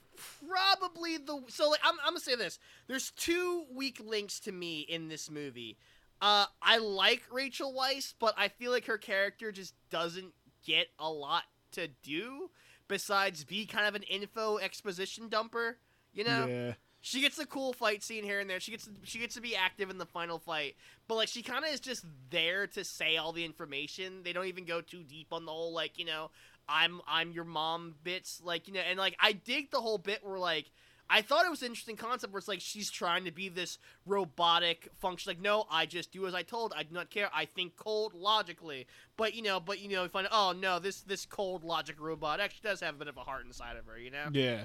probably 0.46 1.16
the 1.18 1.40
so 1.48 1.70
like 1.70 1.80
I'm, 1.84 1.94
I'm 2.04 2.10
gonna 2.12 2.20
say 2.20 2.34
this. 2.34 2.58
There's 2.86 3.10
two 3.12 3.64
weak 3.72 4.00
links 4.04 4.40
to 4.40 4.52
me 4.52 4.80
in 4.80 5.08
this 5.08 5.30
movie. 5.30 5.78
Uh, 6.20 6.46
I 6.62 6.78
like 6.78 7.22
Rachel 7.32 7.72
Weisz, 7.74 8.14
but 8.18 8.34
I 8.38 8.48
feel 8.48 8.70
like 8.70 8.86
her 8.86 8.98
character 8.98 9.50
just 9.50 9.74
doesn't 9.90 10.32
get 10.64 10.86
a 10.98 11.10
lot 11.10 11.44
to 11.72 11.88
do 12.02 12.50
besides 12.88 13.44
be 13.44 13.66
kind 13.66 13.86
of 13.86 13.94
an 13.94 14.02
info 14.04 14.58
exposition 14.58 15.28
dumper. 15.28 15.74
You 16.12 16.24
know, 16.24 16.46
Yeah. 16.46 16.74
she 17.00 17.20
gets 17.22 17.38
a 17.38 17.46
cool 17.46 17.72
fight 17.72 18.02
scene 18.04 18.22
here 18.22 18.38
and 18.38 18.48
there. 18.48 18.60
She 18.60 18.70
gets 18.70 18.88
she 19.02 19.18
gets 19.18 19.34
to 19.34 19.40
be 19.40 19.56
active 19.56 19.88
in 19.90 19.98
the 19.98 20.06
final 20.06 20.38
fight, 20.38 20.76
but 21.08 21.14
like 21.16 21.28
she 21.28 21.42
kind 21.42 21.64
of 21.64 21.72
is 21.72 21.80
just 21.80 22.04
there 22.30 22.66
to 22.68 22.84
say 22.84 23.16
all 23.16 23.32
the 23.32 23.44
information. 23.44 24.22
They 24.22 24.32
don't 24.32 24.46
even 24.46 24.64
go 24.64 24.80
too 24.80 25.02
deep 25.02 25.28
on 25.32 25.44
the 25.46 25.52
whole 25.52 25.72
like 25.72 25.98
you 25.98 26.04
know 26.04 26.30
I'm 26.68 27.00
I'm 27.06 27.32
your 27.32 27.44
mom 27.44 27.94
bits 28.02 28.40
like 28.44 28.68
you 28.68 28.74
know 28.74 28.80
and 28.80 28.98
like 28.98 29.16
I 29.20 29.32
dig 29.32 29.70
the 29.70 29.80
whole 29.80 29.98
bit 29.98 30.24
where 30.24 30.38
like 30.38 30.70
I 31.10 31.20
thought 31.20 31.44
it 31.44 31.50
was 31.50 31.60
an 31.60 31.68
interesting 31.68 31.96
concept 31.96 32.32
where 32.32 32.38
it's 32.38 32.48
like 32.48 32.62
she's 32.62 32.90
trying 32.90 33.26
to 33.26 33.30
be 33.30 33.50
this 33.50 33.76
robotic 34.06 34.88
function. 34.98 35.28
Like, 35.28 35.42
no, 35.42 35.66
I 35.70 35.84
just 35.84 36.10
do 36.10 36.26
as 36.26 36.34
I 36.34 36.42
told. 36.42 36.72
I 36.74 36.84
do 36.84 36.94
not 36.94 37.10
care. 37.10 37.28
I 37.34 37.44
think 37.44 37.76
cold 37.76 38.14
logically. 38.14 38.86
But 39.18 39.34
you 39.34 39.42
know, 39.42 39.60
but 39.60 39.78
you 39.78 39.90
know, 39.90 40.04
you 40.04 40.08
find 40.08 40.26
oh 40.32 40.54
no, 40.58 40.78
this 40.78 41.02
this 41.02 41.26
cold 41.26 41.64
logic 41.64 42.00
robot 42.00 42.40
actually 42.40 42.70
does 42.70 42.80
have 42.80 42.94
a 42.94 42.98
bit 42.98 43.08
of 43.08 43.18
a 43.18 43.20
heart 43.20 43.44
inside 43.44 43.76
of 43.76 43.84
her. 43.86 43.98
You 43.98 44.10
know. 44.10 44.28
Yeah. 44.32 44.64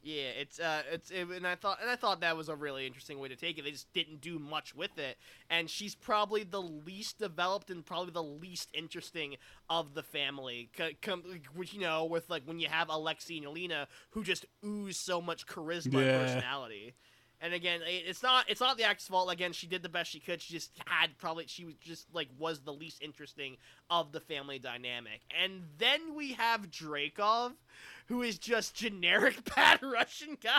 Yeah, 0.00 0.28
it's 0.40 0.60
uh, 0.60 0.82
it's 0.92 1.10
it, 1.10 1.28
and 1.28 1.44
I 1.46 1.56
thought 1.56 1.78
and 1.82 1.90
I 1.90 1.96
thought 1.96 2.20
that 2.20 2.36
was 2.36 2.48
a 2.48 2.54
really 2.54 2.86
interesting 2.86 3.18
way 3.18 3.28
to 3.28 3.36
take 3.36 3.58
it. 3.58 3.64
They 3.64 3.72
just 3.72 3.92
didn't 3.92 4.20
do 4.20 4.38
much 4.38 4.74
with 4.74 4.96
it, 4.96 5.18
and 5.50 5.68
she's 5.68 5.96
probably 5.96 6.44
the 6.44 6.62
least 6.62 7.18
developed 7.18 7.68
and 7.68 7.84
probably 7.84 8.12
the 8.12 8.22
least 8.22 8.68
interesting 8.72 9.36
of 9.68 9.94
the 9.94 10.04
family. 10.04 10.70
C- 10.78 10.96
com- 11.02 11.24
which 11.54 11.74
you 11.74 11.80
know, 11.80 12.04
with 12.04 12.30
like 12.30 12.44
when 12.44 12.60
you 12.60 12.68
have 12.68 12.88
Alexi 12.88 13.38
and 13.38 13.46
Alina 13.46 13.88
who 14.10 14.22
just 14.22 14.46
ooze 14.64 14.98
so 14.98 15.20
much 15.20 15.46
charisma 15.46 15.94
Yeah. 15.94 16.00
and 16.00 16.26
personality. 16.28 16.94
And 17.40 17.54
again, 17.54 17.80
it's 17.86 18.22
not 18.22 18.46
it's 18.48 18.60
not 18.60 18.76
the 18.76 18.82
actress' 18.84 19.06
fault. 19.08 19.32
Again, 19.32 19.52
she 19.52 19.66
did 19.68 19.82
the 19.84 19.88
best 19.88 20.10
she 20.10 20.18
could. 20.18 20.42
She 20.42 20.54
just 20.54 20.72
had 20.86 21.16
probably 21.18 21.46
she 21.46 21.64
was 21.64 21.74
just 21.76 22.06
like 22.12 22.28
was 22.36 22.60
the 22.60 22.72
least 22.72 23.00
interesting 23.00 23.56
of 23.88 24.10
the 24.12 24.20
family 24.20 24.58
dynamic. 24.58 25.20
And 25.40 25.62
then 25.78 26.14
we 26.16 26.32
have 26.32 26.68
Dreykov, 26.70 27.52
who 28.06 28.22
is 28.22 28.38
just 28.38 28.74
generic 28.74 29.36
bad 29.54 29.80
Russian 29.82 30.36
guy. 30.42 30.58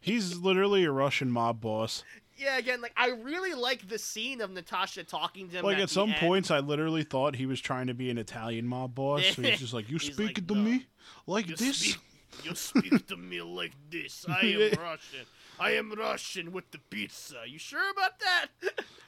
He's 0.00 0.36
literally 0.38 0.84
a 0.84 0.90
Russian 0.90 1.30
mob 1.30 1.60
boss. 1.60 2.04
yeah, 2.38 2.56
again, 2.56 2.80
like 2.80 2.94
I 2.96 3.08
really 3.10 3.52
like 3.52 3.88
the 3.88 3.98
scene 3.98 4.40
of 4.40 4.50
Natasha 4.50 5.04
talking 5.04 5.50
to 5.50 5.58
him. 5.58 5.64
Like 5.66 5.76
at 5.76 5.82
at 5.84 5.90
some 5.90 6.08
end. 6.10 6.18
points, 6.20 6.50
I 6.50 6.60
literally 6.60 7.02
thought 7.04 7.36
he 7.36 7.44
was 7.44 7.60
trying 7.60 7.88
to 7.88 7.94
be 7.94 8.08
an 8.08 8.16
Italian 8.16 8.66
mob 8.66 8.94
boss. 8.94 9.26
So 9.26 9.42
he's 9.42 9.58
just 9.60 9.74
like, 9.74 9.90
"You 9.90 9.98
He's 9.98 10.12
speak 10.14 10.38
like, 10.38 10.46
to 10.48 10.54
"No, 10.54 10.60
me 10.62 10.86
like 11.26 11.48
You 11.48 11.56
this." 11.56 11.76
speak, 11.76 11.98
you 12.44 12.54
speak 12.54 13.06
to 13.08 13.16
me 13.18 13.42
like 13.42 13.72
this. 13.90 14.24
I 14.26 14.40
am 14.46 14.60
Russian. 14.80 15.26
I 15.58 15.72
am 15.72 15.92
Russian 15.92 16.52
with 16.52 16.70
the 16.70 16.78
pizza. 16.90 17.36
You 17.46 17.58
sure 17.58 17.90
about 17.90 18.18
that? 18.20 18.46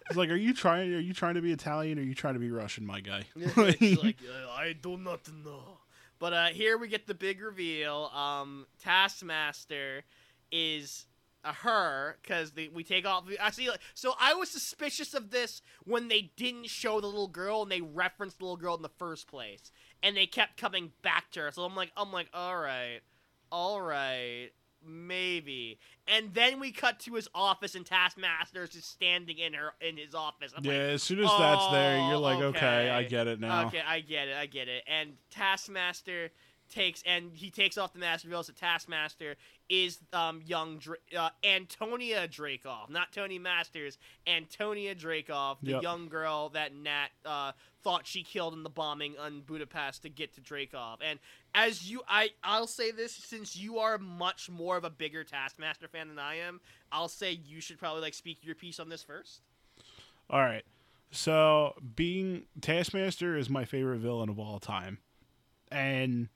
It's 0.09 0.17
like, 0.17 0.31
"Are 0.31 0.37
you 0.37 0.55
trying? 0.55 0.93
Are 0.95 1.01
you 1.01 1.13
trying 1.13 1.35
to 1.35 1.43
be 1.43 1.53
Italian? 1.53 1.99
or 1.99 2.03
Are 2.03 2.05
you 2.05 2.15
trying 2.15 2.35
to 2.35 2.41
be 2.41 2.51
Russian, 2.51 2.87
my 2.87 3.01
guy?" 3.01 3.25
It's 3.37 3.57
like 4.03 4.19
uh, 4.23 4.51
I 4.51 4.73
do 4.73 4.97
not 4.97 5.21
know. 5.45 5.79
But 6.19 6.33
uh, 6.33 6.47
here 6.47 6.79
we 6.79 6.89
get 6.89 7.07
the 7.07 7.15
big 7.15 7.43
reveal. 7.43 8.11
Um, 8.15 8.67
Taskmaster 8.83 10.05
is 10.51 11.07
a 11.45 11.53
her 11.53 12.19
because 12.23 12.53
we 12.73 12.83
take 12.85 13.07
off. 13.07 13.25
I 13.41 13.51
see. 13.51 13.69
Like, 13.69 13.81
so 13.95 14.15
I 14.19 14.35
was 14.35 14.51
suspicious 14.51 15.15
of 15.15 15.31
this 15.31 15.63
when 15.85 16.09
they 16.09 16.33
didn't 16.37 16.67
show 16.67 17.01
the 17.01 17.07
little 17.07 17.29
girl 17.29 17.63
and 17.63 17.71
they 17.71 17.81
referenced 17.81 18.39
the 18.39 18.45
little 18.45 18.57
girl 18.57 18.77
in 18.77 18.83
the 18.83 18.89
first 18.89 19.27
place, 19.29 19.73
and 20.03 20.17
they 20.17 20.27
kept 20.27 20.57
coming 20.57 20.93
back 21.03 21.31
to 21.33 21.41
her. 21.41 21.51
So 21.51 21.65
I'm 21.65 21.75
like, 21.77 21.93
I'm 21.97 22.13
like, 22.13 22.29
all 22.33 22.57
right, 22.57 23.01
all 23.51 23.81
right. 23.83 24.51
Maybe, 24.87 25.79
and 26.07 26.33
then 26.35 26.61
we 26.61 26.73
cut 26.73 27.01
to 27.01 27.15
his 27.15 27.29
office, 27.35 27.75
and 27.75 27.85
Taskmaster 27.85 28.65
is 28.65 28.71
just 28.71 28.91
standing 28.91 29.39
in 29.39 29.55
her 29.55 29.73
in 29.81 29.97
his 29.97 30.15
office. 30.15 30.53
I'm 30.57 30.65
yeah, 30.65 30.73
like, 30.73 30.81
as 30.81 31.03
soon 31.03 31.21
as 31.21 31.31
that's 31.39 31.67
there, 31.69 31.99
"Oh, 31.99 32.09
you're 32.09 32.19
like, 32.19 32.39
"Okay, 32.41 32.91
I 32.91 33.03
get 33.05 33.27
it 33.27 33.41
now." 33.41 33.67
Okay, 33.67 33.83
I 33.87 34.01
get 34.01 34.29
it. 34.29 34.37
I 34.37 34.47
get 34.47 34.69
it. 34.69 34.85
And 34.87 35.15
Taskmaster 35.31 36.31
takes 36.69 37.03
and 37.07 37.31
he 37.33 37.51
takes 37.51 37.79
off 37.79 37.93
the 37.93 37.99
mask, 37.99 38.25
reveals 38.25 38.49
that 38.49 38.57
Taskmaster 38.57 39.37
is 39.69 39.99
um 40.13 40.43
young 40.45 40.79
Dra- 40.79 40.97
uh, 41.17 41.31
Antonia 41.45 42.27
Dreykov, 42.29 42.91
not 42.91 43.13
Tony 43.13 43.39
Masters. 43.39 43.99
Antonia 44.27 44.95
Dreykov, 44.95 45.59
the 45.63 45.73
Yep. 45.73 45.83
young 45.83 46.09
girl 46.09 46.49
that 46.51 46.75
Nat 46.75 47.09
uh, 47.25 47.53
thought 47.83 48.07
she 48.07 48.23
killed 48.25 48.53
in 48.55 48.63
the 48.65 48.71
bombing 48.71 49.17
on 49.19 49.43
Budapest 49.43 50.03
to 50.03 50.09
get 50.09 50.35
to 50.35 50.41
Dreykov. 50.41 50.99
And 51.01 51.21
as 51.57 51.91
you, 51.91 52.03
I, 52.07 52.31
I'll 52.45 52.67
say 52.67 52.91
this 52.91 53.13
since 53.13 53.57
you 53.57 53.79
are 53.79 53.97
much 53.97 54.51
more 54.51 54.77
of 54.77 54.85
a 54.85 54.91
bigger 54.91 55.25
Taskmaster 55.25 55.89
fan 55.89 56.09
than 56.09 56.19
I 56.19 56.37
am. 56.37 56.61
I'll 56.93 57.09
say 57.09 57.33
you 57.33 57.63
should 57.63 57.79
probably 57.79 58.03
like 58.03 58.13
speak 58.13 58.45
your 58.45 58.55
piece 58.55 58.79
on 58.79 58.91
this 58.91 59.03
first. 59.03 59.41
All 60.29 60.41
right. 60.41 60.65
So, 61.11 61.75
being 61.95 62.45
Taskmaster 62.61 63.39
is 63.39 63.49
my 63.49 63.65
favorite 63.65 64.01
villain 64.01 64.29
of 64.29 64.39
all 64.39 64.59
time. 64.59 64.99
And 65.73 66.29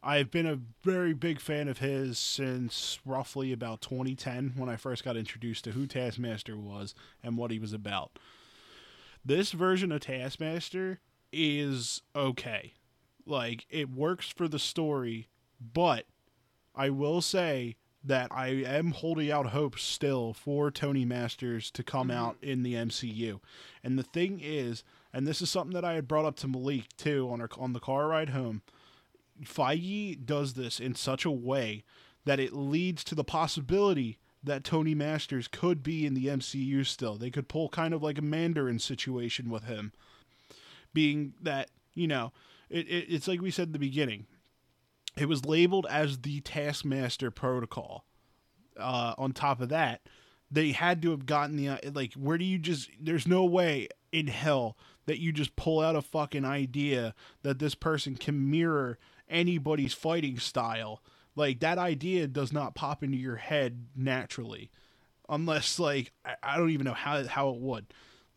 I've 0.00 0.30
been 0.30 0.46
a 0.46 0.60
very 0.84 1.12
big 1.12 1.40
fan 1.40 1.66
of 1.66 1.78
his 1.78 2.16
since 2.16 3.00
roughly 3.04 3.52
about 3.52 3.80
2010 3.80 4.52
when 4.54 4.68
I 4.68 4.76
first 4.76 5.04
got 5.04 5.16
introduced 5.16 5.64
to 5.64 5.72
who 5.72 5.88
Taskmaster 5.88 6.56
was 6.56 6.94
and 7.22 7.36
what 7.36 7.50
he 7.50 7.58
was 7.58 7.72
about. 7.72 8.18
This 9.24 9.50
version 9.50 9.90
of 9.90 10.00
Taskmaster 10.00 11.00
is 11.32 12.02
okay. 12.14 12.74
Like, 13.28 13.66
it 13.70 13.90
works 13.90 14.28
for 14.28 14.48
the 14.48 14.58
story, 14.58 15.28
but 15.60 16.06
I 16.74 16.90
will 16.90 17.20
say 17.20 17.76
that 18.04 18.28
I 18.30 18.48
am 18.48 18.92
holding 18.92 19.30
out 19.30 19.46
hope 19.48 19.78
still 19.78 20.32
for 20.32 20.70
Tony 20.70 21.04
Masters 21.04 21.70
to 21.72 21.82
come 21.82 22.08
Mm-hmm. 22.08 22.16
out 22.18 22.36
in 22.40 22.62
the 22.62 22.74
MCU. 22.74 23.40
And 23.84 23.98
the 23.98 24.02
thing 24.04 24.40
is, 24.42 24.82
and 25.12 25.26
this 25.26 25.42
is 25.42 25.50
something 25.50 25.74
that 25.74 25.84
I 25.84 25.94
had 25.94 26.08
brought 26.08 26.24
up 26.24 26.36
to 26.36 26.48
Malik 26.48 26.84
too 26.96 27.28
on 27.30 27.40
our 27.40 27.48
on 27.58 27.72
the 27.72 27.80
car 27.80 28.08
ride 28.08 28.30
home. 28.30 28.62
Feige 29.44 30.24
does 30.24 30.54
this 30.54 30.80
in 30.80 30.94
such 30.94 31.24
a 31.24 31.30
way 31.30 31.84
that 32.24 32.40
it 32.40 32.52
leads 32.52 33.04
to 33.04 33.14
the 33.14 33.24
possibility 33.24 34.18
that 34.42 34.64
Tony 34.64 34.94
Masters 34.94 35.48
could 35.48 35.82
be 35.82 36.06
in 36.06 36.14
the 36.14 36.26
MCU 36.26 36.86
still. 36.86 37.16
They 37.16 37.30
could 37.30 37.48
pull 37.48 37.68
kind 37.68 37.92
of 37.92 38.02
like 38.02 38.18
a 38.18 38.22
Mandarin 38.22 38.78
situation 38.78 39.50
with 39.50 39.64
him, 39.64 39.92
being 40.94 41.34
that 41.42 41.70
you 41.94 42.06
know 42.06 42.32
it, 42.70 42.86
it 42.88 43.06
it's 43.08 43.28
like 43.28 43.40
we 43.40 43.50
said 43.50 43.68
in 43.68 43.72
the 43.72 43.78
beginning. 43.78 44.26
It 45.16 45.28
was 45.28 45.44
labeled 45.44 45.86
as 45.90 46.18
the 46.18 46.40
Taskmaster 46.40 47.30
Protocol. 47.30 48.04
Uh, 48.78 49.14
on 49.18 49.32
top 49.32 49.60
of 49.60 49.70
that, 49.70 50.02
they 50.50 50.70
had 50.70 51.02
to 51.02 51.10
have 51.10 51.26
gotten 51.26 51.56
the 51.56 51.68
uh, 51.68 51.78
like. 51.92 52.14
Where 52.14 52.38
do 52.38 52.44
you 52.44 52.58
just? 52.58 52.90
There's 53.00 53.26
no 53.26 53.44
way 53.44 53.88
in 54.12 54.28
hell 54.28 54.76
that 55.06 55.18
you 55.18 55.32
just 55.32 55.56
pull 55.56 55.80
out 55.80 55.96
a 55.96 56.02
fucking 56.02 56.44
idea 56.44 57.14
that 57.42 57.58
this 57.58 57.74
person 57.74 58.14
can 58.14 58.50
mirror 58.50 58.98
anybody's 59.28 59.94
fighting 59.94 60.38
style. 60.38 61.02
Like 61.34 61.60
that 61.60 61.78
idea 61.78 62.26
does 62.26 62.52
not 62.52 62.74
pop 62.74 63.02
into 63.02 63.16
your 63.16 63.36
head 63.36 63.86
naturally, 63.96 64.70
unless 65.28 65.78
like 65.78 66.12
I, 66.24 66.34
I 66.42 66.56
don't 66.56 66.70
even 66.70 66.84
know 66.84 66.94
how 66.94 67.24
how 67.24 67.50
it 67.50 67.60
would. 67.60 67.86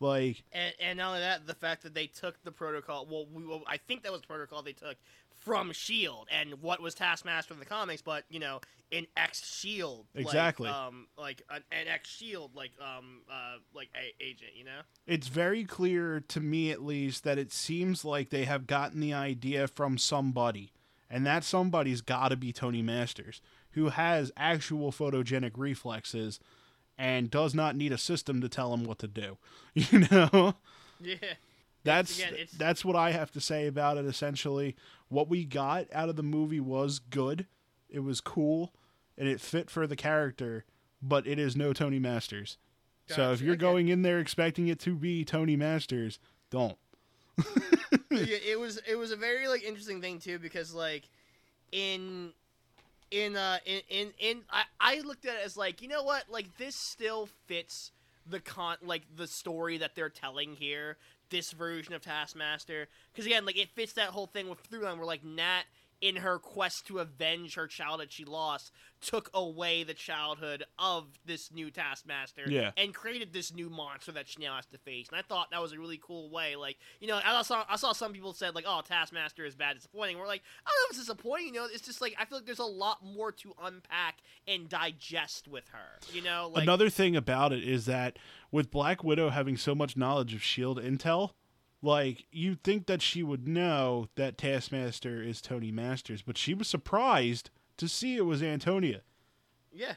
Like 0.02 0.42
And, 0.52 0.74
and 0.80 0.98
not 0.98 1.08
only 1.08 1.20
that, 1.20 1.46
the 1.46 1.54
fact 1.54 1.82
that 1.84 1.94
they 1.94 2.06
took 2.06 2.42
the 2.42 2.52
protocol. 2.52 3.06
Well, 3.10 3.26
we, 3.32 3.46
well, 3.46 3.62
I 3.66 3.76
think 3.76 4.02
that 4.02 4.12
was 4.12 4.20
the 4.20 4.26
protocol 4.26 4.62
they 4.62 4.72
took 4.72 4.96
from 5.36 5.72
Shield 5.72 6.28
and 6.30 6.62
what 6.62 6.80
was 6.80 6.94
Taskmaster 6.94 7.54
in 7.54 7.60
the 7.60 7.66
comics, 7.66 8.02
but 8.02 8.24
you 8.28 8.38
know, 8.38 8.60
in 8.90 9.06
X 9.16 9.44
Shield, 9.58 10.06
Exactly. 10.14 10.68
like, 10.68 10.76
um, 10.76 11.06
like 11.18 11.42
an, 11.50 11.62
an 11.72 11.88
X 11.88 12.08
Shield, 12.10 12.54
like 12.54 12.72
um, 12.80 13.22
uh, 13.30 13.56
like 13.74 13.88
a, 13.96 14.22
agent, 14.22 14.52
you 14.54 14.64
know. 14.64 14.80
it's 15.06 15.28
very 15.28 15.64
clear 15.64 16.22
to 16.28 16.40
me 16.40 16.70
at 16.70 16.82
least 16.82 17.24
that 17.24 17.38
it 17.38 17.52
seems 17.52 18.04
like 18.04 18.30
they 18.30 18.44
have 18.44 18.66
gotten 18.66 19.00
the 19.00 19.14
idea 19.14 19.66
from 19.66 19.98
somebody 19.98 20.72
and 21.10 21.26
that 21.26 21.44
somebody's 21.44 22.00
got 22.00 22.28
to 22.28 22.36
be 22.36 22.52
Tony 22.52 22.82
Masters 22.82 23.40
who 23.72 23.88
has 23.88 24.30
actual 24.36 24.92
photogenic 24.92 25.52
reflexes 25.56 26.38
and 27.02 27.32
does 27.32 27.52
not 27.52 27.74
need 27.74 27.90
a 27.90 27.98
system 27.98 28.40
to 28.40 28.48
tell 28.48 28.72
him 28.72 28.84
what 28.84 29.00
to 29.00 29.08
do 29.08 29.36
you 29.74 30.06
know? 30.10 30.54
Yeah. 31.00 31.16
that's 31.82 32.16
again, 32.16 32.46
that's 32.56 32.84
what 32.84 32.94
I 32.94 33.10
have 33.10 33.32
to 33.32 33.40
say 33.40 33.66
about 33.66 33.98
it 33.98 34.06
essentially. 34.06 34.76
What 35.08 35.28
we 35.28 35.44
got 35.44 35.86
out 35.92 36.08
of 36.08 36.14
the 36.14 36.22
movie 36.22 36.60
was 36.60 37.00
good. 37.00 37.46
It 37.90 38.00
was 38.00 38.20
cool 38.20 38.72
and 39.18 39.28
it 39.28 39.40
fit 39.40 39.68
for 39.68 39.86
the 39.88 39.96
character 39.96 40.64
but 41.02 41.26
it 41.26 41.40
is 41.40 41.56
no 41.56 41.72
Tony 41.72 41.98
Masters. 41.98 42.56
So 43.08 43.32
if 43.32 43.42
you're 43.42 43.56
going 43.56 43.88
in 43.88 44.02
there 44.02 44.20
expecting 44.20 44.68
it 44.68 44.78
to 44.80 44.94
be 44.94 45.24
Tony 45.24 45.56
Masters, 45.56 46.18
don't. 46.48 46.78
yeah, 48.10 48.38
it 48.48 48.58
was 48.58 48.80
it 48.88 48.94
was 48.94 49.10
a 49.10 49.16
very 49.16 49.48
like 49.48 49.64
interesting 49.64 50.00
thing 50.00 50.18
too 50.18 50.38
because 50.38 50.72
like 50.72 51.08
in 51.72 52.32
in 53.12 53.36
uh 53.36 53.58
in 53.64 53.80
in, 53.88 54.12
in 54.18 54.40
I, 54.50 54.64
I 54.80 55.00
looked 55.00 55.26
at 55.26 55.34
it 55.36 55.44
as 55.44 55.56
like 55.56 55.82
you 55.82 55.88
know 55.88 56.02
what? 56.02 56.24
Like 56.30 56.56
this 56.56 56.74
still 56.74 57.28
fits 57.46 57.92
the 58.26 58.40
con 58.40 58.76
like 58.82 59.02
the 59.16 59.26
story 59.26 59.78
that 59.78 59.94
they're 59.94 60.08
telling 60.08 60.56
here 60.56 60.96
this 61.30 61.52
version 61.52 61.94
of 61.94 62.02
Taskmaster. 62.02 62.88
Because 63.12 63.26
again 63.26 63.44
like 63.44 63.58
it 63.58 63.70
fits 63.70 63.92
that 63.94 64.08
whole 64.08 64.26
thing 64.26 64.48
with 64.48 64.60
through 64.60 64.84
line 64.84 64.98
where 64.98 65.06
like 65.06 65.24
Nat 65.24 65.62
in 66.02 66.16
her 66.16 66.38
quest 66.38 66.86
to 66.88 66.98
avenge 66.98 67.54
her 67.54 67.66
child 67.66 68.00
that 68.00 68.12
she 68.12 68.24
lost 68.26 68.72
took 69.00 69.30
away 69.32 69.84
the 69.84 69.94
childhood 69.94 70.64
of 70.78 71.06
this 71.24 71.50
new 71.52 71.70
Taskmaster 71.70 72.44
Yeah. 72.48 72.72
and 72.76 72.92
created 72.92 73.32
this 73.32 73.52
new 73.54 73.70
monster 73.70 74.10
that 74.12 74.28
she 74.28 74.42
now 74.42 74.56
has 74.56 74.66
to 74.66 74.78
face. 74.78 75.08
And 75.08 75.16
I 75.16 75.22
thought 75.22 75.50
that 75.52 75.62
was 75.62 75.72
a 75.72 75.78
really 75.78 76.00
cool 76.04 76.28
way. 76.28 76.56
Like, 76.56 76.76
you 77.00 77.06
know, 77.08 77.20
I 77.24 77.42
saw 77.42 77.64
I 77.68 77.76
saw 77.76 77.92
some 77.92 78.12
people 78.12 78.32
said 78.32 78.54
like, 78.54 78.64
"Oh, 78.66 78.82
Taskmaster 78.86 79.44
is 79.44 79.54
bad, 79.54 79.76
disappointing." 79.76 80.18
We're 80.18 80.26
like, 80.26 80.42
I 80.66 80.68
don't 80.70 80.74
know 80.80 80.84
if 80.86 80.90
it's 80.90 80.98
disappointing. 81.06 81.46
You 81.54 81.60
know, 81.60 81.66
it's 81.72 81.86
just 81.86 82.00
like 82.00 82.14
I 82.18 82.24
feel 82.24 82.38
like 82.38 82.46
there's 82.46 82.58
a 82.58 82.64
lot 82.64 83.04
more 83.04 83.30
to 83.32 83.54
unpack 83.62 84.18
and 84.48 84.68
digest 84.68 85.46
with 85.48 85.68
her. 85.68 86.00
You 86.12 86.22
know, 86.22 86.50
like 86.52 86.64
Another 86.64 86.90
thing 86.90 87.14
about 87.16 87.52
it 87.52 87.62
is 87.62 87.86
that 87.86 88.18
with 88.50 88.70
Black 88.72 89.04
Widow 89.04 89.30
having 89.30 89.56
so 89.56 89.74
much 89.74 89.96
knowledge 89.96 90.34
of 90.34 90.42
Shield 90.42 90.80
intel, 90.82 91.30
like 91.82 92.26
you'd 92.30 92.62
think 92.62 92.86
that 92.86 93.02
she 93.02 93.22
would 93.22 93.46
know 93.48 94.08
that 94.14 94.38
Taskmaster 94.38 95.22
is 95.22 95.40
Tony 95.42 95.70
Masters, 95.72 96.22
but 96.22 96.38
she 96.38 96.54
was 96.54 96.68
surprised 96.68 97.50
to 97.78 97.88
see 97.88 98.16
it 98.16 98.24
was 98.24 98.42
Antonia. 98.42 99.02
yeah, 99.72 99.94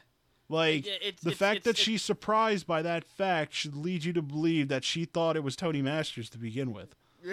Like 0.48 0.86
it's- 0.86 1.20
the 1.22 1.32
fact 1.32 1.64
that 1.64 1.76
she's 1.76 2.02
surprised 2.02 2.66
by 2.66 2.82
that 2.82 3.04
fact 3.04 3.52
should 3.54 3.76
lead 3.76 4.04
you 4.04 4.12
to 4.14 4.22
believe 4.22 4.68
that 4.68 4.82
she 4.84 5.04
thought 5.04 5.36
it 5.36 5.44
was 5.44 5.54
Tony 5.56 5.82
Masters 5.82 6.28
to 6.30 6.38
begin 6.38 6.72
with. 6.72 6.94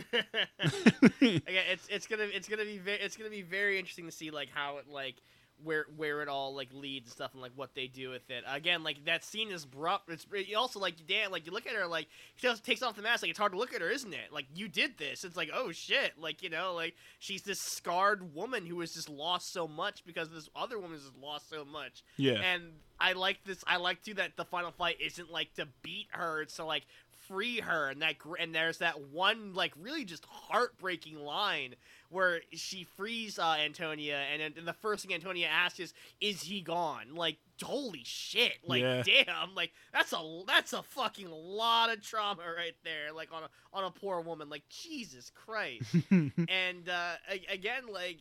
again, 1.21 1.41
it's 1.69 1.87
it's 1.89 2.07
gonna 2.07 2.23
it's 2.23 2.47
gonna 2.47 2.65
be 2.65 2.77
very 2.77 2.99
it's 2.99 3.15
gonna 3.17 3.29
be 3.29 3.41
very 3.41 3.77
interesting 3.77 4.05
to 4.05 4.11
see 4.11 4.31
like 4.31 4.49
how 4.53 4.77
it 4.77 4.87
like 4.87 5.15
where 5.63 5.85
where 5.95 6.21
it 6.21 6.27
all 6.27 6.55
like 6.55 6.69
leads 6.73 7.07
and 7.07 7.13
stuff 7.13 7.33
and 7.33 7.41
like 7.41 7.51
what 7.55 7.73
they 7.75 7.87
do 7.87 8.09
with 8.09 8.29
it. 8.29 8.43
Again, 8.47 8.83
like 8.83 9.05
that 9.05 9.23
scene 9.23 9.51
is 9.51 9.63
abrupt. 9.63 10.09
It's 10.09 10.25
you 10.47 10.57
also 10.57 10.79
like 10.79 10.95
damn 11.07 11.31
like 11.31 11.45
you 11.45 11.51
look 11.51 11.67
at 11.67 11.73
her 11.73 11.87
like 11.87 12.07
she 12.35 12.47
just 12.47 12.65
takes 12.65 12.81
off 12.81 12.95
the 12.95 13.01
mask 13.01 13.23
like 13.23 13.29
it's 13.29 13.39
hard 13.39 13.53
to 13.53 13.57
look 13.57 13.73
at 13.73 13.81
her, 13.81 13.89
isn't 13.89 14.13
it? 14.13 14.31
Like 14.31 14.45
you 14.53 14.67
did 14.67 14.97
this. 14.97 15.23
It's 15.23 15.37
like 15.37 15.49
oh 15.53 15.71
shit. 15.71 16.13
Like 16.19 16.43
you 16.43 16.49
know 16.49 16.73
like 16.73 16.95
she's 17.19 17.41
this 17.43 17.59
scarred 17.59 18.33
woman 18.33 18.65
who 18.65 18.79
has 18.81 18.93
just 18.93 19.09
lost 19.09 19.51
so 19.53 19.67
much 19.67 20.05
because 20.05 20.29
this 20.29 20.49
other 20.55 20.79
woman 20.79 20.97
has 20.97 21.11
lost 21.21 21.49
so 21.49 21.65
much. 21.65 22.03
Yeah. 22.17 22.33
And 22.33 22.63
I 22.99 23.13
like 23.13 23.43
this. 23.43 23.63
I 23.67 23.77
like 23.77 24.03
too 24.03 24.13
that 24.15 24.37
the 24.37 24.45
final 24.45 24.71
fight 24.71 24.97
isn't 25.01 25.31
like 25.31 25.53
to 25.55 25.67
beat 25.81 26.07
her. 26.11 26.41
It's 26.41 26.55
to 26.57 26.65
like 26.65 26.83
free 27.27 27.59
her. 27.59 27.89
And 27.89 28.01
that 28.01 28.15
and 28.39 28.53
there's 28.53 28.79
that 28.79 29.09
one 29.09 29.53
like 29.53 29.73
really 29.79 30.05
just 30.05 30.25
heartbreaking 30.25 31.19
line 31.19 31.75
where 32.13 32.41
she 32.53 32.83
frees 32.95 33.37
uh, 33.39 33.55
Antonia, 33.59 34.23
and, 34.31 34.41
and 34.57 34.67
the 34.67 34.73
first 34.73 35.05
thing 35.05 35.13
Antonia 35.13 35.47
asks 35.47 35.79
is, 35.79 35.93
"Is 36.21 36.43
he 36.43 36.61
gone?" 36.61 37.15
Like 37.15 37.37
holy 37.61 38.03
shit! 38.03 38.53
Like 38.65 38.81
Yeah. 38.81 39.03
damn! 39.03 39.55
Like 39.55 39.71
that's 39.91 40.13
a 40.13 40.41
that's 40.47 40.73
a 40.73 40.83
fucking 40.83 41.29
lot 41.29 41.91
of 41.91 42.01
trauma 42.01 42.43
right 42.55 42.75
there. 42.83 43.11
Like 43.13 43.29
on 43.33 43.43
a 43.43 43.49
on 43.73 43.83
a 43.83 43.91
poor 43.91 44.21
woman. 44.21 44.49
Like 44.49 44.63
Jesus 44.69 45.31
Christ 45.33 45.95
and 46.11 46.89
uh, 46.89 47.13
again, 47.49 47.83
like 47.91 48.17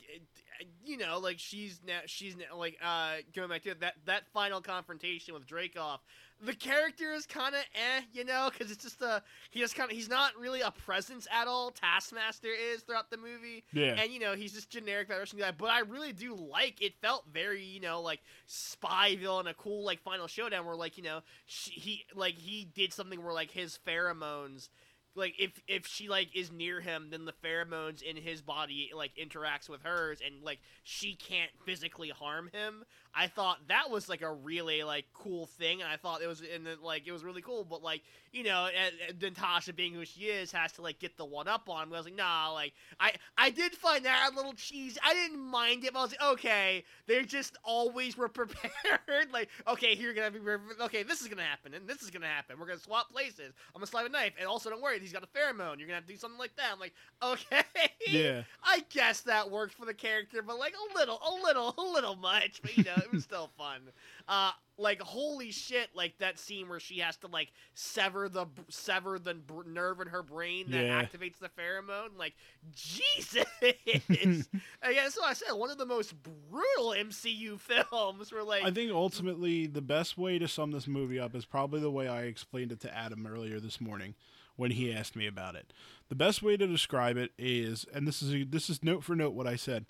you 0.85 0.97
know, 0.97 1.19
like 1.19 1.39
she's 1.39 1.81
now 1.87 2.01
she's 2.07 2.37
now, 2.37 2.57
like 2.57 2.77
uh, 2.83 3.17
going 3.35 3.49
back 3.49 3.63
to 3.63 3.75
that 3.81 3.95
that 4.07 4.23
final 4.33 4.61
confrontation 4.61 5.35
with 5.35 5.47
Dreykov. 5.47 5.99
The 6.45 6.55
character 6.55 7.13
is 7.13 7.25
kind 7.25 7.55
of 7.55 7.61
eh, 7.75 8.03
you 8.13 8.25
know, 8.25 8.51
because 8.51 8.73
it's 8.73 8.83
just 8.83 9.01
a 9.01 9.23
he 9.51 9.61
just 9.61 9.77
kind 9.77 9.91
of 9.91 9.97
he's 9.97 10.09
not 10.09 10.33
really 10.39 10.61
a 10.61 10.71
presence 10.71 11.27
at 11.31 11.47
all. 11.47 11.71
Taskmaster 11.71 12.49
is 12.49 12.83
throughout 12.83 13.11
the 13.11 13.17
movie, 13.17 13.65
yeah. 13.73 13.95
and 13.99 14.13
you 14.13 14.19
know 14.19 14.35
he's 14.35 14.53
just 14.53 14.69
generic 14.69 15.09
Russian 15.09 15.39
guy. 15.39 15.53
But 15.53 15.71
I 15.71 15.81
really 15.81 16.13
do 16.13 16.35
like 16.35 16.83
it. 16.83 16.95
Felt 17.01 17.25
very 17.33 17.63
you 17.63 17.81
know 17.81 18.01
like 18.01 18.21
spy 18.47 19.17
villain, 19.17 19.47
a 19.47 19.55
cool 19.55 19.85
like 19.85 20.03
final 20.03 20.27
showdown 20.27 20.67
where 20.67 20.77
like 20.77 20.97
you 20.97 21.05
know 21.05 21.21
she, 21.47 21.71
he 21.71 22.05
like 22.15 22.35
he 22.35 22.69
did 22.75 22.93
something 22.93 23.23
where 23.23 23.35
like 23.35 23.51
his 23.51 23.79
pheromones 23.87 24.69
like 25.15 25.35
if 25.39 25.61
if 25.69 25.87
she 25.87 26.09
like 26.09 26.35
is 26.35 26.51
near 26.51 26.81
him 26.81 27.09
then 27.11 27.25
the 27.25 27.35
pheromones 27.45 28.03
in 28.03 28.17
his 28.17 28.41
body 28.41 28.91
like 28.95 29.13
interacts 29.17 29.69
with 29.69 29.83
hers 29.83 30.21
and 30.25 30.43
like 30.43 30.59
she 30.83 31.15
can't 31.15 31.51
physically 31.65 32.09
harm 32.09 32.49
him 32.53 32.85
i 33.15 33.27
thought 33.27 33.59
that 33.69 33.91
was 33.91 34.09
like 34.09 34.23
a 34.23 34.33
really 34.33 34.83
like 34.83 35.05
cool 35.13 35.47
thing 35.47 35.83
and 35.83 35.91
i 35.91 35.97
thought 35.97 36.23
it 36.23 36.27
was 36.27 36.43
and 36.55 36.67
then 36.67 36.77
like 36.83 37.07
it 37.07 37.13
was 37.13 37.23
really 37.23 37.43
cool 37.43 37.65
but 37.65 37.83
like 37.83 38.03
you 38.33 38.43
know 38.43 38.67
and, 38.67 38.95
and 39.09 39.21
then 39.21 39.33
tasha 39.33 39.75
being 39.75 39.93
who 39.93 40.05
she 40.05 40.23
is 40.23 40.51
has 40.51 40.73
to 40.73 40.83
like 40.83 40.99
get 40.99 41.17
the 41.17 41.25
one 41.25 41.49
up 41.49 41.69
on 41.69 41.85
him 41.89 41.93
i 41.93 41.97
was 41.97 42.07
like 42.07 42.17
nah 42.17 42.51
like 42.53 42.73
i 42.99 43.13
i 43.37 43.51
did 43.51 43.75
find 43.75 44.05
that 44.05 44.31
a 44.33 44.37
little 44.37 44.55
cheesy 44.55 44.99
i 45.05 45.13
didn't 45.13 45.39
mind 45.39 45.85
it 45.85 45.93
but 45.93 45.99
i 45.99 46.03
was 46.03 46.13
like 46.13 46.33
okay 46.33 46.85
they 47.07 47.23
just 47.23 47.57
always 47.65 48.17
were 48.17 48.29
prepared 48.31 49.31
like 49.33 49.49
okay 49.69 49.95
here 49.95 50.13
you're 50.13 50.15
gonna 50.15 50.31
be 50.31 50.41
okay 50.83 51.03
this 51.03 51.21
is 51.21 51.29
gonna 51.29 51.43
happen 51.43 51.75
and 51.75 51.87
this 51.87 52.03
is 52.03 52.11
gonna 52.11 52.27
happen 52.27 52.57
we're 52.59 52.67
gonna 52.67 52.79
swap 52.79 53.11
places 53.11 53.53
i'm 53.75 53.81
gonna 53.81 53.87
slap 53.87 54.07
a 54.07 54.09
knife 54.09 54.33
and 54.39 54.49
also 54.49 54.71
don't 54.71 54.81
worry 54.83 54.99
he's 55.03 55.13
got 55.13 55.23
a 55.23 55.27
pheromone. 55.39 55.79
You're 55.79 55.87
gonna 55.89 55.97
have 55.97 56.07
to 56.07 56.13
do 56.13 56.19
something 56.19 56.39
like 56.39 56.57
that. 56.57 56.71
I'm 56.73 56.81
like, 56.81 56.95
okay, 57.23 57.63
Yeah. 58.07 58.43
I 58.65 58.85
guess 58.91 59.21
that 59.23 59.51
worked 59.51 59.75
for 59.75 59.85
the 59.87 59.95
character, 59.95 60.43
but 60.43 60.59
like 60.59 60.75
a 60.75 60.99
little, 60.99 61.19
a 61.19 61.43
little, 61.43 61.75
a 61.77 61.83
little 61.83 62.17
much. 62.17 62.63
But 62.63 62.77
you 62.77 62.85
know, 62.85 63.02
it 63.03 63.13
was 63.13 63.23
still 63.25 63.51
fun. 63.59 63.81
Uh, 64.29 64.51
like 64.79 65.01
holy 65.03 65.51
shit, 65.51 65.89
like 65.95 66.17
that 66.19 66.39
scene 66.39 66.69
where 66.69 66.81
she 66.81 66.99
has 67.01 67.17
to 67.19 67.27
like 67.27 67.53
sever 67.75 68.29
the 68.29 68.47
sever 68.69 69.19
the 69.19 69.37
nerve 69.67 70.01
in 70.01 70.09
her 70.09 70.23
brain 70.23 70.71
that 70.71 70.85
Yeah. 70.85 71.03
activates 71.03 71.39
the 71.39 71.49
pheromone. 71.51 72.17
Like 72.19 72.35
Jesus. 72.75 73.45
and 73.63 73.77
yeah, 74.83 75.03
that's 75.05 75.17
what 75.17 75.29
I 75.31 75.33
said. 75.35 75.53
One 75.53 75.71
of 75.71 75.79
the 75.79 75.87
most 75.87 76.15
brutal 76.23 76.95
MCU 76.97 77.61
films. 77.91 78.33
Where 78.33 78.43
like 78.45 78.65
I 78.65 78.71
think 78.71 78.93
ultimately 78.93 79.67
the 79.67 79.83
best 79.83 80.17
way 80.17 80.39
to 80.39 80.49
sum 80.49 80.71
this 80.73 80.87
movie 80.89 81.19
up 81.21 81.35
is 81.35 81.45
probably 81.45 81.81
the 81.81 81.91
way 81.91 82.09
I 82.09 82.23
explained 82.23 82.73
it 82.73 82.81
to 82.81 82.97
Adam 82.97 83.27
earlier 83.27 83.61
this 83.61 83.81
morning 83.81 84.15
when 84.57 84.73
he 84.73 84.93
asked 84.93 85.17
me 85.17 85.27
about 85.27 85.55
it. 85.55 85.73
The 86.09 86.15
best 86.15 86.43
way 86.43 86.57
to 86.57 86.67
describe 86.67 87.17
it 87.17 87.33
is, 87.39 87.87
and 87.93 88.07
this 88.07 88.23
is 88.23 88.35
a, 88.35 88.45
this 88.45 88.69
is 88.69 88.85
note 88.85 89.03
for 89.03 89.17
note 89.17 89.33
what 89.33 89.47
I 89.47 89.57
said. 89.57 89.87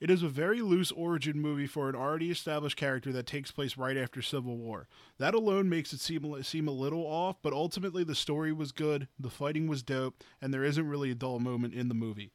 It 0.00 0.10
is 0.10 0.22
a 0.22 0.28
very 0.28 0.62
loose 0.62 0.90
origin 0.92 1.40
movie 1.40 1.66
for 1.66 1.88
an 1.88 1.94
already 1.94 2.30
established 2.30 2.76
character 2.76 3.12
that 3.12 3.26
takes 3.26 3.50
place 3.50 3.76
right 3.76 3.96
after 3.96 4.22
Civil 4.22 4.56
War. 4.56 4.88
That 5.18 5.34
alone 5.34 5.68
makes 5.68 5.92
it 5.92 6.00
seem 6.00 6.42
seem 6.42 6.66
a 6.66 6.72
little 6.72 7.04
off, 7.06 7.36
but 7.42 7.52
ultimately 7.52 8.04
the 8.04 8.14
story 8.14 8.52
was 8.52 8.72
good, 8.72 9.08
the 9.18 9.30
fighting 9.30 9.66
was 9.66 9.82
dope, 9.82 10.22
and 10.40 10.52
there 10.52 10.64
isn't 10.64 10.88
really 10.88 11.10
a 11.10 11.14
dull 11.14 11.40
moment 11.40 11.74
in 11.74 11.88
the 11.88 11.94
movie. 11.94 12.32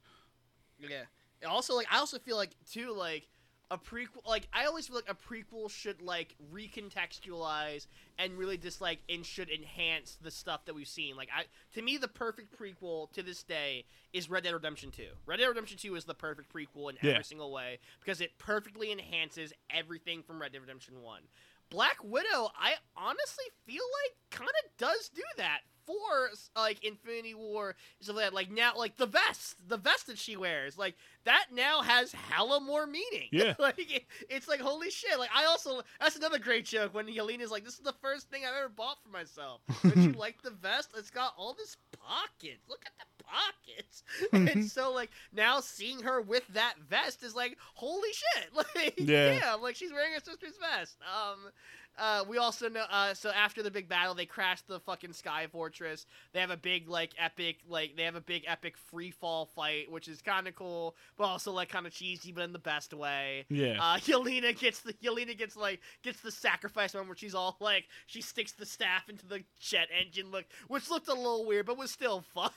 Yeah. 0.77 1.03
Also, 1.47 1.75
like, 1.75 1.87
I 1.91 1.97
also 1.97 2.19
feel 2.19 2.37
like 2.37 2.51
too, 2.71 2.93
like 2.93 3.27
a 3.71 3.77
prequel. 3.77 4.27
Like, 4.27 4.47
I 4.53 4.65
always 4.65 4.85
feel 4.87 4.97
like 4.97 5.09
a 5.09 5.15
prequel 5.15 5.71
should 5.71 6.01
like 6.01 6.35
recontextualize 6.53 7.87
and 8.19 8.37
really 8.37 8.57
just 8.57 8.81
like 8.81 8.99
and 9.09 9.25
should 9.25 9.49
enhance 9.49 10.17
the 10.21 10.29
stuff 10.29 10.65
that 10.65 10.75
we've 10.75 10.87
seen. 10.87 11.15
Like, 11.15 11.29
I 11.35 11.45
to 11.73 11.81
me, 11.81 11.97
the 11.97 12.07
perfect 12.07 12.55
prequel 12.59 13.11
to 13.13 13.23
this 13.23 13.43
day 13.43 13.85
is 14.13 14.29
Red 14.29 14.43
Dead 14.43 14.53
Redemption 14.53 14.91
Two. 14.91 15.07
Red 15.25 15.37
Dead 15.37 15.47
Redemption 15.47 15.77
Two 15.77 15.95
is 15.95 16.05
the 16.05 16.13
perfect 16.13 16.53
prequel 16.53 16.89
in 16.91 16.97
Yeah. 17.01 17.11
every 17.13 17.23
single 17.23 17.51
way 17.51 17.79
because 17.99 18.21
it 18.21 18.37
perfectly 18.37 18.91
enhances 18.91 19.53
everything 19.69 20.21
from 20.21 20.41
Red 20.41 20.51
Dead 20.51 20.61
Redemption 20.61 21.01
One. 21.01 21.21
Black 21.69 22.03
Widow, 22.03 22.51
I 22.59 22.73
honestly 22.97 23.45
feel 23.65 23.83
like 24.03 24.17
kind 24.29 24.49
of 24.65 24.77
does 24.77 25.09
do 25.15 25.23
that 25.37 25.61
for 25.85 26.29
like 26.55 26.83
Infinity 26.83 27.33
War 27.33 27.75
stuff 28.01 28.15
like 28.15 28.25
that. 28.25 28.33
Like 28.33 28.51
now, 28.51 28.73
like 28.77 28.97
the 28.97 29.05
vest, 29.05 29.55
the 29.67 29.77
vest 29.77 30.07
that 30.07 30.17
she 30.17 30.35
wears, 30.37 30.77
like 30.77 30.95
that 31.23 31.45
now 31.53 31.81
has 31.81 32.11
hella 32.11 32.59
more 32.59 32.85
meaning. 32.87 33.29
Yeah. 33.31 33.53
like 33.59 33.79
it, 33.79 34.03
it's 34.29 34.47
like 34.47 34.59
holy 34.59 34.89
shit. 34.89 35.17
Like 35.19 35.29
I 35.35 35.45
also 35.45 35.81
that's 35.99 36.15
another 36.15 36.39
great 36.39 36.65
joke 36.65 36.93
when 36.93 37.07
Yelena's 37.07 37.51
like, 37.51 37.63
"This 37.63 37.73
is 37.75 37.79
the 37.79 37.93
first 38.01 38.29
thing 38.29 38.43
I've 38.45 38.55
ever 38.57 38.69
bought 38.69 38.97
for 39.03 39.09
myself." 39.09 39.61
Don't 39.83 39.97
you 39.97 40.11
like 40.11 40.41
the 40.41 40.51
vest? 40.51 40.91
It's 40.97 41.09
got 41.09 41.33
all 41.37 41.53
this 41.53 41.77
pockets. 41.91 42.67
Look 42.69 42.83
at 42.85 43.07
the 43.17 43.23
pockets. 43.23 44.03
and 44.53 44.65
so 44.65 44.91
like 44.91 45.09
now 45.33 45.59
seeing 45.59 46.01
her 46.01 46.21
with 46.21 46.45
that 46.49 46.73
vest 46.89 47.23
is 47.23 47.35
like 47.35 47.57
holy 47.73 48.09
shit. 48.11 48.49
Like 48.75 48.93
Yeah. 48.97 49.39
damn, 49.39 49.61
like 49.61 49.75
she's 49.75 49.91
wearing 49.91 50.13
her 50.13 50.19
sister's 50.19 50.57
vest. 50.57 50.97
Um. 51.01 51.51
Uh, 51.97 52.23
we 52.27 52.37
also 52.37 52.69
know. 52.69 52.85
Uh, 52.89 53.13
so 53.13 53.29
after 53.29 53.61
the 53.61 53.71
big 53.71 53.87
battle, 53.87 54.13
they 54.13 54.25
crash 54.25 54.61
the 54.61 54.79
fucking 54.79 55.13
Sky 55.13 55.47
Fortress. 55.51 56.05
They 56.33 56.39
have 56.39 56.49
a 56.49 56.57
big, 56.57 56.89
like, 56.89 57.11
epic, 57.17 57.57
like, 57.67 57.95
they 57.95 58.03
have 58.03 58.15
a 58.15 58.21
big, 58.21 58.43
epic 58.47 58.77
free 58.77 59.11
fall 59.11 59.45
fight, 59.45 59.91
which 59.91 60.07
is 60.07 60.21
kind 60.21 60.47
of 60.47 60.55
cool, 60.55 60.95
but 61.17 61.25
also 61.25 61.51
like 61.51 61.69
kind 61.69 61.85
of 61.85 61.93
cheesy, 61.93 62.31
but 62.31 62.43
in 62.43 62.53
the 62.53 62.59
best 62.59 62.93
way. 62.93 63.45
Yeah. 63.49 63.77
Uh, 63.79 63.97
Yelena 63.99 64.57
gets 64.57 64.81
the 64.81 64.93
Yelena 64.93 65.37
gets 65.37 65.55
like 65.55 65.81
gets 66.03 66.21
the 66.21 66.31
sacrifice 66.31 66.93
moment 66.93 67.09
where 67.09 67.17
she's 67.17 67.35
all 67.35 67.57
like 67.59 67.85
she 68.07 68.21
sticks 68.21 68.53
the 68.53 68.65
staff 68.65 69.09
into 69.09 69.25
the 69.27 69.43
jet 69.59 69.87
engine, 69.97 70.31
look, 70.31 70.45
which 70.67 70.89
looked 70.89 71.07
a 71.07 71.13
little 71.13 71.45
weird, 71.45 71.65
but 71.65 71.77
was 71.77 71.91
still 71.91 72.21
fun. 72.33 72.51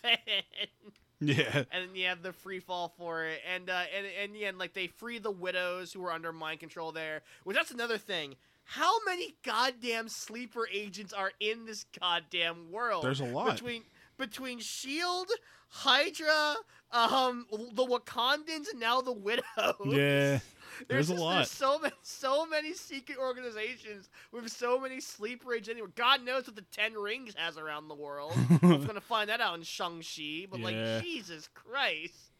yeah. 1.20 1.64
and 1.70 1.88
then 1.88 1.94
you 1.94 2.06
have 2.06 2.22
the 2.22 2.32
free 2.32 2.60
fall 2.60 2.94
for 2.96 3.24
it, 3.26 3.40
and 3.52 3.68
uh, 3.70 3.82
and 3.96 4.06
and 4.22 4.36
yeah, 4.36 4.48
and, 4.48 4.58
like 4.58 4.74
they 4.74 4.86
free 4.86 5.18
the 5.18 5.30
widows 5.30 5.92
who 5.92 6.04
are 6.04 6.12
under 6.12 6.32
mind 6.32 6.60
control 6.60 6.92
there. 6.92 7.22
Which 7.44 7.56
that's 7.56 7.70
another 7.70 7.98
thing. 7.98 8.36
How 8.64 8.92
many 9.04 9.34
goddamn 9.44 10.08
sleeper 10.08 10.66
agents 10.72 11.12
are 11.12 11.32
in 11.40 11.66
this 11.66 11.84
goddamn 12.00 12.72
world? 12.72 13.04
There's 13.04 13.20
a 13.20 13.24
lot. 13.26 13.52
between 13.56 13.82
between 14.16 14.58
Shield, 14.60 15.28
Hydra, 15.68 16.54
um, 16.92 17.46
the 17.50 17.84
Wakandans, 17.84 18.70
and 18.70 18.80
now 18.80 19.00
the 19.00 19.12
widows. 19.12 19.44
Yeah. 19.84 20.38
There's 20.88 21.10
a 21.10 21.12
just- 21.12 21.22
lot. 21.22 21.34
There's 21.36 21.50
so 21.50 21.78
many, 21.78 21.94
so 22.02 22.46
many 22.46 22.72
secret 22.74 23.18
organizations 23.18 24.08
with 24.32 24.50
so 24.50 24.80
many 24.80 25.00
sleeper 25.00 25.52
agents. 25.52 25.68
Anywhere. 25.70 25.90
God 25.94 26.24
knows 26.24 26.46
what 26.46 26.56
the 26.56 26.62
Ten 26.72 26.94
Rings 26.94 27.34
has 27.36 27.58
around 27.58 27.88
the 27.88 27.94
world. 27.94 28.32
I'm 28.62 28.84
gonna 28.86 29.00
find 29.00 29.28
that 29.30 29.40
out 29.40 29.56
in 29.56 29.62
Shang-Chi. 29.62 30.46
But 30.50 30.60
Yeah. 30.60 30.64
like, 30.96 31.02
Jesus 31.04 31.48
Christ. 31.54 32.32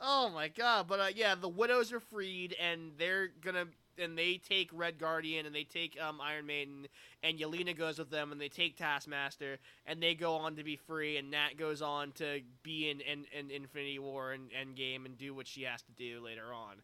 Oh 0.00 0.28
my 0.30 0.48
God. 0.48 0.86
But 0.88 1.00
uh, 1.00 1.06
yeah, 1.14 1.34
the 1.34 1.48
widows 1.48 1.92
are 1.92 2.00
freed, 2.00 2.54
and 2.60 2.92
they're 2.98 3.28
gonna 3.40 3.66
and 3.98 4.16
they 4.16 4.36
take 4.36 4.70
Red 4.72 4.98
Guardian 4.98 5.46
and 5.46 5.54
they 5.54 5.64
take 5.64 6.00
um, 6.00 6.20
Iron 6.20 6.46
Maiden, 6.46 6.86
and 7.22 7.38
Yelena 7.38 7.76
goes 7.76 7.98
with 7.98 8.10
them, 8.10 8.32
and 8.32 8.40
they 8.40 8.48
take 8.48 8.76
Taskmaster, 8.76 9.58
and 9.86 10.02
they 10.02 10.14
go 10.14 10.34
on 10.34 10.56
to 10.56 10.64
be 10.64 10.76
free, 10.76 11.16
and 11.16 11.30
Nat 11.30 11.56
goes 11.58 11.82
on 11.82 12.12
to 12.12 12.40
be 12.62 12.90
in, 12.90 13.00
in, 13.00 13.26
in 13.36 13.50
Infinity 13.50 13.98
War 13.98 14.32
and 14.32 14.50
Endgame 14.50 15.06
and 15.06 15.16
do 15.16 15.34
what 15.34 15.46
she 15.46 15.62
has 15.62 15.82
to 15.82 15.92
do 15.92 16.20
later 16.24 16.52
on. 16.52 16.76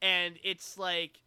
And 0.00 0.36
it's 0.42 0.76
like, 0.76 1.20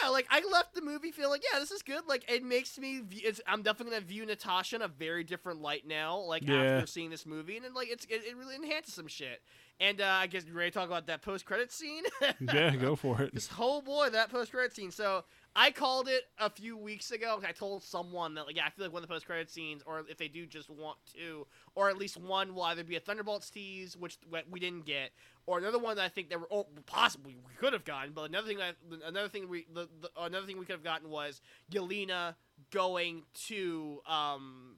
yeah, 0.00 0.08
like 0.08 0.26
I 0.30 0.42
left 0.50 0.74
the 0.74 0.80
movie 0.80 1.10
feeling 1.10 1.30
like, 1.32 1.44
yeah, 1.52 1.58
this 1.58 1.70
is 1.70 1.82
good. 1.82 2.02
Like 2.06 2.24
it 2.30 2.42
makes 2.44 2.78
me, 2.78 3.02
I'm 3.46 3.62
definitely 3.62 3.94
gonna 3.94 4.06
view 4.06 4.24
Natasha 4.24 4.76
in 4.76 4.82
a 4.82 4.88
very 4.88 5.24
different 5.24 5.60
light 5.60 5.86
now. 5.86 6.18
Like 6.18 6.44
Yeah. 6.46 6.78
after 6.78 6.86
seeing 6.86 7.10
this 7.10 7.26
movie, 7.26 7.56
and 7.56 7.64
then, 7.64 7.74
like 7.74 7.88
it's 7.90 8.04
it, 8.06 8.22
it 8.24 8.36
really 8.36 8.54
enhances 8.54 8.94
some 8.94 9.08
shit. 9.08 9.42
And 9.80 10.00
uh, 10.00 10.06
I 10.06 10.28
guess 10.28 10.44
you 10.46 10.52
ready 10.52 10.70
to 10.70 10.78
talk 10.78 10.86
about 10.86 11.06
that 11.08 11.22
post 11.22 11.44
credit 11.44 11.72
scene? 11.72 12.04
Yeah, 12.52 12.74
go 12.76 12.96
for 12.96 13.22
it. 13.22 13.34
This 13.34 13.46
whole 13.48 13.82
boy, 13.82 14.10
that 14.10 14.30
post 14.30 14.52
credit 14.52 14.74
scene. 14.74 14.90
So 14.90 15.24
I 15.54 15.70
called 15.70 16.08
it 16.08 16.24
a 16.38 16.50
few 16.50 16.76
weeks 16.76 17.10
ago. 17.10 17.40
I 17.46 17.52
told 17.52 17.82
someone 17.82 18.34
that 18.34 18.46
like, 18.46 18.56
yeah, 18.56 18.64
I 18.66 18.70
feel 18.70 18.84
like 18.84 18.92
one 18.92 19.02
of 19.02 19.08
the 19.08 19.12
post 19.12 19.26
credit 19.26 19.50
scenes, 19.50 19.82
or 19.86 20.04
if 20.08 20.18
they 20.18 20.28
do 20.28 20.46
just 20.46 20.70
want 20.70 20.98
to, 21.14 21.46
or 21.74 21.88
at 21.88 21.98
least 21.98 22.16
one 22.16 22.54
will 22.54 22.62
either 22.64 22.84
be 22.84 22.96
a 22.96 23.00
Thunderbolts 23.00 23.50
tease, 23.50 23.96
which 23.96 24.18
we 24.50 24.60
didn't 24.60 24.86
get, 24.86 25.10
or 25.46 25.58
another 25.58 25.78
one 25.78 25.96
that 25.96 26.04
I 26.04 26.08
think 26.08 26.30
that 26.30 26.40
were 26.40 26.48
oh, 26.50 26.66
possibly 26.86 27.34
we 27.34 27.54
could 27.54 27.72
have 27.72 27.84
gotten. 27.84 28.12
But 28.12 28.30
another 28.30 28.46
thing 28.46 28.58
that 28.58 28.76
another 29.06 29.28
thing 29.28 29.48
we 29.48 29.66
the, 29.72 29.88
the 30.00 30.10
another 30.20 30.46
thing 30.46 30.58
we 30.58 30.64
could 30.64 30.74
have 30.74 30.84
gotten 30.84 31.10
was 31.10 31.40
Yelena 31.70 32.34
going 32.70 33.22
to 33.46 34.00
um, 34.06 34.76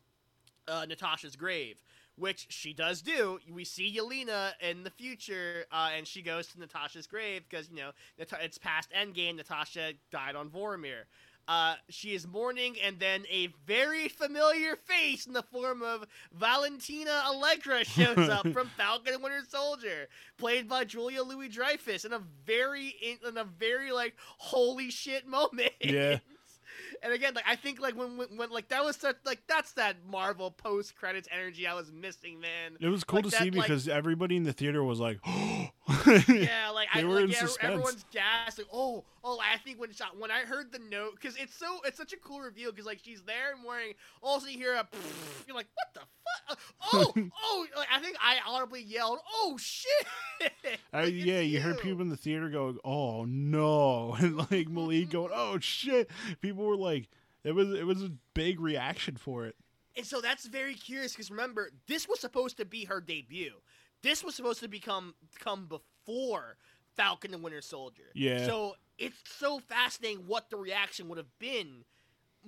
uh, 0.66 0.86
Natasha's 0.88 1.36
grave 1.36 1.76
which 2.16 2.47
she 2.49 2.73
does 2.73 3.03
do. 3.03 3.39
We 3.53 3.65
see 3.65 3.97
Yelena 3.97 4.53
in 4.61 4.85
the 4.85 4.91
future, 4.91 5.66
uh, 5.73 5.91
and 5.97 6.07
she 6.07 6.23
goes 6.23 6.47
to 6.49 6.61
Natasha's 6.61 7.07
grave 7.07 7.43
because 7.49 7.70
you 7.70 7.77
know 7.77 7.91
it's 8.19 8.59
past 8.59 8.91
Endgame. 8.91 9.36
Natasha 9.36 9.93
died 10.11 10.36
on 10.36 10.51
Vormir. 10.51 11.05
Uh, 11.47 11.74
she 11.91 12.15
is 12.15 12.27
mourning, 12.27 12.77
and 12.82 12.99
then 12.99 13.24
a 13.31 13.49
very 13.66 14.09
familiar 14.09 14.77
face 14.77 15.27
in 15.27 15.35
the 15.35 15.43
form 15.43 15.82
of 15.82 16.07
Valentina 16.32 17.23
Allegra 17.27 17.85
shows 17.85 18.31
up 18.31 18.49
from 18.49 18.69
Falcon 18.78 19.15
and 19.15 19.23
Winter 19.23 19.43
Soldier, 19.47 20.09
played 20.39 20.69
by 20.69 20.85
Julia 20.85 21.23
Louis 21.23 21.51
Dreyfus, 21.51 22.07
in 22.07 22.15
a 22.15 22.23
very 22.47 22.95
in, 23.03 23.28
in 23.28 23.36
a 23.36 23.45
very 23.45 23.93
like 23.93 24.15
holy 24.39 24.91
shit 24.91 25.27
moment. 25.27 25.73
Yeah. 25.81 26.19
And 27.02 27.12
again, 27.12 27.34
like 27.34 27.44
I 27.46 27.56
think 27.56 27.80
like 27.80 27.96
when, 27.96 28.16
when 28.16 28.28
when 28.36 28.50
like 28.50 28.68
that 28.68 28.84
was 28.84 28.96
such 28.96 29.16
like 29.24 29.42
that's 29.48 29.72
that 29.72 29.96
Marvel 30.10 30.50
post 30.50 30.96
credits 30.96 31.28
energy 31.32 31.66
I 31.66 31.74
was 31.74 31.90
missing, 31.92 32.40
man. 32.40 32.76
It 32.80 32.88
was 32.88 33.04
cool 33.04 33.18
Like 33.18 33.24
to 33.24 33.30
that, 33.30 33.42
see 33.42 33.50
like- 33.50 33.66
because 33.66 33.88
everybody 33.88 34.36
in 34.36 34.44
the 34.44 34.52
theater 34.52 34.82
was 34.82 35.00
like, 35.00 35.18
Yeah, 35.26 36.70
like 36.73 36.73
I 36.94 37.00
They 37.00 37.04
were 37.04 37.14
like, 37.14 37.24
in 37.24 37.30
yeah, 37.30 37.40
suspense. 37.40 37.72
everyone's 37.72 38.04
gassed. 38.12 38.58
Like, 38.58 38.68
oh, 38.72 39.04
oh, 39.24 39.40
I 39.40 39.58
think 39.58 39.80
when 39.80 39.92
shot 39.92 40.18
when 40.18 40.30
I 40.30 40.40
heard 40.40 40.72
the 40.72 40.78
note 40.78 41.12
because 41.20 41.36
it's 41.36 41.54
so 41.54 41.80
it's 41.84 41.96
such 41.96 42.12
a 42.12 42.16
cool 42.16 42.40
reveal 42.40 42.70
because 42.70 42.86
like 42.86 43.00
she's 43.04 43.22
there 43.22 43.52
and 43.54 43.64
wearing. 43.64 43.94
Also, 44.22 44.46
you 44.46 44.58
hear 44.58 44.74
a. 44.74 44.86
You're 45.46 45.56
like, 45.56 45.66
what 45.74 45.94
the 45.94 46.00
fuck? 46.00 46.08
Uh, 46.48 46.54
oh, 46.92 47.12
oh! 47.42 47.66
Like 47.76 47.88
I 47.92 48.00
think 48.00 48.16
I 48.22 48.36
audibly 48.46 48.82
yelled, 48.82 49.18
"Oh 49.32 49.56
shit!" 49.58 49.90
Like, 50.92 51.12
yeah, 51.12 51.34
it's 51.34 51.52
you 51.52 51.60
heard 51.60 51.78
people 51.80 52.02
in 52.02 52.08
the 52.08 52.16
theater 52.16 52.48
going, 52.48 52.78
"Oh 52.84 53.24
no," 53.24 54.14
and 54.18 54.36
like 54.50 54.68
Malik 54.68 55.10
going, 55.10 55.32
"Oh 55.34 55.58
shit." 55.58 56.10
People 56.40 56.64
were 56.64 56.76
like, 56.76 57.08
it 57.44 57.52
was 57.52 57.70
it 57.72 57.86
was 57.86 58.02
a 58.02 58.12
big 58.34 58.60
reaction 58.60 59.16
for 59.16 59.46
it. 59.46 59.56
And 59.96 60.04
so 60.04 60.20
that's 60.20 60.46
very 60.46 60.74
curious 60.74 61.12
because 61.12 61.30
remember, 61.30 61.70
this 61.86 62.08
was 62.08 62.18
supposed 62.18 62.56
to 62.56 62.64
be 62.64 62.84
her 62.86 63.00
debut. 63.00 63.52
This 64.02 64.24
was 64.24 64.34
supposed 64.34 64.60
to 64.60 64.68
become 64.68 65.14
come 65.38 65.66
before 65.66 66.56
Falcon 66.96 67.34
and 67.34 67.42
Winter 67.42 67.60
Soldier. 67.60 68.10
Yeah. 68.14 68.46
So 68.46 68.74
it's 68.98 69.16
so 69.38 69.58
fascinating 69.58 70.26
what 70.26 70.50
the 70.50 70.56
reaction 70.56 71.08
would 71.08 71.18
have 71.18 71.38
been 71.38 71.84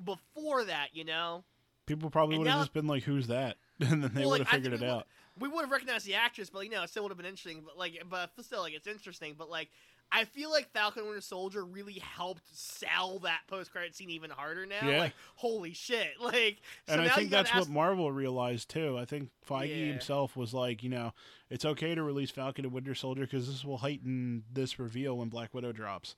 before 0.03 0.65
that, 0.65 0.89
you 0.95 1.05
know? 1.05 1.45
People 1.87 2.11
probably 2.11 2.39
would 2.39 2.47
have 2.49 2.61
just 2.61 2.73
been 2.73 2.87
like, 2.89 3.05
"Who's 3.05 3.29
that?" 3.29 3.57
and 3.81 4.03
then 4.03 4.13
they 4.15 4.23
Well, 4.23 4.31
would 4.31 4.39
have 4.41 4.49
I 4.49 4.53
figured 4.53 4.75
it 4.75 4.81
would- 4.81 4.89
out. 4.89 5.07
We 5.39 5.49
would 5.49 5.61
have 5.63 5.71
recognized 5.71 6.07
the 6.07 6.15
actress, 6.15 6.49
but 6.49 6.61
you 6.65 6.71
know, 6.71 6.83
it 6.83 6.89
still 6.89 7.03
would 7.03 7.11
have 7.11 7.19
been 7.19 7.27
interesting. 7.27 7.63
But 7.65 7.77
like, 7.77 8.03
but 8.09 8.31
still, 8.43 8.63
like, 8.63 8.73
it's 8.73 8.87
interesting. 8.87 9.35
But 9.39 9.51
like, 9.51 9.69
I 10.13 10.25
feel 10.25 10.51
like 10.51 10.71
Falcon 10.73 11.01
and 11.01 11.09
Winter 11.09 11.21
Soldier 11.21 11.65
really 11.65 11.99
helped 11.99 12.43
sell 12.57 13.19
that 13.21 13.41
post 13.49 13.73
credit 13.73 13.95
scene 13.95 14.09
even 14.11 14.31
harder 14.31 14.65
now. 14.65 14.89
Yeah. 14.89 14.99
Like, 14.99 15.13
holy 15.35 15.73
shit! 15.75 16.13
Like, 16.21 16.59
so 16.87 16.95
and 16.95 17.03
I 17.03 17.09
think 17.09 17.31
that's 17.31 17.51
ask- 17.51 17.61
what 17.61 17.69
Marvel 17.69 18.11
realized 18.13 18.69
too. 18.71 18.97
I 18.99 19.05
think 19.05 19.31
Feige 19.49 19.69
Yeah. 19.69 19.93
himself 19.93 20.37
was 20.37 20.55
like, 20.55 20.83
you 20.83 20.89
know, 20.91 21.13
it's 21.51 21.65
okay 21.65 21.95
to 21.95 22.03
release 22.03 22.31
Falcon 22.31 22.65
and 22.65 22.73
Winter 22.73 22.95
Soldier 22.95 23.23
because 23.23 23.47
this 23.47 23.65
will 23.65 23.79
heighten 23.79 24.45
this 24.53 24.79
reveal 24.79 25.19
when 25.19 25.29
Black 25.29 25.53
Widow 25.53 25.73
drops. 25.73 26.15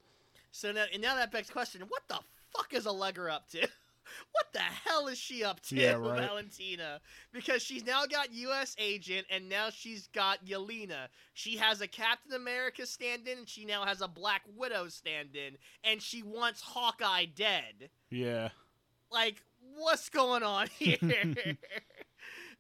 So 0.52 0.70
now, 0.72 0.84
and 0.92 1.02
now 1.02 1.14
that 1.16 1.30
begs 1.32 1.46
the 1.48 1.52
question: 1.54 1.82
What 1.88 2.02
the 2.08 2.18
fuck 2.56 2.72
is 2.74 2.86
Allegra 2.86 3.32
up 3.34 3.48
to? 3.50 3.66
What 4.32 4.52
the 4.52 4.58
hell 4.60 5.08
is 5.08 5.18
she 5.18 5.44
up 5.44 5.60
to, 5.62 5.76
Yeah, 5.76 5.92
right. 5.94 6.20
Valentina? 6.20 7.00
Because 7.32 7.62
she's 7.62 7.84
now 7.84 8.06
got 8.06 8.32
U.S. 8.32 8.74
Agent, 8.78 9.26
and 9.30 9.48
now 9.48 9.70
she's 9.70 10.06
got 10.08 10.44
Yelena. 10.44 11.08
She 11.34 11.56
has 11.56 11.80
a 11.80 11.88
Captain 11.88 12.32
America 12.34 12.86
stand-in, 12.86 13.38
and 13.38 13.48
she 13.48 13.64
now 13.64 13.84
has 13.84 14.00
a 14.00 14.08
Black 14.08 14.42
Widow 14.56 14.88
stand-in, 14.88 15.56
and 15.84 16.00
she 16.02 16.22
wants 16.22 16.60
Hawkeye 16.60 17.26
dead. 17.26 17.90
Yeah. 18.10 18.50
Like, 19.10 19.42
what's 19.76 20.08
going 20.08 20.42
on 20.42 20.66
here? 20.78 20.96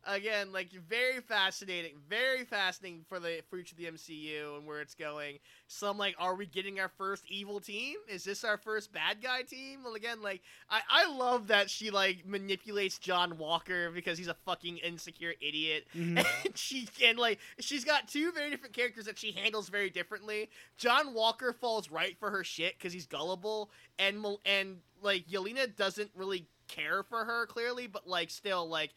Again, 0.06 0.52
like 0.52 0.70
very 0.72 1.20
fascinating, 1.20 1.92
very 2.08 2.44
fascinating 2.44 3.04
for 3.08 3.18
the 3.18 3.42
future 3.50 3.74
of 3.74 3.78
the 3.78 3.90
MCU 3.90 4.56
and 4.56 4.66
where 4.66 4.80
it's 4.80 4.94
going. 4.94 5.38
Some 5.66 5.98
like, 5.98 6.14
are 6.18 6.34
we 6.34 6.46
getting 6.46 6.80
our 6.80 6.88
first 6.96 7.24
evil 7.28 7.60
team? 7.60 7.96
Is 8.08 8.24
this 8.24 8.42
our 8.44 8.56
first 8.56 8.92
bad 8.92 9.20
guy 9.22 9.42
team? 9.42 9.80
Well, 9.84 9.94
again, 9.94 10.22
like 10.22 10.40
I, 10.70 10.80
I 10.88 11.10
love 11.14 11.48
that 11.48 11.68
she 11.68 11.90
like 11.90 12.24
manipulates 12.24 12.98
John 12.98 13.36
Walker 13.38 13.90
because 13.90 14.16
he's 14.16 14.28
a 14.28 14.36
fucking 14.46 14.78
insecure 14.78 15.34
idiot, 15.40 15.86
Mhm. 15.94 16.24
and 16.44 16.56
she 16.56 16.88
and 17.04 17.18
like 17.18 17.38
she's 17.58 17.84
got 17.84 18.08
two 18.08 18.32
very 18.32 18.50
different 18.50 18.74
characters 18.74 19.06
that 19.06 19.18
she 19.18 19.32
handles 19.32 19.68
very 19.68 19.90
differently. 19.90 20.48
John 20.78 21.12
Walker 21.12 21.52
falls 21.52 21.90
right 21.90 22.16
for 22.18 22.30
her 22.30 22.44
shit 22.44 22.78
because 22.78 22.92
he's 22.92 23.06
gullible, 23.06 23.70
and 23.98 24.24
and 24.46 24.78
like 25.02 25.26
Yelena 25.28 25.74
doesn't 25.76 26.10
really 26.14 26.46
care 26.68 27.02
for 27.02 27.24
her 27.24 27.46
clearly, 27.46 27.86
but 27.88 28.06
like 28.06 28.30
still 28.30 28.68
like 28.68 28.90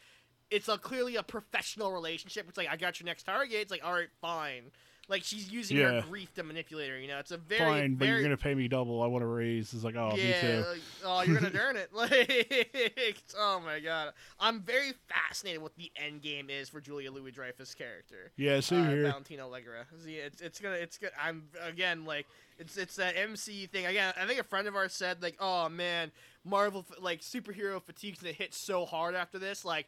it's 0.51 0.67
a 0.67 0.77
clearly 0.77 1.15
a 1.15 1.23
professional 1.23 1.91
relationship. 1.91 2.45
It's 2.47 2.57
like 2.57 2.67
I 2.69 2.77
got 2.77 2.99
your 2.99 3.05
next 3.05 3.23
target. 3.23 3.55
It's 3.55 3.71
like 3.71 3.83
all 3.83 3.93
right, 3.93 4.09
fine. 4.21 4.71
Like 5.09 5.23
she's 5.23 5.51
using 5.51 5.77
Yeah. 5.77 6.01
her 6.01 6.07
grief 6.07 6.33
to 6.35 6.43
manipulate 6.43 6.89
her. 6.89 6.97
You 6.97 7.07
know, 7.07 7.19
it's 7.19 7.31
a 7.31 7.37
very 7.37 7.59
Fine, 7.59 7.95
but 7.95 8.05
very 8.05 8.19
you're 8.19 8.23
gonna 8.23 8.37
pay 8.37 8.53
me 8.55 8.67
double. 8.67 9.01
I 9.01 9.07
want 9.07 9.23
to 9.23 9.27
raise. 9.27 9.73
It's 9.73 9.83
like, 9.83 9.95
oh, 9.95 10.11
me 10.15 10.29
yeah, 10.29 10.41
too. 10.41 10.65
like, 10.69 10.79
oh, 11.03 11.21
you're 11.23 11.39
gonna 11.39 11.59
earn 11.59 11.75
it. 11.75 11.89
Like, 11.93 13.17
oh 13.37 13.59
my 13.65 13.79
god, 13.79 14.13
I'm 14.39 14.61
very 14.61 14.93
fascinated 15.09 15.61
what 15.61 15.75
the 15.75 15.91
end 15.97 16.21
game 16.21 16.49
is 16.49 16.69
for 16.69 16.79
Julia 16.79 17.11
Louis 17.11 17.31
Dreyfus 17.31 17.73
character. 17.73 18.31
Yeah, 18.37 18.59
same 18.61 18.85
uh, 18.85 18.89
here. 18.89 19.03
Valentina 19.03 19.43
Allegra. 19.43 19.85
See, 20.03 20.15
it's 20.15 20.41
it's 20.41 20.59
gonna 20.59 20.75
it's 20.75 20.97
good. 20.97 21.11
I'm 21.21 21.43
again 21.61 22.05
like 22.05 22.27
it's 22.57 22.77
it's 22.77 22.95
that 22.95 23.15
MCU 23.15 23.69
thing 23.69 23.85
again. 23.85 24.13
I 24.15 24.25
think 24.25 24.39
a 24.39 24.43
friend 24.43 24.67
of 24.67 24.75
ours 24.75 24.93
said 24.93 25.21
like, 25.21 25.35
oh 25.39 25.67
man, 25.67 26.11
Marvel 26.45 26.85
like 27.01 27.21
superhero 27.21 27.81
fatigue's 27.81 28.19
gonna 28.21 28.33
hit 28.33 28.53
so 28.53 28.85
hard 28.85 29.15
after 29.15 29.39
this. 29.39 29.65
Like, 29.65 29.87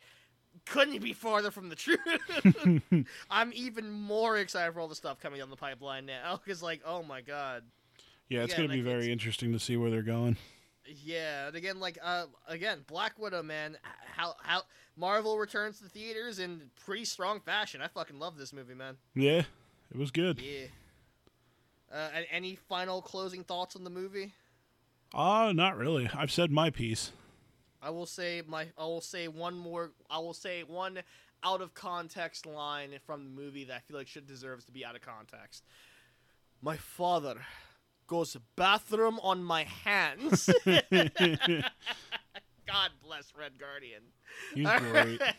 couldn't 0.66 1.02
be 1.02 1.14
farther 1.14 1.52
from 1.52 1.70
the 1.70 1.76
truth. 1.76 2.00
I'm 3.30 3.52
even 3.54 3.92
more 3.92 4.38
excited 4.38 4.74
for 4.74 4.80
all 4.80 4.88
the 4.88 4.96
stuff 4.96 5.20
coming 5.20 5.40
down 5.40 5.50
the 5.50 5.56
pipeline 5.56 6.06
now 6.06 6.40
because 6.44 6.62
like, 6.62 6.82
oh 6.86 7.04
my 7.04 7.22
god. 7.22 7.64
yeah, 8.30 8.44
it's 8.44 8.54
yeah, 8.54 8.58
gonna 8.58 8.70
be 8.70 8.82
very 8.82 9.12
interesting 9.12 9.52
to 9.54 9.60
see 9.60 9.78
where 9.78 9.90
they're 9.90 10.02
going. 10.02 10.38
Yeah, 10.86 11.48
and 11.48 11.56
again, 11.56 11.80
like 11.80 11.98
uh, 12.04 12.26
again, 12.48 12.84
Black 12.88 13.18
Widow, 13.18 13.44
man, 13.44 13.78
how 14.16 14.36
how 14.42 14.64
Marvel 14.96 15.38
returns 15.38 15.80
to 15.80 15.86
theaters 15.86 16.40
in 16.40 16.70
pretty 16.86 17.06
strong 17.06 17.40
fashion. 17.40 17.82
I 17.82 17.88
fucking 17.88 18.20
love 18.20 18.38
this 18.38 18.54
movie, 18.54 18.76
man. 18.76 18.98
Yeah, 19.16 19.44
it 19.92 19.98
was 19.98 20.12
good. 20.12 20.40
Yeah. 20.40 20.66
Uh, 21.92 22.10
any 22.32 22.56
final 22.56 23.02
closing 23.02 23.44
thoughts 23.44 23.76
on 23.76 23.84
the 23.84 23.90
movie? 23.90 24.34
Ah, 25.14 25.52
not 25.52 25.78
really. 25.78 26.10
I've 26.14 26.32
said 26.32 26.50
my 26.52 26.72
piece. 26.72 27.12
I 27.84 27.90
will 27.90 28.06
say 28.06 28.42
my 28.48 28.68
I 28.78 28.84
will 28.84 29.02
say 29.02 29.28
one 29.28 29.58
more 29.58 29.92
I 30.10 30.20
will 30.20 30.34
say 30.34 30.64
one 30.64 31.00
out 31.44 31.62
of 31.62 31.74
context 31.74 32.46
line 32.46 32.92
from 33.06 33.26
the 33.26 33.30
movie 33.30 33.66
that 33.66 33.76
I 33.76 33.80
feel 33.80 33.98
like 33.98 34.08
should 34.08 34.26
deserves 34.26 34.64
to 34.66 34.72
be 34.72 34.86
out 34.86 34.96
of 34.96 35.02
context. 35.02 35.64
My 36.62 36.78
father 36.78 37.42
goes 38.08 38.38
bathroom 38.56 39.20
on 39.22 39.44
my 39.44 39.64
hands. 39.64 40.50
God 42.66 42.92
bless 43.04 43.34
Red 43.38 43.60
Guardian. 43.60 44.04
He's 44.56 44.66
All 44.66 44.80
great. 44.80 45.20
right. 45.20 45.36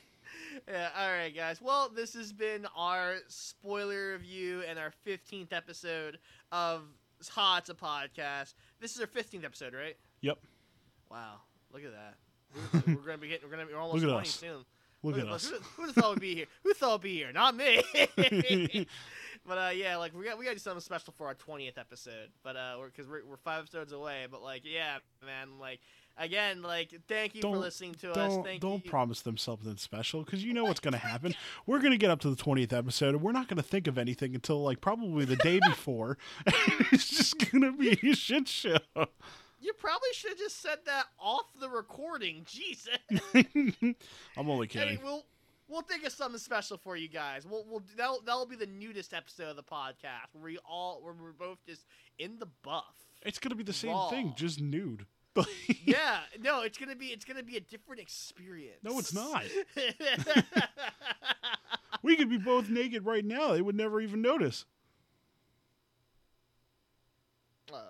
Yeah, 0.68 0.88
all 0.96 1.10
right, 1.10 1.34
guys. 1.34 1.60
Well, 1.60 1.88
this 1.88 2.14
has 2.14 2.32
been 2.32 2.66
our 2.76 3.16
spoiler 3.28 4.12
review 4.12 4.62
and 4.68 4.78
our 4.78 4.92
15th 5.06 5.52
episode 5.52 6.18
of 6.52 6.82
a 7.20 7.74
Podcast. 7.74 8.54
This 8.80 8.94
is 8.94 9.00
our 9.00 9.06
15th 9.06 9.44
episode, 9.44 9.74
right? 9.74 9.96
Yep. 10.20 10.38
Wow, 11.10 11.40
look 11.72 11.84
at 11.84 11.92
that. 11.92 12.16
We're, 12.72 12.94
we're 12.94 13.00
gonna 13.02 13.18
be 13.18 13.28
hitting. 13.28 13.48
We're 13.48 13.56
gonna 13.56 13.66
be 13.68 13.74
almost 13.74 14.02
Look 14.02 14.10
at 14.10 14.12
20 14.14 14.28
us. 14.28 14.34
soon. 14.34 14.64
Look 15.02 15.18
at 15.18 15.28
us. 15.28 15.48
Who, 15.50 15.82
who 15.82 15.92
thought 15.92 16.10
would 16.10 16.20
be 16.20 16.34
here? 16.34 16.46
Who 16.62 16.72
thought 16.72 16.92
would 16.92 17.00
be 17.02 17.14
here? 17.14 17.30
Not 17.30 17.54
me. 17.54 17.82
but 19.46 19.58
uh, 19.58 19.70
yeah, 19.74 19.96
like 19.96 20.16
we 20.16 20.24
got 20.24 20.38
we 20.38 20.44
got 20.46 20.52
to 20.52 20.56
do 20.56 20.60
something 20.60 20.80
special 20.80 21.12
for 21.16 21.26
our 21.26 21.34
20th 21.34 21.76
episode. 21.78 22.30
But 22.42 22.56
uh, 22.56 22.76
we're 22.78 22.86
because 22.86 23.06
we're, 23.06 23.24
we're 23.28 23.36
five 23.36 23.60
episodes 23.64 23.92
away. 23.92 24.26
But 24.30 24.42
like, 24.42 24.62
yeah, 24.64 24.96
man, 25.22 25.58
like 25.60 25.80
again, 26.16 26.62
like 26.62 26.94
thank 27.06 27.34
you 27.34 27.42
for 27.42 27.48
Don't- 27.48 27.60
listening 27.60 27.94
to 27.96 28.12
us. 28.12 28.16
Don't 28.16 28.44
Thank 28.44 28.62
don't 28.62 28.82
you. 28.82 28.90
promise 28.90 29.20
them 29.20 29.36
something 29.36 29.76
special 29.76 30.22
because 30.22 30.42
you 30.42 30.54
know 30.54 30.64
what's 30.64 30.80
going 30.80 30.92
to 30.98 30.98
happen. 30.98 31.34
We're 31.66 31.80
going 31.80 31.92
to 31.92 31.98
get 31.98 32.10
up 32.10 32.20
to 32.20 32.30
the 32.30 32.36
twentieth 32.36 32.72
episode 32.72 33.10
and 33.14 33.22
we're 33.22 33.32
not 33.32 33.46
going 33.48 33.58
to 33.58 33.62
think 33.62 33.86
of 33.86 33.98
anything 33.98 34.34
until 34.34 34.62
like 34.62 34.80
probably 34.80 35.26
the 35.26 35.36
day 35.36 35.60
before. 35.68 36.16
it's 36.92 37.10
just 37.10 37.50
going 37.50 37.60
to 37.62 37.72
be 37.72 37.90
a 38.10 38.14
shit 38.14 38.48
show. 38.48 38.78
You 39.64 39.72
probably 39.72 40.10
should 40.12 40.32
have 40.32 40.38
just 40.38 40.60
said 40.60 40.76
that 40.84 41.06
off 41.18 41.46
the 41.58 41.70
recording. 41.70 42.44
Jesus. 42.46 42.98
I'm 44.36 44.50
only 44.50 44.66
Hey, 44.66 44.80
kidding. 44.80 44.98
we'll 45.02 45.24
we'll 45.68 45.80
think 45.80 46.04
of 46.04 46.12
something 46.12 46.38
special 46.38 46.76
for 46.76 46.96
you 46.96 47.08
guys. 47.08 47.46
We'll 47.46 47.64
we'll 47.66 47.82
that'll 47.96 48.20
that'll 48.26 48.44
be 48.44 48.56
the 48.56 48.66
nudist 48.66 49.14
episode 49.14 49.48
of 49.48 49.56
the 49.56 49.62
podcast 49.62 50.34
where 50.34 50.44
we 50.44 50.58
all 50.68 51.00
where 51.02 51.14
we're 51.14 51.32
both 51.32 51.64
just 51.66 51.86
in 52.18 52.38
the 52.38 52.48
buff. 52.62 52.94
It's 53.22 53.38
going 53.38 53.52
to 53.52 53.56
be 53.56 53.62
the 53.62 53.72
same 53.72 53.92
Raw. 53.92 54.10
thing, 54.10 54.34
just 54.36 54.60
nude. 54.60 55.06
yeah, 55.84 56.18
no, 56.40 56.60
it's 56.60 56.76
gonna 56.78 56.94
be 56.94 57.06
it's 57.06 57.24
gonna 57.24 57.42
be 57.42 57.56
a 57.56 57.60
different 57.60 58.02
experience. 58.02 58.78
No, 58.84 58.98
it's 58.98 59.14
not. 59.14 59.44
we 62.02 62.16
could 62.16 62.28
be 62.28 62.36
both 62.38 62.68
naked 62.68 63.04
right 63.06 63.24
now. 63.24 63.52
They 63.54 63.62
would 63.62 63.74
never 63.74 64.00
even 64.02 64.20
notice. 64.22 64.64
Um, 67.72 67.80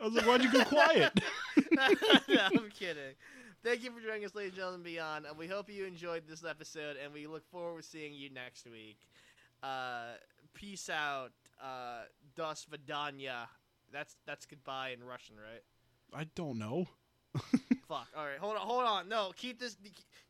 I 0.00 0.04
was 0.04 0.14
like, 0.14 0.26
why'd 0.26 0.42
you 0.42 0.52
go 0.52 0.64
quiet? 0.64 1.12
no, 1.72 1.82
I'm 2.38 2.70
kidding. 2.70 3.14
Thank 3.62 3.82
you 3.82 3.90
for 3.90 4.00
joining 4.06 4.24
us, 4.24 4.34
ladies 4.34 4.50
and 4.50 4.56
gentlemen, 4.58 4.82
beyond, 4.82 5.24
and 5.26 5.38
we 5.38 5.46
hope 5.46 5.70
you 5.70 5.84
enjoyed 5.86 6.24
this 6.28 6.44
episode, 6.44 6.96
and 7.02 7.12
we 7.14 7.26
look 7.26 7.48
forward 7.50 7.82
to 7.82 7.88
seeing 7.88 8.12
you 8.12 8.28
next 8.30 8.66
week. 8.66 8.98
Uh, 9.62 10.16
peace 10.52 10.90
out. 10.90 11.30
Uh, 11.62 12.02
das 12.36 12.66
vidanya. 12.70 13.46
That's 13.92 14.16
that's 14.26 14.44
goodbye 14.44 14.90
in 14.90 15.02
Russian, 15.04 15.36
right? 15.36 15.62
I 16.12 16.24
don't 16.34 16.58
know. 16.58 16.88
Fuck. 17.88 18.08
All 18.16 18.24
right, 18.26 18.38
hold 18.38 18.56
on, 18.56 18.60
hold 18.66 18.82
on. 18.84 19.08
No, 19.08 19.32
keep 19.36 19.58
this 19.58 19.76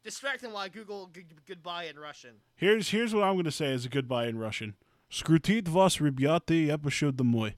distract 0.05 0.43
him 0.43 0.53
while 0.53 0.63
I 0.65 0.69
Google 0.69 1.11
g- 1.13 1.25
goodbye 1.47 1.85
in 1.85 1.99
Russian. 1.99 2.37
Here's 2.55 2.91
here's 2.91 3.13
what 3.15 3.25
I'm 3.25 3.35
going 3.35 3.45
to 3.45 3.51
say 3.51 3.73
as 3.73 3.85
a 3.85 3.89
goodbye 3.89 4.27
in 4.27 4.39
Russian. 4.39 4.75
Skrutit 5.11 5.67
vas, 5.69 6.01
ребята, 6.01 6.55
я 6.55 6.79
пошел 6.79 7.11
домой. 7.13 7.55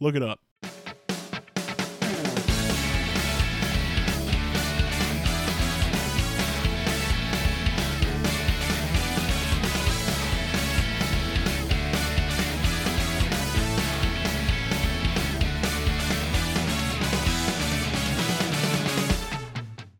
Look 0.00 0.14
it 0.14 0.22
up. 0.22 0.40